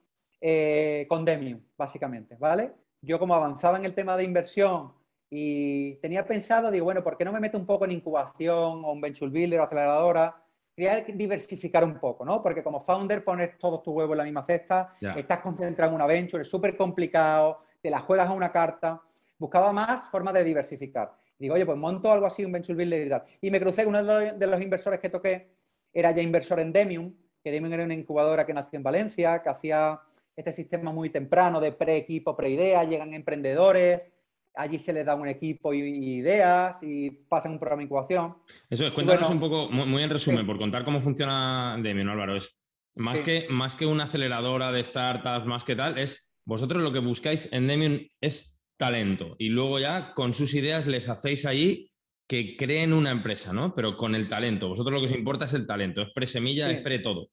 con 1.08 1.24
Demium, 1.24 1.60
básicamente, 1.76 2.36
¿vale? 2.36 2.72
Yo 3.00 3.18
como 3.18 3.34
avanzaba 3.34 3.78
en 3.78 3.84
el 3.84 3.94
tema 3.94 4.16
de 4.16 4.24
inversión 4.24 4.92
y 5.30 5.96
tenía 5.96 6.26
pensado, 6.26 6.70
digo, 6.70 6.84
bueno, 6.84 7.02
¿por 7.02 7.16
qué 7.16 7.24
no 7.24 7.32
me 7.32 7.40
meto 7.40 7.58
un 7.58 7.66
poco 7.66 7.84
en 7.84 7.92
incubación 7.92 8.84
o 8.84 8.92
un 8.92 9.00
venture 9.00 9.30
builder 9.30 9.60
o 9.60 9.64
aceleradora? 9.64 10.42
Quería 10.74 11.00
diversificar 11.00 11.84
un 11.84 11.98
poco, 11.98 12.24
¿no? 12.24 12.42
Porque 12.42 12.62
como 12.62 12.80
founder 12.80 13.24
pones 13.24 13.58
todos 13.58 13.82
tus 13.82 13.94
huevos 13.94 14.14
en 14.14 14.18
la 14.18 14.24
misma 14.24 14.44
cesta, 14.44 14.94
estás 15.00 15.40
concentrado 15.40 15.90
en 15.90 15.96
una 15.96 16.06
venture, 16.06 16.42
es 16.42 16.48
súper 16.48 16.76
complicado, 16.76 17.62
te 17.82 17.90
la 17.90 18.00
juegas 18.00 18.28
a 18.28 18.32
una 18.32 18.50
carta. 18.50 19.00
Buscaba 19.38 19.72
más 19.72 20.08
formas 20.08 20.34
de 20.34 20.44
diversificar. 20.44 21.12
Digo, 21.38 21.54
oye, 21.54 21.66
pues 21.66 21.78
monto 21.78 22.10
algo 22.10 22.26
así, 22.26 22.44
un 22.44 22.52
venture 22.52 22.76
builder 22.76 23.06
y 23.06 23.10
tal. 23.10 23.24
Y 23.40 23.50
me 23.50 23.60
crucé 23.60 23.84
con 23.84 23.94
uno 23.94 24.04
de 24.04 24.46
los 24.46 24.60
inversores 24.60 24.98
que 25.00 25.08
toqué, 25.08 25.50
era 25.92 26.10
ya 26.10 26.22
inversor 26.22 26.60
en 26.60 26.72
Demium, 26.72 27.14
que 27.42 27.50
Demium 27.50 27.72
era 27.72 27.84
una 27.84 27.94
incubadora 27.94 28.44
que 28.44 28.54
nació 28.54 28.76
en 28.76 28.82
Valencia, 28.82 29.42
que 29.42 29.48
hacía 29.48 30.00
este 30.38 30.52
sistema 30.52 30.92
muy 30.92 31.10
temprano 31.10 31.60
de 31.60 31.72
pre-equipo, 31.72 32.36
pre-idea, 32.36 32.84
llegan 32.84 33.12
emprendedores, 33.12 34.06
allí 34.54 34.78
se 34.78 34.92
les 34.92 35.04
da 35.04 35.16
un 35.16 35.26
equipo 35.26 35.74
y, 35.74 35.80
ideas 35.80 36.80
y 36.82 37.10
pasan 37.10 37.52
un 37.52 37.58
programa 37.58 37.80
de 37.80 37.86
incubación. 37.86 38.36
Eso 38.70 38.86
es, 38.86 38.92
cuéntanos 38.92 39.28
un 39.30 39.40
poco, 39.40 39.68
muy, 39.68 40.00
en 40.00 40.10
resumen, 40.10 40.46
por 40.46 40.56
contar 40.56 40.84
cómo 40.84 41.00
funciona 41.00 41.76
Demium, 41.82 42.10
Álvaro. 42.10 42.36
Es 42.36 42.56
más, 42.94 43.20
que, 43.20 43.48
más 43.50 43.74
que 43.74 43.86
una 43.86 44.04
aceleradora 44.04 44.70
de 44.70 44.84
startups, 44.84 45.44
más 45.44 45.64
que 45.64 45.74
tal, 45.74 45.98
es 45.98 46.32
vosotros 46.44 46.84
lo 46.84 46.92
que 46.92 47.00
buscáis 47.00 47.52
en 47.52 47.66
Demium 47.66 47.98
es 48.20 48.62
talento 48.76 49.34
y 49.38 49.48
luego 49.48 49.80
ya 49.80 50.14
con 50.14 50.34
sus 50.34 50.54
ideas 50.54 50.86
les 50.86 51.08
hacéis 51.08 51.46
allí 51.46 51.90
que 52.28 52.56
creen 52.56 52.92
una 52.92 53.10
empresa, 53.10 53.52
¿no? 53.52 53.74
Pero 53.74 53.96
con 53.96 54.14
el 54.14 54.28
talento. 54.28 54.68
Vosotros 54.68 54.94
lo 54.94 55.00
que 55.00 55.12
os 55.12 55.18
importa 55.18 55.46
es 55.46 55.54
el 55.54 55.66
talento, 55.66 56.02
es 56.02 56.10
pre-semilla, 56.14 56.70
es 56.70 56.80
pre-todo. 56.80 57.30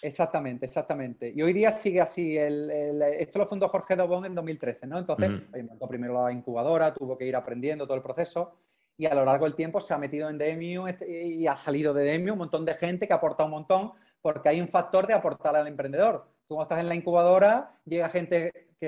Exactamente, 0.00 0.66
exactamente. 0.66 1.32
Y 1.34 1.42
hoy 1.42 1.52
día 1.52 1.72
sigue 1.72 2.00
así. 2.00 2.36
esto 2.36 3.38
lo 3.38 3.46
fundó 3.46 3.68
Jorge 3.68 3.96
Dobón 3.96 4.24
en 4.24 4.34
2013, 4.34 4.86
¿no? 4.86 4.98
Entonces, 4.98 5.30
montó 5.68 5.88
primero 5.88 6.24
la 6.24 6.32
incubadora, 6.32 6.94
tuvo 6.94 7.16
que 7.16 7.26
ir 7.26 7.36
aprendiendo 7.36 7.86
todo 7.86 7.96
el 7.96 8.02
proceso 8.02 8.56
y 8.96 9.06
a 9.06 9.14
lo 9.14 9.24
largo 9.24 9.46
del 9.46 9.54
tiempo 9.54 9.80
se 9.80 9.94
ha 9.94 9.98
metido 9.98 10.28
en 10.28 10.38
Demio 10.38 10.86
este, 10.86 11.24
y 11.24 11.46
ha 11.46 11.56
salido 11.56 11.94
de 11.94 12.04
Demio 12.04 12.34
un 12.34 12.40
montón 12.40 12.64
de 12.64 12.74
gente 12.74 13.06
que 13.06 13.12
ha 13.12 13.16
aportado 13.16 13.46
un 13.46 13.52
montón 13.52 13.92
porque 14.20 14.48
hay 14.48 14.60
un 14.60 14.68
factor 14.68 15.06
de 15.06 15.14
aportar 15.14 15.56
al 15.56 15.66
emprendedor. 15.66 16.26
Tú 16.46 16.54
cuando 16.54 16.62
estás 16.64 16.80
en 16.80 16.88
la 16.88 16.94
incubadora, 16.94 17.74
llega 17.84 18.08
gente 18.10 18.52
que, 18.78 18.86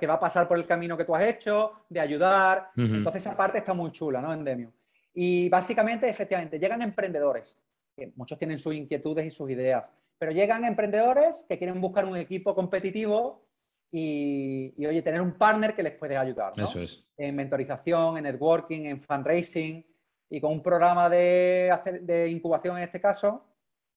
que 0.00 0.06
va 0.06 0.14
a 0.14 0.20
pasar 0.20 0.48
por 0.48 0.58
el 0.58 0.66
camino 0.66 0.96
que 0.96 1.04
tú 1.04 1.14
has 1.14 1.24
hecho, 1.24 1.84
de 1.88 2.00
ayudar. 2.00 2.70
Entonces, 2.76 3.24
esa 3.24 3.36
parte 3.36 3.58
está 3.58 3.72
muy 3.72 3.90
chula, 3.92 4.20
¿no? 4.20 4.32
En 4.34 4.44
Demio. 4.44 4.72
Y 5.14 5.48
básicamente, 5.48 6.08
efectivamente, 6.08 6.58
llegan 6.58 6.82
emprendedores, 6.82 7.58
que 7.96 8.12
muchos 8.16 8.38
tienen 8.38 8.58
sus 8.58 8.74
inquietudes 8.74 9.24
y 9.24 9.30
sus 9.30 9.48
ideas 9.48 9.90
pero 10.18 10.32
llegan 10.32 10.64
emprendedores 10.64 11.44
que 11.48 11.58
quieren 11.58 11.80
buscar 11.80 12.04
un 12.04 12.16
equipo 12.16 12.54
competitivo 12.54 13.44
y, 13.90 14.74
oye, 14.86 15.02
tener 15.02 15.20
un 15.20 15.34
partner 15.34 15.74
que 15.74 15.82
les 15.82 15.92
puede 15.92 16.16
ayudar. 16.16 16.56
¿no? 16.56 16.68
Eso 16.68 16.80
es. 16.80 17.04
En 17.16 17.36
mentorización, 17.36 18.16
en 18.16 18.24
networking, 18.24 18.86
en 18.86 19.00
fundraising 19.00 19.86
y 20.30 20.40
con 20.40 20.52
un 20.52 20.62
programa 20.62 21.08
de, 21.08 21.70
de 22.02 22.28
incubación 22.28 22.76
en 22.76 22.84
este 22.84 23.00
caso, 23.00 23.44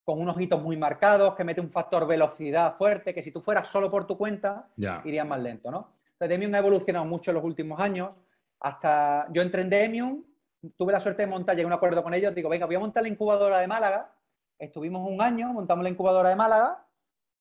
con 0.03 0.21
unos 0.21 0.39
hitos 0.39 0.61
muy 0.61 0.77
marcados, 0.77 1.35
que 1.35 1.43
mete 1.43 1.61
un 1.61 1.71
factor 1.71 2.07
velocidad 2.07 2.73
fuerte, 2.73 3.13
que 3.13 3.23
si 3.23 3.31
tú 3.31 3.41
fueras 3.41 3.67
solo 3.67 3.89
por 3.89 4.05
tu 4.07 4.17
cuenta, 4.17 4.69
irías 5.03 5.27
más 5.27 5.41
lento, 5.41 5.71
¿no? 5.71 5.91
Entonces, 6.13 6.29
Demium 6.29 6.55
ha 6.55 6.59
evolucionado 6.59 7.05
mucho 7.05 7.31
en 7.31 7.35
los 7.35 7.43
últimos 7.43 7.79
años. 7.79 8.15
Hasta 8.59 9.27
yo 9.31 9.41
entré 9.41 9.63
en 9.63 9.69
Demium, 9.69 10.23
tuve 10.77 10.93
la 10.93 10.99
suerte 10.99 11.23
de 11.23 11.27
montar, 11.27 11.55
llegué 11.55 11.65
a 11.65 11.67
un 11.67 11.73
acuerdo 11.73 12.01
con 12.03 12.13
ellos, 12.13 12.33
digo, 12.33 12.49
venga, 12.49 12.65
voy 12.65 12.75
a 12.75 12.79
montar 12.79 13.03
la 13.03 13.09
incubadora 13.09 13.59
de 13.59 13.67
Málaga, 13.67 14.11
Estuvimos 14.59 15.07
un 15.07 15.21
año, 15.21 15.53
montamos 15.53 15.83
la 15.83 15.89
incubadora 15.89 16.29
de 16.29 16.35
Málaga 16.35 16.83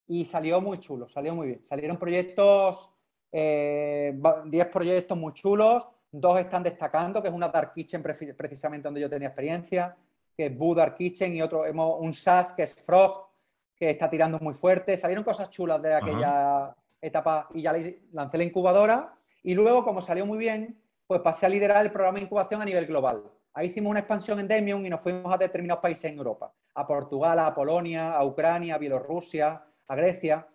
y 0.06 0.26
salió 0.26 0.60
muy 0.60 0.78
chulo, 0.78 1.08
salió 1.08 1.34
muy 1.34 1.46
bien. 1.46 1.64
Salieron 1.64 1.96
proyectos, 1.96 2.90
10 3.32 3.32
eh, 3.32 4.68
proyectos 4.70 5.16
muy 5.16 5.32
chulos, 5.32 5.88
dos 6.12 6.38
están 6.38 6.62
destacando, 6.62 7.22
que 7.22 7.28
es 7.28 7.34
una 7.34 7.48
Dark 7.48 7.72
Kitchen 7.72 8.02
precisamente 8.02 8.86
donde 8.86 9.00
yo 9.00 9.08
tenía 9.08 9.28
experiencia, 9.28 9.96
que 10.36 10.46
es 10.46 10.56
Boo 10.56 10.74
Dark 10.74 10.94
Kitchen 10.96 11.34
y 11.34 11.40
otro, 11.40 11.64
hemos, 11.64 11.98
un 12.00 12.12
SaaS 12.12 12.52
que 12.52 12.64
es 12.64 12.76
Frog, 12.76 13.28
que 13.74 13.90
está 13.90 14.10
tirando 14.10 14.38
muy 14.38 14.54
fuerte. 14.54 14.96
Salieron 14.96 15.24
cosas 15.24 15.48
chulas 15.48 15.80
de 15.80 15.94
aquella 15.94 16.76
etapa 17.00 17.48
y 17.54 17.62
ya 17.62 17.74
lancé 18.12 18.36
la 18.36 18.44
incubadora. 18.44 19.14
Y 19.42 19.54
luego, 19.54 19.84
como 19.84 20.02
salió 20.02 20.26
muy 20.26 20.38
bien, 20.38 20.78
pues 21.06 21.20
pasé 21.22 21.46
a 21.46 21.48
liderar 21.48 21.84
el 21.84 21.92
programa 21.92 22.18
de 22.18 22.24
incubación 22.24 22.60
a 22.60 22.64
nivel 22.64 22.86
global. 22.86 23.22
Ahí 23.54 23.68
hicimos 23.68 23.90
una 23.90 24.00
expansión 24.00 24.38
en 24.38 24.48
Demium 24.48 24.84
y 24.84 24.90
nos 24.90 25.00
fuimos 25.00 25.32
a 25.32 25.38
determinados 25.38 25.80
países 25.80 26.10
en 26.10 26.18
Europa 26.18 26.52
a 26.76 26.86
Portugal, 26.86 27.38
a 27.38 27.54
Polonia, 27.54 28.12
a 28.12 28.24
Ucrania, 28.24 28.74
a 28.74 28.78
Bielorrusia, 28.78 29.64
a 29.88 29.96
Grecia, 29.96 30.46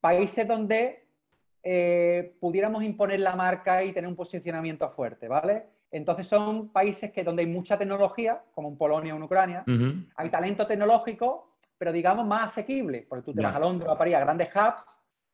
países 0.00 0.48
donde 0.48 1.06
eh, 1.62 2.36
pudiéramos 2.40 2.82
imponer 2.82 3.20
la 3.20 3.36
marca 3.36 3.84
y 3.84 3.92
tener 3.92 4.08
un 4.08 4.16
posicionamiento 4.16 4.88
fuerte, 4.88 5.28
¿vale? 5.28 5.66
Entonces 5.90 6.26
son 6.26 6.70
países 6.70 7.12
que 7.12 7.22
donde 7.22 7.42
hay 7.42 7.48
mucha 7.48 7.78
tecnología, 7.78 8.42
como 8.54 8.68
en 8.68 8.76
Polonia 8.76 9.14
o 9.14 9.16
en 9.18 9.22
Ucrania, 9.22 9.64
hay 10.16 10.30
talento 10.30 10.66
tecnológico, 10.66 11.56
pero 11.78 11.92
digamos 11.92 12.26
más 12.26 12.46
asequible, 12.46 13.06
porque 13.08 13.24
tú 13.24 13.34
te 13.34 13.42
vas 13.42 13.54
a 13.54 13.60
Londres 13.60 13.90
a 13.90 13.98
París, 13.98 14.14
a 14.14 14.20
grandes 14.20 14.48
hubs, 14.54 14.84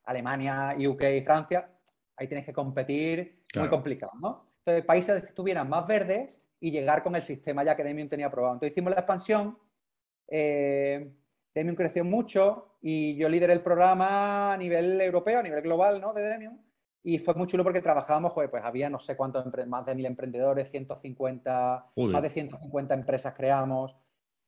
Alemania, 0.05 0.77
UK, 0.77 1.23
Francia, 1.25 1.71
ahí 2.17 2.27
tienes 2.27 2.45
que 2.45 2.53
competir, 2.53 3.45
muy 3.57 3.69
complicado, 3.69 4.13
¿no? 4.21 4.47
Entonces, 4.59 4.85
países 4.85 5.23
que 5.23 5.29
estuvieran 5.29 5.69
más 5.69 5.87
verdes 5.87 6.41
y 6.61 6.71
llegar 6.71 7.03
con 7.03 7.15
el 7.17 7.23
sistema 7.23 7.65
ya 7.65 7.77
que 7.77 7.85
Demium 7.85 8.09
tenía 8.09 8.31
probado. 8.31 8.55
Entonces 8.55 8.73
hicimos 8.73 8.93
la 8.93 9.01
expansión 9.01 9.59
eh, 10.29 11.13
Demium 11.55 11.77
creció 11.77 12.05
mucho 12.05 12.77
y 12.81 13.17
yo 13.17 13.29
lideré 13.29 13.53
el 13.53 13.63
programa 13.63 14.53
a 14.53 14.57
nivel 14.57 15.01
europeo, 15.01 15.41
a 15.41 15.43
nivel 15.43 15.63
global, 15.63 16.01
¿no? 16.01 16.13
De 16.13 16.23
Demium. 16.23 16.59
Y 17.05 17.19
fue 17.19 17.35
muy 17.35 17.47
chulo 17.47 17.65
porque 17.65 17.81
trabajábamos, 17.81 18.33
pues, 18.33 18.49
pues 18.49 18.63
había 18.65 18.89
no 18.89 19.01
sé 19.01 19.17
cuántos, 19.17 19.45
más 19.67 19.85
de 19.85 19.95
mil 19.95 20.07
emprendedores, 20.07 20.71
150, 20.71 21.87
más 21.97 22.23
de 22.23 22.31
150 22.31 22.95
empresas 22.95 23.35
creamos. 23.35 23.97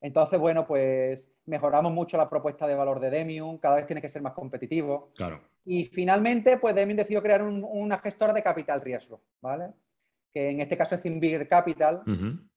Entonces, 0.01 0.39
bueno, 0.39 0.65
pues 0.65 1.33
mejoramos 1.45 1.91
mucho 1.91 2.17
la 2.17 2.29
propuesta 2.29 2.67
de 2.67 2.75
valor 2.75 2.99
de 2.99 3.09
Demium, 3.09 3.57
cada 3.57 3.75
vez 3.75 3.87
tiene 3.87 4.01
que 4.01 4.09
ser 4.09 4.21
más 4.21 4.33
competitivo. 4.33 5.11
Claro. 5.15 5.41
Y 5.65 5.85
finalmente, 5.85 6.57
pues 6.57 6.75
Demium 6.75 6.97
decidió 6.97 7.21
crear 7.21 7.41
una 7.41 7.97
gestora 7.97 8.31
de 8.31 8.43
capital 8.43 8.81
riesgo, 8.81 9.21
¿vale? 9.41 9.71
Que 10.31 10.49
en 10.49 10.61
este 10.61 10.77
caso 10.77 10.95
es 10.95 11.05
Invigor 11.05 11.47
Capital, 11.47 12.03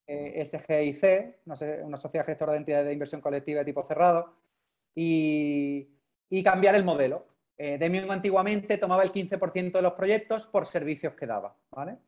eh, 0.09 0.43
SGIC, 0.45 1.41
una, 1.45 1.97
sociedad 1.99 2.25
gestora 2.25 2.53
de 2.53 2.59
entidades 2.59 2.87
de 2.87 2.95
inversión 2.95 3.21
colectiva 3.21 3.59
de 3.59 3.67
tipo 3.67 3.85
cerrado, 3.85 4.35
y, 4.95 5.87
cambiar 6.43 6.75
el 6.75 6.85
modelo. 6.85 7.27
Eh, 7.59 7.77
Demium 7.79 8.11
antiguamente 8.11 8.79
tomaba 8.79 9.03
el 9.03 9.13
15% 9.13 9.73
de 9.73 9.83
los 9.83 9.93
proyectos 9.93 10.47
por 10.47 10.67
servicios 10.67 11.13
que 11.15 11.27
daba, 11.27 11.55
¿vale? 11.71 11.99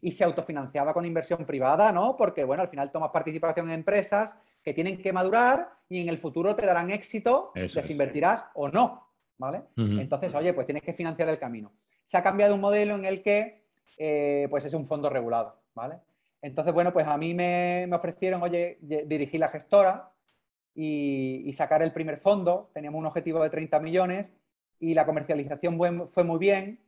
Y 0.00 0.12
se 0.12 0.24
autofinanciaba 0.24 0.94
con 0.94 1.04
inversión 1.04 1.44
privada, 1.44 1.92
¿no? 1.92 2.16
Porque, 2.16 2.44
bueno, 2.44 2.62
al 2.62 2.68
final 2.68 2.90
tomas 2.90 3.10
participación 3.10 3.68
en 3.68 3.74
empresas 3.74 4.34
que 4.62 4.72
tienen 4.72 5.02
que 5.02 5.12
madurar 5.12 5.68
y 5.88 6.00
en 6.00 6.08
el 6.08 6.16
futuro 6.16 6.56
te 6.56 6.64
darán 6.64 6.90
éxito, 6.90 7.52
les 7.54 7.90
invertirás 7.90 8.44
o 8.54 8.68
no, 8.68 9.06
¿vale? 9.36 9.62
Entonces, 9.76 10.34
oye, 10.34 10.54
pues 10.54 10.66
tienes 10.66 10.82
que 10.82 10.94
financiar 10.94 11.28
el 11.28 11.38
camino. 11.38 11.72
Se 12.04 12.16
ha 12.16 12.22
cambiado 12.22 12.54
un 12.54 12.60
modelo 12.60 12.94
en 12.94 13.04
el 13.04 13.22
que, 13.22 13.64
eh, 13.98 14.46
pues 14.48 14.64
es 14.64 14.72
un 14.72 14.86
fondo 14.86 15.10
regulado, 15.10 15.60
¿vale? 15.74 15.98
Entonces, 16.42 16.72
bueno, 16.72 16.92
pues 16.92 17.06
a 17.06 17.16
mí 17.16 17.34
me, 17.34 17.88
ofrecieron, 17.92 18.42
oye, 18.42 18.78
dirigir 18.80 19.40
la 19.40 19.48
gestora 19.48 20.12
y, 20.74 21.50
sacar 21.52 21.82
el 21.82 21.92
primer 21.92 22.18
fondo. 22.18 22.70
Teníamos 22.72 22.98
un 22.98 23.06
objetivo 23.06 23.42
de 23.42 23.50
30 23.50 23.80
millones 23.80 24.32
y 24.78 24.94
la 24.94 25.04
comercialización 25.04 25.78
fue 26.08 26.24
muy 26.24 26.38
bien. 26.38 26.80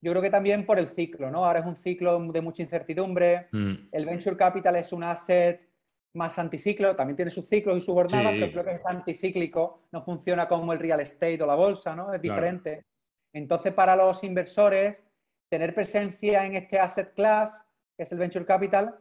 Yo 0.00 0.12
creo 0.12 0.22
que 0.22 0.30
también 0.30 0.66
por 0.66 0.78
el 0.78 0.86
ciclo, 0.86 1.30
¿no? 1.30 1.46
Ahora 1.46 1.60
es 1.60 1.66
un 1.66 1.76
ciclo 1.76 2.20
de 2.30 2.40
mucha 2.42 2.62
incertidumbre. 2.62 3.48
Mm. 3.52 3.88
El 3.90 4.06
venture 4.06 4.36
capital 4.36 4.76
es 4.76 4.92
un 4.92 5.02
asset 5.02 5.66
más 6.14 6.38
anticiclo, 6.38 6.94
también 6.94 7.16
tiene 7.16 7.30
sus 7.30 7.48
ciclos 7.48 7.78
y 7.78 7.80
sus 7.80 7.94
jornadas, 7.94 8.34
pero 8.38 8.52
creo 8.52 8.64
que 8.64 8.74
es 8.74 8.86
anticíclico, 8.86 9.82
no 9.90 10.04
funciona 10.04 10.46
como 10.46 10.72
el 10.72 10.78
real 10.78 11.00
estate 11.00 11.42
o 11.42 11.46
la 11.46 11.56
bolsa, 11.56 11.96
¿no? 11.96 12.12
Es 12.12 12.22
diferente. 12.22 12.84
Entonces, 13.32 13.72
para 13.74 13.96
los 13.96 14.22
inversores, 14.22 15.02
tener 15.48 15.74
presencia 15.74 16.46
en 16.46 16.54
este 16.54 16.78
asset 16.78 17.14
class, 17.14 17.64
que 17.96 18.02
es 18.02 18.12
el 18.12 18.18
venture 18.18 18.44
capital, 18.44 18.98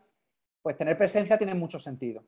pues 0.62 0.78
tener 0.78 0.98
presencia 0.98 1.38
tiene 1.38 1.56
mucho 1.56 1.80
sentido. 1.80 2.24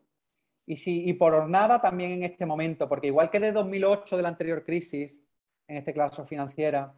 Y, 0.68 0.78
si, 0.78 1.08
y 1.08 1.14
por 1.14 1.48
nada 1.48 1.80
también 1.80 2.12
en 2.12 2.24
este 2.24 2.46
momento, 2.46 2.90
porque 2.90 3.08
igual 3.08 3.30
que 3.30 3.40
de 3.40 3.52
2008, 3.52 4.18
de 4.18 4.24
la 4.24 4.30
anterior 4.30 4.64
crisis, 4.64 5.22
en 5.68 5.78
este 5.78 5.94
caso 5.94 6.26
financiera, 6.26 6.94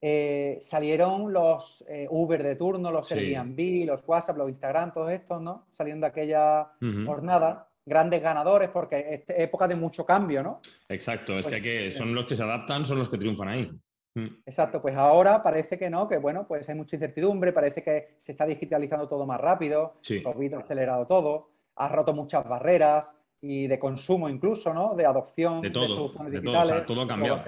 eh, 0.00 0.58
salieron 0.60 1.32
los 1.32 1.84
eh, 1.88 2.06
Uber 2.10 2.42
de 2.42 2.56
turno, 2.56 2.90
los 2.90 3.10
Airbnb, 3.10 3.86
los 3.86 4.04
WhatsApp, 4.06 4.36
los 4.36 4.48
Instagram, 4.50 4.92
todos 4.92 5.10
estos, 5.10 5.40
¿no? 5.40 5.66
Saliendo 5.72 6.04
de 6.04 6.10
aquella 6.10 6.70
jornada, 7.06 7.68
grandes 7.84 8.22
ganadores, 8.22 8.68
porque 8.70 9.04
es 9.10 9.24
época 9.28 9.66
de 9.66 9.76
mucho 9.76 10.04
cambio, 10.04 10.42
¿no? 10.42 10.60
Exacto, 10.88 11.38
es 11.38 11.46
que, 11.46 11.60
que, 11.60 11.92
son 11.92 12.14
los 12.14 12.26
que 12.26 12.36
se 12.36 12.42
adaptan, 12.42 12.84
son 12.84 12.98
los 12.98 13.08
que 13.08 13.18
triunfan 13.18 13.48
ahí. 13.48 13.70
Mm. 14.16 14.28
Exacto, 14.46 14.80
pues 14.80 14.96
ahora 14.96 15.42
parece 15.42 15.78
que 15.78 15.90
no, 15.90 16.08
que 16.08 16.16
bueno, 16.16 16.46
pues 16.48 16.66
hay 16.70 16.74
mucha 16.74 16.96
incertidumbre, 16.96 17.52
parece 17.52 17.82
que 17.82 18.14
se 18.16 18.32
está 18.32 18.46
digitalizando 18.46 19.06
todo 19.06 19.26
más 19.26 19.38
rápido, 19.38 19.96
sí. 20.00 20.22
COVID 20.22 20.54
ha 20.54 20.58
acelerado 20.60 21.06
todo, 21.06 21.50
ha 21.76 21.88
roto 21.88 22.14
muchas 22.14 22.48
barreras 22.48 23.14
y 23.42 23.66
de 23.66 23.78
consumo 23.78 24.30
incluso, 24.30 24.72
¿no? 24.72 24.94
De 24.94 25.04
adopción 25.04 25.60
de, 25.60 25.68
todo, 25.68 25.86
soluciones 25.86 26.32
digitales. 26.32 26.86
Todo, 26.86 27.02
ha 27.02 27.06
cambiado. 27.06 27.44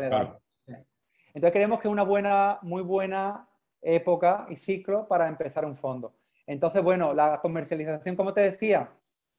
Entonces 1.32 1.52
creemos 1.52 1.80
que 1.80 1.88
es 1.88 1.92
una 1.92 2.02
buena, 2.02 2.58
muy 2.60 2.82
buena 2.82 3.48
época 3.80 4.46
y 4.50 4.56
ciclo 4.56 5.08
para 5.08 5.26
empezar 5.26 5.64
un 5.64 5.74
fondo. 5.74 6.16
Entonces, 6.46 6.82
bueno, 6.82 7.14
la 7.14 7.40
comercialización, 7.40 8.14
como 8.14 8.34
te 8.34 8.42
decía, 8.42 8.90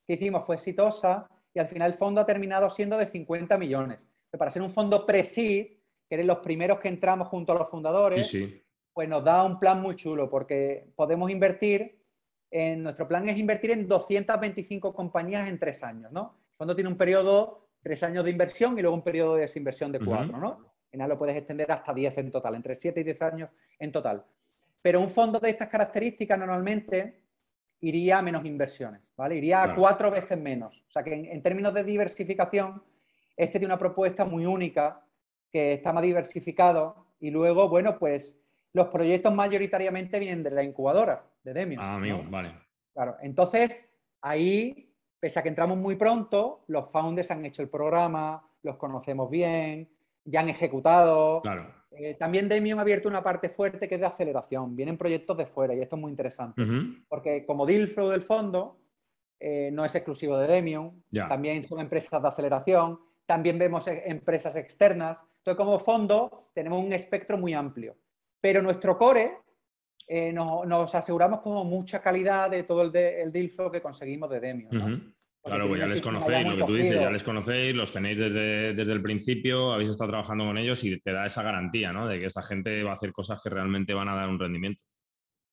que 0.07 0.13
hicimos 0.13 0.45
fue 0.45 0.55
exitosa 0.55 1.27
y 1.53 1.59
al 1.59 1.67
final 1.67 1.91
el 1.91 1.97
fondo 1.97 2.21
ha 2.21 2.25
terminado 2.25 2.69
siendo 2.71 2.97
de 2.97 3.05
50 3.05 3.55
millones. 3.59 4.07
Para 4.35 4.49
ser 4.49 4.63
un 4.63 4.69
fondo 4.71 5.05
pre-seed, 5.05 5.78
que 6.09 6.15
eres 6.15 6.25
los 6.25 6.39
primeros 6.39 6.79
que 6.79 6.87
entramos 6.87 7.27
junto 7.27 7.51
a 7.51 7.55
los 7.55 7.69
fundadores, 7.69 8.35
pues 8.93 9.07
nos 9.07 9.23
da 9.23 9.43
un 9.45 9.59
plan 9.59 9.79
muy 9.79 9.95
chulo 9.95 10.27
porque 10.27 10.91
podemos 10.95 11.29
invertir, 11.29 12.01
en, 12.49 12.81
nuestro 12.81 13.07
plan 13.07 13.29
es 13.29 13.37
invertir 13.37 13.69
en 13.71 13.87
225 13.87 14.91
compañías 14.91 15.47
en 15.47 15.59
tres 15.59 15.83
años, 15.83 16.11
¿no? 16.11 16.35
El 16.51 16.57
fondo 16.57 16.75
tiene 16.75 16.89
un 16.89 16.97
periodo, 16.97 17.67
tres 17.83 18.01
años 18.01 18.23
de 18.23 18.31
inversión 18.31 18.77
y 18.77 18.81
luego 18.81 18.95
un 18.95 19.03
periodo 19.03 19.35
de 19.35 19.41
desinversión 19.41 19.91
de 19.91 19.99
cuatro, 19.99 20.37
¿no? 20.39 20.73
Y 20.91 20.97
nada, 20.97 21.09
lo 21.09 21.19
puedes 21.19 21.37
extender 21.37 21.71
hasta 21.71 21.93
10 21.93 22.17
en 22.17 22.31
total, 22.31 22.55
entre 22.55 22.73
7 22.73 22.99
y 22.99 23.03
10 23.03 23.21
años 23.21 23.49
en 23.77 23.91
total. 23.91 24.25
Pero 24.81 24.99
un 24.99 25.09
fondo 25.09 25.39
de 25.39 25.51
estas 25.51 25.67
características 25.67 26.39
normalmente 26.39 27.21
iría 27.81 28.17
a 28.17 28.21
menos 28.23 28.43
inversiones, 28.43 29.01
¿vale? 29.15 29.35
Iría 29.35 29.61
a 29.61 29.75
cuatro 29.75 30.09
veces 30.09 30.39
menos. 30.39 30.83
O 30.87 30.91
sea 30.91 31.03
que 31.03 31.13
en 31.13 31.43
términos 31.43 31.71
de 31.75 31.83
diversificación, 31.83 32.81
este 33.37 33.59
tiene 33.59 33.67
una 33.67 33.79
propuesta 33.79 34.25
muy 34.25 34.47
única 34.47 35.05
que 35.51 35.73
está 35.73 35.93
más 35.93 36.03
diversificado. 36.03 37.05
Y 37.19 37.31
luego, 37.31 37.69
bueno, 37.69 37.97
pues 37.99 38.41
los 38.73 38.87
proyectos 38.87 39.33
mayoritariamente 39.33 40.19
vienen 40.19 40.43
de 40.43 40.51
la 40.51 40.63
incubadora, 40.63 41.23
de 41.43 41.53
Demio. 41.53 41.79
Ah, 41.81 41.95
amigo, 41.95 42.23
vale. 42.29 42.53
Claro, 42.93 43.17
entonces 43.21 43.89
ahí, 44.21 44.93
pese 45.19 45.39
a 45.39 45.43
que 45.43 45.49
entramos 45.49 45.77
muy 45.77 45.95
pronto, 45.95 46.63
los 46.67 46.89
founders 46.91 47.31
han 47.31 47.45
hecho 47.45 47.61
el 47.61 47.69
programa, 47.69 48.45
los 48.63 48.77
conocemos 48.77 49.29
bien, 49.29 49.89
ya 50.25 50.41
han 50.41 50.49
ejecutado. 50.49 51.41
Claro. 51.41 51.73
Eh, 51.91 52.13
también 52.15 52.47
Demium 52.47 52.77
ha 52.79 52.83
abierto 52.83 53.09
una 53.09 53.23
parte 53.23 53.49
fuerte 53.49 53.87
que 53.87 53.95
es 53.95 54.01
de 54.01 54.07
aceleración. 54.07 54.75
Vienen 54.75 54.97
proyectos 54.97 55.37
de 55.37 55.45
fuera 55.45 55.73
y 55.73 55.81
esto 55.81 55.95
es 55.95 56.01
muy 56.01 56.11
interesante. 56.11 56.61
Porque 57.07 57.45
como 57.45 57.65
deal 57.65 57.87
flow 57.87 58.09
del 58.09 58.21
fondo, 58.21 58.79
eh, 59.39 59.69
no 59.71 59.85
es 59.85 59.95
exclusivo 59.95 60.37
de 60.37 60.47
Demium, 60.47 61.01
también 61.11 61.63
son 61.63 61.79
empresas 61.79 62.21
de 62.21 62.27
aceleración, 62.27 62.99
también 63.25 63.57
vemos 63.57 63.87
e, 63.87 64.03
empresas 64.09 64.55
externas. 64.55 65.25
Entonces, 65.49 65.65
como 65.65 65.79
fondo, 65.79 66.51
tenemos 66.53 66.83
un 66.83 66.93
espectro 66.93 67.35
muy 67.35 67.55
amplio. 67.55 67.97
Pero 68.39 68.61
nuestro 68.61 68.95
core 68.97 69.39
eh, 70.07 70.31
nos 70.31 70.93
aseguramos 70.93 71.41
como 71.41 71.63
mucha 71.63 72.01
calidad 72.01 72.51
de 72.51 72.63
todo 72.63 72.83
el, 72.83 72.91
deal 72.91 73.49
flow 73.49 73.71
que 73.71 73.81
conseguimos 73.81 74.29
de 74.29 74.39
Demio. 74.39 74.69
Claro, 75.41 75.67
pues 75.67 75.79
ya 75.79 75.87
les 75.87 76.01
conocéis, 76.03 76.45
lo 76.45 76.57
que 76.57 76.63
tú 76.65 76.75
dices, 76.75 76.99
ya 76.99 77.09
les 77.09 77.23
conocéis, 77.23 77.73
los 77.73 77.91
tenéis 77.91 78.19
desde, 78.19 78.73
desde, 78.75 78.93
el 78.93 79.01
principio, 79.01 79.71
habéis 79.71 79.89
estado 79.89 80.11
trabajando 80.11 80.45
con 80.45 80.57
ellos 80.57 80.83
y 80.83 80.99
te 80.99 81.13
da 81.13 81.25
esa 81.25 81.41
garantía, 81.41 81.91
¿no? 81.91 82.07
De 82.07 82.19
que 82.19 82.27
esta 82.27 82.43
gente 82.43 82.83
va 82.83 82.91
a 82.91 82.95
hacer 82.95 83.11
cosas 83.11 83.41
que 83.41 83.49
realmente 83.49 83.93
van 83.95 84.09
a 84.09 84.15
dar 84.15 84.29
un 84.29 84.37
rendimiento. 84.37 84.83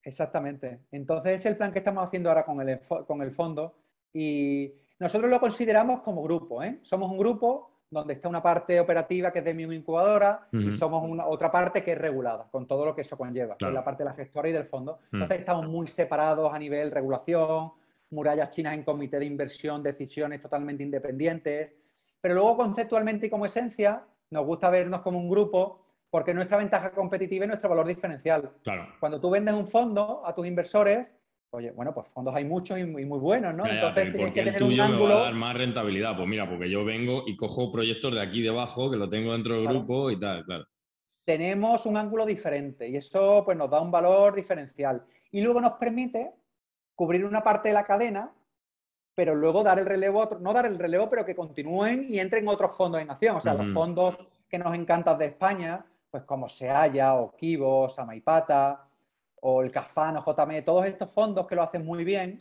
Exactamente. 0.02 0.80
Entonces 0.90 1.36
es 1.36 1.46
el 1.46 1.56
plan 1.56 1.72
que 1.72 1.78
estamos 1.78 2.04
haciendo 2.04 2.28
ahora 2.28 2.44
con 2.44 2.68
el, 2.68 2.80
con 3.06 3.22
el 3.22 3.30
fondo 3.30 3.78
y 4.12 4.74
nosotros 4.98 5.30
lo 5.30 5.40
consideramos 5.40 6.02
como 6.02 6.22
grupo, 6.22 6.62
¿eh? 6.62 6.80
Somos 6.82 7.10
un 7.10 7.16
grupo 7.16 7.75
donde 7.96 8.14
está 8.14 8.28
una 8.28 8.42
parte 8.42 8.78
operativa 8.78 9.32
que 9.32 9.38
es 9.38 9.44
de 9.44 9.54
mi 9.54 9.62
incubadora 9.62 10.46
y 10.52 10.70
somos 10.72 11.02
una, 11.02 11.26
otra 11.26 11.50
parte 11.50 11.82
que 11.82 11.92
es 11.92 11.98
regulada, 11.98 12.46
con 12.50 12.66
todo 12.66 12.84
lo 12.84 12.94
que 12.94 13.00
eso 13.00 13.16
conlleva, 13.16 13.56
la 13.58 13.82
parte 13.82 14.02
de 14.02 14.10
la 14.10 14.14
gestora 14.14 14.48
y 14.48 14.52
del 14.52 14.64
fondo. 14.64 14.98
Entonces 15.10 15.40
estamos 15.40 15.66
muy 15.66 15.88
separados 15.88 16.52
a 16.52 16.58
nivel 16.58 16.90
regulación, 16.90 17.72
murallas 18.10 18.50
chinas 18.50 18.74
en 18.74 18.82
comité 18.82 19.18
de 19.18 19.24
inversión, 19.24 19.82
decisiones 19.82 20.42
totalmente 20.42 20.82
independientes, 20.82 21.74
pero 22.20 22.34
luego 22.34 22.56
conceptualmente 22.58 23.26
y 23.26 23.30
como 23.30 23.46
esencia 23.46 24.04
nos 24.30 24.44
gusta 24.44 24.68
vernos 24.68 25.00
como 25.00 25.18
un 25.18 25.30
grupo 25.30 25.82
porque 26.10 26.34
nuestra 26.34 26.58
ventaja 26.58 26.92
competitiva 26.92 27.44
es 27.44 27.48
nuestro 27.48 27.70
valor 27.70 27.86
diferencial. 27.86 28.50
Claro. 28.62 28.88
Cuando 29.00 29.20
tú 29.20 29.30
vendes 29.30 29.54
un 29.54 29.66
fondo 29.66 30.22
a 30.24 30.34
tus 30.34 30.46
inversores, 30.46 31.14
Oye, 31.50 31.70
bueno, 31.70 31.94
pues 31.94 32.08
fondos 32.08 32.34
hay 32.34 32.44
muchos 32.44 32.78
y 32.78 32.84
muy, 32.84 33.18
buenos, 33.18 33.54
¿no? 33.54 33.66
Entonces 33.66 34.12
tienes 34.12 34.34
que 34.34 34.42
tener 34.42 34.62
un 34.62 34.80
ángulo. 34.80 35.06
Me 35.06 35.14
va 35.14 35.20
a 35.20 35.24
dar 35.24 35.34
más 35.34 35.56
rentabilidad. 35.56 36.16
Pues 36.16 36.28
mira, 36.28 36.48
porque 36.48 36.68
yo 36.68 36.84
vengo 36.84 37.22
y 37.26 37.36
cojo 37.36 37.72
proyectos 37.72 38.12
de 38.14 38.20
aquí 38.20 38.42
debajo, 38.42 38.90
que 38.90 38.96
lo 38.96 39.08
tengo 39.08 39.32
dentro 39.32 39.54
del 39.54 39.68
grupo 39.68 40.10
y 40.10 40.18
tal, 40.18 40.44
claro. 40.44 40.66
Tenemos 41.24 41.86
un 41.86 41.96
ángulo 41.96 42.24
diferente 42.26 42.88
y 42.88 42.96
eso 42.96 43.42
pues 43.44 43.56
nos 43.56 43.70
da 43.70 43.80
un 43.80 43.90
valor 43.90 44.34
diferencial. 44.34 45.04
Y 45.30 45.40
luego 45.40 45.60
nos 45.60 45.72
permite 45.72 46.32
cubrir 46.94 47.24
una 47.24 47.42
parte 47.42 47.68
de 47.68 47.74
la 47.74 47.84
cadena, 47.84 48.32
pero 49.14 49.34
luego 49.34 49.62
dar 49.62 49.78
el 49.78 49.86
relevo 49.86 50.20
a 50.20 50.24
otro, 50.24 50.38
no 50.38 50.52
dar 50.52 50.66
el 50.66 50.78
relevo, 50.78 51.08
pero 51.08 51.24
que 51.24 51.34
continúen 51.34 52.06
y 52.08 52.20
entren 52.20 52.46
otros 52.48 52.76
fondos 52.76 53.00
de 53.00 53.06
nación. 53.06 53.36
O 53.36 53.40
sea, 53.40 53.54
los 53.54 53.72
fondos 53.72 54.18
que 54.48 54.58
nos 54.58 54.74
encantan 54.74 55.18
de 55.18 55.26
España, 55.26 55.84
pues 56.10 56.24
como 56.24 56.48
Seaya 56.48 57.14
o 57.14 57.34
Kibo, 57.34 57.88
Samaipata, 57.88 58.85
o 59.40 59.62
el 59.62 59.70
CAFAN 59.70 60.16
o 60.16 60.24
JME, 60.24 60.62
todos 60.62 60.86
estos 60.86 61.10
fondos 61.12 61.46
que 61.46 61.54
lo 61.54 61.62
hacen 61.62 61.84
muy 61.84 62.04
bien, 62.04 62.38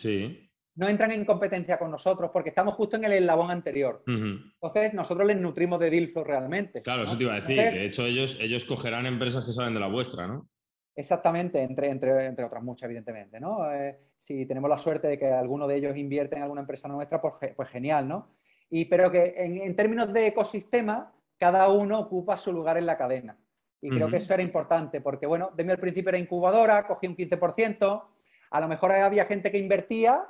no 0.76 0.88
entran 0.90 1.12
en 1.12 1.26
competencia 1.26 1.78
con 1.78 1.90
nosotros 1.90 2.32
porque 2.34 2.50
estamos 2.50 2.76
justo 2.76 2.98
en 2.98 3.06
el 3.06 3.14
eslabón 3.14 3.50
anterior. 3.50 4.04
Entonces, 4.06 4.94
nosotros 4.94 5.26
les 5.28 5.38
nutrimos 5.38 5.80
de 5.80 5.90
deal 5.90 6.12
realmente. 6.26 6.82
Claro, 6.82 7.04
eso 7.04 7.18
te 7.18 7.24
iba 7.24 7.34
a 7.34 7.38
decir. 7.38 7.58
de 7.58 7.86
hecho, 7.86 8.06
ellos, 8.06 8.38
ellos 8.42 8.66
cogerán 8.66 9.06
empresas 9.06 9.46
que 9.46 9.54
salen 9.54 9.74
de 9.74 9.80
la 9.80 9.88
vuestra, 9.88 10.28
¿no? 10.28 10.50
Exactamente, 10.98 11.62
entre, 11.62 11.90
entre, 11.90 12.26
entre 12.26 12.46
otras 12.46 12.64
muchas, 12.64 12.86
evidentemente, 12.86 13.38
¿no? 13.40 13.70
Eh, 13.70 14.00
si 14.18 14.46
tenemos 14.46 14.70
la 14.70 14.78
suerte 14.78 15.10
de 15.10 15.20
que 15.20 15.28
alguno 15.28 15.68
de 15.68 15.76
ellos 15.76 15.98
invierte 15.98 16.38
en 16.38 16.44
alguna 16.44 16.62
empresa 16.62 16.88
nuestra, 16.88 17.22
pues, 17.22 17.34
pues 17.54 17.70
genial, 17.70 18.08
¿no? 18.08 18.30
Y, 18.70 18.86
pero 18.86 19.12
que 19.12 19.34
en, 19.38 19.58
en 19.58 19.76
términos 19.76 20.12
de 20.14 20.28
ecosistema, 20.28 21.14
cada 21.38 21.68
uno 21.70 22.00
ocupa 22.00 22.38
su 22.38 22.54
lugar 22.54 22.78
en 22.78 22.86
la 22.86 22.98
cadena. 22.98 23.38
Y 23.86 23.90
creo 23.90 24.10
que 24.10 24.18
eso 24.18 24.34
era 24.34 24.42
importante, 24.42 25.00
porque 25.00 25.28
bueno, 25.28 25.52
de 25.56 25.64
mí 25.64 25.72
al 25.72 25.78
principio 25.78 26.10
era 26.10 26.18
incubadora, 26.18 26.88
cogí 26.88 27.06
un 27.06 27.16
15%, 27.16 28.04
a 28.50 28.60
lo 28.60 28.68
mejor 28.68 28.92
había 28.92 29.26
gente 29.26 29.52
que 29.52 29.60
invertía 29.60 30.24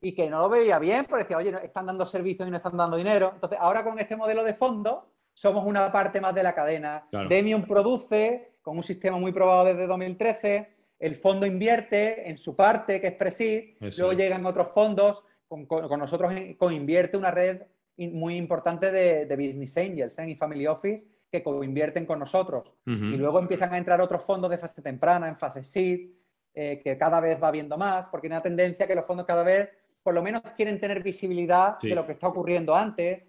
y 0.00 0.14
que 0.14 0.30
no 0.30 0.42
lo 0.42 0.48
veía 0.48 0.78
bien, 0.78 1.04
porque 1.08 1.24
decía, 1.24 1.38
oye, 1.38 1.52
están 1.64 1.86
dando 1.86 2.06
servicios 2.06 2.46
y 2.46 2.50
no 2.50 2.58
están 2.58 2.76
dando 2.76 2.96
dinero. 2.96 3.32
Entonces, 3.34 3.58
ahora 3.60 3.82
con 3.82 3.98
este 3.98 4.14
modelo 4.14 4.44
de 4.44 4.54
fondo, 4.54 5.10
somos 5.32 5.64
una 5.64 5.90
parte 5.90 6.20
más 6.20 6.34
de 6.34 6.42
la 6.44 6.54
cadena. 6.54 7.08
Demium 7.28 7.66
produce 7.66 8.52
con 8.62 8.76
un 8.76 8.82
sistema 8.82 9.18
muy 9.18 9.32
probado 9.32 9.64
desde 9.64 9.86
2013, 9.86 10.76
el 10.98 11.16
fondo 11.16 11.44
invierte 11.44 12.28
en 12.28 12.38
su 12.38 12.54
parte, 12.54 13.00
que 13.00 13.08
es 13.08 13.14
Presid, 13.14 13.76
luego 13.98 14.12
llegan 14.12 14.46
otros 14.46 14.70
fondos, 14.72 15.24
con, 15.48 15.66
nosotros 15.98 16.32
co-invierte 16.56 17.16
una 17.16 17.30
red 17.30 17.62
muy 17.96 18.36
importante 18.36 18.90
de, 18.90 19.36
Business 19.36 19.76
Angels 19.76 20.18
¿eh? 20.18 20.30
y 20.30 20.34
Family 20.36 20.66
Office, 20.66 21.06
que 21.30 21.42
co-invierten 21.42 22.06
con 22.06 22.18
nosotros. 22.18 22.72
Y 22.84 23.16
luego 23.16 23.38
empiezan 23.38 23.72
a 23.74 23.78
entrar 23.78 24.00
otros 24.00 24.24
fondos 24.24 24.50
de 24.50 24.58
fase 24.58 24.82
temprana, 24.82 25.28
en 25.28 25.36
fase 25.36 25.64
seed, 25.64 26.10
eh, 26.54 26.80
que 26.82 26.96
cada 26.96 27.20
vez 27.20 27.42
va 27.42 27.50
viendo 27.50 27.76
más, 27.76 28.06
porque 28.06 28.26
hay 28.26 28.32
una 28.32 28.42
tendencia 28.42 28.86
que 28.86 28.94
los 28.94 29.04
fondos 29.04 29.26
cada 29.26 29.42
vez, 29.42 29.68
por 30.02 30.14
lo 30.14 30.22
menos, 30.22 30.40
quieren 30.56 30.80
tener 30.80 31.02
visibilidad 31.02 31.78
de 31.80 31.94
lo 31.94 32.06
que 32.06 32.12
está 32.12 32.28
ocurriendo 32.28 32.74
antes. 32.74 33.26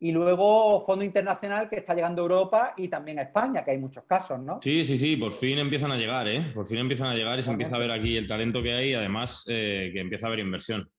Y 0.00 0.12
luego 0.12 0.80
fondo 0.82 1.04
internacional 1.04 1.68
que 1.68 1.76
está 1.76 1.94
llegando 1.94 2.20
a 2.20 2.24
Europa 2.24 2.74
y 2.76 2.88
también 2.88 3.18
a 3.20 3.22
España, 3.22 3.64
que 3.64 3.70
hay 3.70 3.78
muchos 3.78 4.04
casos, 4.04 4.38
¿no? 4.38 4.60
Sí, 4.62 4.84
sí, 4.84 4.98
sí, 4.98 5.16
por 5.16 5.32
fin 5.32 5.58
empiezan 5.58 5.92
a 5.92 5.96
llegar, 5.96 6.28
¿eh? 6.28 6.50
Por 6.52 6.66
fin 6.66 6.78
empiezan 6.78 7.06
a 7.08 7.14
llegar 7.14 7.38
y 7.38 7.42
se 7.42 7.50
empieza 7.50 7.76
a 7.76 7.78
ver 7.78 7.90
aquí 7.90 8.16
el 8.16 8.28
talento 8.28 8.62
que 8.62 8.74
hay 8.74 8.90
y 8.90 8.94
además 8.94 9.46
eh, 9.48 9.90
que 9.94 10.00
empieza 10.00 10.26
a 10.26 10.28
haber 10.28 10.40
inversión. 10.40 10.90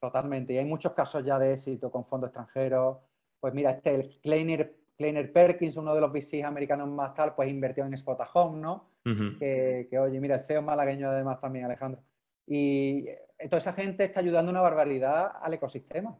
Totalmente, 0.00 0.52
y 0.52 0.58
hay 0.58 0.64
muchos 0.64 0.92
casos 0.92 1.24
ya 1.24 1.38
de 1.38 1.54
éxito 1.54 1.90
con 1.90 2.04
fondos 2.04 2.28
extranjeros. 2.28 2.98
Pues 3.40 3.54
mira, 3.54 3.70
este, 3.70 3.94
el 3.94 4.20
Kleiner 4.22 4.76
Kleiner 4.96 5.32
Perkins, 5.32 5.76
uno 5.76 5.94
de 5.94 6.00
los 6.00 6.12
VCs 6.12 6.44
americanos 6.44 6.88
más 6.88 7.14
tal, 7.14 7.34
pues 7.34 7.48
invirtió 7.48 7.84
en 7.84 7.94
Spot 7.94 8.18
Home, 8.34 8.60
¿no? 8.60 8.90
que, 9.38 9.98
oye, 10.00 10.20
mira, 10.20 10.36
el 10.36 10.42
CEO 10.42 10.62
malagueño 10.62 11.08
además 11.08 11.40
también, 11.40 11.66
Alejandro. 11.66 12.02
Y 12.46 13.06
toda 13.44 13.58
esa 13.58 13.72
gente 13.72 14.04
está 14.04 14.20
ayudando 14.20 14.50
una 14.50 14.60
barbaridad 14.60 15.32
al 15.40 15.54
ecosistema. 15.54 16.16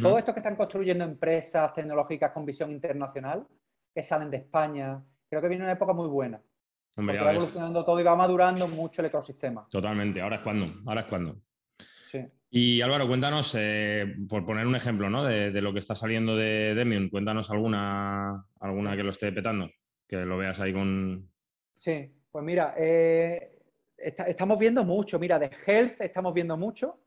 Todo 0.00 0.18
esto 0.18 0.32
que 0.32 0.38
están 0.38 0.54
construyendo 0.54 1.02
empresas 1.04 1.74
tecnológicas 1.74 2.30
con 2.30 2.46
visión 2.46 2.70
internacional, 2.70 3.44
que 3.92 4.04
salen 4.04 4.30
de 4.30 4.36
España, 4.36 5.02
creo 5.28 5.42
que 5.42 5.48
viene 5.48 5.64
una 5.64 5.72
época 5.72 5.92
muy 5.92 6.06
buena. 6.06 6.40
Hombre, 6.96 7.20
va 7.20 7.32
evolucionando 7.32 7.84
todo 7.84 7.98
y 7.98 8.04
va 8.04 8.14
madurando 8.14 8.68
mucho 8.68 9.02
el 9.02 9.06
ecosistema. 9.06 9.66
Totalmente, 9.68 10.20
ahora 10.20 10.36
es 10.36 10.42
cuando, 10.42 10.66
ahora 10.86 11.00
es 11.00 11.06
cuando. 11.08 11.36
Sí. 12.08 12.24
Y 12.52 12.80
Álvaro, 12.82 13.06
cuéntanos, 13.06 13.54
eh, 13.56 14.16
por 14.28 14.44
poner 14.44 14.66
un 14.66 14.74
ejemplo 14.74 15.08
¿no? 15.08 15.24
de, 15.24 15.52
lo 15.60 15.72
que 15.72 15.78
está 15.78 15.94
saliendo 15.94 16.36
de 16.36 16.74
Demium, 16.74 17.08
cuéntanos 17.08 17.48
alguna, 17.50 18.44
alguna 18.58 18.96
que 18.96 19.04
lo 19.04 19.10
esté 19.10 19.30
petando, 19.30 19.70
que 20.08 20.16
lo 20.16 20.36
veas 20.36 20.58
ahí 20.58 20.72
con... 20.72 21.30
Sí, 21.72 22.12
pues 22.28 22.44
mira, 22.44 22.74
eh, 22.76 23.56
estamos 23.96 24.58
viendo 24.58 24.84
mucho, 24.84 25.20
mira, 25.20 25.38
de 25.38 25.48
health 25.64 26.00
estamos 26.00 26.34
viendo 26.34 26.56
mucho, 26.56 26.98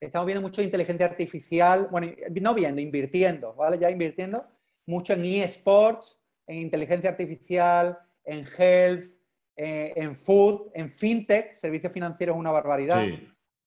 estamos 0.00 0.26
viendo 0.26 0.40
mucho 0.40 0.62
de 0.62 0.66
inteligencia 0.66 1.04
artificial, 1.04 1.88
bueno, 1.90 2.10
no 2.40 2.54
viendo, 2.54 2.80
invirtiendo, 2.80 3.54
¿vale? 3.54 3.78
Ya 3.78 3.90
invirtiendo 3.90 4.46
mucho 4.86 5.12
en 5.12 5.26
eSports, 5.26 6.18
en 6.46 6.56
inteligencia 6.56 7.10
artificial, 7.10 7.98
en 8.24 8.46
health, 8.56 9.10
eh, 9.56 9.92
en 9.94 10.16
food, 10.16 10.70
en 10.74 10.88
fintech, 10.88 11.52
servicios 11.52 11.92
financieros 11.92 12.36
una 12.36 12.50
barbaridad. 12.50 13.04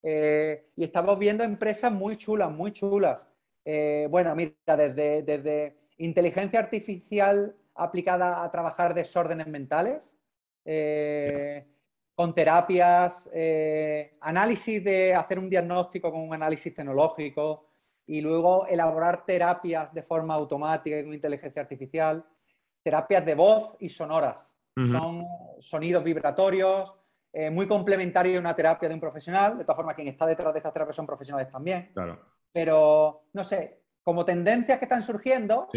Eh, 0.02 0.70
y 0.76 0.84
estamos 0.84 1.18
viendo 1.20 1.44
empresas 1.44 1.92
muy 1.92 2.18
chulas, 2.18 2.52
muy 2.52 2.72
chulas. 2.72 3.32
Eh, 3.66 4.08
bueno, 4.10 4.36
mira, 4.36 4.54
desde, 4.78 5.24
desde, 5.24 5.78
inteligencia 5.98 6.60
artificial 6.60 7.56
aplicada 7.76 8.44
a 8.44 8.52
trabajar 8.52 8.94
desórdenes 8.94 9.48
mentales, 9.48 10.18
con 12.16 12.36
terapias, 12.36 13.30
análisis 14.22 14.84
de 14.84 15.14
hacer 15.14 15.40
un 15.40 15.50
diagnóstico 15.50 16.12
con 16.12 16.22
un 16.22 16.34
análisis 16.34 16.74
tecnológico 16.74 17.70
y 18.06 18.22
luego 18.22 18.66
elaborar 18.68 19.26
terapias 19.26 19.94
de 19.94 20.04
forma 20.04 20.34
automática 20.34 21.04
con 21.04 21.14
inteligencia 21.14 21.62
artificial, 21.62 22.26
terapias 22.82 23.26
de 23.26 23.36
voz 23.36 23.76
y 23.80 23.90
sonoras. 23.90 24.58
Son 24.76 25.26
sonidos 25.60 26.04
vibratorios, 26.04 26.96
eh, 27.32 27.50
muy 27.50 27.68
complementarios 27.68 28.38
a 28.38 28.40
una 28.40 28.56
terapia 28.56 28.90
de 28.90 28.96
un 28.96 29.02
profesional. 29.02 29.58
De 29.58 29.64
todas 29.64 29.78
formas, 29.78 29.96
quien 29.96 30.08
está 30.08 30.26
detrás 30.26 30.54
de 30.54 30.60
estas 30.60 30.74
terapias 30.74 30.96
son 30.96 31.06
profesionales 31.06 31.52
también. 31.52 31.92
Claro. 31.94 32.20
Pero, 32.52 33.26
no 33.34 33.44
sé, 33.44 33.82
como 34.04 34.26
tendencias 34.26 34.80
que 34.80 34.86
están 34.86 35.04
surgiendo, 35.04 35.68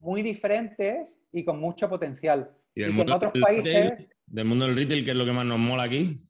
muy 0.00 0.22
diferentes 0.22 1.20
y 1.32 1.44
con 1.44 1.60
mucho 1.60 1.88
potencial. 1.88 2.50
Y, 2.74 2.82
en 2.82 3.10
otros 3.10 3.32
países. 3.40 4.10
del 4.26 4.44
mundo 4.44 4.66
del 4.66 4.76
retail, 4.76 5.04
que 5.04 5.10
es 5.12 5.16
lo 5.16 5.24
que 5.24 5.32
más 5.32 5.44
nos 5.44 5.58
mola 5.58 5.84
aquí. 5.84 6.28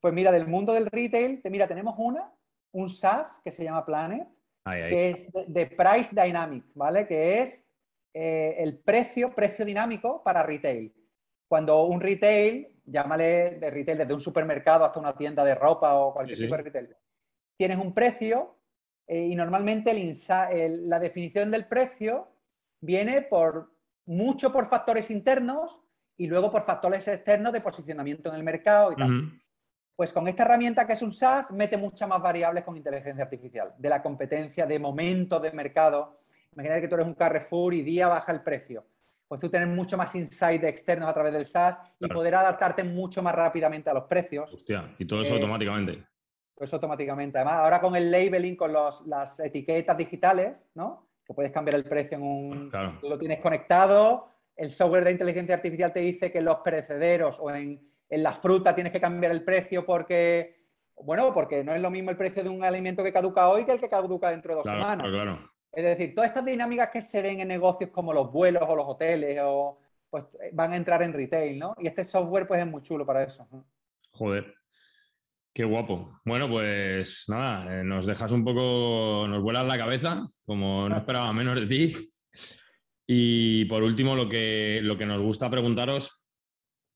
Pues 0.00 0.12
mira, 0.12 0.30
del 0.30 0.46
mundo 0.46 0.74
del 0.74 0.84
retail, 0.84 1.40
mira, 1.44 1.66
tenemos 1.66 1.94
una, 1.96 2.30
un 2.72 2.90
SaaS 2.90 3.40
que 3.42 3.50
se 3.50 3.64
llama 3.64 3.86
Planet, 3.86 4.28
que 4.62 5.10
es 5.10 5.32
de 5.46 5.66
Price 5.66 6.10
Dynamic, 6.14 6.62
¿vale? 6.74 7.06
Que 7.06 7.40
es 7.40 7.72
eh, 8.12 8.54
el 8.58 8.78
precio, 8.80 9.34
precio 9.34 9.64
dinámico 9.64 10.22
para 10.22 10.42
retail. 10.42 10.92
Cuando 11.48 11.84
un 11.84 12.00
retail, 12.00 12.68
llámale 12.84 13.58
de 13.58 13.70
retail 13.70 13.98
desde 13.98 14.14
un 14.14 14.20
supermercado 14.20 14.84
hasta 14.84 15.00
una 15.00 15.16
tienda 15.16 15.44
de 15.44 15.54
ropa 15.54 15.94
o 15.94 16.12
cualquier 16.12 16.38
tipo 16.38 16.56
de 16.56 16.62
retail, 16.62 16.96
tienes 17.56 17.78
un 17.78 17.94
precio 17.94 18.56
eh, 19.06 19.26
y 19.26 19.34
normalmente 19.34 19.92
la 19.92 20.98
definición 20.98 21.50
del 21.50 21.66
precio 21.66 22.28
viene 22.80 23.22
por 23.22 23.72
mucho 24.06 24.52
por 24.52 24.66
factores 24.66 25.10
internos 25.10 25.78
y 26.16 26.26
luego 26.26 26.50
por 26.50 26.62
factores 26.62 27.06
externos 27.08 27.52
de 27.52 27.60
posicionamiento 27.60 28.30
en 28.30 28.36
el 28.36 28.42
mercado 28.42 28.92
y 28.92 28.96
tal. 28.96 29.40
Pues 29.96 30.12
con 30.12 30.26
esta 30.26 30.42
herramienta 30.42 30.86
que 30.86 30.94
es 30.94 31.02
un 31.02 31.12
SaaS, 31.12 31.52
mete 31.52 31.76
muchas 31.76 32.08
más 32.08 32.20
variables 32.20 32.64
con 32.64 32.76
inteligencia 32.76 33.24
artificial, 33.24 33.74
de 33.78 33.88
la 33.88 34.02
competencia, 34.02 34.66
de 34.66 34.78
momento 34.78 35.38
de 35.38 35.52
mercado. 35.52 36.20
Imagínate 36.52 36.82
que 36.82 36.88
tú 36.88 36.96
eres 36.96 37.06
un 37.06 37.14
Carrefour 37.14 37.74
y 37.74 37.82
día 37.82 38.08
baja 38.08 38.32
el 38.32 38.42
precio. 38.42 38.84
Pues 39.34 39.40
tú 39.40 39.50
tienes 39.50 39.68
mucho 39.68 39.96
más 39.96 40.14
insight 40.14 40.62
externos 40.62 41.10
a 41.10 41.12
través 41.12 41.32
del 41.32 41.44
SaaS 41.44 41.80
y 41.98 42.06
poder 42.06 42.36
adaptarte 42.36 42.84
mucho 42.84 43.20
más 43.20 43.34
rápidamente 43.34 43.90
a 43.90 43.92
los 43.92 44.04
precios. 44.04 44.48
Hostia, 44.54 44.94
y 44.96 45.04
todo 45.04 45.22
eso 45.22 45.32
eh, 45.32 45.38
automáticamente. 45.38 46.06
Todo 46.54 46.64
eso 46.64 46.76
automáticamente. 46.76 47.38
Además, 47.38 47.54
ahora 47.54 47.80
con 47.80 47.96
el 47.96 48.12
labeling, 48.12 48.54
con 48.54 48.72
las 48.72 49.40
etiquetas 49.40 49.96
digitales, 49.96 50.70
¿no? 50.76 51.08
Que 51.26 51.34
puedes 51.34 51.50
cambiar 51.50 51.74
el 51.74 51.82
precio 51.82 52.16
en 52.16 52.22
un... 52.22 52.70
Claro. 52.70 52.98
Tú 53.00 53.08
lo 53.08 53.18
tienes 53.18 53.40
conectado, 53.40 54.28
el 54.54 54.70
software 54.70 55.02
de 55.02 55.10
inteligencia 55.10 55.56
artificial 55.56 55.92
te 55.92 55.98
dice 55.98 56.30
que 56.30 56.38
en 56.38 56.44
los 56.44 56.58
perecederos 56.58 57.40
o 57.40 57.50
en, 57.50 57.84
en 58.08 58.22
la 58.22 58.36
fruta 58.36 58.72
tienes 58.72 58.92
que 58.92 59.00
cambiar 59.00 59.32
el 59.32 59.42
precio 59.42 59.84
porque... 59.84 60.62
Bueno, 61.02 61.34
porque 61.34 61.64
no 61.64 61.74
es 61.74 61.82
lo 61.82 61.90
mismo 61.90 62.10
el 62.10 62.16
precio 62.16 62.44
de 62.44 62.50
un 62.50 62.62
alimento 62.62 63.02
que 63.02 63.12
caduca 63.12 63.48
hoy 63.48 63.64
que 63.64 63.72
el 63.72 63.80
que 63.80 63.88
caduca 63.88 64.30
dentro 64.30 64.52
de 64.52 64.56
dos 64.58 64.64
semanas. 64.64 65.04
Claro, 65.08 65.50
es 65.76 65.84
decir, 65.84 66.14
todas 66.14 66.28
estas 66.28 66.44
dinámicas 66.44 66.90
que 66.90 67.02
se 67.02 67.22
ven 67.22 67.40
en 67.40 67.48
negocios 67.48 67.90
como 67.90 68.12
los 68.12 68.30
vuelos 68.30 68.62
o 68.66 68.76
los 68.76 68.86
hoteles, 68.86 69.38
o, 69.42 69.78
pues 70.08 70.24
van 70.52 70.72
a 70.72 70.76
entrar 70.76 71.02
en 71.02 71.12
retail, 71.12 71.58
¿no? 71.58 71.74
Y 71.78 71.88
este 71.88 72.04
software 72.04 72.46
pues 72.46 72.60
es 72.60 72.66
muy 72.66 72.82
chulo 72.82 73.04
para 73.04 73.24
eso. 73.24 73.48
Joder, 74.10 74.54
qué 75.52 75.64
guapo. 75.64 76.20
Bueno, 76.24 76.48
pues 76.48 77.24
nada, 77.28 77.80
eh, 77.80 77.84
nos 77.84 78.06
dejas 78.06 78.30
un 78.30 78.44
poco, 78.44 79.26
nos 79.28 79.42
vuelas 79.42 79.66
la 79.66 79.78
cabeza, 79.78 80.26
como 80.44 80.88
no 80.88 80.96
esperaba 80.96 81.32
menos 81.32 81.58
de 81.60 81.66
ti. 81.66 82.10
Y 83.06 83.64
por 83.66 83.82
último, 83.82 84.14
lo 84.14 84.28
que, 84.28 84.80
lo 84.82 84.96
que 84.96 85.06
nos 85.06 85.20
gusta 85.20 85.50
preguntaros, 85.50 86.22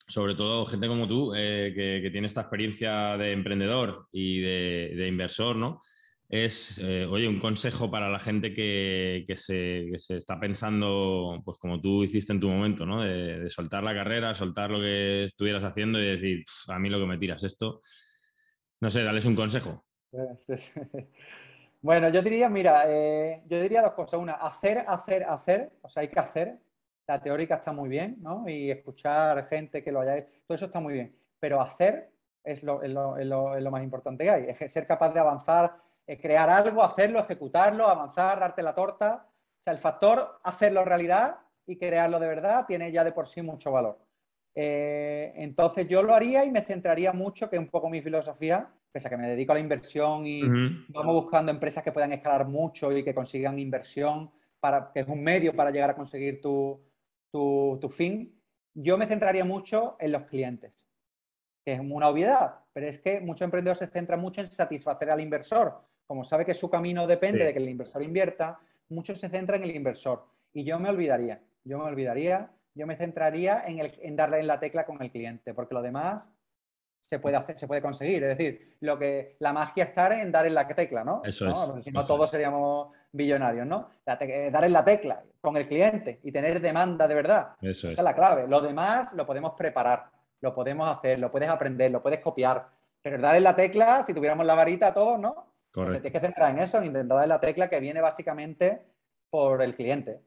sobre 0.07 0.37
todo 0.37 0.67
gente 0.67 0.87
como 0.87 1.09
tú, 1.09 1.35
eh, 1.35 1.73
que, 1.75 2.11
tiene 2.11 2.29
esta 2.29 2.43
experiencia 2.43 3.19
de 3.19 3.33
emprendedor 3.33 4.07
y 4.13 4.41
de 4.41 5.09
inversor, 5.09 5.57
¿no? 5.57 5.81
Es, 6.29 6.79
eh, 6.79 7.07
oye, 7.07 7.27
un 7.27 7.41
consejo 7.41 7.91
para 7.91 8.11
la 8.11 8.19
gente 8.19 8.53
que, 8.53 9.25
se, 9.37 9.91
está 9.95 10.39
pensando, 10.39 11.41
pues 11.45 11.57
como 11.59 11.81
tú 11.81 12.05
hiciste 12.05 12.35
en 12.35 12.41
tu 12.41 12.49
momento, 12.49 12.85
¿no? 12.85 13.03
De, 13.03 13.49
soltar 13.49 13.83
la 13.83 13.95
carrera, 13.95 14.35
soltar 14.35 14.71
lo 14.71 14.81
que 14.81 15.25
estuvieras 15.25 15.65
haciendo 15.65 15.99
y 15.99 16.07
decir, 16.07 16.45
a 16.69 16.79
mí 16.79 16.91
lo 16.91 17.01
que 17.01 17.07
me 17.07 17.19
tiras 17.19 17.43
esto. 17.45 17.81
No 18.81 18.91
sé, 18.91 19.03
dales 19.03 19.25
un 19.25 19.37
consejo. 19.37 19.85
Bueno, 21.81 22.09
yo 22.09 22.23
diría, 22.23 22.49
mira, 22.49 22.87
eh, 22.89 23.45
yo 23.47 23.63
diría 23.63 23.83
dos 23.83 23.93
cosas. 23.93 24.19
Una, 24.19 24.33
hacer, 24.33 24.85
hacer, 24.89 25.23
hacer. 25.23 25.71
O 25.83 25.89
sea, 25.89 26.01
hay 26.01 26.09
que 26.09 26.19
hacer. 26.19 26.59
La 27.07 27.23
teórica 27.23 27.55
está 27.55 27.71
muy 27.71 27.89
bien, 27.89 28.17
¿no? 28.21 28.49
Y 28.49 28.69
escuchar 28.69 29.47
gente 29.47 29.85
que 29.85 29.93
lo 29.93 30.01
haya 30.01 30.19
hecho, 30.19 30.29
todo 30.45 30.57
eso 30.57 30.65
está 30.65 30.81
muy 30.81 30.95
bien. 30.95 31.17
Pero 31.39 31.61
hacer 31.61 32.11
es 32.43 32.65
lo, 32.65 32.83
es 32.83 32.91
lo 32.91 33.71
más 33.71 33.85
importante 33.85 34.25
que 34.25 34.31
hay. 34.31 34.47
Es 34.59 34.73
ser 34.73 34.89
capaz 34.89 35.13
de 35.13 35.21
avanzar 35.21 35.77
crear 36.17 36.49
algo, 36.49 36.83
hacerlo, 36.83 37.19
ejecutarlo, 37.21 37.87
avanzar, 37.87 38.41
darte 38.41 38.63
la 38.63 38.75
torta. 38.75 39.27
O 39.59 39.63
sea, 39.63 39.73
el 39.73 39.79
factor 39.79 40.41
hacerlo 40.43 40.85
realidad 40.85 41.37
y 41.67 41.77
crearlo 41.77 42.19
de 42.19 42.29
verdad 42.29 42.65
tiene 42.67 42.91
ya 42.91 43.05
de 43.05 43.13
por 43.13 43.29
sí 43.29 43.43
mucho 43.43 43.71
valor. 43.71 43.99
Eh, 44.55 45.33
entonces 45.37 45.87
yo 45.87 46.03
lo 46.03 46.15
haría 46.15 46.45
y 46.45 46.51
me 46.51 46.63
centraría 46.63 47.13
mucho, 47.13 47.49
que 47.49 47.57
es 47.57 47.61
un 47.61 47.69
poco 47.69 47.91
mi 47.91 48.01
filosofía, 48.01 48.69
pese 48.91 49.07
a 49.07 49.11
que 49.11 49.17
me 49.17 49.29
dedico 49.29 49.53
a 49.53 49.55
la 49.55 49.61
inversión 49.61 50.27
y 50.27 50.43
vamos 50.89 51.15
buscando 51.15 51.53
empresas 51.53 51.85
que 51.85 51.93
puedan 51.93 52.13
escalar 52.13 52.47
mucho 52.49 52.91
y 52.91 53.05
que 53.05 53.15
consigan 53.15 53.59
inversión, 53.59 54.31
para, 54.59 54.91
que 54.93 55.01
es 55.01 55.09
un 55.09 55.23
medio 55.23 55.55
para 55.55 55.71
llegar 55.71 55.91
a 55.91 55.95
conseguir 55.95 56.41
tu, 56.41 56.83
tu, 57.31 57.79
tu 57.81 57.89
fin. 57.89 58.41
Yo 58.75 58.99
me 58.99 59.07
centraría 59.07 59.45
mucho 59.45 59.97
en 60.01 60.13
los 60.13 60.23
clientes, 60.25 60.89
que 61.65 61.75
es 61.75 61.81
una 61.81 62.09
obviedad, 62.09 62.57
pero 62.73 62.89
es 62.89 62.99
que 62.99 63.21
muchos 63.21 63.43
emprendedores 63.43 63.79
se 63.79 63.87
centran 63.87 64.21
mucho 64.21 64.41
en 64.41 64.47
satisfacer 64.49 65.11
al 65.11 65.21
inversor, 65.21 65.85
como 66.09 66.25
sabe 66.25 66.47
que 66.47 66.55
su 66.55 66.71
camino 66.71 67.07
depende 67.07 67.45
de 67.45 67.53
que 67.53 67.59
el 67.59 67.69
inversor 67.69 68.03
invierta, 68.03 68.59
muchos 68.89 69.21
se 69.21 69.29
centran 69.29 69.63
en 69.63 69.69
el 69.69 69.77
inversor. 69.77 70.25
Y 70.55 70.65
yo 70.65 70.79
me 70.81 70.89
olvidaría, 70.89 71.43
yo 71.65 71.79
me 71.79 71.85
olvidaría, 71.85 72.51
yo 72.75 72.87
me 72.87 72.97
centraría 72.97 73.63
en, 73.67 74.17
darle 74.17 74.41
en 74.41 74.47
la 74.47 74.59
tecla 74.59 74.87
con 74.87 75.03
el 75.03 75.11
cliente, 75.11 75.53
porque 75.53 75.75
lo 75.75 75.83
demás 75.83 76.31
se 76.99 77.19
puede 77.19 77.37
hacer, 77.37 77.59
se 77.59 77.67
puede 77.67 77.83
conseguir. 77.83 78.25
Es 78.25 78.39
decir, 78.39 78.79
lo 78.81 78.99
que 78.99 79.37
la 79.41 79.53
magia 79.53 79.85
está 79.85 80.19
en 80.19 80.33
dar 80.33 80.47
en 80.47 80.55
la 80.55 80.67
tecla, 80.67 81.05
¿no? 81.05 81.21
Eso 81.25 81.77
es. 81.77 81.85
si 81.85 81.91
no, 81.91 82.05
todos 82.05 82.31
seríamos 82.31 82.89
billonarios, 83.13 83.67
¿no? 83.67 83.91
Eh, 84.07 84.51
dar 84.51 84.65
en 84.65 84.73
la 84.73 84.85
tecla 84.85 85.23
con 85.43 85.59
el 85.59 85.69
cliente 85.69 86.21
y 86.23 86.33
tener 86.33 86.59
demanda 86.59 87.07
de 87.07 87.15
verdad. 87.15 87.51
Eso 87.61 87.91
Esa 87.91 88.01
es 88.01 88.05
la 88.05 88.15
clave. 88.15 88.49
Lo 88.49 88.63
demás 88.63 89.13
lo 89.13 89.27
podemos 89.27 89.53
preparar, 89.53 90.07
lo 90.41 90.55
podemos 90.55 90.89
hacer, 90.89 91.19
lo 91.19 91.31
puedes 91.31 91.51
aprender, 91.51 91.91
lo 91.91 92.03
puedes 92.03 92.21
copiar. 92.21 92.67
Pero 93.03 93.19
dar 93.19 93.37
en 93.37 93.45
la 93.45 93.55
tecla, 93.55 94.03
si 94.03 94.15
tuviéramos 94.15 94.47
la 94.47 94.55
varita 94.55 94.95
todos, 94.95 95.21
¿no? 95.21 95.48
Correcto. 95.71 96.03
Tienes 96.03 96.21
que 96.21 96.27
centrar 96.27 96.51
en 96.55 96.63
eso, 96.63 96.79
en 96.79 96.87
intentar 96.87 97.19
dar 97.19 97.29
la 97.29 97.41
tecla 97.41 97.69
que 97.69 97.81
viene 97.81 98.01
básicamente 98.01 98.83
por 99.31 99.63
el 99.63 99.75
cliente. 99.75 100.21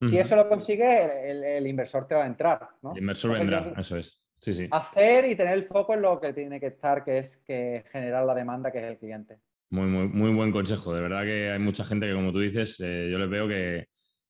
Si 0.00 0.16
eso 0.16 0.36
lo 0.36 0.48
consigue, 0.48 1.56
el, 1.58 1.66
inversor 1.66 2.06
te 2.06 2.14
va 2.14 2.22
a 2.22 2.26
entrar. 2.26 2.68
¿no? 2.82 2.92
El 2.92 2.98
inversor 2.98 3.32
vendrá, 3.32 3.72
eso 3.76 3.96
es. 3.96 4.24
Sí, 4.40 4.54
sí. 4.54 4.68
Hacer 4.70 5.24
y 5.24 5.34
tener 5.34 5.54
el 5.54 5.64
foco 5.64 5.94
en 5.94 6.02
lo 6.02 6.20
que 6.20 6.32
tiene 6.32 6.60
que 6.60 6.66
estar, 6.66 7.04
que 7.04 7.18
es 7.18 7.38
que 7.38 7.84
generar 7.90 8.24
la 8.24 8.34
demanda 8.34 8.70
que 8.70 8.78
es 8.78 8.84
el 8.84 8.98
cliente. 8.98 9.38
Muy, 9.70 9.86
muy, 9.86 10.06
muy 10.06 10.32
buen 10.32 10.52
consejo. 10.52 10.94
De 10.94 11.00
verdad 11.00 11.24
que 11.24 11.50
hay 11.50 11.58
mucha 11.58 11.84
gente 11.84 12.06
que, 12.06 12.14
como 12.14 12.32
tú 12.32 12.38
dices, 12.38 12.78
eh, 12.80 13.08
yo 13.10 13.18
les 13.18 13.28
veo 13.28 13.48
que, 13.48 13.88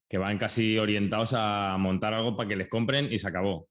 que 0.09 0.19
van 0.19 0.39
casi 0.39 0.79
orientados 0.79 1.35
a 1.37 1.77
montar 1.79 2.15
algo 2.15 2.37
para 2.37 2.49
que 2.49 2.57
les 2.57 2.69
compren 2.69 3.13
y 3.13 3.19
se 3.19 3.29
acabó. 3.29 3.68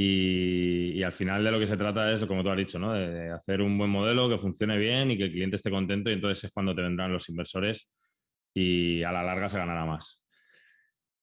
Y, 0.00 1.02
al 1.02 1.10
final 1.10 1.42
de 1.42 1.50
lo 1.50 1.58
que 1.58 1.66
se 1.66 1.76
trata 1.76 2.12
es, 2.12 2.24
como 2.24 2.44
tú 2.44 2.50
has 2.50 2.56
dicho, 2.56 2.78
¿no? 2.78 2.92
de 2.92 3.32
hacer 3.32 3.60
un 3.60 3.76
buen 3.76 3.90
modelo 3.90 4.28
que 4.28 4.38
funcione 4.38 4.78
bien 4.78 5.10
y 5.10 5.18
que 5.18 5.24
el 5.24 5.32
cliente 5.32 5.56
esté 5.56 5.72
contento 5.72 6.08
y 6.08 6.12
entonces 6.12 6.44
es 6.44 6.52
cuando 6.52 6.72
te 6.72 6.82
vendrán 6.82 7.12
los 7.12 7.28
inversores 7.28 7.90
y 8.54 9.02
a 9.02 9.10
la 9.10 9.24
larga 9.24 9.48
se 9.48 9.58
ganará 9.58 9.84
más. 9.84 10.22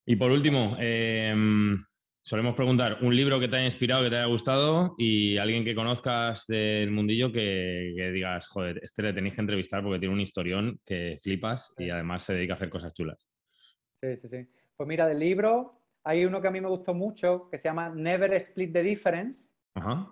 Y 0.05 0.17
por 0.17 0.29
último, 0.29 0.75
em, 0.77 1.85
solemos 2.21 2.53
preguntar 2.53 2.97
un 3.01 3.15
libro 3.15 3.39
que 3.39 3.47
te 3.47 3.55
haya 3.55 3.65
inspirado, 3.65 4.03
que 4.03 4.09
te 4.09 4.17
haya 4.17 4.25
gustado 4.25 4.93
y 4.97 5.37
alguien 5.37 5.63
que 5.63 5.73
conozcas 5.73 6.45
del 6.45 6.91
mundillo 6.91 7.31
que, 7.31 8.11
digas, 8.13 8.45
joder, 8.47 8.81
este 8.83 9.03
le 9.03 9.13
tenéis 9.13 9.35
que 9.35 9.41
entrevistar 9.41 9.83
porque 9.83 9.99
tiene 9.99 10.13
un 10.13 10.19
historión 10.19 10.81
que 10.85 11.17
flipas 11.23 11.73
y 11.77 11.89
además 11.91 12.23
se 12.23 12.33
dedica 12.33 12.55
a 12.55 12.57
hacer 12.57 12.69
cosas 12.69 12.93
chulas. 12.93 13.25
Sí, 13.93 14.17
sí, 14.17 14.27
sí. 14.27 14.45
Pues 14.75 14.85
mira, 14.85 15.07
del 15.07 15.19
libro 15.19 15.84
hay 16.05 16.23
uno 16.23 16.39
que 16.39 16.47
a 16.47 16.51
mí 16.51 16.61
me 16.61 16.69
gustó 16.69 16.93
mucho 16.93 17.49
que 17.49 17.57
se 17.57 17.67
llama 17.67 17.89
Never 17.89 18.33
Split 18.35 18.71
the 18.71 18.83
Difference, 18.83 19.51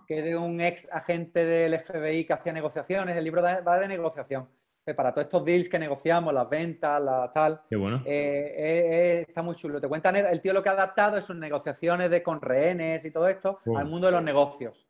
que 0.07 0.19
es 0.19 0.25
de 0.25 0.35
un 0.35 0.59
ex 0.59 0.91
agente 0.91 1.45
del 1.45 1.79
FBI 1.79 2.25
que 2.25 2.33
hacía 2.33 2.51
negociaciones. 2.51 3.15
El 3.15 3.23
libro 3.23 3.41
va 3.41 3.79
de 3.79 3.87
negociación 3.87 4.49
para 4.93 5.13
todos 5.13 5.25
estos 5.25 5.45
deals 5.45 5.69
que 5.69 5.79
negociamos, 5.79 6.33
las 6.33 6.49
ventas, 6.49 7.01
la 7.01 7.31
tal. 7.33 7.61
Qué 7.69 7.77
bueno. 7.77 8.01
Eh, 8.05 8.53
eh, 8.57 8.87
eh, 8.91 9.25
está 9.27 9.41
muy 9.41 9.55
chulo. 9.55 9.79
Te 9.79 9.87
cuentan, 9.87 10.17
el 10.17 10.41
tío 10.41 10.51
lo 10.51 10.61
que 10.61 10.69
ha 10.69 10.73
adaptado 10.73 11.17
es 11.17 11.23
sus 11.23 11.37
negociaciones 11.37 12.09
de 12.09 12.21
con 12.21 12.41
rehenes 12.41 13.05
y 13.05 13.11
todo 13.11 13.29
esto 13.29 13.59
al 13.77 13.85
mundo 13.85 14.07
de 14.07 14.13
los 14.13 14.23
negocios. 14.23 14.85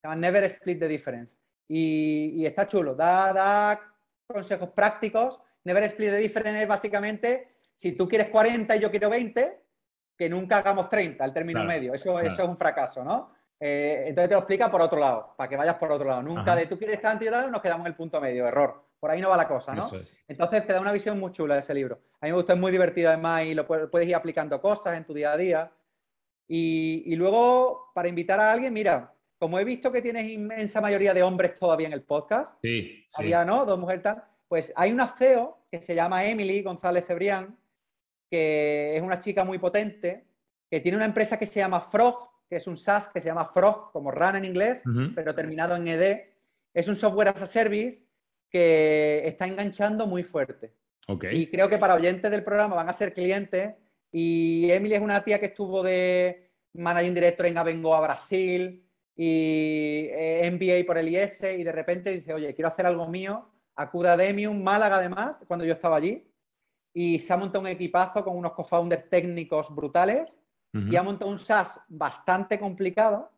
Se 0.00 0.06
llama 0.06 0.16
Never 0.16 0.44
Split 0.44 0.78
the 0.78 0.88
Difference. 0.88 1.36
Y, 1.66 2.44
está 2.44 2.66
chulo. 2.66 2.94
Da, 2.94 3.32
da, 3.32 3.80
consejos 4.26 4.68
prácticos. 4.70 5.40
Never 5.64 5.82
Split 5.84 6.10
the 6.10 6.18
Difference 6.18 6.62
es 6.62 6.68
básicamente, 6.68 7.48
si 7.74 7.92
tú 7.92 8.06
quieres 8.06 8.28
40 8.28 8.76
y 8.76 8.80
yo 8.80 8.90
quiero 8.90 9.10
20, 9.10 9.61
que 10.22 10.28
nunca 10.28 10.58
hagamos 10.58 10.88
30, 10.88 11.24
el 11.24 11.32
término 11.32 11.64
medio. 11.64 11.94
Eso, 11.94 12.18
eso 12.20 12.42
es 12.42 12.48
un 12.48 12.56
fracaso, 12.56 13.04
¿no? 13.04 13.34
entonces 13.64 14.28
te 14.28 14.34
lo 14.34 14.40
explica 14.40 14.68
por 14.68 14.80
otro 14.80 14.98
lado, 14.98 15.34
para 15.36 15.48
que 15.48 15.56
vayas 15.56 15.76
por 15.76 15.92
otro 15.92 16.08
lado. 16.08 16.20
Nunca 16.20 16.56
de 16.56 16.66
tú 16.66 16.76
quieres 16.76 17.00
tanto 17.00 17.24
y 17.24 17.28
yo 17.28 17.48
nos 17.48 17.62
quedamos 17.62 17.86
en 17.86 17.92
el 17.92 17.96
punto 17.96 18.20
medio. 18.20 18.44
Error 18.46 18.82
por 19.02 19.10
ahí 19.10 19.20
no 19.20 19.30
va 19.30 19.36
la 19.36 19.48
cosa, 19.48 19.74
¿no? 19.74 19.90
Entonces 20.28 20.64
te 20.64 20.72
da 20.72 20.80
una 20.80 20.92
visión 20.92 21.18
muy 21.18 21.32
chula 21.32 21.54
de 21.54 21.60
ese 21.60 21.74
libro. 21.74 22.00
A 22.20 22.26
mí 22.26 22.30
me 22.30 22.36
gusta, 22.36 22.52
es 22.52 22.58
muy 22.60 22.70
divertido 22.70 23.08
además 23.08 23.44
y 23.46 23.52
lo 23.52 23.66
puedes, 23.66 24.06
ir 24.06 24.14
aplicando 24.14 24.60
cosas 24.60 24.96
en 24.96 25.04
tu 25.04 25.12
día 25.12 25.32
a 25.32 25.36
día. 25.36 25.72
Y, 26.46 27.16
luego, 27.16 27.90
para 27.96 28.06
invitar 28.06 28.38
a 28.38 28.52
alguien, 28.52 28.72
mira, 28.72 29.12
como 29.40 29.58
he 29.58 29.64
visto 29.64 29.90
que 29.90 30.02
tienes 30.02 30.30
inmensa 30.30 30.80
mayoría 30.80 31.12
de 31.12 31.24
hombres 31.24 31.56
todavía 31.56 31.88
en 31.88 31.94
el 31.94 32.04
podcast, 32.04 32.60
sí, 32.62 33.04
había, 33.14 33.44
¿no? 33.44 33.66
Dos 33.66 33.76
mujeres 33.76 34.04
tal, 34.04 34.22
pues 34.46 34.72
hay 34.76 34.92
una 34.92 35.08
CEO 35.08 35.66
que 35.68 35.82
se 35.82 35.96
llama 35.96 36.24
Emily 36.24 36.62
González 36.62 37.04
Cebrián, 37.04 37.58
que 38.32 38.96
es 38.96 39.02
una 39.02 39.18
chica 39.18 39.44
muy 39.44 39.58
potente, 39.58 40.24
que 40.70 40.80
tiene 40.80 40.96
una 40.96 41.04
empresa 41.04 41.38
que 41.38 41.44
se 41.44 41.60
llama 41.60 41.82
Frog, 41.82 42.30
que 42.48 42.56
es 42.56 42.66
un 42.66 42.78
SaaS 42.78 43.08
que 43.08 43.20
se 43.20 43.28
llama 43.28 43.44
Frog, 43.44 43.92
como 43.92 44.10
Run 44.10 44.36
en 44.36 44.46
inglés, 44.46 44.82
pero 45.14 45.34
terminado 45.34 45.76
en 45.76 45.86
ED. 45.86 46.20
Es 46.72 46.88
un 46.88 46.96
software 46.96 47.28
as 47.28 47.42
a 47.42 47.46
service 47.46 48.02
que 48.48 49.20
está 49.26 49.46
enganchando 49.46 50.06
muy 50.06 50.22
fuerte. 50.22 50.72
Y 51.30 51.48
creo 51.48 51.68
que 51.68 51.76
para 51.76 51.94
oyentes 51.94 52.30
del 52.30 52.42
programa 52.42 52.74
van 52.74 52.88
a 52.88 52.94
ser 52.94 53.12
clientes. 53.12 53.74
Y 54.10 54.70
Emily 54.70 54.94
es 54.94 55.02
una 55.02 55.22
tía 55.22 55.38
que 55.38 55.46
estuvo 55.46 55.82
de 55.82 56.48
managing 56.72 57.14
director 57.14 57.44
en 57.44 57.58
Avengo 57.58 57.94
a 57.94 58.00
Brasil 58.00 58.82
y 59.14 60.08
eh, 60.10 60.50
MBA 60.50 60.86
por 60.86 60.96
el 60.96 61.10
IS 61.10 61.42
y 61.58 61.64
de 61.64 61.72
repente 61.72 62.10
dice, 62.12 62.32
oye, 62.32 62.54
quiero 62.54 62.68
hacer 62.68 62.86
algo 62.86 63.06
mío. 63.08 63.46
Acude 63.76 64.08
a 64.08 64.16
Demium, 64.16 64.62
Málaga 64.62 64.96
además, 64.96 65.44
cuando 65.46 65.66
yo 65.66 65.74
estaba 65.74 65.96
allí. 65.96 66.31
Y 66.94 67.18
se 67.20 67.32
ha 67.32 67.36
montado 67.36 67.62
un 67.62 67.68
equipazo 67.68 68.24
con 68.24 68.36
unos 68.36 68.52
co-founders 68.52 69.08
técnicos 69.08 69.74
brutales 69.74 70.38
y 70.74 70.96
ha 70.96 71.02
montado 71.02 71.30
un 71.30 71.38
SaaS 71.38 71.80
bastante 71.88 72.58
complicado 72.58 73.30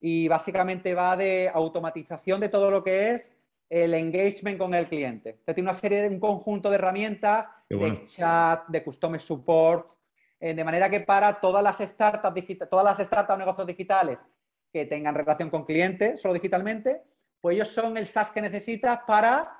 y 0.00 0.28
básicamente 0.28 0.94
va 0.94 1.16
de 1.16 1.50
automatización 1.52 2.40
de 2.40 2.48
todo 2.48 2.70
lo 2.70 2.84
que 2.84 3.10
es 3.10 3.36
el 3.68 3.94
engagement 3.94 4.58
con 4.58 4.74
el 4.74 4.86
cliente. 4.86 5.36
Usted 5.40 5.54
tiene 5.54 5.70
una 5.70 5.78
serie 5.78 6.02
de 6.02 6.08
un 6.08 6.20
conjunto 6.20 6.70
de 6.70 6.76
herramientas 6.76 7.48
de 7.68 8.04
chat, 8.04 8.66
de 8.68 8.82
customer 8.82 9.20
support, 9.20 9.92
eh, 10.40 10.54
de 10.54 10.64
manera 10.64 10.88
que 10.88 11.00
para 11.00 11.40
todas 11.40 11.62
las 11.62 11.78
startups 11.78 12.34
digitales, 12.34 12.70
todas 12.70 12.84
las 12.84 13.06
startups 13.06 13.34
o 13.34 13.38
negocios 13.38 13.66
digitales 13.66 14.26
que 14.72 14.86
tengan 14.86 15.14
relación 15.14 15.50
con 15.50 15.64
clientes 15.64 16.20
solo 16.20 16.34
digitalmente, 16.34 17.02
pues 17.40 17.54
ellos 17.54 17.68
son 17.68 17.96
el 17.96 18.06
SaaS 18.06 18.30
que 18.30 18.40
necesitas 18.40 19.00
para 19.06 19.59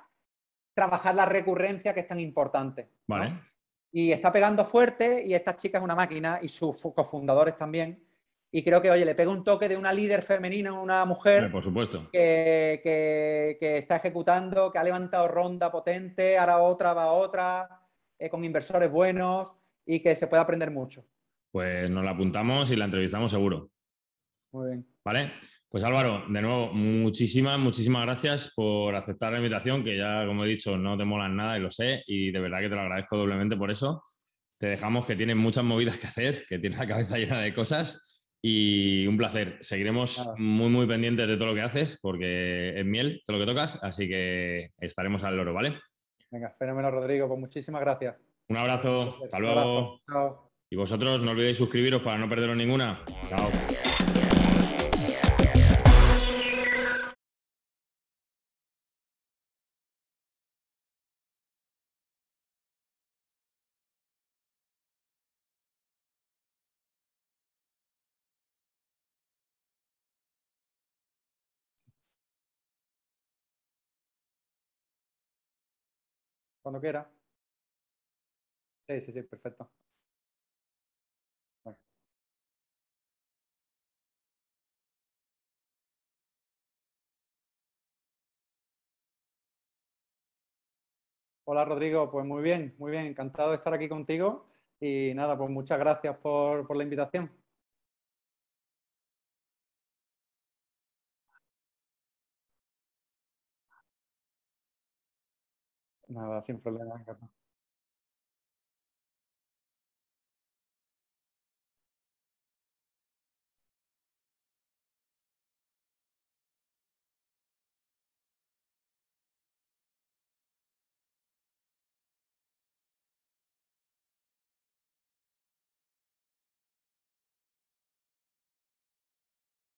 trabajar 0.81 1.13
la 1.13 1.27
recurrencia 1.27 1.93
que 1.93 1.99
es 1.99 2.07
tan 2.07 2.19
importante. 2.19 2.89
Vale. 3.05 3.39
Y 3.91 4.11
está 4.11 4.31
pegando 4.31 4.65
fuerte 4.65 5.23
y 5.23 5.35
esta 5.35 5.55
chica 5.55 5.77
es 5.77 5.83
una 5.83 5.95
máquina 5.95 6.39
y 6.41 6.47
sus 6.47 6.77
cofundadores 6.77 7.55
también. 7.55 8.03
Y 8.51 8.63
creo 8.63 8.81
que, 8.81 8.89
oye, 8.89 9.05
le 9.05 9.15
pega 9.15 9.31
un 9.31 9.43
toque 9.43 9.69
de 9.69 9.77
una 9.77 9.93
líder 9.93 10.23
femenina, 10.23 10.73
una 10.73 11.05
mujer. 11.05 11.51
por 11.51 11.63
supuesto. 11.63 12.09
Que, 12.11 12.81
que, 12.83 13.77
está 13.77 13.97
ejecutando, 13.97 14.71
que 14.71 14.79
ha 14.79 14.83
levantado 14.83 15.27
ronda 15.27 15.71
potente, 15.71 16.37
ahora 16.37 16.57
otra 16.57 16.93
va 16.93 17.11
otra, 17.11 17.81
eh, 18.17 18.29
con 18.29 18.43
inversores 18.43 18.91
buenos 18.91 19.51
y 19.85 20.01
que 20.01 20.15
se 20.15 20.27
puede 20.27 20.41
aprender 20.41 20.71
mucho. 20.71 21.05
Pues 21.51 21.89
nos 21.89 22.03
la 22.03 22.11
apuntamos 22.11 22.71
y 22.71 22.75
la 22.75 22.85
entrevistamos 22.85 23.31
seguro. 23.31 23.69
Muy 24.51 24.67
bien. 24.67 24.87
Vale. 25.05 25.31
Pues 25.71 25.85
Álvaro, 25.85 26.25
de 26.27 26.41
nuevo, 26.41 26.73
muchísimas, 26.73 27.57
muchísimas 27.57 28.01
gracias 28.01 28.51
por 28.53 28.93
aceptar 28.93 29.31
la 29.31 29.37
invitación, 29.37 29.85
que 29.85 29.97
ya, 29.97 30.25
como 30.25 30.43
he 30.43 30.49
dicho, 30.49 30.75
no 30.75 30.97
te 30.97 31.05
molan 31.05 31.37
nada 31.37 31.57
y 31.57 31.61
lo 31.61 31.71
sé, 31.71 32.03
y 32.07 32.29
de 32.29 32.41
verdad 32.41 32.59
que 32.59 32.67
te 32.67 32.75
lo 32.75 32.81
agradezco 32.81 33.15
doblemente 33.15 33.55
por 33.55 33.71
eso. 33.71 34.03
Te 34.59 34.67
dejamos 34.67 35.05
que 35.05 35.15
tienes 35.15 35.37
muchas 35.37 35.63
movidas 35.63 35.97
que 35.97 36.07
hacer, 36.07 36.43
que 36.49 36.59
tienes 36.59 36.77
la 36.77 36.87
cabeza 36.87 37.17
llena 37.17 37.39
de 37.39 37.53
cosas 37.53 38.21
y 38.41 39.07
un 39.07 39.15
placer. 39.15 39.59
Seguiremos 39.61 40.29
muy, 40.35 40.67
muy 40.67 40.85
pendientes 40.87 41.25
de 41.25 41.37
todo 41.37 41.47
lo 41.47 41.55
que 41.55 41.61
haces, 41.61 41.97
porque 42.01 42.77
es 42.77 42.85
miel 42.85 43.23
todo 43.25 43.37
lo 43.37 43.45
que 43.45 43.51
tocas, 43.53 43.81
así 43.81 44.09
que 44.09 44.71
estaremos 44.77 45.23
al 45.23 45.37
loro, 45.37 45.53
¿vale? 45.53 45.79
Venga, 46.29 46.53
fenómeno, 46.59 46.91
Rodrigo. 46.91 47.29
Pues 47.29 47.39
muchísimas 47.39 47.79
gracias. 47.79 48.17
Un 48.49 48.57
abrazo. 48.57 49.19
Hasta 49.23 49.39
luego. 49.39 50.01
Chao. 50.05 50.51
Y 50.69 50.75
vosotros 50.75 51.21
no 51.21 51.31
olvidéis 51.31 51.57
suscribiros 51.57 52.01
para 52.01 52.17
no 52.17 52.27
perderos 52.27 52.57
ninguna. 52.57 53.05
Chao. 53.29 53.49
Cuando 76.61 76.79
quiera. 76.81 77.11
Sí, 78.81 79.01
sí, 79.01 79.11
sí, 79.11 79.23
perfecto. 79.23 79.71
Hola 91.43 91.65
Rodrigo, 91.65 92.09
pues 92.11 92.25
muy 92.25 92.41
bien, 92.43 92.75
muy 92.77 92.91
bien, 92.91 93.05
encantado 93.05 93.51
de 93.51 93.57
estar 93.57 93.73
aquí 93.73 93.89
contigo 93.89 94.45
y 94.79 95.13
nada, 95.15 95.37
pues 95.37 95.49
muchas 95.49 95.79
gracias 95.79 96.17
por, 96.17 96.65
por 96.67 96.77
la 96.77 96.83
invitación. 96.83 97.31
Nada, 106.13 106.41
sin 106.43 106.59
problema. 106.61 107.03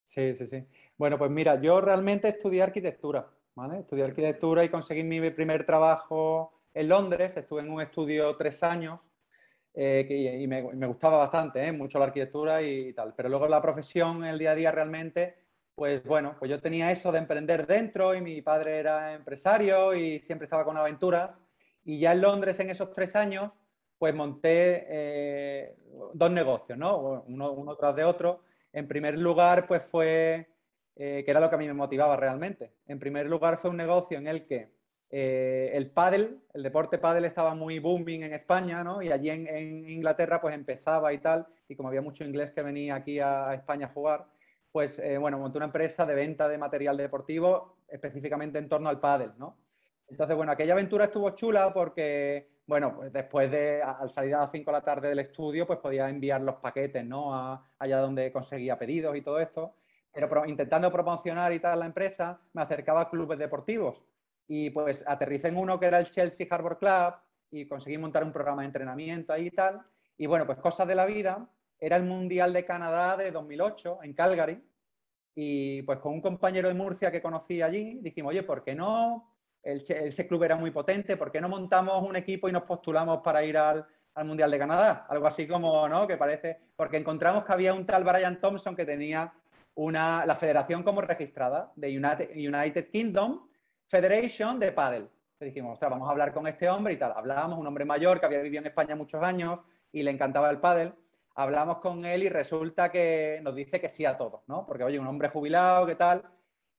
Sí, 0.04 0.34
sí, 0.36 0.48
sí. 0.48 0.66
Bueno, 0.98 1.18
pues 1.18 1.32
mira, 1.32 1.60
yo 1.62 1.82
realmente 1.82 2.28
estudié 2.30 2.62
arquitectura. 2.64 3.32
Estudié 3.56 4.04
arquitectura 4.04 4.64
y 4.64 4.70
conseguí 4.70 5.04
mi 5.04 5.30
primer 5.30 5.64
trabajo 5.64 6.64
en 6.74 6.90
Londres. 6.90 7.38
Estuve 7.38 7.62
en 7.62 7.70
un 7.70 7.82
estudio 7.82 8.36
tres 8.36 8.64
años 8.64 9.00
eh, 9.76 10.40
y 10.42 10.48
me, 10.48 10.88
gustaba 10.88 11.20
bastante, 11.20 11.68
¿eh? 11.68 11.72
mucho 11.72 12.00
la 12.00 12.06
arquitectura 12.06 12.64
y, 12.64 12.94
tal. 12.94 13.14
Pero 13.16 13.30
luego 13.30 13.48
la 13.48 13.62
profesión, 13.62 14.26
el 14.26 14.40
día 14.40 14.52
a 14.52 14.56
día 14.56 14.72
realmente, 14.72 15.36
pues 15.76 16.04
bueno, 16.04 16.36
pues 16.40 16.50
yo 16.50 16.60
tenía 16.60 16.92
eso 16.92 17.12
de 17.12 17.20
emprender 17.20 17.68
dentro 17.68 18.16
y 18.16 18.22
mi 18.22 18.42
padre 18.42 18.78
era 18.78 19.14
empresario 19.14 19.94
y 19.94 20.20
siempre 20.22 20.46
estaba 20.46 20.66
con 20.66 20.76
aventuras. 20.76 21.40
Y 21.86 22.00
ya 22.00 22.14
en 22.14 22.22
Londres, 22.22 22.60
en 22.60 22.72
esos 22.72 22.92
tres 22.92 23.16
años, 23.16 23.52
pues 24.00 24.16
monté 24.16 24.88
eh, 24.90 25.76
dos 26.14 26.32
negocios, 26.32 26.78
¿no? 26.78 27.24
Uno, 27.28 27.52
uno 27.52 27.76
tras 27.76 27.96
de 27.96 28.04
otro. 28.04 28.42
En 28.72 28.88
primer 28.88 29.20
lugar, 29.20 29.68
pues 29.68 29.84
fue 29.84 30.53
eh, 30.96 31.24
que 31.26 31.32
era 31.32 31.40
lo 31.40 31.50
que 31.50 31.56
a 31.56 31.60
mí 31.60 31.68
me 31.68 31.74
motivaba 31.74 32.16
realmente. 32.16 32.74
En 32.88 33.00
primer 33.00 33.28
lugar, 33.28 33.58
fue 33.58 33.70
un 33.70 33.78
negocio 33.78 34.18
en 34.18 34.28
el 34.28 34.46
que 34.46 34.72
eh, 35.16 35.70
el 35.76 35.92
pádel, 35.92 36.42
el 36.56 36.64
deporte 36.64 36.98
pádel 36.98 37.26
estaba 37.26 37.54
muy 37.54 37.78
booming 37.78 38.24
en 38.24 38.34
España, 38.34 38.84
¿no? 38.84 39.00
Y 39.00 39.12
allí 39.12 39.30
en, 39.30 39.88
Inglaterra 39.88 40.42
pues 40.42 40.56
empezaba 40.56 41.14
y 41.14 41.20
tal, 41.20 41.46
y 41.68 41.76
como 41.76 41.90
había 41.90 42.02
mucho 42.02 42.24
inglés 42.24 42.50
que 42.50 42.64
venía 42.64 42.96
aquí 42.96 43.20
a, 43.20 43.54
España 43.54 43.86
a 43.86 43.90
jugar, 43.90 44.26
pues 44.72 44.98
eh, 44.98 45.20
bueno, 45.20 45.38
monté 45.38 45.60
una 45.60 45.68
empresa 45.68 46.06
de 46.08 46.16
venta 46.16 46.50
de 46.50 46.58
material 46.58 46.98
deportivo 46.98 47.78
específicamente 47.88 48.58
en 48.58 48.68
torno 48.68 48.90
al 48.90 49.00
pádel, 49.00 49.34
¿no? 49.38 49.58
Entonces, 50.08 50.36
bueno, 50.36 50.52
aquella 50.52 50.74
aventura 50.74 51.06
estuvo 51.06 51.30
chula 51.32 51.72
porque, 51.72 52.50
bueno, 52.66 52.96
pues 52.96 53.14
después 53.14 53.52
de, 53.52 53.84
al 53.84 54.10
salir 54.10 54.34
a 54.34 54.40
las 54.40 54.52
5 54.52 54.72
de 54.72 54.78
la 54.78 54.84
tarde 54.84 55.10
del 55.10 55.20
estudio, 55.20 55.68
pues 55.68 55.78
podía 55.78 56.10
enviar 56.10 56.42
los 56.42 56.56
paquetes, 56.56 57.06
¿no? 57.06 57.62
Allá 57.78 58.00
donde 58.00 58.32
conseguía 58.32 58.80
pedidos 58.80 59.16
y 59.16 59.22
todo 59.22 59.40
esto. 59.40 59.76
Pero 60.14 60.46
intentando 60.46 60.92
promocionar 60.92 61.52
y 61.54 61.60
tal 61.60 61.80
la 61.80 61.86
empresa, 61.86 62.40
me 62.54 62.62
acercaba 62.62 63.02
a 63.02 63.10
clubes 63.10 63.40
deportivos 63.40 64.04
y 64.48 64.70
pues 64.70 65.04
aterricé 65.08 65.48
en 65.48 65.58
uno 65.58 65.80
que 65.80 65.88
era 65.88 66.00
el 66.00 66.10
Chelsea 66.10 66.48
Harbor 66.50 66.78
Club 66.78 67.16
y 67.52 67.68
conseguí 67.68 67.98
montar 67.98 68.24
un 68.24 68.32
programa 68.32 68.62
de 68.62 68.68
entrenamiento 68.68 69.34
ahí 69.34 69.48
y 69.48 69.52
tal. 69.52 69.82
Y 70.18 70.26
bueno, 70.26 70.46
pues 70.46 70.58
cosas 70.60 70.88
de 70.88 70.96
la 70.96 71.06
vida. 71.06 71.48
Era 71.80 71.98
el 71.98 72.04
Mundial 72.04 72.54
de 72.54 72.66
Canadá 72.66 73.18
de 73.18 73.32
2008 73.32 74.00
en 74.04 74.14
Calgary. 74.14 74.64
Y 75.36 75.82
pues 75.84 76.00
con 76.00 76.14
un 76.14 76.22
compañero 76.22 76.68
de 76.68 76.74
Murcia 76.74 77.12
que 77.12 77.22
conocí 77.22 77.62
allí, 77.62 78.00
dijimos, 78.02 78.30
oye, 78.30 78.44
¿por 78.44 78.64
qué 78.64 78.76
no? 78.76 79.30
ese 79.64 80.28
club 80.28 80.44
era 80.44 80.58
muy 80.58 80.72
potente, 80.72 81.16
¿por 81.16 81.32
qué 81.32 81.40
no 81.40 81.48
montamos 81.48 82.02
un 82.08 82.18
equipo 82.18 82.50
y 82.50 82.52
nos 82.52 82.64
postulamos 82.64 83.22
para 83.22 83.46
ir 83.46 83.58
al, 83.58 83.86
al 84.14 84.26
Mundial 84.26 84.52
de 84.52 84.60
Canadá? 84.60 85.08
Algo 85.10 85.26
así 85.26 85.48
como, 85.48 85.88
¿no? 85.88 86.06
Que 86.06 86.18
parece, 86.18 86.60
porque 86.76 86.98
encontramos 86.98 87.46
que 87.46 87.54
había 87.54 87.74
un 87.74 87.86
tal 87.86 88.04
Brian 88.04 88.42
Thompson 88.42 88.76
que 88.76 88.86
tenía 88.86 89.34
una, 89.76 90.26
la 90.26 90.36
federación 90.36 90.84
como 90.84 91.02
registrada 91.02 91.72
de 91.76 91.98
United, 91.98 92.32
United 92.32 92.90
Kingdom 92.90 93.48
Federation 93.88 94.60
de 94.60 94.72
Paddle. 94.72 95.08
dijimos, 95.40 95.74
ostras, 95.74 95.92
vamos 95.92 96.08
a 96.08 96.12
hablar 96.12 96.34
con 96.34 96.48
este 96.48 96.70
hombre 96.70 96.94
y 96.94 96.98
tal. 96.98 97.14
Hablábamos, 97.16 97.60
un 97.60 97.68
hombre 97.68 97.86
mayor 97.86 98.20
que 98.20 98.26
había 98.26 98.40
vivido 98.40 98.62
en 98.62 98.68
España 98.68 98.96
muchos 98.96 99.22
años 99.22 99.60
y 99.92 100.04
le 100.04 100.12
encantaba 100.12 100.50
el 100.50 100.60
paddle. 100.60 100.94
Hablamos 101.36 101.78
con 101.78 102.06
él 102.06 102.24
y 102.24 102.30
resulta 102.30 102.90
que 102.90 103.40
nos 103.44 103.56
dice 103.56 103.80
que 103.80 103.90
sí 103.90 104.06
a 104.06 104.16
todo, 104.18 104.44
¿no? 104.48 104.66
Porque, 104.66 104.84
oye, 104.84 105.00
un 105.00 105.08
hombre 105.08 105.30
jubilado, 105.30 105.86
¿qué 105.86 105.96
tal? 105.96 106.24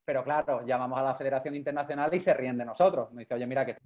Pero 0.04 0.22
claro, 0.22 0.64
llamamos 0.64 0.98
a 0.98 1.02
la 1.02 1.14
Federación 1.14 1.54
Internacional 1.54 2.12
y 2.14 2.20
se 2.20 2.34
ríen 2.34 2.58
de 2.58 2.64
nosotros. 2.64 3.10
Nos 3.10 3.18
dice, 3.18 3.34
oye, 3.34 3.46
mira 3.46 3.66
que, 3.66 3.76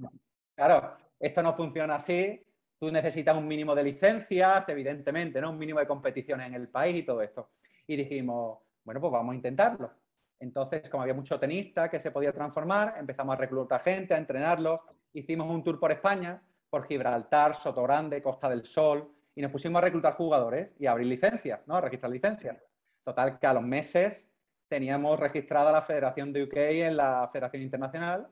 claro, 0.54 0.94
esto 1.18 1.42
no 1.42 1.54
funciona 1.54 1.96
así. 1.96 2.44
Tú 2.78 2.90
necesitas 2.92 3.36
un 3.36 3.46
mínimo 3.46 3.74
de 3.74 3.82
licencias, 3.82 4.68
evidentemente, 4.68 5.40
¿no? 5.40 5.50
Un 5.50 5.58
mínimo 5.58 5.80
de 5.80 5.86
competiciones 5.86 6.46
en 6.46 6.54
el 6.54 6.68
país 6.68 6.96
y 6.96 7.02
todo 7.02 7.22
esto. 7.22 7.50
Y 7.86 7.96
dijimos, 7.96 8.58
bueno, 8.88 9.02
pues 9.02 9.12
vamos 9.12 9.34
a 9.34 9.36
intentarlo. 9.36 9.92
Entonces, 10.40 10.88
como 10.88 11.02
había 11.02 11.12
mucho 11.12 11.38
tenista 11.38 11.90
que 11.90 12.00
se 12.00 12.10
podía 12.10 12.32
transformar, 12.32 12.94
empezamos 12.96 13.34
a 13.34 13.36
reclutar 13.36 13.82
gente, 13.82 14.14
a 14.14 14.16
entrenarlos. 14.16 14.80
Hicimos 15.12 15.46
un 15.50 15.62
tour 15.62 15.78
por 15.78 15.92
España, 15.92 16.42
por 16.70 16.86
Gibraltar, 16.86 17.54
Sotogrande, 17.54 18.22
Costa 18.22 18.48
del 18.48 18.64
Sol, 18.64 19.12
y 19.34 19.42
nos 19.42 19.52
pusimos 19.52 19.78
a 19.82 19.84
reclutar 19.84 20.14
jugadores 20.14 20.70
y 20.78 20.86
a 20.86 20.92
abrir 20.92 21.06
licencias, 21.06 21.60
¿no? 21.66 21.76
A 21.76 21.82
registrar 21.82 22.10
licencias. 22.10 22.56
Total, 23.04 23.38
que 23.38 23.46
a 23.46 23.52
los 23.52 23.62
meses 23.62 24.32
teníamos 24.68 25.20
registrada 25.20 25.70
la 25.70 25.82
Federación 25.82 26.32
de 26.32 26.44
UK 26.44 26.56
en 26.56 26.96
la 26.96 27.28
Federación 27.30 27.62
Internacional 27.62 28.26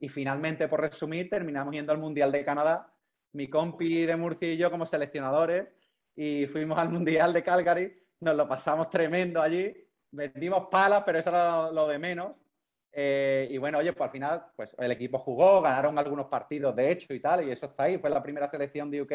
y 0.00 0.08
finalmente, 0.08 0.68
por 0.68 0.80
resumir, 0.80 1.28
terminamos 1.28 1.74
yendo 1.74 1.92
al 1.92 1.98
Mundial 1.98 2.32
de 2.32 2.46
Canadá, 2.46 2.90
mi 3.32 3.50
compi 3.50 4.06
de 4.06 4.16
Murcia 4.16 4.50
y 4.50 4.56
yo 4.56 4.70
como 4.70 4.86
seleccionadores, 4.86 5.68
y 6.16 6.46
fuimos 6.46 6.78
al 6.78 6.88
Mundial 6.88 7.34
de 7.34 7.42
Calgary, 7.42 7.92
nos 8.20 8.34
lo 8.34 8.48
pasamos 8.48 8.88
tremendo 8.88 9.42
allí 9.42 9.87
vendimos 10.10 10.68
palas, 10.70 11.02
pero 11.04 11.18
eso 11.18 11.30
era 11.30 11.70
lo 11.70 11.86
de 11.88 11.98
menos. 11.98 12.32
Eh, 12.92 13.48
y 13.50 13.58
bueno, 13.58 13.78
oye, 13.78 13.92
pues 13.92 14.06
al 14.06 14.12
final, 14.12 14.46
pues 14.56 14.74
el 14.78 14.90
equipo 14.90 15.18
jugó, 15.18 15.60
ganaron 15.60 15.98
algunos 15.98 16.26
partidos 16.26 16.74
de 16.74 16.90
hecho 16.90 17.14
y 17.14 17.20
tal, 17.20 17.46
y 17.46 17.50
eso 17.50 17.66
está 17.66 17.84
ahí. 17.84 17.98
Fue 17.98 18.10
la 18.10 18.22
primera 18.22 18.48
selección 18.48 18.90
de 18.90 19.02
UK 19.02 19.08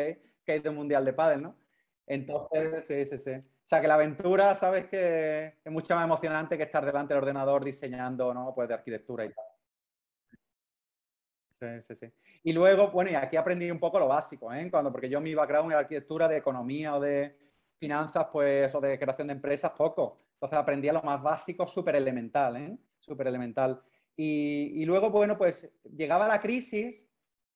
que 0.45 0.51
ha 0.51 0.55
ido 0.55 0.71
un 0.71 0.77
mundial 0.77 1.03
de 1.05 1.13
pádel, 1.13 1.41
¿no? 1.41 1.57
Entonces, 2.05 2.85
sí, 2.85 3.05
sí, 3.05 3.17
sí. 3.17 3.31
O 3.31 3.65
sea, 3.65 3.81
que 3.81 3.87
la 3.87 3.95
aventura, 3.95 4.55
sabes 4.55 4.85
que 4.87 5.59
es 5.63 5.71
mucho 5.71 5.95
más 5.95 6.03
emocionante 6.03 6.57
que 6.57 6.63
estar 6.63 6.85
delante 6.85 7.13
del 7.13 7.23
ordenador 7.23 7.63
diseñando, 7.63 8.33
¿no? 8.33 8.53
Pues 8.53 8.67
de 8.67 8.73
arquitectura 8.75 9.25
y 9.25 9.29
tal. 9.33 9.45
Sí, 11.49 11.81
sí, 11.81 11.95
sí. 11.95 12.13
Y 12.43 12.51
luego, 12.51 12.91
bueno, 12.91 13.11
y 13.11 13.15
aquí 13.15 13.37
aprendí 13.37 13.71
un 13.71 13.79
poco 13.79 13.99
lo 13.99 14.07
básico, 14.07 14.51
¿eh? 14.51 14.69
Cuando, 14.69 14.91
porque 14.91 15.09
yo 15.09 15.21
mi 15.21 15.33
background 15.33 15.71
en 15.71 15.77
arquitectura 15.77 16.27
de 16.27 16.37
economía 16.37 16.95
o 16.95 16.99
de 16.99 17.37
finanzas, 17.79 18.27
pues, 18.31 18.73
o 18.75 18.81
de 18.81 18.99
creación 18.99 19.27
de 19.27 19.33
empresas, 19.33 19.71
poco. 19.71 20.17
Entonces 20.43 20.59
aprendía 20.59 20.91
lo 20.91 21.01
más 21.03 21.23
básico, 21.23 21.65
súper 21.65 21.95
elemental, 21.95 22.57
¿eh? 22.57 22.77
Súper 22.99 23.27
elemental. 23.27 23.81
Y, 24.13 24.83
luego, 24.83 25.09
bueno, 25.09 25.37
pues 25.37 25.71
llegaba 25.95 26.27
la 26.27 26.41
crisis 26.41 27.07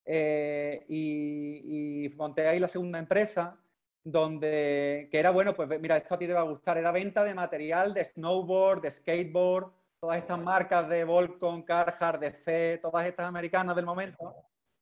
eh, 0.05 0.85
y, 0.87 2.07
monté 2.15 2.47
ahí 2.47 2.61
la 2.61 2.69
segunda 2.69 2.97
empresa, 2.97 3.59
donde, 4.05 5.09
que 5.11 5.19
era, 5.19 5.31
bueno, 5.31 5.53
pues 5.53 5.67
mira, 5.81 5.97
esto 5.97 6.15
a 6.15 6.17
ti 6.17 6.27
te 6.27 6.33
va 6.33 6.39
a 6.39 6.43
gustar, 6.43 6.77
era 6.77 6.93
venta 6.93 7.25
de 7.25 7.33
material 7.33 7.93
de 7.93 8.05
snowboard, 8.05 8.83
de 8.83 8.91
skateboard, 8.91 9.69
todas 9.99 10.19
estas 10.19 10.39
marcas 10.39 10.87
de 10.87 11.03
Volcom, 11.03 11.63
Carhartt, 11.63 12.21
DC, 12.21 12.79
todas 12.81 13.05
estas 13.05 13.27
americanas 13.27 13.75
del 13.75 13.85
momento. 13.85 14.33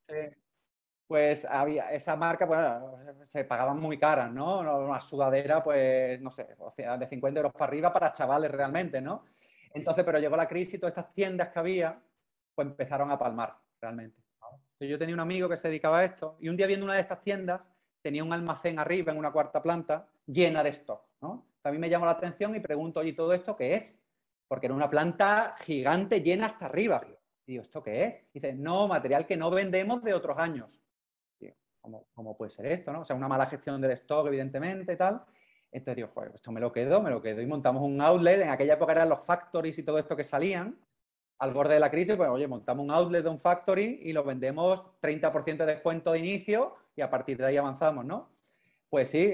Sí 0.02 0.14
pues 1.08 1.46
había 1.46 1.92
esa 1.92 2.16
marca, 2.16 2.46
bueno, 2.46 2.98
se 3.24 3.44
pagaban 3.44 3.80
muy 3.80 3.98
caras, 3.98 4.32
¿no? 4.32 4.60
Una 4.60 5.00
sudadera, 5.00 5.64
pues, 5.64 6.20
no 6.22 6.32
sé, 6.32 6.48
de 7.00 7.08
50 7.08 7.40
euros 7.40 7.54
para 7.54 7.66
arriba 7.66 7.94
para 7.94 8.12
chavales 8.12 8.52
realmente, 8.52 9.02
¿no? 9.02 9.26
Entonces, 9.74 10.04
pero 10.04 10.20
llegó 10.20 10.36
la 10.36 10.48
crisis 10.48 10.76
y 10.76 10.80
todas 10.80 10.98
estas 10.98 11.14
tiendas 11.14 11.50
que 11.50 11.60
había, 11.60 12.02
pues 12.56 12.68
empezaron 12.68 13.12
a 13.12 13.20
palmar 13.20 13.56
realmente. 13.80 14.22
yo 14.80 14.98
tenía 14.98 15.14
un 15.14 15.22
amigo 15.22 15.50
que 15.50 15.58
se 15.58 15.68
dedicaba 15.68 16.00
a 16.00 16.06
esto 16.06 16.38
y 16.40 16.50
un 16.50 16.58
día 16.58 16.66
viendo 16.66 16.86
una 16.86 16.96
de 16.96 17.02
estas 17.02 17.22
tiendas, 17.22 17.68
tenía 18.02 18.24
un 18.24 18.34
almacén 18.34 18.80
arriba 18.80 19.12
en 19.12 19.18
una 19.18 19.32
cuarta 19.32 19.62
planta 19.62 20.08
llena 20.26 20.64
de 20.64 20.70
stock, 20.70 21.04
¿no? 21.22 21.46
A 21.64 21.72
mí 21.72 21.78
me 21.78 21.90
llamó 21.90 22.06
la 22.06 22.12
atención 22.12 22.56
y 22.56 22.60
pregunto, 22.60 23.00
oye, 23.00 23.14
¿todo 23.14 23.34
esto 23.34 23.56
qué 23.56 23.76
es? 23.76 24.00
Porque 24.48 24.68
era 24.68 24.76
una 24.76 24.90
planta 24.90 25.56
gigante 25.60 26.22
llena 26.22 26.46
hasta 26.46 26.68
arriba. 26.68 27.02
Y 27.48 27.54
digo, 27.54 27.64
¿esto 27.64 27.82
qué 27.84 28.04
es? 28.04 28.32
dice, 28.34 28.54
no, 28.54 28.88
material 28.88 29.26
que 29.26 29.36
no 29.36 29.50
vendemos 29.50 30.04
de 30.04 30.14
otros 30.14 30.38
años. 30.38 30.80
¿Cómo, 32.14 32.38
puede 32.38 32.52
ser 32.52 32.66
esto? 32.68 32.92
¿no? 32.92 33.02
O 33.02 33.06
sea, 33.06 33.16
una 33.16 33.28
mala 33.28 33.46
gestión 33.46 33.80
del 33.82 33.92
stock, 33.92 34.28
evidentemente, 34.28 34.96
tal. 34.96 35.24
Entonces 35.72 35.98
digo, 35.98 36.10
joder, 36.14 36.32
esto 36.34 36.52
me 36.52 36.62
lo 36.62 36.72
quedo, 36.72 37.02
me 37.02 37.10
lo 37.10 37.22
quedo. 37.22 37.42
Y 37.42 37.46
montamos 37.46 37.84
un 37.84 38.00
outlet. 38.00 38.42
En 38.42 38.50
aquella 38.50 38.76
época 38.76 38.94
eran 38.94 39.10
los 39.10 39.26
factories 39.26 39.78
y 39.78 39.84
todo 39.84 39.98
esto 39.98 40.16
que 40.16 40.24
salían. 40.24 40.80
Al 41.40 41.54
borde 41.54 41.74
de 41.74 41.82
la 41.82 41.92
crisis, 41.92 42.16
pues, 42.16 42.30
oye, 42.30 42.48
montamos 42.48 42.86
un 42.86 42.92
outlet 42.92 43.24
de 43.24 43.30
un 43.30 43.40
factory 43.40 44.00
y 44.04 44.14
lo 44.14 44.24
vendemos 44.24 44.82
30% 45.02 45.58
de 45.58 45.66
descuento 45.66 46.14
de 46.14 46.20
inicio 46.20 46.76
y 46.96 47.02
a 47.02 47.10
partir 47.10 47.38
de 47.38 47.46
ahí 47.48 47.58
avanzamos, 47.58 48.06
¿no? 48.06 48.30
Pues 48.90 49.10
sí, 49.10 49.34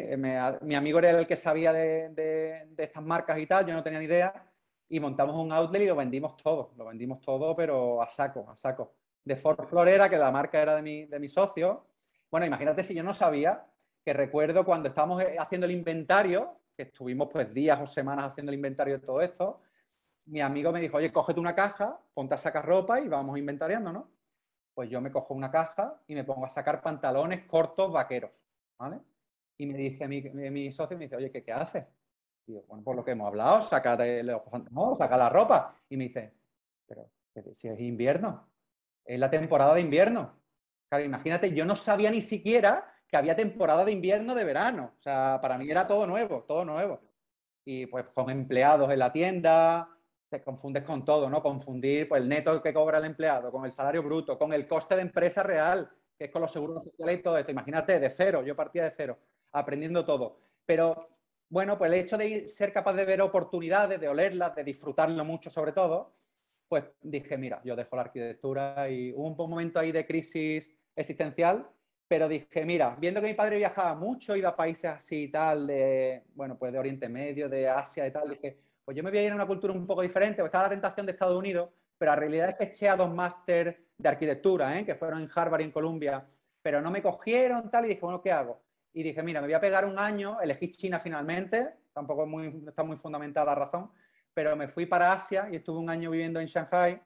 mi 0.61 0.73
amigo 0.73 0.97
era 0.97 1.11
el 1.11 1.27
que 1.27 1.35
sabía 1.35 1.71
de, 1.71 2.09
de, 2.09 2.83
estas 2.83 3.03
marcas 3.03 3.37
y 3.37 3.45
tal, 3.45 3.67
yo 3.67 3.75
no 3.75 3.83
tenía 3.83 3.99
ni 3.99 4.05
idea. 4.05 4.33
Y 4.89 4.99
montamos 4.99 5.35
un 5.35 5.51
outlet 5.51 5.83
y 5.83 5.85
lo 5.85 5.95
vendimos 5.95 6.35
todo, 6.37 6.73
lo 6.75 6.85
vendimos 6.85 7.21
todo, 7.21 7.55
pero 7.55 8.01
a 8.01 8.07
saco, 8.07 8.49
a 8.49 8.57
saco. 8.57 8.95
De 9.23 9.35
Ford 9.35 9.63
Florera, 9.63 10.09
que 10.09 10.17
la 10.17 10.31
marca 10.31 10.59
era 10.59 10.75
de 10.75 10.81
mi, 10.81 11.05
de 11.05 11.19
mi 11.19 11.29
socio, 11.29 11.85
bueno, 12.31 12.45
imagínate 12.45 12.83
si 12.83 12.95
yo 12.95 13.03
no 13.03 13.13
sabía, 13.13 13.65
que 14.03 14.13
recuerdo 14.13 14.65
cuando 14.65 14.87
estábamos 14.89 15.21
eh, 15.21 15.35
haciendo 15.37 15.65
el 15.65 15.73
inventario, 15.73 16.57
que 16.75 16.83
estuvimos 16.83 17.27
pues 17.31 17.53
días 17.53 17.79
o 17.79 17.85
semanas 17.85 18.31
haciendo 18.31 18.51
el 18.51 18.55
inventario 18.55 18.97
de 18.97 19.05
todo 19.05 19.21
esto, 19.21 19.61
mi 20.25 20.41
amigo 20.41 20.71
me 20.71 20.79
dijo, 20.79 20.97
oye, 20.97 21.11
cógete 21.11 21.39
una 21.39 21.53
caja, 21.53 21.99
ponte 22.13 22.35
a 22.35 22.37
sacar 22.37 22.65
ropa 22.65 23.01
y 23.01 23.07
vamos 23.07 23.37
inventariando, 23.37 23.91
¿no? 23.91 24.09
Pues 24.73 24.89
yo 24.89 25.01
me 25.01 25.11
cojo 25.11 25.33
una 25.33 25.51
caja 25.51 26.01
y 26.07 26.15
me 26.15 26.23
pongo 26.23 26.45
a 26.45 26.49
sacar 26.49 26.81
pantalones 26.81 27.43
cortos 27.45 27.91
vaqueros, 27.91 28.41
¿vale? 28.77 28.99
Y 29.57 29.65
me 29.65 29.77
dice 29.77 30.07
mi, 30.07 30.71
socio, 30.71 30.97
me 30.97 31.05
dice, 31.05 31.17
oye, 31.17 31.31
¿qué, 31.31 31.43
qué 31.43 31.51
haces? 31.51 31.85
Y 32.47 32.53
yo, 32.53 32.63
bueno, 32.63 32.83
por 32.83 32.95
lo 32.95 33.03
que 33.03 33.11
hemos 33.11 33.27
hablado, 33.27 33.61
saca, 33.61 33.97
no, 34.71 34.95
saca 34.95 35.17
la 35.17 35.29
ropa. 35.29 35.75
Y 35.89 35.97
me 35.97 36.05
dice, 36.05 36.33
pero 37.33 37.53
si 37.53 37.67
es 37.67 37.79
invierno, 37.79 38.47
es 39.05 39.19
la 39.19 39.29
temporada 39.29 39.73
de 39.73 39.81
invierno. 39.81 40.40
Claro, 40.91 41.05
imagínate, 41.05 41.53
yo 41.53 41.63
no 41.63 41.77
sabía 41.77 42.11
ni 42.11 42.21
siquiera 42.21 42.93
que 43.07 43.15
había 43.15 43.33
temporada 43.33 43.85
de 43.85 43.93
invierno, 43.93 44.35
de 44.35 44.43
verano. 44.43 44.95
O 44.99 45.01
sea, 45.01 45.39
para 45.41 45.57
mí 45.57 45.69
era 45.71 45.87
todo 45.87 46.05
nuevo, 46.05 46.43
todo 46.45 46.65
nuevo. 46.65 46.99
Y 47.63 47.85
pues 47.85 48.07
con 48.13 48.29
empleados 48.29 48.91
en 48.91 48.99
la 48.99 49.13
tienda, 49.13 49.87
te 50.29 50.43
confundes 50.43 50.83
con 50.83 51.05
todo, 51.05 51.29
¿no? 51.29 51.41
Confundir 51.41 52.09
pues, 52.09 52.21
el 52.21 52.27
neto 52.27 52.61
que 52.61 52.73
cobra 52.73 52.97
el 52.97 53.05
empleado 53.05 53.51
con 53.53 53.63
el 53.63 53.71
salario 53.71 54.03
bruto, 54.03 54.37
con 54.37 54.51
el 54.51 54.67
coste 54.67 54.97
de 54.97 55.03
empresa 55.03 55.43
real, 55.43 55.89
que 56.17 56.25
es 56.25 56.31
con 56.31 56.41
los 56.41 56.51
seguros 56.51 56.83
sociales 56.83 57.19
y 57.19 57.23
todo 57.23 57.37
esto. 57.37 57.51
Imagínate, 57.51 57.97
de 57.97 58.09
cero, 58.09 58.43
yo 58.45 58.53
partía 58.53 58.83
de 58.83 58.91
cero, 58.91 59.17
aprendiendo 59.53 60.03
todo. 60.03 60.39
Pero 60.65 61.07
bueno, 61.47 61.77
pues 61.77 61.89
el 61.89 61.99
hecho 61.99 62.17
de 62.17 62.49
ser 62.49 62.73
capaz 62.73 62.93
de 62.95 63.05
ver 63.05 63.21
oportunidades, 63.21 63.97
de 63.97 64.09
olerlas, 64.09 64.55
de 64.55 64.65
disfrutarlo 64.65 65.23
mucho 65.23 65.49
sobre 65.49 65.71
todo, 65.71 66.17
pues 66.67 66.85
dije, 67.01 67.37
mira, 67.37 67.61
yo 67.63 67.77
dejo 67.77 67.95
la 67.95 68.03
arquitectura 68.03 68.89
y 68.89 69.13
hubo 69.13 69.27
un 69.45 69.49
momento 69.49 69.79
ahí 69.79 69.91
de 69.93 70.05
crisis 70.05 70.73
existencial, 71.01 71.67
pero 72.07 72.27
dije, 72.27 72.65
mira, 72.65 72.97
viendo 72.99 73.21
que 73.21 73.27
mi 73.27 73.33
padre 73.33 73.57
viajaba 73.57 73.95
mucho, 73.95 74.35
iba 74.35 74.49
a 74.49 74.55
países 74.55 74.91
así 74.91 75.23
y 75.23 75.27
tal, 75.29 75.67
de, 75.67 76.23
bueno, 76.33 76.57
pues 76.57 76.73
de 76.73 76.79
Oriente 76.79 77.07
Medio, 77.07 77.47
de 77.47 77.69
Asia 77.69 78.05
y 78.05 78.11
tal, 78.11 78.29
dije, 78.29 78.57
pues 78.83 78.97
yo 78.97 79.03
me 79.03 79.09
voy 79.09 79.19
a 79.19 79.23
ir 79.23 79.31
a 79.31 79.35
una 79.35 79.47
cultura 79.47 79.73
un 79.73 79.87
poco 79.87 80.01
diferente, 80.01 80.41
pues 80.41 80.49
estaba 80.49 80.65
la 80.65 80.71
tentación 80.71 81.05
de 81.05 81.13
Estados 81.13 81.37
Unidos, 81.37 81.69
pero 81.97 82.11
la 82.11 82.17
realidad 82.17 82.49
es 82.49 82.55
que 82.55 82.63
eché 82.65 82.89
a 82.89 82.97
dos 82.97 83.13
máster 83.13 83.85
de 83.97 84.09
arquitectura, 84.09 84.77
¿eh? 84.77 84.85
que 84.85 84.95
fueron 84.95 85.21
en 85.21 85.29
Harvard 85.33 85.61
y 85.61 85.65
en 85.65 85.71
Columbia, 85.71 86.25
pero 86.61 86.81
no 86.81 86.91
me 86.91 87.01
cogieron 87.01 87.69
tal 87.69 87.85
y 87.85 87.89
dije, 87.89 88.01
bueno, 88.01 88.21
¿qué 88.21 88.31
hago? 88.31 88.61
Y 88.91 89.03
dije, 89.03 89.23
mira, 89.23 89.39
me 89.39 89.47
voy 89.47 89.53
a 89.53 89.61
pegar 89.61 89.85
un 89.85 89.97
año, 89.97 90.41
elegí 90.41 90.69
China 90.71 90.99
finalmente, 90.99 91.75
tampoco 91.93 92.25
muy, 92.25 92.63
está 92.67 92.83
muy 92.83 92.97
fundamentada 92.97 93.45
la 93.47 93.55
razón, 93.55 93.91
pero 94.33 94.55
me 94.55 94.67
fui 94.67 94.85
para 94.85 95.13
Asia 95.13 95.47
y 95.51 95.55
estuve 95.55 95.79
un 95.79 95.89
año 95.89 96.11
viviendo 96.11 96.39
en 96.39 96.47
Shanghai, 96.47 97.01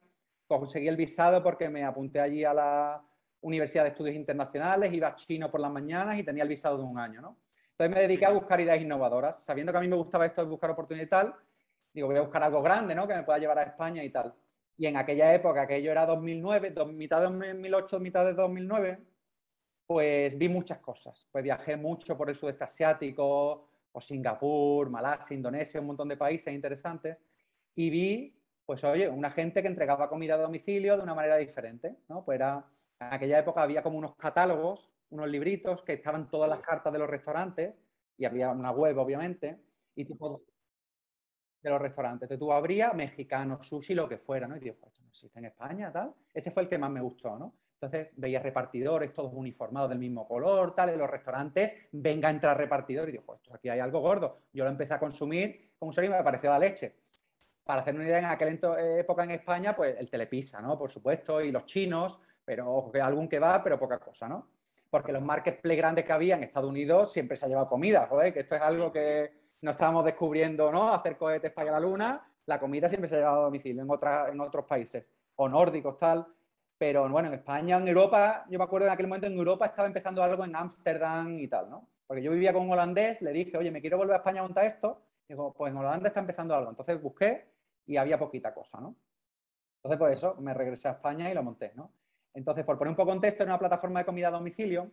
conseguí 0.48 0.88
el 0.88 0.96
visado 0.96 1.42
porque 1.42 1.68
me 1.68 1.84
apunté 1.84 2.20
allí 2.20 2.44
a 2.44 2.54
la 2.54 3.02
Universidad 3.46 3.84
de 3.84 3.90
Estudios 3.90 4.16
Internacionales, 4.16 4.92
iba 4.92 5.08
a 5.08 5.14
chino 5.14 5.50
por 5.50 5.60
las 5.60 5.70
mañanas 5.70 6.18
y 6.18 6.24
tenía 6.24 6.42
el 6.42 6.48
visado 6.48 6.76
de 6.78 6.82
un 6.82 6.98
año, 6.98 7.20
¿no? 7.20 7.36
Entonces 7.70 7.94
me 7.94 8.02
dediqué 8.02 8.26
a 8.26 8.30
buscar 8.30 8.60
ideas 8.60 8.80
innovadoras, 8.80 9.38
sabiendo 9.44 9.70
que 9.70 9.78
a 9.78 9.80
mí 9.80 9.88
me 9.88 9.96
gustaba 9.96 10.26
esto 10.26 10.42
de 10.42 10.48
buscar 10.48 10.70
oportunidad 10.70 11.06
y 11.06 11.08
tal, 11.08 11.34
digo, 11.92 12.08
voy 12.08 12.16
a 12.16 12.22
buscar 12.22 12.42
algo 12.42 12.62
grande, 12.62 12.94
¿no? 12.94 13.06
Que 13.06 13.14
me 13.14 13.22
pueda 13.22 13.38
llevar 13.38 13.58
a 13.58 13.62
España 13.62 14.02
y 14.02 14.10
tal. 14.10 14.34
Y 14.76 14.86
en 14.86 14.96
aquella 14.96 15.32
época, 15.34 15.62
aquello 15.62 15.90
era 15.90 16.06
2009, 16.06 16.74
mitad 16.92 17.20
de 17.20 17.26
2008, 17.26 18.00
mitad 18.00 18.24
de 18.24 18.34
2009, 18.34 18.98
pues 19.86 20.36
vi 20.36 20.48
muchas 20.48 20.78
cosas. 20.78 21.28
Pues 21.30 21.44
viajé 21.44 21.76
mucho 21.76 22.16
por 22.16 22.28
el 22.28 22.36
sudeste 22.36 22.64
asiático, 22.64 23.68
o 23.92 24.00
Singapur, 24.00 24.90
Malasia, 24.90 25.34
Indonesia, 25.34 25.80
un 25.80 25.86
montón 25.86 26.08
de 26.08 26.18
países 26.18 26.52
interesantes, 26.52 27.16
y 27.74 27.88
vi, 27.88 28.38
pues 28.66 28.84
oye, 28.84 29.08
una 29.08 29.30
gente 29.30 29.62
que 29.62 29.68
entregaba 29.68 30.08
comida 30.08 30.34
a 30.34 30.38
domicilio 30.38 30.96
de 30.96 31.02
una 31.02 31.14
manera 31.14 31.36
diferente, 31.36 31.96
¿no? 32.08 32.22
Pues 32.22 32.36
era, 32.36 32.62
en 33.00 33.12
aquella 33.12 33.38
época 33.38 33.62
había 33.62 33.82
como 33.82 33.98
unos 33.98 34.16
catálogos, 34.16 34.90
unos 35.10 35.28
libritos 35.28 35.82
que 35.82 35.94
estaban 35.94 36.28
todas 36.30 36.48
las 36.48 36.60
cartas 36.60 36.92
de 36.92 36.98
los 36.98 37.08
restaurantes, 37.08 37.74
y 38.18 38.24
había 38.24 38.50
una 38.50 38.70
web, 38.70 38.96
obviamente, 38.98 39.60
y 39.94 40.04
tipo 40.04 40.42
de 41.62 41.70
los 41.70 41.80
restaurantes. 41.80 42.22
Entonces 42.22 42.38
tú 42.38 42.52
abrías 42.52 42.94
mexicano, 42.94 43.62
sushi, 43.62 43.94
lo 43.94 44.08
que 44.08 44.18
fuera, 44.18 44.48
¿no? 44.48 44.56
Y 44.56 44.60
digo, 44.60 44.76
pues 44.80 44.92
esto 44.92 45.02
no 45.02 45.08
existe 45.10 45.38
en 45.38 45.44
España, 45.46 45.92
tal. 45.92 46.14
Ese 46.32 46.50
fue 46.50 46.62
el 46.62 46.68
que 46.68 46.78
más 46.78 46.90
me 46.90 47.00
gustó, 47.00 47.38
¿no? 47.38 47.54
Entonces 47.74 48.08
veía 48.16 48.40
repartidores 48.40 49.12
todos 49.12 49.32
uniformados 49.34 49.90
del 49.90 49.98
mismo 49.98 50.26
color, 50.26 50.74
tal, 50.74 50.88
en 50.88 50.98
los 50.98 51.10
restaurantes, 51.10 51.76
venga 51.92 52.28
a 52.28 52.30
entrar 52.30 52.56
repartidor 52.56 53.08
y 53.08 53.12
digo, 53.12 53.24
pues 53.26 53.40
aquí 53.52 53.68
hay 53.68 53.80
algo 53.80 54.00
gordo. 54.00 54.38
Yo 54.52 54.64
lo 54.64 54.70
empecé 54.70 54.94
a 54.94 54.98
consumir, 54.98 55.72
como 55.78 55.92
y 55.92 56.08
me 56.08 56.22
pareció 56.22 56.48
la 56.50 56.58
leche. 56.58 56.96
Para 57.64 57.82
hacer 57.82 57.94
una 57.94 58.04
idea, 58.04 58.18
en 58.18 58.24
aquella 58.26 58.98
época 58.98 59.24
en 59.24 59.32
España, 59.32 59.76
pues 59.76 59.96
el 59.98 60.08
Telepisa, 60.08 60.62
¿no? 60.62 60.78
Por 60.78 60.90
supuesto, 60.90 61.42
y 61.42 61.52
los 61.52 61.66
chinos, 61.66 62.18
pero 62.46 62.90
algún 63.02 63.28
que 63.28 63.38
va, 63.38 63.62
pero 63.62 63.78
poca 63.78 63.98
cosa, 63.98 64.28
¿no? 64.28 64.48
Porque 64.88 65.12
los 65.12 65.20
marketplace 65.20 65.76
grandes 65.76 66.04
que 66.06 66.12
había 66.12 66.36
en 66.36 66.44
Estados 66.44 66.70
Unidos 66.70 67.12
siempre 67.12 67.36
se 67.36 67.44
ha 67.44 67.48
llevado 67.48 67.68
comida, 67.68 68.06
joder, 68.06 68.32
que 68.32 68.40
esto 68.40 68.54
es 68.54 68.62
algo 68.62 68.90
que 68.90 69.32
no 69.60 69.72
estábamos 69.72 70.04
descubriendo, 70.04 70.72
¿no? 70.72 70.88
Hacer 70.90 71.18
cohetes 71.18 71.52
para 71.52 71.72
la 71.72 71.80
luna, 71.80 72.26
la 72.46 72.58
comida 72.60 72.88
siempre 72.88 73.08
se 73.08 73.16
ha 73.16 73.18
llevado 73.18 73.40
a 73.40 73.44
domicilio 73.44 73.82
en, 73.82 74.32
en 74.32 74.40
otros 74.40 74.64
países, 74.64 75.04
o 75.34 75.48
nórdicos, 75.48 75.98
tal. 75.98 76.26
Pero 76.78 77.08
bueno, 77.08 77.28
en 77.28 77.34
España, 77.34 77.76
en 77.76 77.88
Europa, 77.88 78.46
yo 78.48 78.58
me 78.58 78.64
acuerdo 78.64 78.86
en 78.86 78.92
aquel 78.92 79.08
momento 79.08 79.26
en 79.26 79.36
Europa 79.36 79.66
estaba 79.66 79.88
empezando 79.88 80.22
algo 80.22 80.44
en 80.44 80.54
Ámsterdam 80.54 81.38
y 81.38 81.48
tal, 81.48 81.68
¿no? 81.68 81.88
Porque 82.06 82.22
yo 82.22 82.30
vivía 82.30 82.52
con 82.52 82.62
un 82.62 82.70
holandés, 82.70 83.20
le 83.22 83.32
dije, 83.32 83.56
oye, 83.56 83.70
me 83.72 83.80
quiero 83.80 83.98
volver 83.98 84.14
a 84.14 84.18
España 84.18 84.40
a 84.40 84.44
montar 84.44 84.64
esto. 84.64 85.02
Y 85.28 85.32
digo, 85.32 85.52
pues 85.52 85.72
en 85.72 85.78
Holanda 85.78 86.08
está 86.08 86.20
empezando 86.20 86.54
algo. 86.54 86.70
Entonces 86.70 87.02
busqué 87.02 87.50
y 87.86 87.96
había 87.96 88.18
poquita 88.18 88.54
cosa, 88.54 88.80
¿no? 88.80 88.94
Entonces, 89.78 89.98
por 89.98 90.10
eso 90.10 90.34
me 90.40 90.54
regresé 90.54 90.88
a 90.88 90.92
España 90.92 91.30
y 91.30 91.34
lo 91.34 91.42
monté, 91.42 91.72
¿no? 91.74 91.90
Entonces, 92.36 92.64
por 92.64 92.76
poner 92.76 92.90
un 92.90 92.96
poco 92.96 93.10
contexto, 93.10 93.42
era 93.42 93.52
una 93.52 93.58
plataforma 93.58 94.00
de 94.00 94.04
comida 94.04 94.28
a 94.28 94.30
domicilio, 94.30 94.90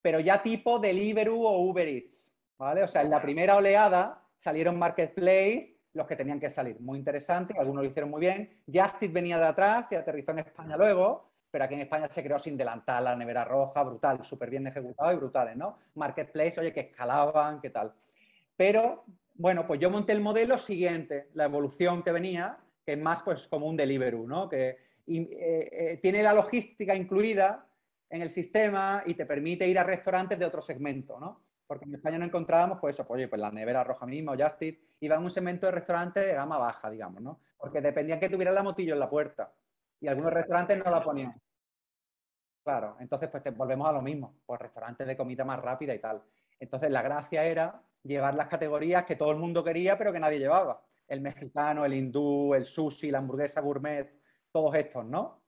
pero 0.00 0.20
ya 0.20 0.42
tipo 0.42 0.78
Deliveroo 0.78 1.46
o 1.46 1.60
Uber 1.60 1.86
Eats, 1.86 2.34
¿vale? 2.56 2.82
O 2.82 2.88
sea, 2.88 3.02
en 3.02 3.10
la 3.10 3.20
primera 3.20 3.56
oleada 3.56 4.24
salieron 4.34 4.78
Marketplace 4.78 5.76
los 5.92 6.06
que 6.06 6.16
tenían 6.16 6.40
que 6.40 6.48
salir. 6.48 6.80
Muy 6.80 6.98
interesante, 6.98 7.54
algunos 7.58 7.82
lo 7.84 7.90
hicieron 7.90 8.10
muy 8.10 8.20
bien. 8.20 8.62
Justit 8.72 9.12
venía 9.12 9.38
de 9.38 9.44
atrás 9.44 9.92
y 9.92 9.96
aterrizó 9.96 10.30
en 10.30 10.38
España 10.38 10.78
luego, 10.78 11.30
pero 11.50 11.64
aquí 11.64 11.74
en 11.74 11.80
España 11.80 12.08
se 12.08 12.22
creó 12.22 12.38
sin 12.38 12.56
delantal, 12.56 13.04
la 13.04 13.14
nevera 13.14 13.44
roja, 13.44 13.82
brutal, 13.82 14.24
súper 14.24 14.48
bien 14.48 14.66
ejecutado 14.66 15.12
y 15.12 15.16
brutales, 15.16 15.56
¿no? 15.56 15.78
Marketplace, 15.94 16.58
oye, 16.58 16.72
que 16.72 16.80
escalaban, 16.80 17.60
qué 17.60 17.68
tal. 17.68 17.92
Pero, 18.56 19.04
bueno, 19.34 19.66
pues 19.66 19.78
yo 19.78 19.90
monté 19.90 20.14
el 20.14 20.22
modelo 20.22 20.56
siguiente, 20.56 21.28
la 21.34 21.44
evolución 21.44 22.02
que 22.02 22.12
venía, 22.12 22.58
que 22.86 22.92
es 22.94 22.98
más 22.98 23.22
pues 23.22 23.46
como 23.46 23.66
un 23.66 23.76
Deliveroo, 23.76 24.26
¿no? 24.26 24.48
Que 24.48 24.87
eh, 25.16 25.68
eh, 25.72 25.98
tiene 26.02 26.22
la 26.22 26.34
logística 26.34 26.94
incluida 26.94 27.66
en 28.10 28.22
el 28.22 28.30
sistema 28.30 29.02
y 29.06 29.14
te 29.14 29.26
permite 29.26 29.66
ir 29.66 29.78
a 29.78 29.84
restaurantes 29.84 30.38
de 30.38 30.44
otro 30.44 30.60
segmento, 30.60 31.18
¿no? 31.18 31.48
porque 31.68 31.84
en 31.84 31.94
España 31.94 32.18
no 32.18 32.24
encontrábamos, 32.24 32.78
pues 32.80 32.96
eso, 32.96 33.06
pues, 33.06 33.18
oye, 33.18 33.28
pues 33.28 33.40
la 33.40 33.50
nevera 33.52 33.84
roja 33.84 34.06
misma 34.06 34.32
o 34.32 34.36
Justit, 34.36 34.80
iba 35.00 35.16
en 35.16 35.22
un 35.22 35.30
segmento 35.30 35.66
de 35.66 35.72
restaurante 35.72 36.20
de 36.20 36.32
gama 36.32 36.56
baja, 36.56 36.88
digamos, 36.88 37.20
¿no? 37.20 37.40
Porque 37.58 37.82
dependía 37.82 38.18
que 38.18 38.30
tuviera 38.30 38.50
la 38.50 38.62
motillo 38.62 38.94
en 38.94 39.00
la 39.00 39.10
puerta. 39.10 39.52
Y 40.00 40.08
algunos 40.08 40.32
restaurantes 40.32 40.82
no 40.82 40.90
la 40.90 41.02
ponían. 41.02 41.38
Claro, 42.64 42.96
entonces 43.00 43.28
pues 43.28 43.42
volvemos 43.54 43.86
a 43.86 43.92
lo 43.92 44.00
mismo, 44.00 44.38
pues 44.46 44.60
restaurantes 44.60 45.06
de 45.06 45.16
comida 45.16 45.44
más 45.44 45.60
rápida 45.60 45.94
y 45.94 45.98
tal. 45.98 46.22
Entonces 46.58 46.90
la 46.90 47.02
gracia 47.02 47.44
era 47.44 47.82
llevar 48.02 48.34
las 48.34 48.48
categorías 48.48 49.04
que 49.04 49.16
todo 49.16 49.30
el 49.32 49.38
mundo 49.38 49.62
quería, 49.62 49.98
pero 49.98 50.10
que 50.10 50.20
nadie 50.20 50.38
llevaba. 50.38 50.82
El 51.06 51.20
mexicano, 51.20 51.84
el 51.84 51.92
hindú, 51.92 52.54
el 52.54 52.64
sushi, 52.64 53.10
la 53.10 53.18
hamburguesa 53.18 53.60
gourmet, 53.60 54.10
todos 54.52 54.74
estos, 54.74 55.04
¿no? 55.04 55.42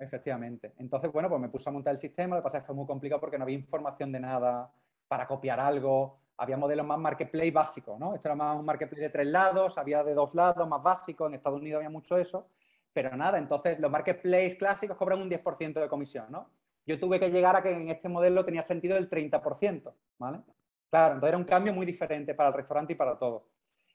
Efectivamente. 0.00 0.74
Entonces, 0.78 1.10
bueno, 1.10 1.28
pues 1.28 1.40
me 1.40 1.48
puse 1.48 1.68
a 1.68 1.72
montar 1.72 1.92
el 1.92 1.98
sistema, 1.98 2.36
lo 2.36 2.42
que 2.42 2.44
pasa 2.44 2.58
es 2.58 2.62
que 2.62 2.66
fue 2.68 2.76
muy 2.76 2.86
complicado 2.86 3.20
porque 3.20 3.36
no 3.36 3.44
había 3.44 3.56
información 3.56 4.12
de 4.12 4.20
nada 4.20 4.72
para 5.08 5.26
copiar 5.26 5.58
algo. 5.58 6.20
Había 6.36 6.56
modelos 6.56 6.86
más 6.86 6.98
marketplace 6.98 7.50
básicos, 7.50 7.98
¿no? 7.98 8.14
Esto 8.14 8.28
era 8.28 8.36
más 8.36 8.56
un 8.56 8.64
marketplace 8.64 9.02
de 9.02 9.10
tres 9.10 9.26
lados, 9.26 9.76
había 9.76 10.04
de 10.04 10.14
dos 10.14 10.34
lados, 10.34 10.68
más 10.68 10.82
básico. 10.82 11.26
En 11.26 11.34
Estados 11.34 11.60
Unidos 11.60 11.78
había 11.78 11.90
mucho 11.90 12.16
eso. 12.16 12.48
Pero 12.92 13.16
nada, 13.16 13.38
entonces 13.38 13.78
los 13.80 13.90
marketplace 13.90 14.56
clásicos 14.56 14.96
cobran 14.96 15.20
un 15.20 15.28
10% 15.28 15.80
de 15.80 15.88
comisión, 15.88 16.26
¿no? 16.30 16.50
Yo 16.86 16.98
tuve 16.98 17.18
que 17.18 17.30
llegar 17.30 17.56
a 17.56 17.62
que 17.62 17.70
en 17.72 17.90
este 17.90 18.08
modelo 18.08 18.44
tenía 18.44 18.62
sentido 18.62 18.96
el 18.96 19.10
30%, 19.10 19.94
¿vale? 20.18 20.42
Claro, 20.90 21.14
entonces 21.14 21.28
era 21.28 21.38
un 21.38 21.44
cambio 21.44 21.74
muy 21.74 21.84
diferente 21.84 22.34
para 22.34 22.48
el 22.50 22.54
restaurante 22.54 22.92
y 22.94 22.96
para 22.96 23.18
todo. 23.18 23.48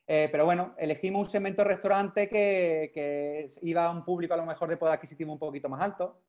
Eh, 0.05 0.27
pero 0.31 0.45
bueno, 0.45 0.75
elegimos 0.77 1.27
un 1.27 1.31
segmento 1.31 1.63
restaurante 1.63 2.27
que, 2.27 3.51
iba 3.61 3.85
a 3.85 3.91
un 3.91 4.03
público 4.03 4.33
a 4.33 4.37
lo 4.37 4.45
mejor 4.45 4.69
de 4.69 4.77
poder 4.77 4.95
adquisitivo 4.95 5.31
un 5.31 5.39
poquito 5.39 5.69
más 5.69 5.81
alto. 5.81 6.21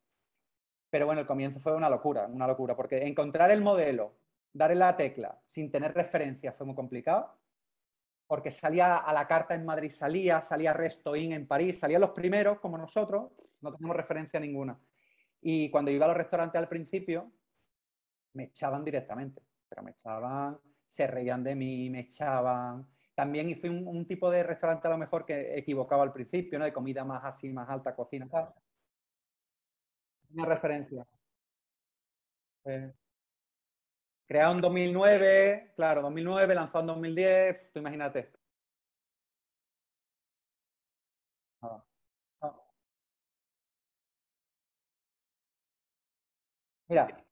Pero 0.91 1.07
bueno, 1.07 1.21
el 1.23 1.27
comienzo 1.27 1.59
fue 1.61 1.75
una 1.75 1.91
locura, 1.91 2.27
una 2.27 2.47
locura, 2.47 2.77
porque 2.77 3.05
encontrar 3.05 3.51
el 3.51 3.63
modelo, 3.63 4.17
darle 4.53 4.77
la 4.77 4.97
tecla 4.97 5.41
sin 5.47 5.71
tener 5.71 5.93
referencia 5.93 6.53
fue 6.53 6.67
muy 6.67 6.77
complicado, 6.77 7.37
porque 8.29 8.53
salía 8.53 8.99
a 8.99 9.13
la 9.13 9.27
carta 9.27 9.55
en 9.55 9.65
Madrid, 9.65 9.91
salía, 9.91 10.41
salía 10.41 10.73
Restoin 10.73 11.33
en 11.33 11.49
París, 11.49 11.81
salían 11.81 12.01
los 12.01 12.11
primeros 12.11 12.61
como 12.61 12.79
nosotros, 12.79 13.33
no 13.61 13.73
tenemos 13.75 13.97
referencia 13.97 14.39
ninguna. 14.39 14.79
Y 15.41 15.69
cuando 15.71 15.91
iba 15.91 16.05
a 16.05 16.09
los 16.09 16.17
restaurantes 16.17 16.59
al 16.59 16.69
principio, 16.69 17.33
me 18.35 18.45
echaban 18.45 18.85
directamente, 18.85 19.43
pero 19.69 19.83
me 19.83 19.91
echaban, 19.91 20.59
se 20.87 21.07
reían 21.07 21.43
de 21.43 21.55
mí, 21.57 21.91
me 21.91 22.01
echaban, 22.01 22.87
también 23.15 23.49
hice 23.51 23.71
un, 23.71 24.07
tipo 24.07 24.31
de 24.31 24.43
restaurante 24.43 24.87
a 24.89 24.91
lo 24.91 24.99
mejor 24.99 25.25
que 25.25 25.57
equivocaba 25.59 26.03
al 26.03 26.13
principio, 26.13 26.59
¿no? 26.59 26.65
De 26.65 26.73
comida 26.73 27.05
más 27.05 27.25
así, 27.25 27.53
más 27.53 27.69
alta 27.69 27.95
cocina, 27.95 28.29
tal. 28.29 28.53
Una 30.35 30.45
referencia. 30.45 31.07
Eh, 32.67 32.93
creado 34.27 34.55
en 34.55 34.61
2009, 34.61 35.73
claro, 35.77 36.03
2009, 36.03 36.55
lanzado 36.55 36.81
en 36.83 36.87
2010, 36.89 37.73
tú 37.73 37.79
imagínate. 37.81 38.31
Ah, 41.63 41.83
ah. 42.43 42.55
Mira, 46.89 47.24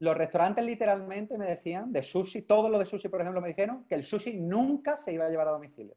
los 0.00 0.16
restaurantes 0.16 0.64
literalmente 0.64 1.36
me 1.36 1.46
decían, 1.46 1.92
de 1.92 2.02
sushi, 2.02 2.42
todos 2.42 2.70
los 2.70 2.78
de 2.78 2.86
sushi, 2.86 3.08
por 3.08 3.20
ejemplo, 3.20 3.40
me 3.40 3.48
dijeron 3.48 3.84
que 3.84 3.96
el 3.96 4.04
sushi 4.04 4.38
nunca 4.38 4.96
se 4.96 5.12
iba 5.12 5.26
a 5.26 5.28
llevar 5.28 5.48
a 5.48 5.52
domicilio. 5.52 5.96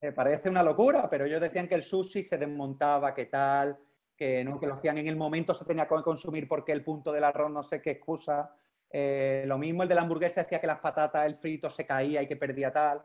Me 0.00 0.12
parece 0.12 0.50
una 0.50 0.62
locura, 0.62 1.08
pero 1.08 1.24
ellos 1.24 1.40
decían 1.40 1.66
que 1.66 1.74
el 1.74 1.82
sushi 1.82 2.22
se 2.22 2.36
desmontaba, 2.36 3.14
que 3.14 3.26
tal, 3.26 3.78
que, 4.14 4.44
¿no? 4.44 4.60
que 4.60 4.66
lo 4.66 4.74
hacían 4.74 4.98
en 4.98 5.06
el 5.06 5.16
momento, 5.16 5.54
se 5.54 5.64
tenía 5.64 5.88
que 5.88 6.02
consumir 6.02 6.46
porque 6.46 6.72
el 6.72 6.84
punto 6.84 7.10
del 7.10 7.24
arroz 7.24 7.50
no 7.50 7.62
sé 7.62 7.80
qué 7.80 7.92
excusa. 7.92 8.54
Eh, 8.90 9.44
lo 9.46 9.56
mismo 9.56 9.82
el 9.82 9.88
de 9.88 9.94
la 9.94 10.02
hamburguesa 10.02 10.42
decía 10.42 10.60
que 10.60 10.66
las 10.66 10.80
patatas, 10.80 11.24
el 11.24 11.36
frito 11.36 11.70
se 11.70 11.86
caía 11.86 12.22
y 12.22 12.28
que 12.28 12.36
perdía 12.36 12.70
tal. 12.70 13.02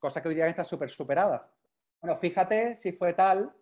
Cosas 0.00 0.22
que 0.22 0.28
hoy 0.28 0.34
día 0.34 0.48
están 0.48 0.64
súper 0.64 0.90
superadas. 0.90 1.42
Bueno, 2.00 2.16
fíjate 2.16 2.74
si 2.74 2.92
fue 2.92 3.14
tal, 3.14 3.52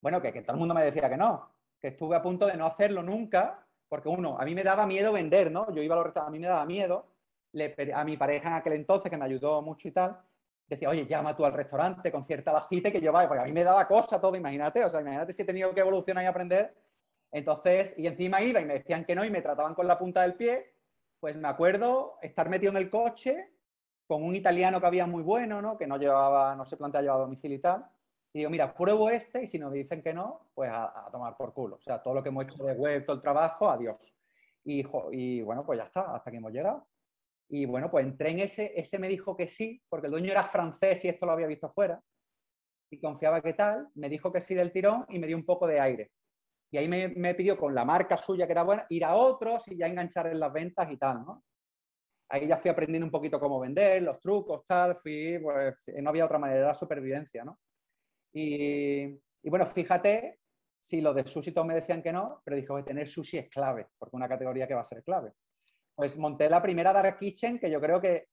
bueno, 0.00 0.20
que, 0.20 0.32
que 0.32 0.42
todo 0.42 0.54
el 0.54 0.60
mundo 0.60 0.74
me 0.74 0.84
decía 0.84 1.08
que 1.08 1.16
no, 1.16 1.51
que 1.82 1.88
estuve 1.88 2.14
a 2.14 2.22
punto 2.22 2.46
de 2.46 2.56
no 2.56 2.64
hacerlo 2.64 3.02
nunca, 3.02 3.66
porque 3.88 4.08
uno, 4.08 4.38
a 4.38 4.44
mí 4.44 4.54
me 4.54 4.62
daba 4.62 4.86
miedo 4.86 5.12
vender, 5.12 5.50
¿no? 5.50 5.74
Yo 5.74 5.82
iba 5.82 5.94
a 5.94 5.98
los 5.98 6.06
restaurantes, 6.06 6.28
a 6.28 6.38
mí 6.38 6.38
me 6.38 6.46
daba 6.46 6.64
miedo, 6.64 7.06
a 7.94 8.04
mi 8.04 8.16
pareja 8.16 8.48
en 8.48 8.54
aquel 8.54 8.74
entonces, 8.74 9.10
que 9.10 9.16
me 9.16 9.24
ayudó 9.24 9.60
mucho 9.60 9.88
y 9.88 9.90
tal, 9.90 10.18
decía, 10.68 10.88
oye, 10.88 11.04
llama 11.06 11.36
tú 11.36 11.44
al 11.44 11.52
restaurante 11.52 12.12
con 12.12 12.24
cierta 12.24 12.52
bajita 12.52 12.92
que 12.92 13.00
yo 13.00 13.12
vaya, 13.12 13.28
porque 13.28 13.42
a 13.42 13.46
mí 13.46 13.52
me 13.52 13.64
daba 13.64 13.86
cosa 13.88 14.20
todo, 14.20 14.36
imagínate, 14.36 14.84
o 14.84 14.88
sea, 14.88 15.00
imagínate 15.00 15.32
si 15.32 15.42
he 15.42 15.44
tenido 15.44 15.74
que 15.74 15.80
evolucionar 15.80 16.22
y 16.22 16.28
aprender. 16.28 16.72
Entonces, 17.32 17.98
y 17.98 18.06
encima 18.06 18.40
iba 18.42 18.60
y 18.60 18.64
me 18.64 18.74
decían 18.74 19.04
que 19.04 19.16
no 19.16 19.24
y 19.24 19.30
me 19.30 19.42
trataban 19.42 19.74
con 19.74 19.88
la 19.88 19.98
punta 19.98 20.22
del 20.22 20.34
pie, 20.34 20.74
pues 21.18 21.36
me 21.36 21.48
acuerdo 21.48 22.18
estar 22.22 22.48
metido 22.48 22.70
en 22.70 22.78
el 22.78 22.88
coche 22.88 23.50
con 24.06 24.22
un 24.22 24.36
italiano 24.36 24.80
que 24.80 24.86
había 24.86 25.06
muy 25.06 25.22
bueno, 25.22 25.60
¿no? 25.60 25.76
Que 25.76 25.86
no 25.86 25.96
llevaba, 25.96 26.54
no 26.54 26.64
se 26.64 26.76
plantea 26.76 27.02
llevar 27.02 27.18
domicilio 27.18 27.56
y 27.56 27.60
tal. 27.60 27.86
Y 28.32 28.38
digo, 28.38 28.50
mira, 28.50 28.72
pruebo 28.72 29.10
este 29.10 29.44
y 29.44 29.46
si 29.46 29.58
nos 29.58 29.72
dicen 29.72 30.02
que 30.02 30.14
no, 30.14 30.48
pues 30.54 30.70
a, 30.72 31.08
tomar 31.12 31.36
por 31.36 31.52
culo. 31.52 31.76
O 31.76 31.80
sea, 31.80 32.02
todo 32.02 32.14
lo 32.14 32.22
que 32.22 32.30
hemos 32.30 32.44
hecho 32.44 32.64
de 32.64 32.72
web, 32.72 33.04
todo 33.04 33.16
el 33.16 33.22
trabajo, 33.22 33.68
adiós. 33.68 34.14
Y, 34.64 34.82
y 35.12 35.42
bueno, 35.42 35.66
pues 35.66 35.78
ya 35.78 35.84
está, 35.84 36.14
hasta 36.14 36.30
que 36.30 36.38
hemos 36.38 36.52
llegado. 36.52 36.88
Y 37.48 37.66
bueno, 37.66 37.90
pues 37.90 38.06
entré 38.06 38.30
en 38.30 38.38
ese, 38.38 38.72
ese 38.74 38.98
me 38.98 39.08
dijo 39.08 39.36
que 39.36 39.46
sí, 39.46 39.82
porque 39.88 40.06
el 40.06 40.12
dueño 40.12 40.30
era 40.30 40.44
francés 40.44 41.04
y 41.04 41.08
esto 41.08 41.26
lo 41.26 41.32
había 41.32 41.46
visto 41.46 41.68
fuera. 41.68 42.00
Y 42.90 42.98
confiaba 42.98 43.42
que 43.42 43.52
tal, 43.52 43.88
me 43.94 44.08
dijo 44.08 44.32
que 44.32 44.40
sí 44.40 44.54
del 44.54 44.72
tirón 44.72 45.04
y 45.10 45.18
me 45.18 45.26
dio 45.26 45.36
un 45.36 45.44
poco 45.44 45.66
de 45.66 45.78
aire. 45.78 46.12
Y 46.70 46.78
ahí 46.78 46.88
me, 46.88 47.08
me 47.08 47.34
pidió 47.34 47.58
con 47.58 47.74
la 47.74 47.84
marca 47.84 48.16
suya 48.16 48.46
que 48.46 48.52
era 48.52 48.62
buena, 48.62 48.86
ir 48.88 49.04
a 49.04 49.14
otros 49.14 49.68
y 49.68 49.76
ya 49.76 49.86
enganchar 49.86 50.28
en 50.28 50.40
las 50.40 50.50
ventas 50.50 50.90
y 50.90 50.96
tal, 50.96 51.22
¿no? 51.22 51.44
Ahí 52.30 52.46
ya 52.46 52.56
fui 52.56 52.70
aprendiendo 52.70 53.04
un 53.04 53.10
poquito 53.10 53.38
cómo 53.38 53.60
vender, 53.60 54.02
los 54.02 54.18
trucos, 54.18 54.64
tal, 54.64 54.96
fui, 54.96 55.38
pues 55.38 55.74
no 56.00 56.08
había 56.08 56.24
otra 56.24 56.38
manera, 56.38 56.60
era 56.60 56.74
supervivencia, 56.74 57.44
¿no? 57.44 57.58
Y, 58.32 59.20
bueno, 59.44 59.66
fíjate 59.66 60.38
si 60.80 61.00
los 61.00 61.14
de 61.14 61.26
sushi 61.26 61.52
todos 61.52 61.66
me 61.66 61.74
decían 61.74 62.02
que 62.02 62.12
no, 62.12 62.42
pero 62.44 62.56
dijo 62.56 62.76
que 62.76 62.82
tener 62.82 63.06
sushi 63.06 63.38
es 63.38 63.48
clave, 63.48 63.88
porque 63.98 64.16
una 64.16 64.28
categoría 64.28 64.66
que 64.66 64.74
va 64.74 64.80
a 64.80 64.84
ser 64.84 65.04
clave. 65.04 65.32
Pues 65.94 66.18
monté 66.18 66.48
la 66.48 66.60
primera 66.60 66.92
Dark 66.92 67.18
Kitchen, 67.18 67.58
que 67.58 67.70
yo 67.70 67.80
creo 67.80 68.00
que 68.00 68.28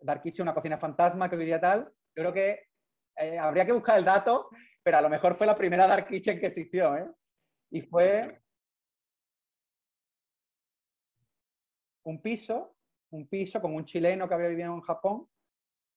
Dark 0.00 0.22
Kitchen, 0.22 0.44
una 0.44 0.54
cocina 0.54 0.78
fantasma 0.78 1.28
que 1.28 1.36
hoy 1.36 1.46
día 1.46 1.60
tal, 1.60 1.84
yo 2.14 2.22
creo 2.22 2.32
que 2.32 2.68
eh, 3.16 3.38
habría 3.38 3.66
que 3.66 3.72
buscar 3.72 3.98
el 3.98 4.04
dato, 4.04 4.48
pero 4.82 4.98
a 4.98 5.00
lo 5.00 5.08
mejor 5.08 5.34
fue 5.34 5.46
la 5.46 5.56
primera 5.56 5.88
Dark 5.88 6.06
Kitchen 6.06 6.38
que 6.38 6.46
existió, 6.46 6.96
¿eh? 6.96 7.10
Y 7.70 7.82
fue 7.82 8.40
un 12.04 12.22
piso, 12.22 12.76
un 13.10 13.28
piso 13.28 13.60
con 13.60 13.74
un 13.74 13.84
chileno 13.84 14.28
que 14.28 14.34
había 14.34 14.48
vivido 14.48 14.72
en 14.72 14.80
Japón 14.80 15.28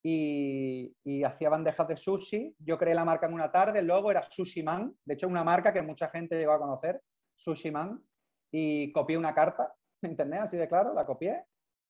y, 0.03 1.23
hacía 1.23 1.49
bandejas 1.49 1.87
de 1.87 1.97
sushi. 1.97 2.55
Yo 2.59 2.77
creé 2.77 2.95
la 2.95 3.05
marca 3.05 3.27
en 3.27 3.33
una 3.33 3.51
tarde, 3.51 3.81
luego 3.81 4.11
era 4.11 4.23
Sushi 4.23 4.63
Man, 4.63 4.95
de 5.05 5.13
hecho 5.13 5.27
una 5.27 5.43
marca 5.43 5.71
que 5.71 5.81
mucha 5.81 6.09
gente 6.09 6.37
llegó 6.37 6.53
a 6.53 6.59
conocer, 6.59 7.01
Sushi 7.35 7.71
Man, 7.71 8.03
y 8.51 8.91
copié 8.91 9.17
una 9.17 9.33
carta 9.33 9.73
internet, 10.07 10.41
así 10.41 10.57
de 10.57 10.67
claro, 10.67 10.93
la 10.93 11.05
copié. 11.05 11.45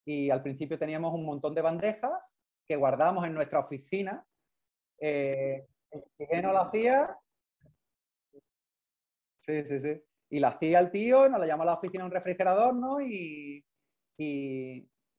Y 0.06 0.30
al 0.30 0.42
principio 0.42 0.80
teníamos 0.80 1.14
un 1.14 1.26
montón 1.26 1.54
de 1.54 1.62
bandejas 1.62 2.34
que 2.68 2.76
guardábamos 2.76 3.26
en 3.26 3.34
nuestra 3.34 3.60
oficina. 3.60 4.26
Eh, 5.00 5.68
el 5.92 6.04
chileno 6.18 6.52
lo 6.52 6.60
hacía. 6.60 7.18
Sí, 9.40 9.66
sí, 9.66 9.80
sí. 9.80 10.02
Y 10.30 10.40
la 10.40 10.50
hacía 10.50 10.80
el 10.80 10.92
tío, 10.92 11.28
nos 11.30 11.40
la 11.40 11.46
llamó 11.46 11.64
a 11.64 11.68
la 11.68 11.74
oficina 11.74 12.06
un 12.06 12.12
refrigerador, 12.12 12.74
¿no? 12.74 13.02
Y, 13.02 13.64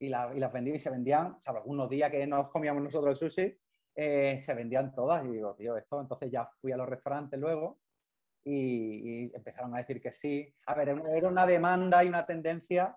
y, 0.03 0.09
las 0.09 0.53
vendía 0.53 0.75
y 0.75 0.81
se 0.81 0.91
vendían, 0.91 1.37
¿sabes? 1.41 1.61
Algunos 1.61 1.89
días 1.89 2.11
que 2.11 2.27
nos 2.27 2.49
comíamos 2.49 2.83
nosotros 2.83 3.23
el 3.23 3.31
sushi, 3.31 3.59
eh, 3.95 4.37
se 4.39 4.55
vendían 4.55 4.93
todas. 4.93 5.25
Y 5.25 5.29
digo, 5.29 5.55
tío, 5.55 5.77
esto. 5.77 6.01
Entonces 6.01 6.31
ya 6.31 6.49
fui 6.61 6.73
a 6.73 6.77
los 6.77 6.89
restaurantes 6.89 7.39
luego 7.39 7.79
y, 8.45 9.35
empezaron 9.35 9.75
a 9.75 9.79
decir 9.79 10.01
que 10.01 10.13
sí. 10.13 10.53
A 10.67 10.75
ver, 10.75 10.89
era 10.89 11.29
una 11.29 11.47
demanda 11.47 12.03
y 12.03 12.09
una 12.09 12.27
tendencia 12.27 12.97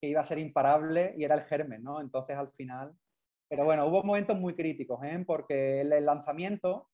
que 0.00 0.08
iba 0.08 0.20
a 0.20 0.24
ser 0.24 0.38
imparable 0.38 1.14
y 1.16 1.24
era 1.24 1.34
el 1.34 1.42
germen, 1.42 1.82
¿no? 1.82 2.00
Entonces 2.00 2.36
al 2.36 2.50
final... 2.52 2.94
Pero 3.48 3.64
bueno, 3.64 3.86
hubo 3.86 4.02
momentos 4.02 4.38
muy 4.38 4.54
críticos, 4.54 5.02
¿eh? 5.04 5.22
Porque 5.26 5.80
el 5.82 6.04
lanzamiento 6.04 6.88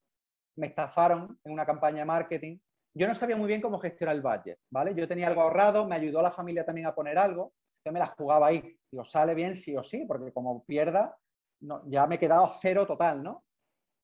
me 0.56 0.68
estafaron 0.68 1.38
en 1.44 1.52
una 1.52 1.64
campaña 1.64 2.00
de 2.00 2.04
marketing. 2.06 2.58
Yo 2.94 3.06
no 3.06 3.14
sabía 3.14 3.36
muy 3.36 3.46
bien 3.46 3.60
cómo 3.60 3.78
gestionar 3.78 4.16
el 4.16 4.22
budget, 4.22 4.58
¿vale? 4.70 4.94
Yo 4.94 5.06
tenía 5.06 5.28
algo 5.28 5.42
ahorrado, 5.42 5.86
me 5.86 5.94
ayudó 5.94 6.22
la 6.22 6.30
familia 6.30 6.64
también 6.64 6.86
a 6.86 6.94
poner 6.94 7.18
algo, 7.18 7.52
yo 7.84 7.92
me 7.92 7.98
la 7.98 8.06
jugaba 8.06 8.48
ahí. 8.48 8.76
Digo, 8.90 9.04
sale 9.04 9.34
bien 9.34 9.54
sí 9.54 9.76
o 9.76 9.82
sí, 9.82 10.04
porque 10.06 10.32
como 10.32 10.64
pierda, 10.64 11.16
no, 11.60 11.82
ya 11.88 12.06
me 12.06 12.16
he 12.16 12.18
quedado 12.18 12.50
cero 12.60 12.86
total, 12.86 13.22
¿no? 13.22 13.44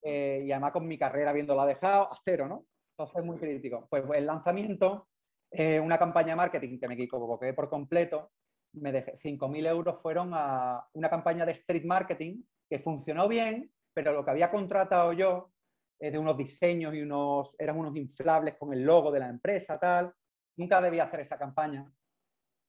Eh, 0.02 0.44
y 0.46 0.52
además 0.52 0.72
con 0.72 0.86
mi 0.86 0.98
carrera 0.98 1.30
habiéndola 1.30 1.66
dejado 1.66 2.12
a 2.12 2.16
cero, 2.22 2.46
¿no? 2.48 2.66
Entonces, 2.96 3.24
muy 3.24 3.36
crítico. 3.38 3.86
Pues 3.90 4.04
el 4.14 4.26
lanzamiento, 4.26 5.08
eh, 5.50 5.80
una 5.80 5.98
campaña 5.98 6.30
de 6.30 6.36
marketing 6.36 6.78
que 6.78 6.88
me 6.88 6.94
equivoqué 6.94 7.52
por 7.52 7.68
completo, 7.68 8.30
me 8.74 8.92
dejé 8.92 9.16
5.000 9.16 9.66
euros 9.66 10.00
fueron 10.00 10.30
a 10.34 10.86
una 10.92 11.08
campaña 11.08 11.44
de 11.44 11.52
street 11.52 11.84
marketing 11.84 12.42
que 12.68 12.78
funcionó 12.78 13.28
bien, 13.28 13.70
pero 13.94 14.12
lo 14.12 14.24
que 14.24 14.30
había 14.30 14.50
contratado 14.50 15.12
yo 15.12 15.50
eh, 15.98 16.10
de 16.10 16.18
unos 16.18 16.36
diseños 16.36 16.94
y 16.94 17.00
unos, 17.00 17.54
eran 17.58 17.78
unos 17.78 17.96
inflables 17.96 18.56
con 18.56 18.72
el 18.72 18.82
logo 18.82 19.10
de 19.10 19.20
la 19.20 19.28
empresa, 19.28 19.78
tal, 19.78 20.12
nunca 20.56 20.80
debía 20.80 21.04
hacer 21.04 21.20
esa 21.20 21.38
campaña. 21.38 21.90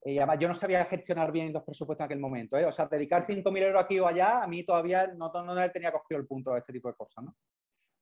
Yo 0.06 0.48
no 0.48 0.54
sabía 0.54 0.86
gestionar 0.86 1.32
bien 1.32 1.52
los 1.52 1.64
presupuestos 1.64 2.04
en 2.04 2.06
aquel 2.06 2.20
momento. 2.20 2.58
¿eh? 2.58 2.66
O 2.66 2.72
sea, 2.72 2.86
dedicar 2.86 3.26
5.000 3.26 3.64
euros 3.64 3.84
aquí 3.84 4.00
o 4.00 4.08
allá, 4.08 4.44
a 4.44 4.48
mí 4.48 4.64
todavía 4.64 5.08
no, 5.08 5.32
no, 5.32 5.72
tenía 5.72 5.92
cogido 5.92 6.20
el 6.22 6.28
punto 6.28 6.54
de 6.54 6.60
este 6.60 6.74
tipo 6.74 6.88
de 6.88 6.96
cosas. 6.96 7.26
¿no? 7.26 7.36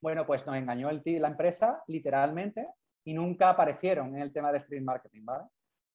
Bueno, 0.01 0.25
pues 0.25 0.45
nos 0.45 0.55
engañó 0.55 0.89
la 0.91 1.27
empresa 1.27 1.83
literalmente 1.87 2.67
y 3.05 3.13
nunca 3.13 3.49
aparecieron 3.49 4.15
en 4.15 4.21
el 4.21 4.33
tema 4.33 4.51
de 4.51 4.59
stream 4.59 4.83
marketing, 4.83 5.23
¿vale? 5.23 5.45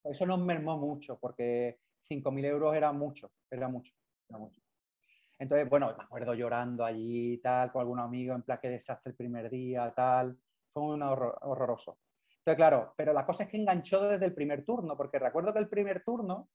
Eso 0.03 0.25
nos 0.27 0.39
mermó 0.39 0.79
mucho 0.79 1.19
porque 1.19 1.79
5.000 2.09 2.45
euros 2.47 2.75
era 2.75 2.93
mucho, 2.93 3.31
era 3.51 3.69
mucho, 3.69 3.93
era 4.29 4.39
mucho. 4.39 4.61
Entonces, 5.39 5.69
bueno, 5.69 5.95
me 5.97 6.05
acuerdo 6.05 6.35
llorando 6.35 6.85
allí, 6.85 7.39
tal, 7.39 7.73
con 7.73 7.81
algún 7.81 7.99
amigo, 7.99 8.35
en 8.35 8.43
plan, 8.43 8.59
que 8.61 8.69
desastre 8.69 9.11
el 9.11 9.17
primer 9.17 9.51
día, 9.51 9.93
tal. 9.95 10.39
Fue 10.73 10.83
un 10.83 11.03
horror, 11.03 11.39
horroroso. 11.43 11.99
Entonces, 12.41 12.57
claro, 12.57 12.95
pero 12.97 13.13
la 13.13 13.27
cosa 13.27 13.45
es 13.45 13.51
que 13.51 13.59
enganchó 13.59 14.09
desde 14.09 14.25
el 14.25 14.35
primer 14.35 14.65
turno, 14.65 14.97
porque 14.97 15.19
recuerdo 15.19 15.53
que 15.53 15.59
el 15.59 15.69
primer 15.69 16.03
turno 16.03 16.49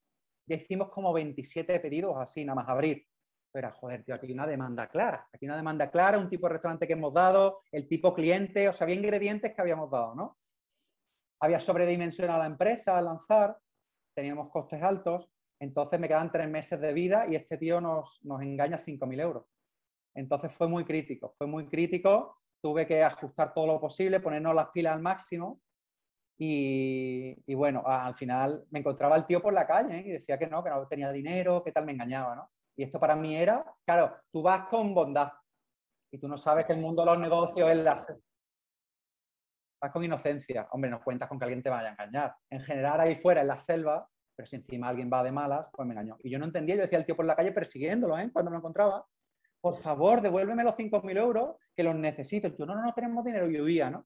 ya 0.48 0.56
hicimos 0.56 0.90
como 0.90 1.14
27 1.14 1.80
pedidos 1.80 2.16
así, 2.18 2.44
nada 2.44 2.56
más 2.56 2.70
abrir. 2.70 3.06
Pero, 3.52 3.72
joder, 3.72 4.04
tío, 4.04 4.16
aquí 4.16 4.28
hay 4.28 4.34
una 4.34 4.48
demanda 4.48 4.88
clara. 4.88 5.28
Aquí 5.32 5.46
hay 5.46 5.50
una 5.50 5.58
demanda 5.58 5.90
clara, 5.92 6.18
un 6.18 6.30
tipo 6.30 6.48
de 6.48 6.54
restaurante 6.54 6.88
que 6.88 6.94
hemos 6.94 7.14
dado, 7.14 7.62
el 7.72 7.88
tipo 7.88 8.14
cliente, 8.14 8.68
o 8.68 8.74
sea, 8.74 8.86
había 8.86 8.96
ingredientes 8.96 9.54
que 9.54 9.62
habíamos 9.62 9.90
dado, 9.92 10.16
¿no? 10.16 10.38
Había 11.40 11.60
sobredimensionado 11.60 12.40
la 12.40 12.48
empresa 12.48 12.98
al 12.98 13.06
lanzar, 13.06 13.58
teníamos 14.16 14.50
costes 14.50 14.82
altos, 14.82 15.30
entonces 15.60 16.00
me 16.00 16.08
quedan 16.08 16.32
tres 16.32 16.50
meses 16.50 16.82
de 16.82 16.94
vida 16.94 17.28
y 17.28 17.36
este 17.36 17.58
tío 17.58 17.80
nos, 17.80 18.20
nos 18.24 18.42
engaña 18.42 18.78
5.000 18.78 19.22
euros. 19.22 19.46
Entonces 20.16 20.52
fue 20.52 20.68
muy 20.68 20.84
crítico, 20.84 21.36
fue 21.38 21.46
muy 21.46 21.68
crítico, 21.68 22.42
tuve 22.62 22.88
que 22.88 23.04
ajustar 23.04 23.54
todo 23.54 23.68
lo 23.68 23.80
posible, 23.80 24.20
ponernos 24.20 24.56
las 24.56 24.70
pilas 24.72 24.96
al 24.96 25.02
máximo 25.02 25.62
y, 26.38 27.56
bueno, 27.56 27.84
al 27.86 28.14
final 28.14 28.66
me 28.70 28.80
encontraba 28.80 29.16
el 29.16 29.26
tío 29.26 29.42
por 29.42 29.54
la 29.54 29.66
calle 29.66 30.00
¿eh? 30.00 30.04
y 30.06 30.12
decía 30.12 30.38
que 30.38 30.48
no, 30.48 30.64
que 30.64 30.70
no 30.70 30.88
tenía 30.88 31.12
dinero, 31.12 31.64
que 31.64 31.72
tal 31.72 31.86
me 31.86 31.94
engañaba, 31.94 32.36
¿no? 32.36 32.50
Y 32.78 32.84
esto 32.84 33.00
para 33.00 33.16
mí 33.16 33.36
era, 33.36 33.64
claro, 33.86 34.18
tú 34.32 34.42
vas 34.42 34.68
con 34.68 34.94
bondad 34.94 35.32
y 36.12 36.20
tú 36.20 36.28
no 36.28 36.38
sabes 36.38 36.66
que 36.66 36.74
el 36.74 36.80
mundo 36.80 37.04
de 37.04 37.12
los 37.12 37.20
negocios 37.20 37.70
es 37.70 37.78
la... 37.78 37.94
Vas 39.82 39.92
con 39.92 40.04
inocencia. 40.04 40.68
Hombre, 40.72 40.90
no 40.90 41.02
cuentas 41.02 41.30
con 41.30 41.40
que 41.40 41.46
alguien 41.46 41.64
te 41.64 41.70
vaya 41.70 41.90
a 41.90 41.92
engañar. 41.92 42.36
En 42.50 42.62
general, 42.62 43.00
ahí 43.00 43.16
fuera, 43.16 43.42
en 43.42 43.48
la 43.48 43.56
selva, 43.56 44.08
pero 44.36 44.46
si 44.46 44.58
encima 44.58 44.90
alguien 44.90 45.10
va 45.12 45.24
de 45.24 45.32
malas, 45.32 45.70
pues 45.72 45.88
me 45.88 45.94
engañó. 45.94 46.18
Y 46.20 46.30
yo 46.30 46.40
no 46.40 46.46
entendía, 46.46 46.76
yo 46.76 46.82
decía 46.82 46.98
al 46.98 47.06
tío 47.06 47.16
por 47.16 47.26
la 47.26 47.36
calle 47.36 47.54
persiguiéndolo, 47.54 48.18
¿eh? 48.18 48.30
Cuando 48.32 48.52
me 48.52 48.56
lo 48.56 48.60
encontraba. 48.60 49.06
Por 49.62 49.76
favor, 49.78 50.22
devuélveme 50.22 50.64
los 50.64 50.76
5.000 50.76 51.18
euros, 51.18 51.56
que 51.76 51.84
los 51.84 51.96
necesito. 51.96 52.50
Y 52.50 52.56
yo, 52.58 52.66
no, 52.66 52.76
no, 52.76 52.84
no 52.84 52.94
tenemos 52.94 53.24
dinero. 53.24 53.50
Y 53.50 53.60
huía, 53.62 53.90
¿no? 53.90 54.06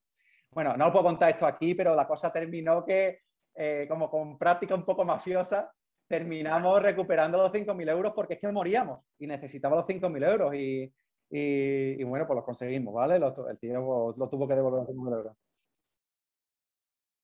Bueno, 0.52 0.76
no 0.76 0.86
lo 0.86 0.92
puedo 0.92 1.06
contar 1.06 1.30
esto 1.30 1.46
aquí, 1.46 1.76
pero 1.76 1.96
la 1.96 2.08
cosa 2.08 2.32
terminó 2.32 2.84
que, 2.84 3.20
eh, 3.56 3.86
como 3.88 4.10
con 4.10 4.38
práctica 4.38 4.76
un 4.76 4.84
poco 4.84 5.06
mafiosa, 5.06 5.72
terminamos 6.08 6.82
recuperando 6.82 7.38
los 7.38 7.52
5.000 7.52 7.88
euros 7.88 8.14
porque 8.16 8.34
es 8.34 8.40
que 8.40 8.52
moríamos 8.52 9.08
y 9.20 9.28
necesitábamos 9.28 9.82
los 9.84 9.88
5.000 9.88 10.24
euros 10.24 10.56
y, 10.56 10.92
y, 11.30 12.04
bueno, 12.04 12.26
pues 12.26 12.36
los 12.38 12.46
conseguimos, 12.46 12.94
¿vale? 12.94 13.18
el 13.18 13.60
tío 13.60 14.16
lo 14.18 14.30
tuvo 14.30 14.48
que 14.48 14.56
devolver 14.56 14.80
los 14.80 14.88
5.000 14.88 15.14
euros. 15.14 15.38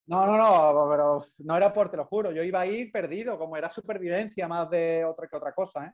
No, 0.07 0.27
no, 0.27 0.37
no, 0.37 0.87
pero 0.87 1.19
no 1.45 1.57
era 1.57 1.73
por, 1.73 1.89
te 1.89 1.97
lo 1.97 2.05
juro, 2.05 2.31
yo 2.31 2.43
iba 2.43 2.61
a 2.61 2.67
ir 2.67 2.91
perdido, 2.91 3.39
como 3.39 3.57
era 3.57 3.71
supervivencia 3.71 4.47
más 4.47 4.69
de 4.69 5.03
otra 5.03 5.27
que 5.27 5.35
otra 5.35 5.51
cosa, 5.51 5.87
¿eh? 5.87 5.93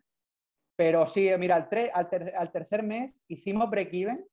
Pero 0.76 1.08
sí, 1.08 1.30
mira, 1.40 1.56
al, 1.56 1.70
al, 1.94 2.34
al 2.36 2.52
tercer 2.52 2.84
mes 2.84 3.18
hicimos 3.28 3.70
break-even, 3.70 4.26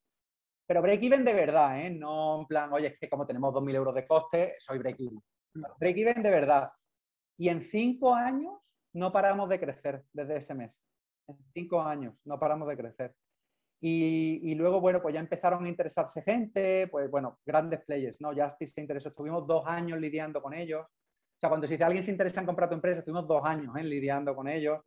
pero 0.69 0.83
break-even 0.83 1.25
de 1.25 1.33
verdad, 1.33 1.81
¿eh? 1.81 1.89
No 1.89 2.41
en 2.41 2.47
plan, 2.47 2.71
oye, 2.75 2.89
es 2.89 2.99
que 2.99 3.09
como 3.09 3.27
tenemos 3.27 3.55
2.000 3.55 3.75
euros 3.75 3.95
de 3.95 4.07
coste, 4.07 4.55
soy 4.61 4.79
break-even. 4.79 5.19
Break-even 5.81 6.23
de 6.23 6.31
verdad. 6.31 6.71
Y 7.39 7.49
en 7.49 7.63
cinco 7.63 8.15
años 8.15 8.53
no 8.93 9.11
paramos 9.11 9.49
de 9.49 9.59
crecer 9.59 10.05
desde 10.13 10.37
ese 10.37 10.55
mes. 10.55 10.79
En 11.27 11.39
cinco 11.55 11.81
años 11.81 12.15
no 12.25 12.39
paramos 12.39 12.69
de 12.69 12.77
crecer. 12.77 13.15
Y, 13.81 14.55
luego, 14.57 14.81
bueno, 14.81 15.01
pues 15.01 15.15
ya 15.15 15.21
empezaron 15.21 15.65
a 15.65 15.69
interesarse 15.69 16.21
gente, 16.21 16.89
pues 16.89 17.09
bueno, 17.11 17.39
grandes 17.47 17.81
players, 17.87 18.21
¿no? 18.21 18.35
Justice 18.35 18.75
se 18.75 18.81
interesó, 18.83 19.09
estuvimos 19.09 19.47
dos 19.47 19.65
años 19.67 19.99
lidiando 19.99 20.43
con 20.43 20.53
ellos. 20.53 20.85
O 20.85 21.41
sea, 21.41 21.49
cuando 21.49 21.67
se 21.67 21.75
dice 21.75 21.85
alguien 21.85 22.05
se 22.05 22.11
interesa 22.11 22.41
en 22.41 22.47
comprar 22.47 22.69
tu 22.69 22.75
empresa, 22.75 22.99
estuvimos 22.99 23.27
dos 23.27 23.43
años 23.43 23.75
¿eh? 23.77 23.85
lidiando 23.85 24.35
con 24.35 24.49
ellos. 24.49 24.81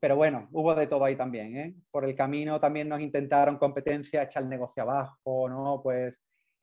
Pero 0.00 0.16
bueno, 0.16 0.48
hubo 0.52 0.74
de 0.74 0.86
todo 0.86 1.04
ahí 1.04 1.16
también. 1.16 1.56
¿eh? 1.56 1.74
Por 1.90 2.04
el 2.04 2.14
camino 2.14 2.58
también 2.58 2.88
nos 2.88 3.00
intentaron 3.00 3.58
competencia, 3.58 4.22
echar 4.22 4.42
el 4.42 4.48
negocio 4.48 4.82
abajo, 4.82 5.48
¿no? 5.48 5.80
Pues 5.82 6.20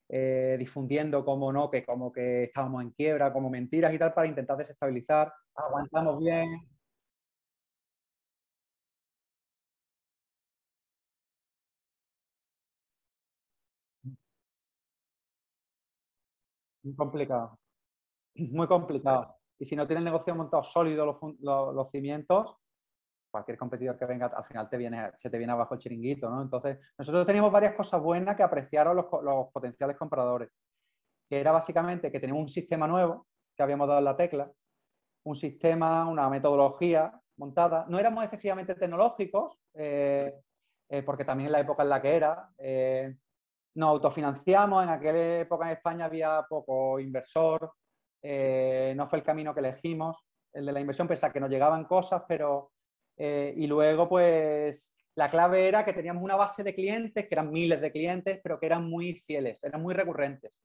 eh, 0.09 0.55
difundiendo 0.59 1.23
como 1.23 1.51
no, 1.53 1.69
que 1.69 1.85
como 1.85 2.11
que 2.11 2.45
estábamos 2.45 2.81
en 2.81 2.91
quiebra, 2.91 3.31
como 3.31 3.49
mentiras 3.49 3.93
y 3.93 3.99
tal, 3.99 4.13
para 4.13 4.27
intentar 4.27 4.57
desestabilizar. 4.57 5.31
Aguantamos 5.55 6.19
bien, 6.19 6.67
Muy 16.87 16.95
complicado. 16.95 17.59
Muy 18.35 18.67
complicado. 18.67 19.35
Y 19.59 19.65
si 19.65 19.75
no 19.75 19.87
tienen 19.87 20.05
negocio 20.05 20.35
montado 20.35 20.63
sólido 20.63 21.05
los, 21.39 21.91
cimientos, 21.91 22.55
cualquier 23.29 23.57
competidor 23.57 23.97
que 23.97 24.05
venga 24.05 24.27
al 24.27 24.45
final 24.45 24.69
te 24.69 24.77
viene, 24.77 25.11
se 25.15 25.29
te 25.29 25.37
viene 25.37 25.53
abajo 25.53 25.73
el 25.73 25.79
chiringuito, 25.79 26.29
¿no? 26.29 26.41
Entonces, 26.41 26.79
nosotros 26.97 27.25
teníamos 27.25 27.51
varias 27.51 27.75
cosas 27.75 28.01
buenas 28.01 28.35
que 28.35 28.43
apreciaron 28.43 28.95
los, 28.95 29.05
los 29.23 29.51
potenciales 29.51 29.97
compradores, 29.97 30.49
que 31.29 31.39
era 31.39 31.51
básicamente 31.51 32.11
que 32.11 32.19
teníamos 32.19 32.41
un 32.41 32.49
sistema 32.49 32.87
nuevo 32.87 33.27
que 33.55 33.63
habíamos 33.63 33.87
dado 33.87 33.99
en 33.99 34.05
la 34.05 34.15
tecla, 34.15 34.51
un 35.23 35.35
sistema, 35.35 36.07
una 36.07 36.29
metodología 36.29 37.11
montada. 37.37 37.85
No 37.89 37.99
éramos 37.99 38.23
excesivamente 38.23 38.75
tecnológicos, 38.75 39.57
eh, 39.73 40.33
eh, 40.89 41.03
porque 41.03 41.25
también 41.25 41.47
en 41.47 41.53
la 41.53 41.59
época 41.59 41.83
en 41.83 41.89
la 41.89 42.01
que 42.01 42.15
era, 42.15 42.49
eh, 42.57 43.15
nos 43.75 43.89
autofinanciamos, 43.89 44.83
en 44.83 44.89
aquella 44.89 45.39
época 45.41 45.65
en 45.65 45.71
España 45.77 46.05
había 46.05 46.45
poco 46.47 46.99
inversor, 46.99 47.73
no 48.23 49.05
fue 49.05 49.19
el 49.19 49.23
camino 49.23 49.53
que 49.53 49.59
elegimos, 49.59 50.17
el 50.51 50.65
de 50.65 50.71
la 50.71 50.79
inversión, 50.79 51.07
pese 51.07 51.25
a 51.25 51.31
que 51.31 51.39
nos 51.39 51.49
llegaban 51.49 51.85
cosas, 51.85 52.23
pero... 52.27 52.71
y 53.17 53.67
luego, 53.67 54.07
pues, 54.07 54.95
la 55.15 55.29
clave 55.29 55.67
era 55.67 55.83
que 55.83 55.93
teníamos 55.93 56.23
una 56.23 56.35
base 56.35 56.63
de 56.63 56.75
clientes, 56.75 57.27
que 57.27 57.33
eran 57.33 57.51
miles 57.51 57.81
de 57.81 57.91
clientes, 57.91 58.39
pero 58.43 58.59
que 58.59 58.67
eran 58.67 58.87
muy 58.87 59.15
fieles, 59.15 59.63
eran 59.63 59.81
muy 59.81 59.95
recurrentes. 59.95 60.61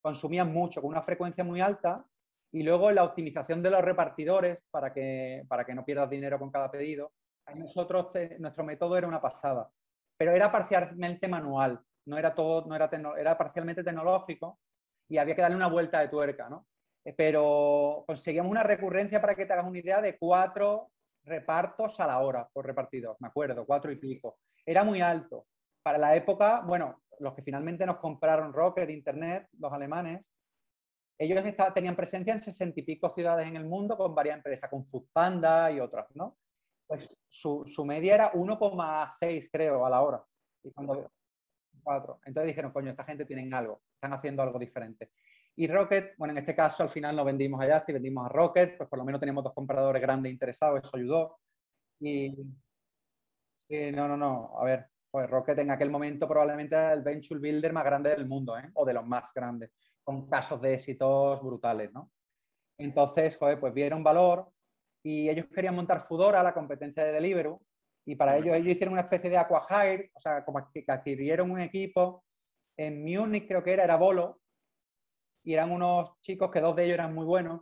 Consumían 0.00 0.52
mucho, 0.52 0.80
con 0.80 0.90
una 0.90 1.02
frecuencia 1.02 1.44
muy 1.44 1.60
alta, 1.60 2.04
y 2.50 2.62
luego 2.62 2.90
la 2.92 3.04
optimización 3.04 3.62
de 3.62 3.70
los 3.70 3.82
repartidores 3.82 4.62
para 4.70 4.92
que, 4.92 5.44
para 5.48 5.66
que 5.66 5.74
no 5.74 5.84
pierdas 5.84 6.08
dinero 6.08 6.38
con 6.38 6.50
cada 6.50 6.70
pedido. 6.70 7.12
nosotros, 7.56 8.08
nuestro 8.38 8.64
método 8.64 8.96
era 8.96 9.08
una 9.08 9.20
pasada, 9.20 9.68
pero 10.16 10.32
era 10.32 10.50
parcialmente 10.50 11.28
manual, 11.28 11.80
no 12.06 12.16
era 12.16 12.34
todo, 12.34 12.64
no 12.66 12.74
era, 12.76 12.88
era 13.18 13.36
parcialmente 13.36 13.82
tecnológico 13.82 14.60
y 15.08 15.18
había 15.18 15.34
que 15.34 15.42
darle 15.42 15.56
una 15.56 15.68
vuelta 15.68 16.00
de 16.00 16.08
tuerca, 16.08 16.48
¿no? 16.48 16.66
Eh, 17.04 17.12
pero 17.12 18.04
conseguíamos 18.06 18.50
una 18.50 18.62
recurrencia, 18.62 19.20
para 19.20 19.34
que 19.34 19.46
te 19.46 19.52
hagas 19.52 19.66
una 19.66 19.78
idea, 19.78 20.00
de 20.00 20.16
cuatro 20.16 20.90
repartos 21.24 21.98
a 22.00 22.06
la 22.06 22.20
hora 22.20 22.48
por 22.52 22.66
repartidor, 22.66 23.16
me 23.20 23.28
acuerdo, 23.28 23.64
cuatro 23.66 23.90
y 23.90 23.96
pico. 23.96 24.38
Era 24.64 24.84
muy 24.84 25.00
alto. 25.00 25.46
Para 25.82 25.98
la 25.98 26.16
época, 26.16 26.60
bueno, 26.60 27.02
los 27.20 27.34
que 27.34 27.42
finalmente 27.42 27.86
nos 27.86 27.98
compraron 27.98 28.52
Rocket 28.52 28.90
Internet, 28.90 29.48
los 29.58 29.72
alemanes, 29.72 30.24
ellos 31.18 31.42
tenían 31.74 31.94
presencia 31.94 32.32
en 32.32 32.40
sesenta 32.40 32.80
y 32.80 32.82
pico 32.82 33.08
ciudades 33.10 33.46
en 33.46 33.56
el 33.56 33.64
mundo 33.64 33.96
con 33.96 34.14
varias 34.14 34.36
empresas, 34.36 34.68
con 34.68 34.84
Foodpanda 34.84 35.70
y 35.70 35.78
otras, 35.78 36.06
¿no? 36.14 36.36
Pues 36.86 37.16
su, 37.28 37.64
media 37.84 38.14
era 38.14 38.32
1,6, 38.32 39.48
creo, 39.50 39.86
a 39.86 39.90
la 39.90 40.02
hora. 40.02 40.24
Y 40.62 40.72
cuatro. 41.82 42.20
Entonces 42.24 42.48
dijeron, 42.48 42.72
coño, 42.72 42.90
esta 42.90 43.04
gente 43.04 43.24
tienen 43.24 43.52
algo, 43.54 43.82
están 43.94 44.12
haciendo 44.12 44.42
algo 44.42 44.58
diferente. 44.58 45.12
Y 45.56 45.68
Rocket, 45.68 46.14
bueno, 46.18 46.32
en 46.32 46.38
este 46.38 46.54
caso 46.54 46.82
al 46.82 46.88
final 46.88 47.14
no 47.14 47.24
vendimos 47.24 47.60
a 47.62 47.72
Justy, 47.72 47.92
vendimos 47.92 48.26
a 48.26 48.28
Rocket, 48.28 48.76
pues 48.76 48.88
por 48.88 48.98
lo 48.98 49.04
menos 49.04 49.20
teníamos 49.20 49.44
dos 49.44 49.54
compradores 49.54 50.02
grandes 50.02 50.32
interesados, 50.32 50.80
eso 50.82 50.96
ayudó. 50.96 51.38
Y 52.00 52.34
sí, 53.56 53.92
no, 53.92 54.08
no, 54.08 54.16
no, 54.16 54.58
a 54.58 54.64
ver, 54.64 54.86
pues 55.10 55.30
Rocket 55.30 55.58
en 55.60 55.70
aquel 55.70 55.90
momento 55.90 56.26
probablemente 56.26 56.74
era 56.74 56.92
el 56.92 57.02
venture 57.02 57.40
builder 57.40 57.72
más 57.72 57.84
grande 57.84 58.10
del 58.10 58.26
mundo, 58.26 58.58
¿eh? 58.58 58.68
o 58.74 58.84
de 58.84 58.94
los 58.94 59.06
más 59.06 59.32
grandes 59.32 59.70
con 60.02 60.28
casos 60.28 60.60
de 60.60 60.74
éxitos 60.74 61.40
brutales, 61.42 61.92
¿no? 61.92 62.10
Entonces, 62.78 63.36
joder, 63.36 63.60
pues 63.60 63.72
vieron 63.72 64.02
valor 64.02 64.50
y 65.02 65.28
ellos 65.28 65.46
querían 65.54 65.76
montar 65.76 66.00
Fudora, 66.00 66.42
la 66.42 66.52
competencia 66.52 67.04
de 67.04 67.12
Deliveroo, 67.12 67.62
y 68.06 68.16
para 68.16 68.36
ello 68.36 68.54
ellos 68.54 68.72
hicieron 68.72 68.92
una 68.92 69.02
especie 69.02 69.30
de 69.30 69.38
aquahire, 69.38 70.10
o 70.14 70.20
sea, 70.20 70.44
como 70.44 70.70
que 70.70 70.84
adquirieron 70.86 71.50
un 71.50 71.60
equipo 71.60 72.24
en 72.76 73.02
Múnich, 73.04 73.46
creo 73.46 73.62
que 73.62 73.72
era, 73.72 73.84
era 73.84 73.96
Bolo, 73.96 74.40
y 75.44 75.54
eran 75.54 75.70
unos 75.70 76.18
chicos 76.20 76.50
que 76.50 76.60
dos 76.60 76.74
de 76.74 76.84
ellos 76.84 76.94
eran 76.94 77.14
muy 77.14 77.24
buenos, 77.24 77.60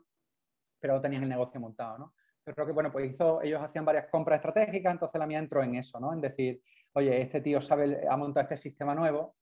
pero 0.81 1.01
tenían 1.01 1.25
el 1.25 1.29
negocio 1.29 1.61
montado, 1.61 1.99
¿no? 1.99 2.15
Pero 2.45 2.55
creo 2.55 2.67
que, 2.67 2.73
bueno, 2.73 2.91
pues 2.91 3.17
ellos 3.43 3.63
hacían 3.63 3.85
varias 3.85 4.07
compras 4.11 4.37
estratégicas, 4.37 4.93
entonces 4.93 5.19
la 5.19 5.27
mía 5.27 5.39
entró 5.39 5.63
en 5.63 5.77
eso, 5.77 6.01
¿no? 6.01 6.13
En 6.13 6.21
decir, 6.21 6.61
oye, 6.95 7.21
este 7.21 7.41
tío 7.41 7.61
sabe, 7.61 8.07
ha 8.09 8.17
montado 8.17 8.43
este 8.43 8.57
sistema 8.57 8.95
nuevo, 8.95 9.37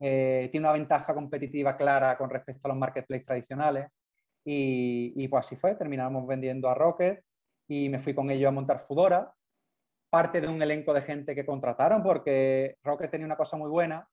eh, 0.00 0.48
tiene 0.50 0.66
una 0.66 0.72
ventaja 0.72 1.14
competitiva 1.14 1.76
clara 1.76 2.16
con 2.16 2.30
respecto 2.30 2.66
a 2.66 2.68
los 2.70 2.78
marketplaces 2.78 3.26
tradicionales. 3.26 3.88
Y, 4.44 5.28
pues 5.28 5.46
así 5.46 5.56
fue, 5.56 5.74
terminamos 5.74 6.26
vendiendo 6.26 6.68
a 6.68 6.74
Rocket 6.74 7.22
y 7.68 7.88
me 7.88 7.98
fui 7.98 8.14
con 8.14 8.30
ellos 8.30 8.48
a 8.48 8.52
montar 8.52 8.80
Fudora, 8.80 9.32
parte 10.08 10.40
de 10.40 10.48
un 10.48 10.60
elenco 10.60 10.92
de 10.94 11.02
gente 11.02 11.34
que 11.34 11.46
contrataron, 11.46 12.02
porque 12.02 12.76
Rocket 12.82 13.10
tenía 13.10 13.26
una 13.26 13.36
cosa 13.36 13.56
muy 13.56 13.68
buena, 13.68 14.08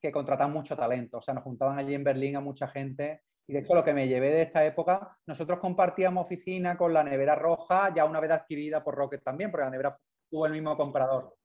que 0.00 0.12
contrataban 0.12 0.52
mucho 0.52 0.76
talento, 0.76 1.18
o 1.18 1.22
sea, 1.22 1.34
nos 1.34 1.44
juntaban 1.44 1.78
allí 1.78 1.94
en 1.94 2.04
Berlín 2.04 2.36
a 2.36 2.40
mucha 2.40 2.68
gente. 2.68 3.22
Y 3.46 3.52
de 3.52 3.60
hecho, 3.60 3.74
lo 3.74 3.84
que 3.84 3.92
me 3.92 4.08
llevé 4.08 4.30
de 4.30 4.42
esta 4.42 4.64
época, 4.64 5.18
nosotros 5.26 5.58
compartíamos 5.58 6.24
oficina 6.24 6.76
con 6.76 6.94
la 6.94 7.02
nevera 7.02 7.34
roja, 7.34 7.92
ya 7.94 8.04
una 8.04 8.20
vez 8.20 8.30
adquirida 8.30 8.82
por 8.82 8.94
Rocket 8.94 9.22
también, 9.22 9.50
porque 9.50 9.64
la 9.64 9.70
nevera 9.70 9.96
tuvo 10.30 10.46
el 10.46 10.52
mismo 10.52 10.76
comprador. 10.76 11.36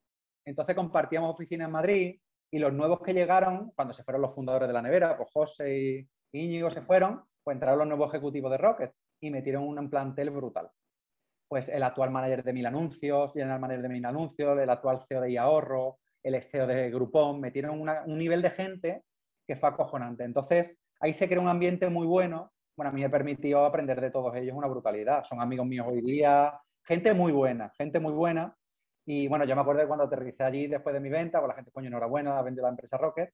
Entonces 0.46 0.76
compartíamos 0.76 1.34
oficina 1.34 1.66
en 1.66 1.72
Madrid, 1.72 2.20
y 2.52 2.60
los 2.60 2.72
nuevos 2.72 3.02
que 3.02 3.14
llegaron, 3.14 3.72
cuando 3.76 3.94
se 3.94 4.04
fueron 4.04 4.22
los 4.22 4.34
fundadores 4.34 4.68
de 4.68 4.74
la 4.74 4.82
nevera, 4.82 5.18
pues 5.18 5.30
José 5.34 5.78
y 5.78 6.08
Íñigo 6.32 6.70
se 6.70 6.82
fueron, 6.82 7.24
pues 7.44 7.56
entraron 7.56 7.80
los 7.80 7.88
nuevos 7.88 8.14
ejecutivos 8.14 8.52
de 8.52 8.58
Rocket 8.58 8.94
y 9.20 9.30
metieron 9.30 9.64
un 9.64 9.90
plantel 9.90 10.30
brutal. 10.30 10.70
Pues 11.48 11.70
el 11.70 11.84
actual 11.84 12.12
manager 12.12 12.44
de 12.44 12.54
Mil 12.54 12.66
Anuncios, 12.66 13.34
general 13.34 13.60
manager 13.60 13.82
de 13.84 13.90
Mil 13.90 14.06
Anuncios, 14.06 14.58
el 14.58 14.70
actual 14.70 15.02
CEO 15.02 15.22
de 15.22 15.38
Ahorro, 15.38 16.00
el 16.26 16.36
ex 16.36 16.50
CEO 16.50 16.68
de 16.68 16.90
Groupon, 16.90 17.40
metieron 17.40 17.80
un 17.80 18.18
nivel 18.18 18.42
de 18.42 18.50
gente 18.50 19.04
que 19.48 19.56
fue 19.56 19.70
acojonante. 19.70 20.24
Entonces, 20.24 20.78
ahí 21.00 21.14
se 21.14 21.28
creó 21.28 21.42
un 21.42 21.48
ambiente 21.48 21.90
muy 21.90 22.08
bueno. 22.08 22.52
Bueno, 22.76 22.90
a 22.90 22.94
mí 22.94 23.02
me 23.02 23.10
permitió 23.10 23.64
aprender 23.64 24.02
de 24.02 24.12
todos 24.12 24.36
ellos 24.36 24.56
una 24.56 24.68
brutalidad. 24.68 25.24
Son 25.24 25.40
amigos 25.40 25.66
míos 25.66 25.86
hoy 25.90 26.02
día, 26.02 26.60
gente 26.84 27.14
muy 27.14 27.32
buena, 27.32 27.72
gente 27.78 28.00
muy 28.00 28.14
buena 28.14 28.56
y 29.06 29.28
bueno, 29.28 29.46
yo 29.46 29.56
me 29.56 29.62
acuerdo 29.62 29.82
de 29.82 29.88
cuando 29.88 30.06
aterricé 30.06 30.44
allí 30.44 30.68
después 30.68 30.94
de 30.94 31.00
mi 31.00 31.10
venta, 31.10 31.40
pues 31.40 31.50
la 31.50 31.56
gente, 31.56 31.72
coño, 31.72 31.88
enhorabuena, 31.88 32.42
vende 32.42 32.62
la 32.62 32.70
empresa 32.70 32.98
Rocket. 32.98 33.32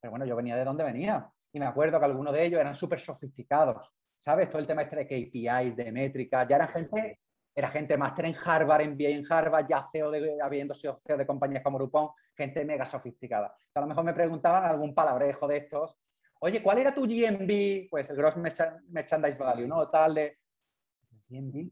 Pero 0.00 0.10
bueno, 0.10 0.24
yo 0.24 0.34
venía 0.34 0.56
de 0.56 0.64
donde 0.64 0.82
venía. 0.82 1.30
Y 1.52 1.60
me 1.60 1.66
acuerdo 1.66 1.98
que 1.98 2.06
algunos 2.06 2.32
de 2.32 2.44
ellos 2.46 2.60
eran 2.60 2.74
súper 2.74 3.00
sofisticados. 3.00 3.94
¿Sabes? 4.18 4.48
Todo 4.48 4.60
el 4.60 4.66
tema 4.66 4.82
este 4.82 4.96
de 4.96 5.06
KPIs, 5.06 5.76
de 5.76 5.92
métricas. 5.92 6.48
Ya 6.48 6.56
era 6.56 6.68
gente, 6.68 7.20
era 7.54 7.68
gente 7.68 7.98
máster 7.98 8.24
en 8.26 8.34
Harvard, 8.42 8.80
en 8.80 8.96
en 8.98 9.24
Harvard, 9.30 9.66
ya 9.68 9.86
CEO 9.92 10.10
de, 10.10 10.38
habiendo 10.42 10.72
sido 10.72 10.98
CEO 10.98 11.18
de 11.18 11.26
compañías 11.26 11.62
como 11.62 11.76
Groupon, 11.76 12.08
gente 12.40 12.64
mega 12.64 12.86
sofisticada. 12.86 13.54
A 13.74 13.80
lo 13.80 13.86
mejor 13.86 14.04
me 14.04 14.14
preguntaban 14.14 14.64
algún 14.64 14.94
palabrejo 14.94 15.46
de 15.46 15.58
estos. 15.58 15.96
Oye, 16.40 16.62
¿cuál 16.62 16.78
era 16.78 16.94
tu 16.94 17.02
GMB? 17.02 17.90
Pues 17.90 18.08
el 18.08 18.16
Gross 18.16 18.36
Merchandise 18.36 19.38
Value, 19.38 19.66
¿no? 19.66 19.88
Tal 19.90 20.14
de... 20.14 20.38
GMB. 21.28 21.70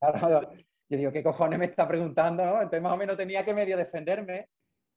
Claro, 0.00 0.52
yo 0.88 0.96
digo, 0.96 1.12
¿qué 1.12 1.22
cojones 1.22 1.58
me 1.58 1.66
está 1.66 1.86
preguntando? 1.86 2.44
¿no? 2.44 2.54
Entonces 2.54 2.82
más 2.82 2.94
o 2.94 2.96
menos 2.96 3.16
tenía 3.16 3.44
que 3.44 3.52
medio 3.52 3.76
defenderme, 3.76 4.48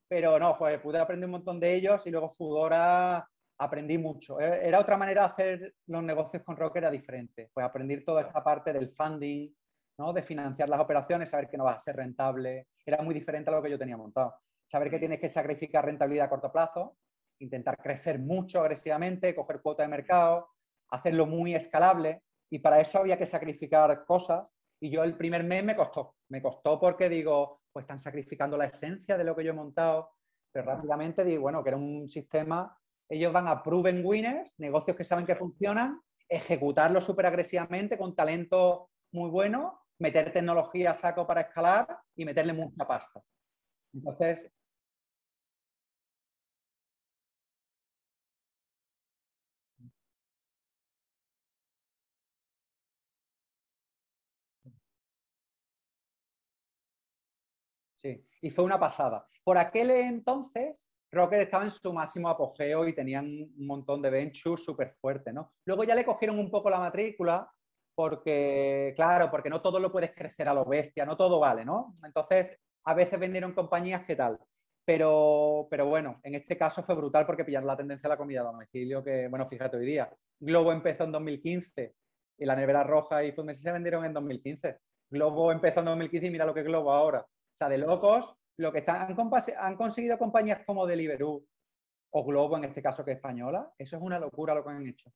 pero 0.07 0.39
no, 0.39 0.57
pues 0.57 0.79
pude 0.79 0.97
aprender 0.97 1.27
un 1.27 1.33
montón 1.33 1.59
de 1.59 1.73
ellos 1.73 2.07
y 2.07 2.11
luego 2.11 2.29
Fudora 2.29 3.27
aprendí 3.57 3.97
mucho. 3.97 4.39
E, 4.39 4.67
era 4.67 4.79
otra 4.79 4.97
manera 4.97 5.21
de 5.21 5.27
hacer 5.27 5.75
los 5.87 6.01
negocios 6.01 6.43
con 6.43 6.55
Rock, 6.55 6.77
era 6.77 6.89
diferente. 6.89 7.49
Pues 7.53 7.65
aprender 7.65 8.05
toda 8.05 8.21
esta 8.21 8.41
parte 8.41 8.71
del 8.71 8.89
funding, 8.89 9.53
¿no? 9.97 10.13
de 10.13 10.21
financiar 10.21 10.69
las 10.69 10.79
operaciones, 10.79 11.29
saber 11.29 11.49
que 11.49 11.57
no 11.57 11.65
va 11.65 11.73
a 11.73 11.79
ser 11.79 11.95
rentable. 11.95 12.67
Era 12.85 13.01
muy 13.01 13.13
diferente 13.13 13.49
a 13.49 13.53
lo 13.53 13.61
que 13.61 13.71
yo 13.71 13.77
tenía 13.77 13.97
montado. 13.97 14.35
Saber 14.65 14.89
que 14.89 14.99
tienes 14.99 15.19
que 15.19 15.29
sacrificar 15.29 15.85
rentabilidad 15.85 16.27
a 16.27 16.29
corto 16.29 16.51
plazo, 16.51 16.97
intentar 17.39 17.77
crecer 17.77 18.19
mucho 18.19 18.61
agresivamente, 18.61 19.35
coger 19.35 19.61
cuota 19.61 19.83
de 19.83 19.89
mercado, 19.89 20.49
hacerlo 20.89 21.25
muy 21.25 21.55
escalable. 21.55 22.23
Y 22.49 22.59
para 22.59 22.79
eso 22.79 22.99
había 22.99 23.17
que 23.17 23.25
sacrificar 23.25 24.05
cosas 24.05 24.53
y 24.83 24.89
yo 24.89 25.01
el 25.05 25.15
primer 25.15 25.45
mes 25.45 25.63
me 25.63 25.77
costó, 25.77 26.17
me 26.27 26.41
costó 26.41 26.77
porque 26.77 27.07
digo, 27.07 27.61
pues 27.71 27.83
están 27.83 27.99
sacrificando 27.99 28.57
la 28.57 28.65
esencia 28.65 29.17
de 29.17 29.23
lo 29.23 29.33
que 29.33 29.45
yo 29.45 29.51
he 29.51 29.55
montado, 29.55 30.09
pero 30.51 30.65
rápidamente 30.65 31.23
digo, 31.23 31.43
bueno, 31.43 31.63
que 31.63 31.69
era 31.69 31.77
un 31.77 32.05
sistema, 32.05 32.77
ellos 33.09 33.31
van 33.31 33.47
a 33.47 33.63
proven 33.63 34.01
winners, 34.05 34.59
negocios 34.59 34.97
que 34.97 35.05
saben 35.05 35.25
que 35.25 35.37
funcionan, 35.37 36.01
ejecutarlo 36.27 36.99
súper 36.99 37.27
agresivamente 37.27 37.97
con 37.97 38.13
talento 38.13 38.89
muy 39.13 39.29
bueno, 39.29 39.82
meter 39.99 40.31
tecnología 40.33 40.91
a 40.91 40.93
saco 40.95 41.25
para 41.27 41.41
escalar 41.41 41.87
y 42.15 42.25
meterle 42.25 42.53
mucha 42.53 42.85
pasta. 42.87 43.21
Entonces, 43.93 44.51
Sí, 57.93 58.25
y 58.41 58.49
fue 58.49 58.65
una 58.65 58.79
pasada. 58.79 59.27
Por 59.43 59.57
aquel 59.57 59.91
entonces, 59.91 60.89
Rocket 61.11 61.41
estaba 61.41 61.63
en 61.63 61.69
su 61.71 61.93
máximo 61.93 62.27
apogeo 62.29 62.87
y 62.87 62.93
tenían 62.93 63.25
un 63.25 63.65
montón 63.67 64.01
de 64.01 64.09
ventures 64.09 64.63
súper 64.63 64.89
fuertes, 64.99 65.33
¿no? 65.33 65.53
Luego 65.65 65.83
ya 65.83 65.95
le 65.95 66.03
cogieron 66.05 66.39
un 66.39 66.49
poco 66.51 66.69
la 66.69 66.79
matrícula 66.79 67.49
porque, 67.95 68.93
claro, 68.95 69.29
porque 69.29 69.49
no 69.49 69.61
todo 69.61 69.79
lo 69.79 69.91
puedes 69.91 70.13
crecer 70.13 70.49
a 70.49 70.53
lo 70.53 70.65
bestia, 70.65 71.05
no 71.05 71.17
todo 71.17 71.39
vale, 71.39 71.65
¿no? 71.65 71.93
Entonces, 72.03 72.57
a 72.85 72.93
veces 72.93 73.19
vendieron 73.19 73.53
compañías 73.53 74.03
que 74.05 74.15
tal. 74.15 74.39
Pero, 74.85 75.67
pero 75.69 75.85
bueno, 75.85 76.19
en 76.23 76.35
este 76.35 76.57
caso 76.57 76.83
fue 76.83 76.95
brutal 76.95 77.25
porque 77.25 77.45
pillaron 77.45 77.67
la 77.67 77.77
tendencia 77.77 78.07
a 78.07 78.11
la 78.11 78.17
comida 78.17 78.41
a 78.41 78.45
domicilio, 78.45 79.03
que, 79.03 79.27
bueno, 79.29 79.47
fíjate 79.47 79.77
hoy 79.77 79.85
día. 79.85 80.11
Globo 80.39 80.73
empezó 80.73 81.05
en 81.05 81.11
2015 81.13 81.95
y 82.37 82.45
la 82.45 82.55
nevera 82.55 82.83
roja 82.83 83.23
y 83.23 83.31
Food 83.31 83.51
se 83.53 83.71
vendieron 83.71 84.03
en 84.03 84.13
2015. 84.13 84.79
Globo 85.09 85.51
empezó 85.51 85.79
en 85.79 85.85
2015 85.85 86.27
y 86.27 86.31
mira 86.31 86.45
lo 86.45 86.53
que 86.53 86.61
es 86.61 86.65
Globo 86.65 86.91
ahora. 86.91 87.21
O 87.21 87.55
sea, 87.55 87.69
de 87.69 87.77
locos, 87.77 88.35
lo 88.57 88.71
que 88.71 88.79
están, 88.79 89.15
han, 89.57 89.75
conseguido 89.77 90.17
compañías 90.17 90.65
como 90.65 90.85
Deliveroo 90.85 91.45
o 92.15 92.25
Globo, 92.25 92.57
en 92.57 92.65
este 92.65 92.81
caso 92.81 93.05
que 93.05 93.11
es 93.11 93.17
española, 93.17 93.71
eso 93.77 93.97
es 93.97 94.01
una 94.01 94.19
locura 94.19 94.53
lo 94.53 94.63
que 94.63 94.69
han 94.71 94.87
hecho. 94.87 95.11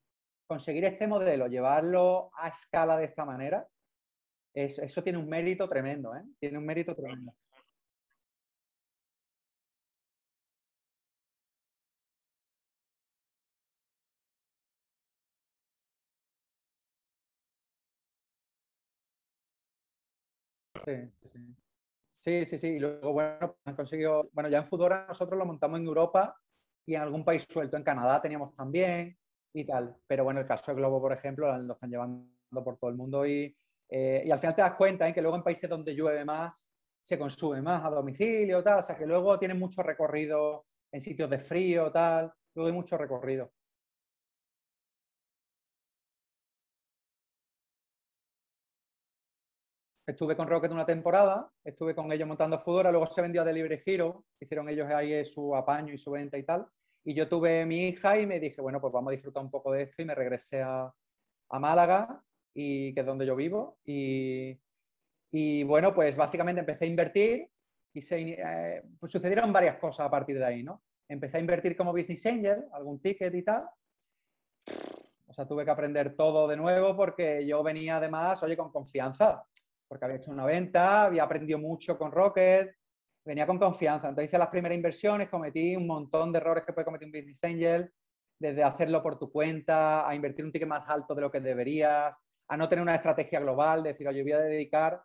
Conseguir 0.47 0.85
este 0.85 1.07
modelo, 1.07 1.47
llevarlo 1.47 2.31
a 2.33 2.47
escala 2.47 2.97
de 2.97 3.05
esta 3.05 3.25
manera, 3.25 3.67
eso 4.53 5.03
tiene 5.03 5.19
un 5.19 5.29
mérito 5.29 5.67
tremendo, 5.69 6.15
¿eh? 6.15 6.23
Tiene 6.39 6.57
un 6.57 6.65
mérito 6.65 6.95
tremendo. 6.95 7.33
Sí, 20.85 21.11
sí. 21.23 21.55
Sí, 22.45 22.67
Y 22.67 22.79
luego, 22.79 23.13
bueno, 23.13 23.57
han 23.65 23.75
conseguido, 23.75 24.29
bueno, 24.33 24.49
ya 24.49 24.59
en 24.59 24.65
Fudora 24.65 25.05
nosotros 25.07 25.37
lo 25.37 25.45
montamos 25.45 25.79
en 25.79 25.85
Europa 25.85 26.35
y 26.85 26.95
en 26.95 27.01
algún 27.01 27.23
país 27.25 27.45
suelto. 27.49 27.77
En 27.77 27.83
Canadá 27.83 28.21
teníamos 28.21 28.55
también 28.55 29.17
y 29.53 29.65
tal. 29.65 29.95
Pero 30.07 30.23
bueno, 30.23 30.39
el 30.41 30.47
caso 30.47 30.71
de 30.71 30.77
Globo, 30.77 31.01
por 31.01 31.13
ejemplo, 31.13 31.55
lo 31.57 31.73
están 31.73 31.89
llevando 31.89 32.63
por 32.63 32.77
todo 32.77 32.89
el 32.89 32.95
mundo 32.95 33.25
y, 33.25 33.55
eh, 33.89 34.23
y 34.25 34.31
al 34.31 34.39
final 34.39 34.55
te 34.55 34.61
das 34.61 34.75
cuenta 34.75 35.07
en 35.07 35.13
que 35.13 35.21
luego 35.21 35.37
en 35.37 35.43
países 35.43 35.69
donde 35.69 35.93
llueve 35.93 36.25
más 36.25 36.71
se 37.01 37.17
consume 37.17 37.61
más 37.61 37.85
a 37.85 37.89
domicilio, 37.89 38.63
tal. 38.63 38.79
O 38.79 38.81
sea, 38.81 38.97
que 38.97 39.05
luego 39.05 39.39
tienen 39.39 39.59
mucho 39.59 39.81
recorrido 39.83 40.65
en 40.91 41.01
sitios 41.01 41.29
de 41.29 41.39
frío, 41.39 41.91
tal. 41.91 42.31
Luego 42.53 42.67
hay 42.67 42.73
mucho 42.73 42.97
recorrido. 42.97 43.51
Estuve 50.07 50.37
con 50.37 50.47
Rocket 50.47 50.71
una 50.71 50.85
temporada, 50.85 51.51
estuve 51.65 51.93
con 51.93 52.09
ellos 52.11 52.27
montando 52.27 52.57
Fudora, 52.57 52.91
luego 52.91 53.05
se 53.07 53.21
vendió 53.21 53.41
a 53.41 53.45
Delivery 53.45 53.83
Hero, 53.85 54.23
hicieron 54.39 54.69
ellos 54.69 54.87
ahí 54.89 55.23
su 55.25 55.53
apaño 55.53 55.93
y 55.93 55.97
su 55.97 56.11
venta 56.11 56.37
y 56.37 56.43
tal. 56.43 56.65
Y 57.07 57.13
yo 57.13 57.29
tuve 57.29 57.65
mi 57.65 57.87
hija 57.87 58.19
y 58.19 58.25
me 58.27 58.37
dije, 58.37 58.59
bueno, 58.59 58.81
pues 58.81 58.91
vamos 58.91 59.11
a 59.11 59.15
disfrutar 59.15 59.41
un 59.41 59.49
poco 59.49 59.71
de 59.71 59.83
esto 59.83 60.01
y 60.01 60.05
me 60.05 60.13
regresé 60.13 60.61
a, 60.61 60.93
Málaga, 61.51 62.21
y, 62.53 62.93
que 62.93 62.99
es 62.99 63.05
donde 63.05 63.25
yo 63.25 63.33
vivo. 63.33 63.77
Y, 63.85 64.59
y 65.31 65.63
bueno, 65.63 65.95
pues 65.95 66.17
básicamente 66.17 66.59
empecé 66.59 66.83
a 66.83 66.89
invertir 66.89 67.49
y 67.93 68.01
se, 68.01 68.19
eh, 68.19 68.83
pues 68.99 69.09
sucedieron 69.09 69.53
varias 69.53 69.77
cosas 69.77 70.05
a 70.05 70.11
partir 70.11 70.37
de 70.37 70.43
ahí, 70.43 70.63
¿no? 70.63 70.83
Empecé 71.07 71.37
a 71.37 71.39
invertir 71.39 71.77
como 71.77 71.93
business 71.93 72.25
angel, 72.25 72.65
algún 72.73 72.99
ticket 72.99 73.33
y 73.33 73.41
tal. 73.41 73.69
O 75.27 75.33
sea, 75.33 75.47
tuve 75.47 75.63
que 75.63 75.71
aprender 75.71 76.13
todo 76.13 76.45
de 76.45 76.57
nuevo 76.57 76.93
porque 76.97 77.47
yo 77.47 77.63
venía 77.63 77.95
además, 77.97 78.43
oye, 78.43 78.57
con 78.57 78.69
confianza 78.69 79.45
porque 79.87 80.03
había 80.03 80.17
hecho 80.17 80.31
una 80.31 80.45
venta, 80.45 81.05
había 81.05 81.23
aprendido 81.23 81.57
mucho 81.57 81.97
con 81.97 82.11
Rocket, 82.11 82.75
venía 83.27 83.45
con 83.45 83.59
confianza. 83.59 84.07
Entonces 84.07 84.29
hice 84.29 84.37
las 84.37 84.47
primeras 84.47 84.75
inversiones, 84.75 85.29
cometí 85.29 85.75
un 85.75 85.85
montón 85.85 86.31
de 86.31 86.39
errores 86.39 86.63
que 86.63 86.71
puede 86.71 86.85
cometer 86.85 87.07
un 87.07 87.11
business 87.11 87.43
angel, 87.43 87.91
desde 88.39 88.63
hacerlo 88.63 89.03
por 89.03 89.19
tu 89.19 89.29
cuenta, 89.31 90.07
a 90.07 90.15
invertir 90.15 90.45
un 90.45 90.51
ticket 90.51 90.67
más 90.67 90.87
alto 90.87 91.13
de 91.13 91.21
lo 91.21 91.29
que 91.31 91.41
deberías, 91.41 92.17
a 92.47 92.57
no 92.57 92.69
tener 92.69 92.81
una 92.81 92.95
estrategia 92.95 93.41
global, 93.41 93.83
decir, 93.83 94.07
oye, 94.07 94.23
voy 94.23 94.31
a 94.31 94.39
dedicar 94.39 95.03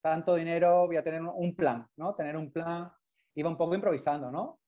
tanto 0.00 0.36
dinero, 0.36 0.86
voy 0.86 0.96
a 0.96 1.02
tener 1.02 1.22
un 1.22 1.56
plan, 1.56 1.86
¿no? 1.96 2.14
Tener 2.14 2.36
un 2.36 2.52
plan, 2.52 2.92
iba 3.34 3.50
un 3.50 3.56
poco 3.56 3.74
improvisando, 3.74 4.30
¿no? 4.30 4.60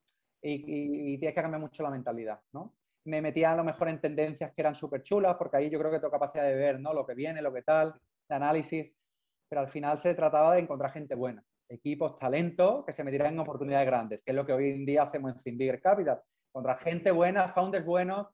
Y, 0.43 1.19
tienes 1.19 1.35
que 1.35 1.43
cambiar 1.43 1.61
mucho 1.61 1.83
la 1.83 1.91
mentalidad, 1.91 2.41
¿no? 2.53 2.74
Me 3.05 3.20
metía 3.20 3.53
a 3.53 3.57
lo 3.57 3.62
mejor 3.62 3.89
en 3.89 4.01
tendencias 4.01 4.53
que 4.53 4.62
eran 4.62 4.74
súper 4.74 5.03
chulas, 5.03 5.37
porque 5.37 5.59
ahí 5.59 5.70
yo 5.70 5.78
creo 5.78 5.93
que 5.93 5.99
tengo 5.99 6.11
capacidad 6.11 6.45
de 6.45 6.55
ver, 6.55 6.81
¿no? 6.81 6.93
Lo 6.93 7.07
que 7.07 7.15
viene, 7.15 7.41
lo 7.43 7.53
que 7.53 7.62
tal, 7.62 7.95
de 8.28 8.35
análisis 8.35 8.97
pero 9.49 9.61
al 9.61 9.69
final 9.69 9.99
se 9.99 10.15
trataba 10.15 10.55
de 10.55 10.61
encontrar 10.61 10.93
gente 10.93 11.15
buena, 11.15 11.45
equipos, 11.68 12.18
talento 12.18 12.84
que 12.84 12.93
se 12.93 13.05
metieran 13.05 13.34
en 13.34 13.40
oportunidades 13.40 13.86
grandes, 13.86 14.22
que 14.22 14.30
es 14.30 14.36
lo 14.36 14.47
que 14.47 14.52
hoy 14.52 14.70
en 14.70 14.86
día 14.86 15.02
hacemos 15.02 15.32
en 15.32 15.59
Think 15.59 15.80
Capital, 15.80 16.20
encontrar 16.51 16.78
gente 16.78 17.10
buena, 17.10 17.48
founders 17.48 17.84
buenos 17.84 18.28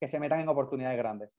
que 0.00 0.08
se 0.08 0.18
metan 0.18 0.40
en 0.40 0.48
oportunidades 0.48 0.98
grandes. 0.98 1.38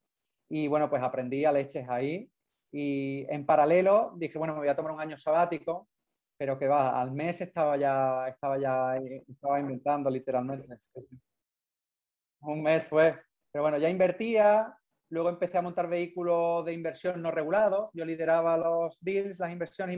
Y 0.49 0.67
bueno, 0.67 0.89
pues 0.89 1.01
aprendí 1.01 1.45
a 1.45 1.51
leches 1.51 1.87
ahí 1.89 2.29
y 2.71 3.25
en 3.29 3.45
paralelo 3.45 4.13
dije, 4.17 4.37
bueno, 4.37 4.53
me 4.53 4.59
voy 4.59 4.69
a 4.69 4.75
tomar 4.75 4.91
un 4.91 5.01
año 5.01 5.17
sabático, 5.17 5.89
pero 6.37 6.57
que 6.57 6.67
va, 6.67 6.99
al 6.99 7.11
mes 7.11 7.41
estaba 7.41 7.77
ya, 7.77 8.27
estaba 8.27 8.57
ya, 8.57 8.95
estaba 9.27 9.59
inventando 9.59 10.09
literalmente. 10.09 10.67
Un 12.41 12.61
mes 12.61 12.85
fue, 12.85 13.17
pero 13.51 13.63
bueno, 13.63 13.77
ya 13.77 13.89
invertía, 13.89 14.77
Luego 15.13 15.29
empecé 15.29 15.59
a 15.59 15.61
montar 15.61 15.87
vehículos 15.87 16.65
de 16.65 16.73
inversión 16.73 17.21
no 17.21 17.29
regulados. 17.29 17.91
Yo 17.93 18.03
lideraba 18.03 18.57
los 18.57 18.97
deals, 18.99 19.37
las 19.37 19.51
inversiones 19.51 19.91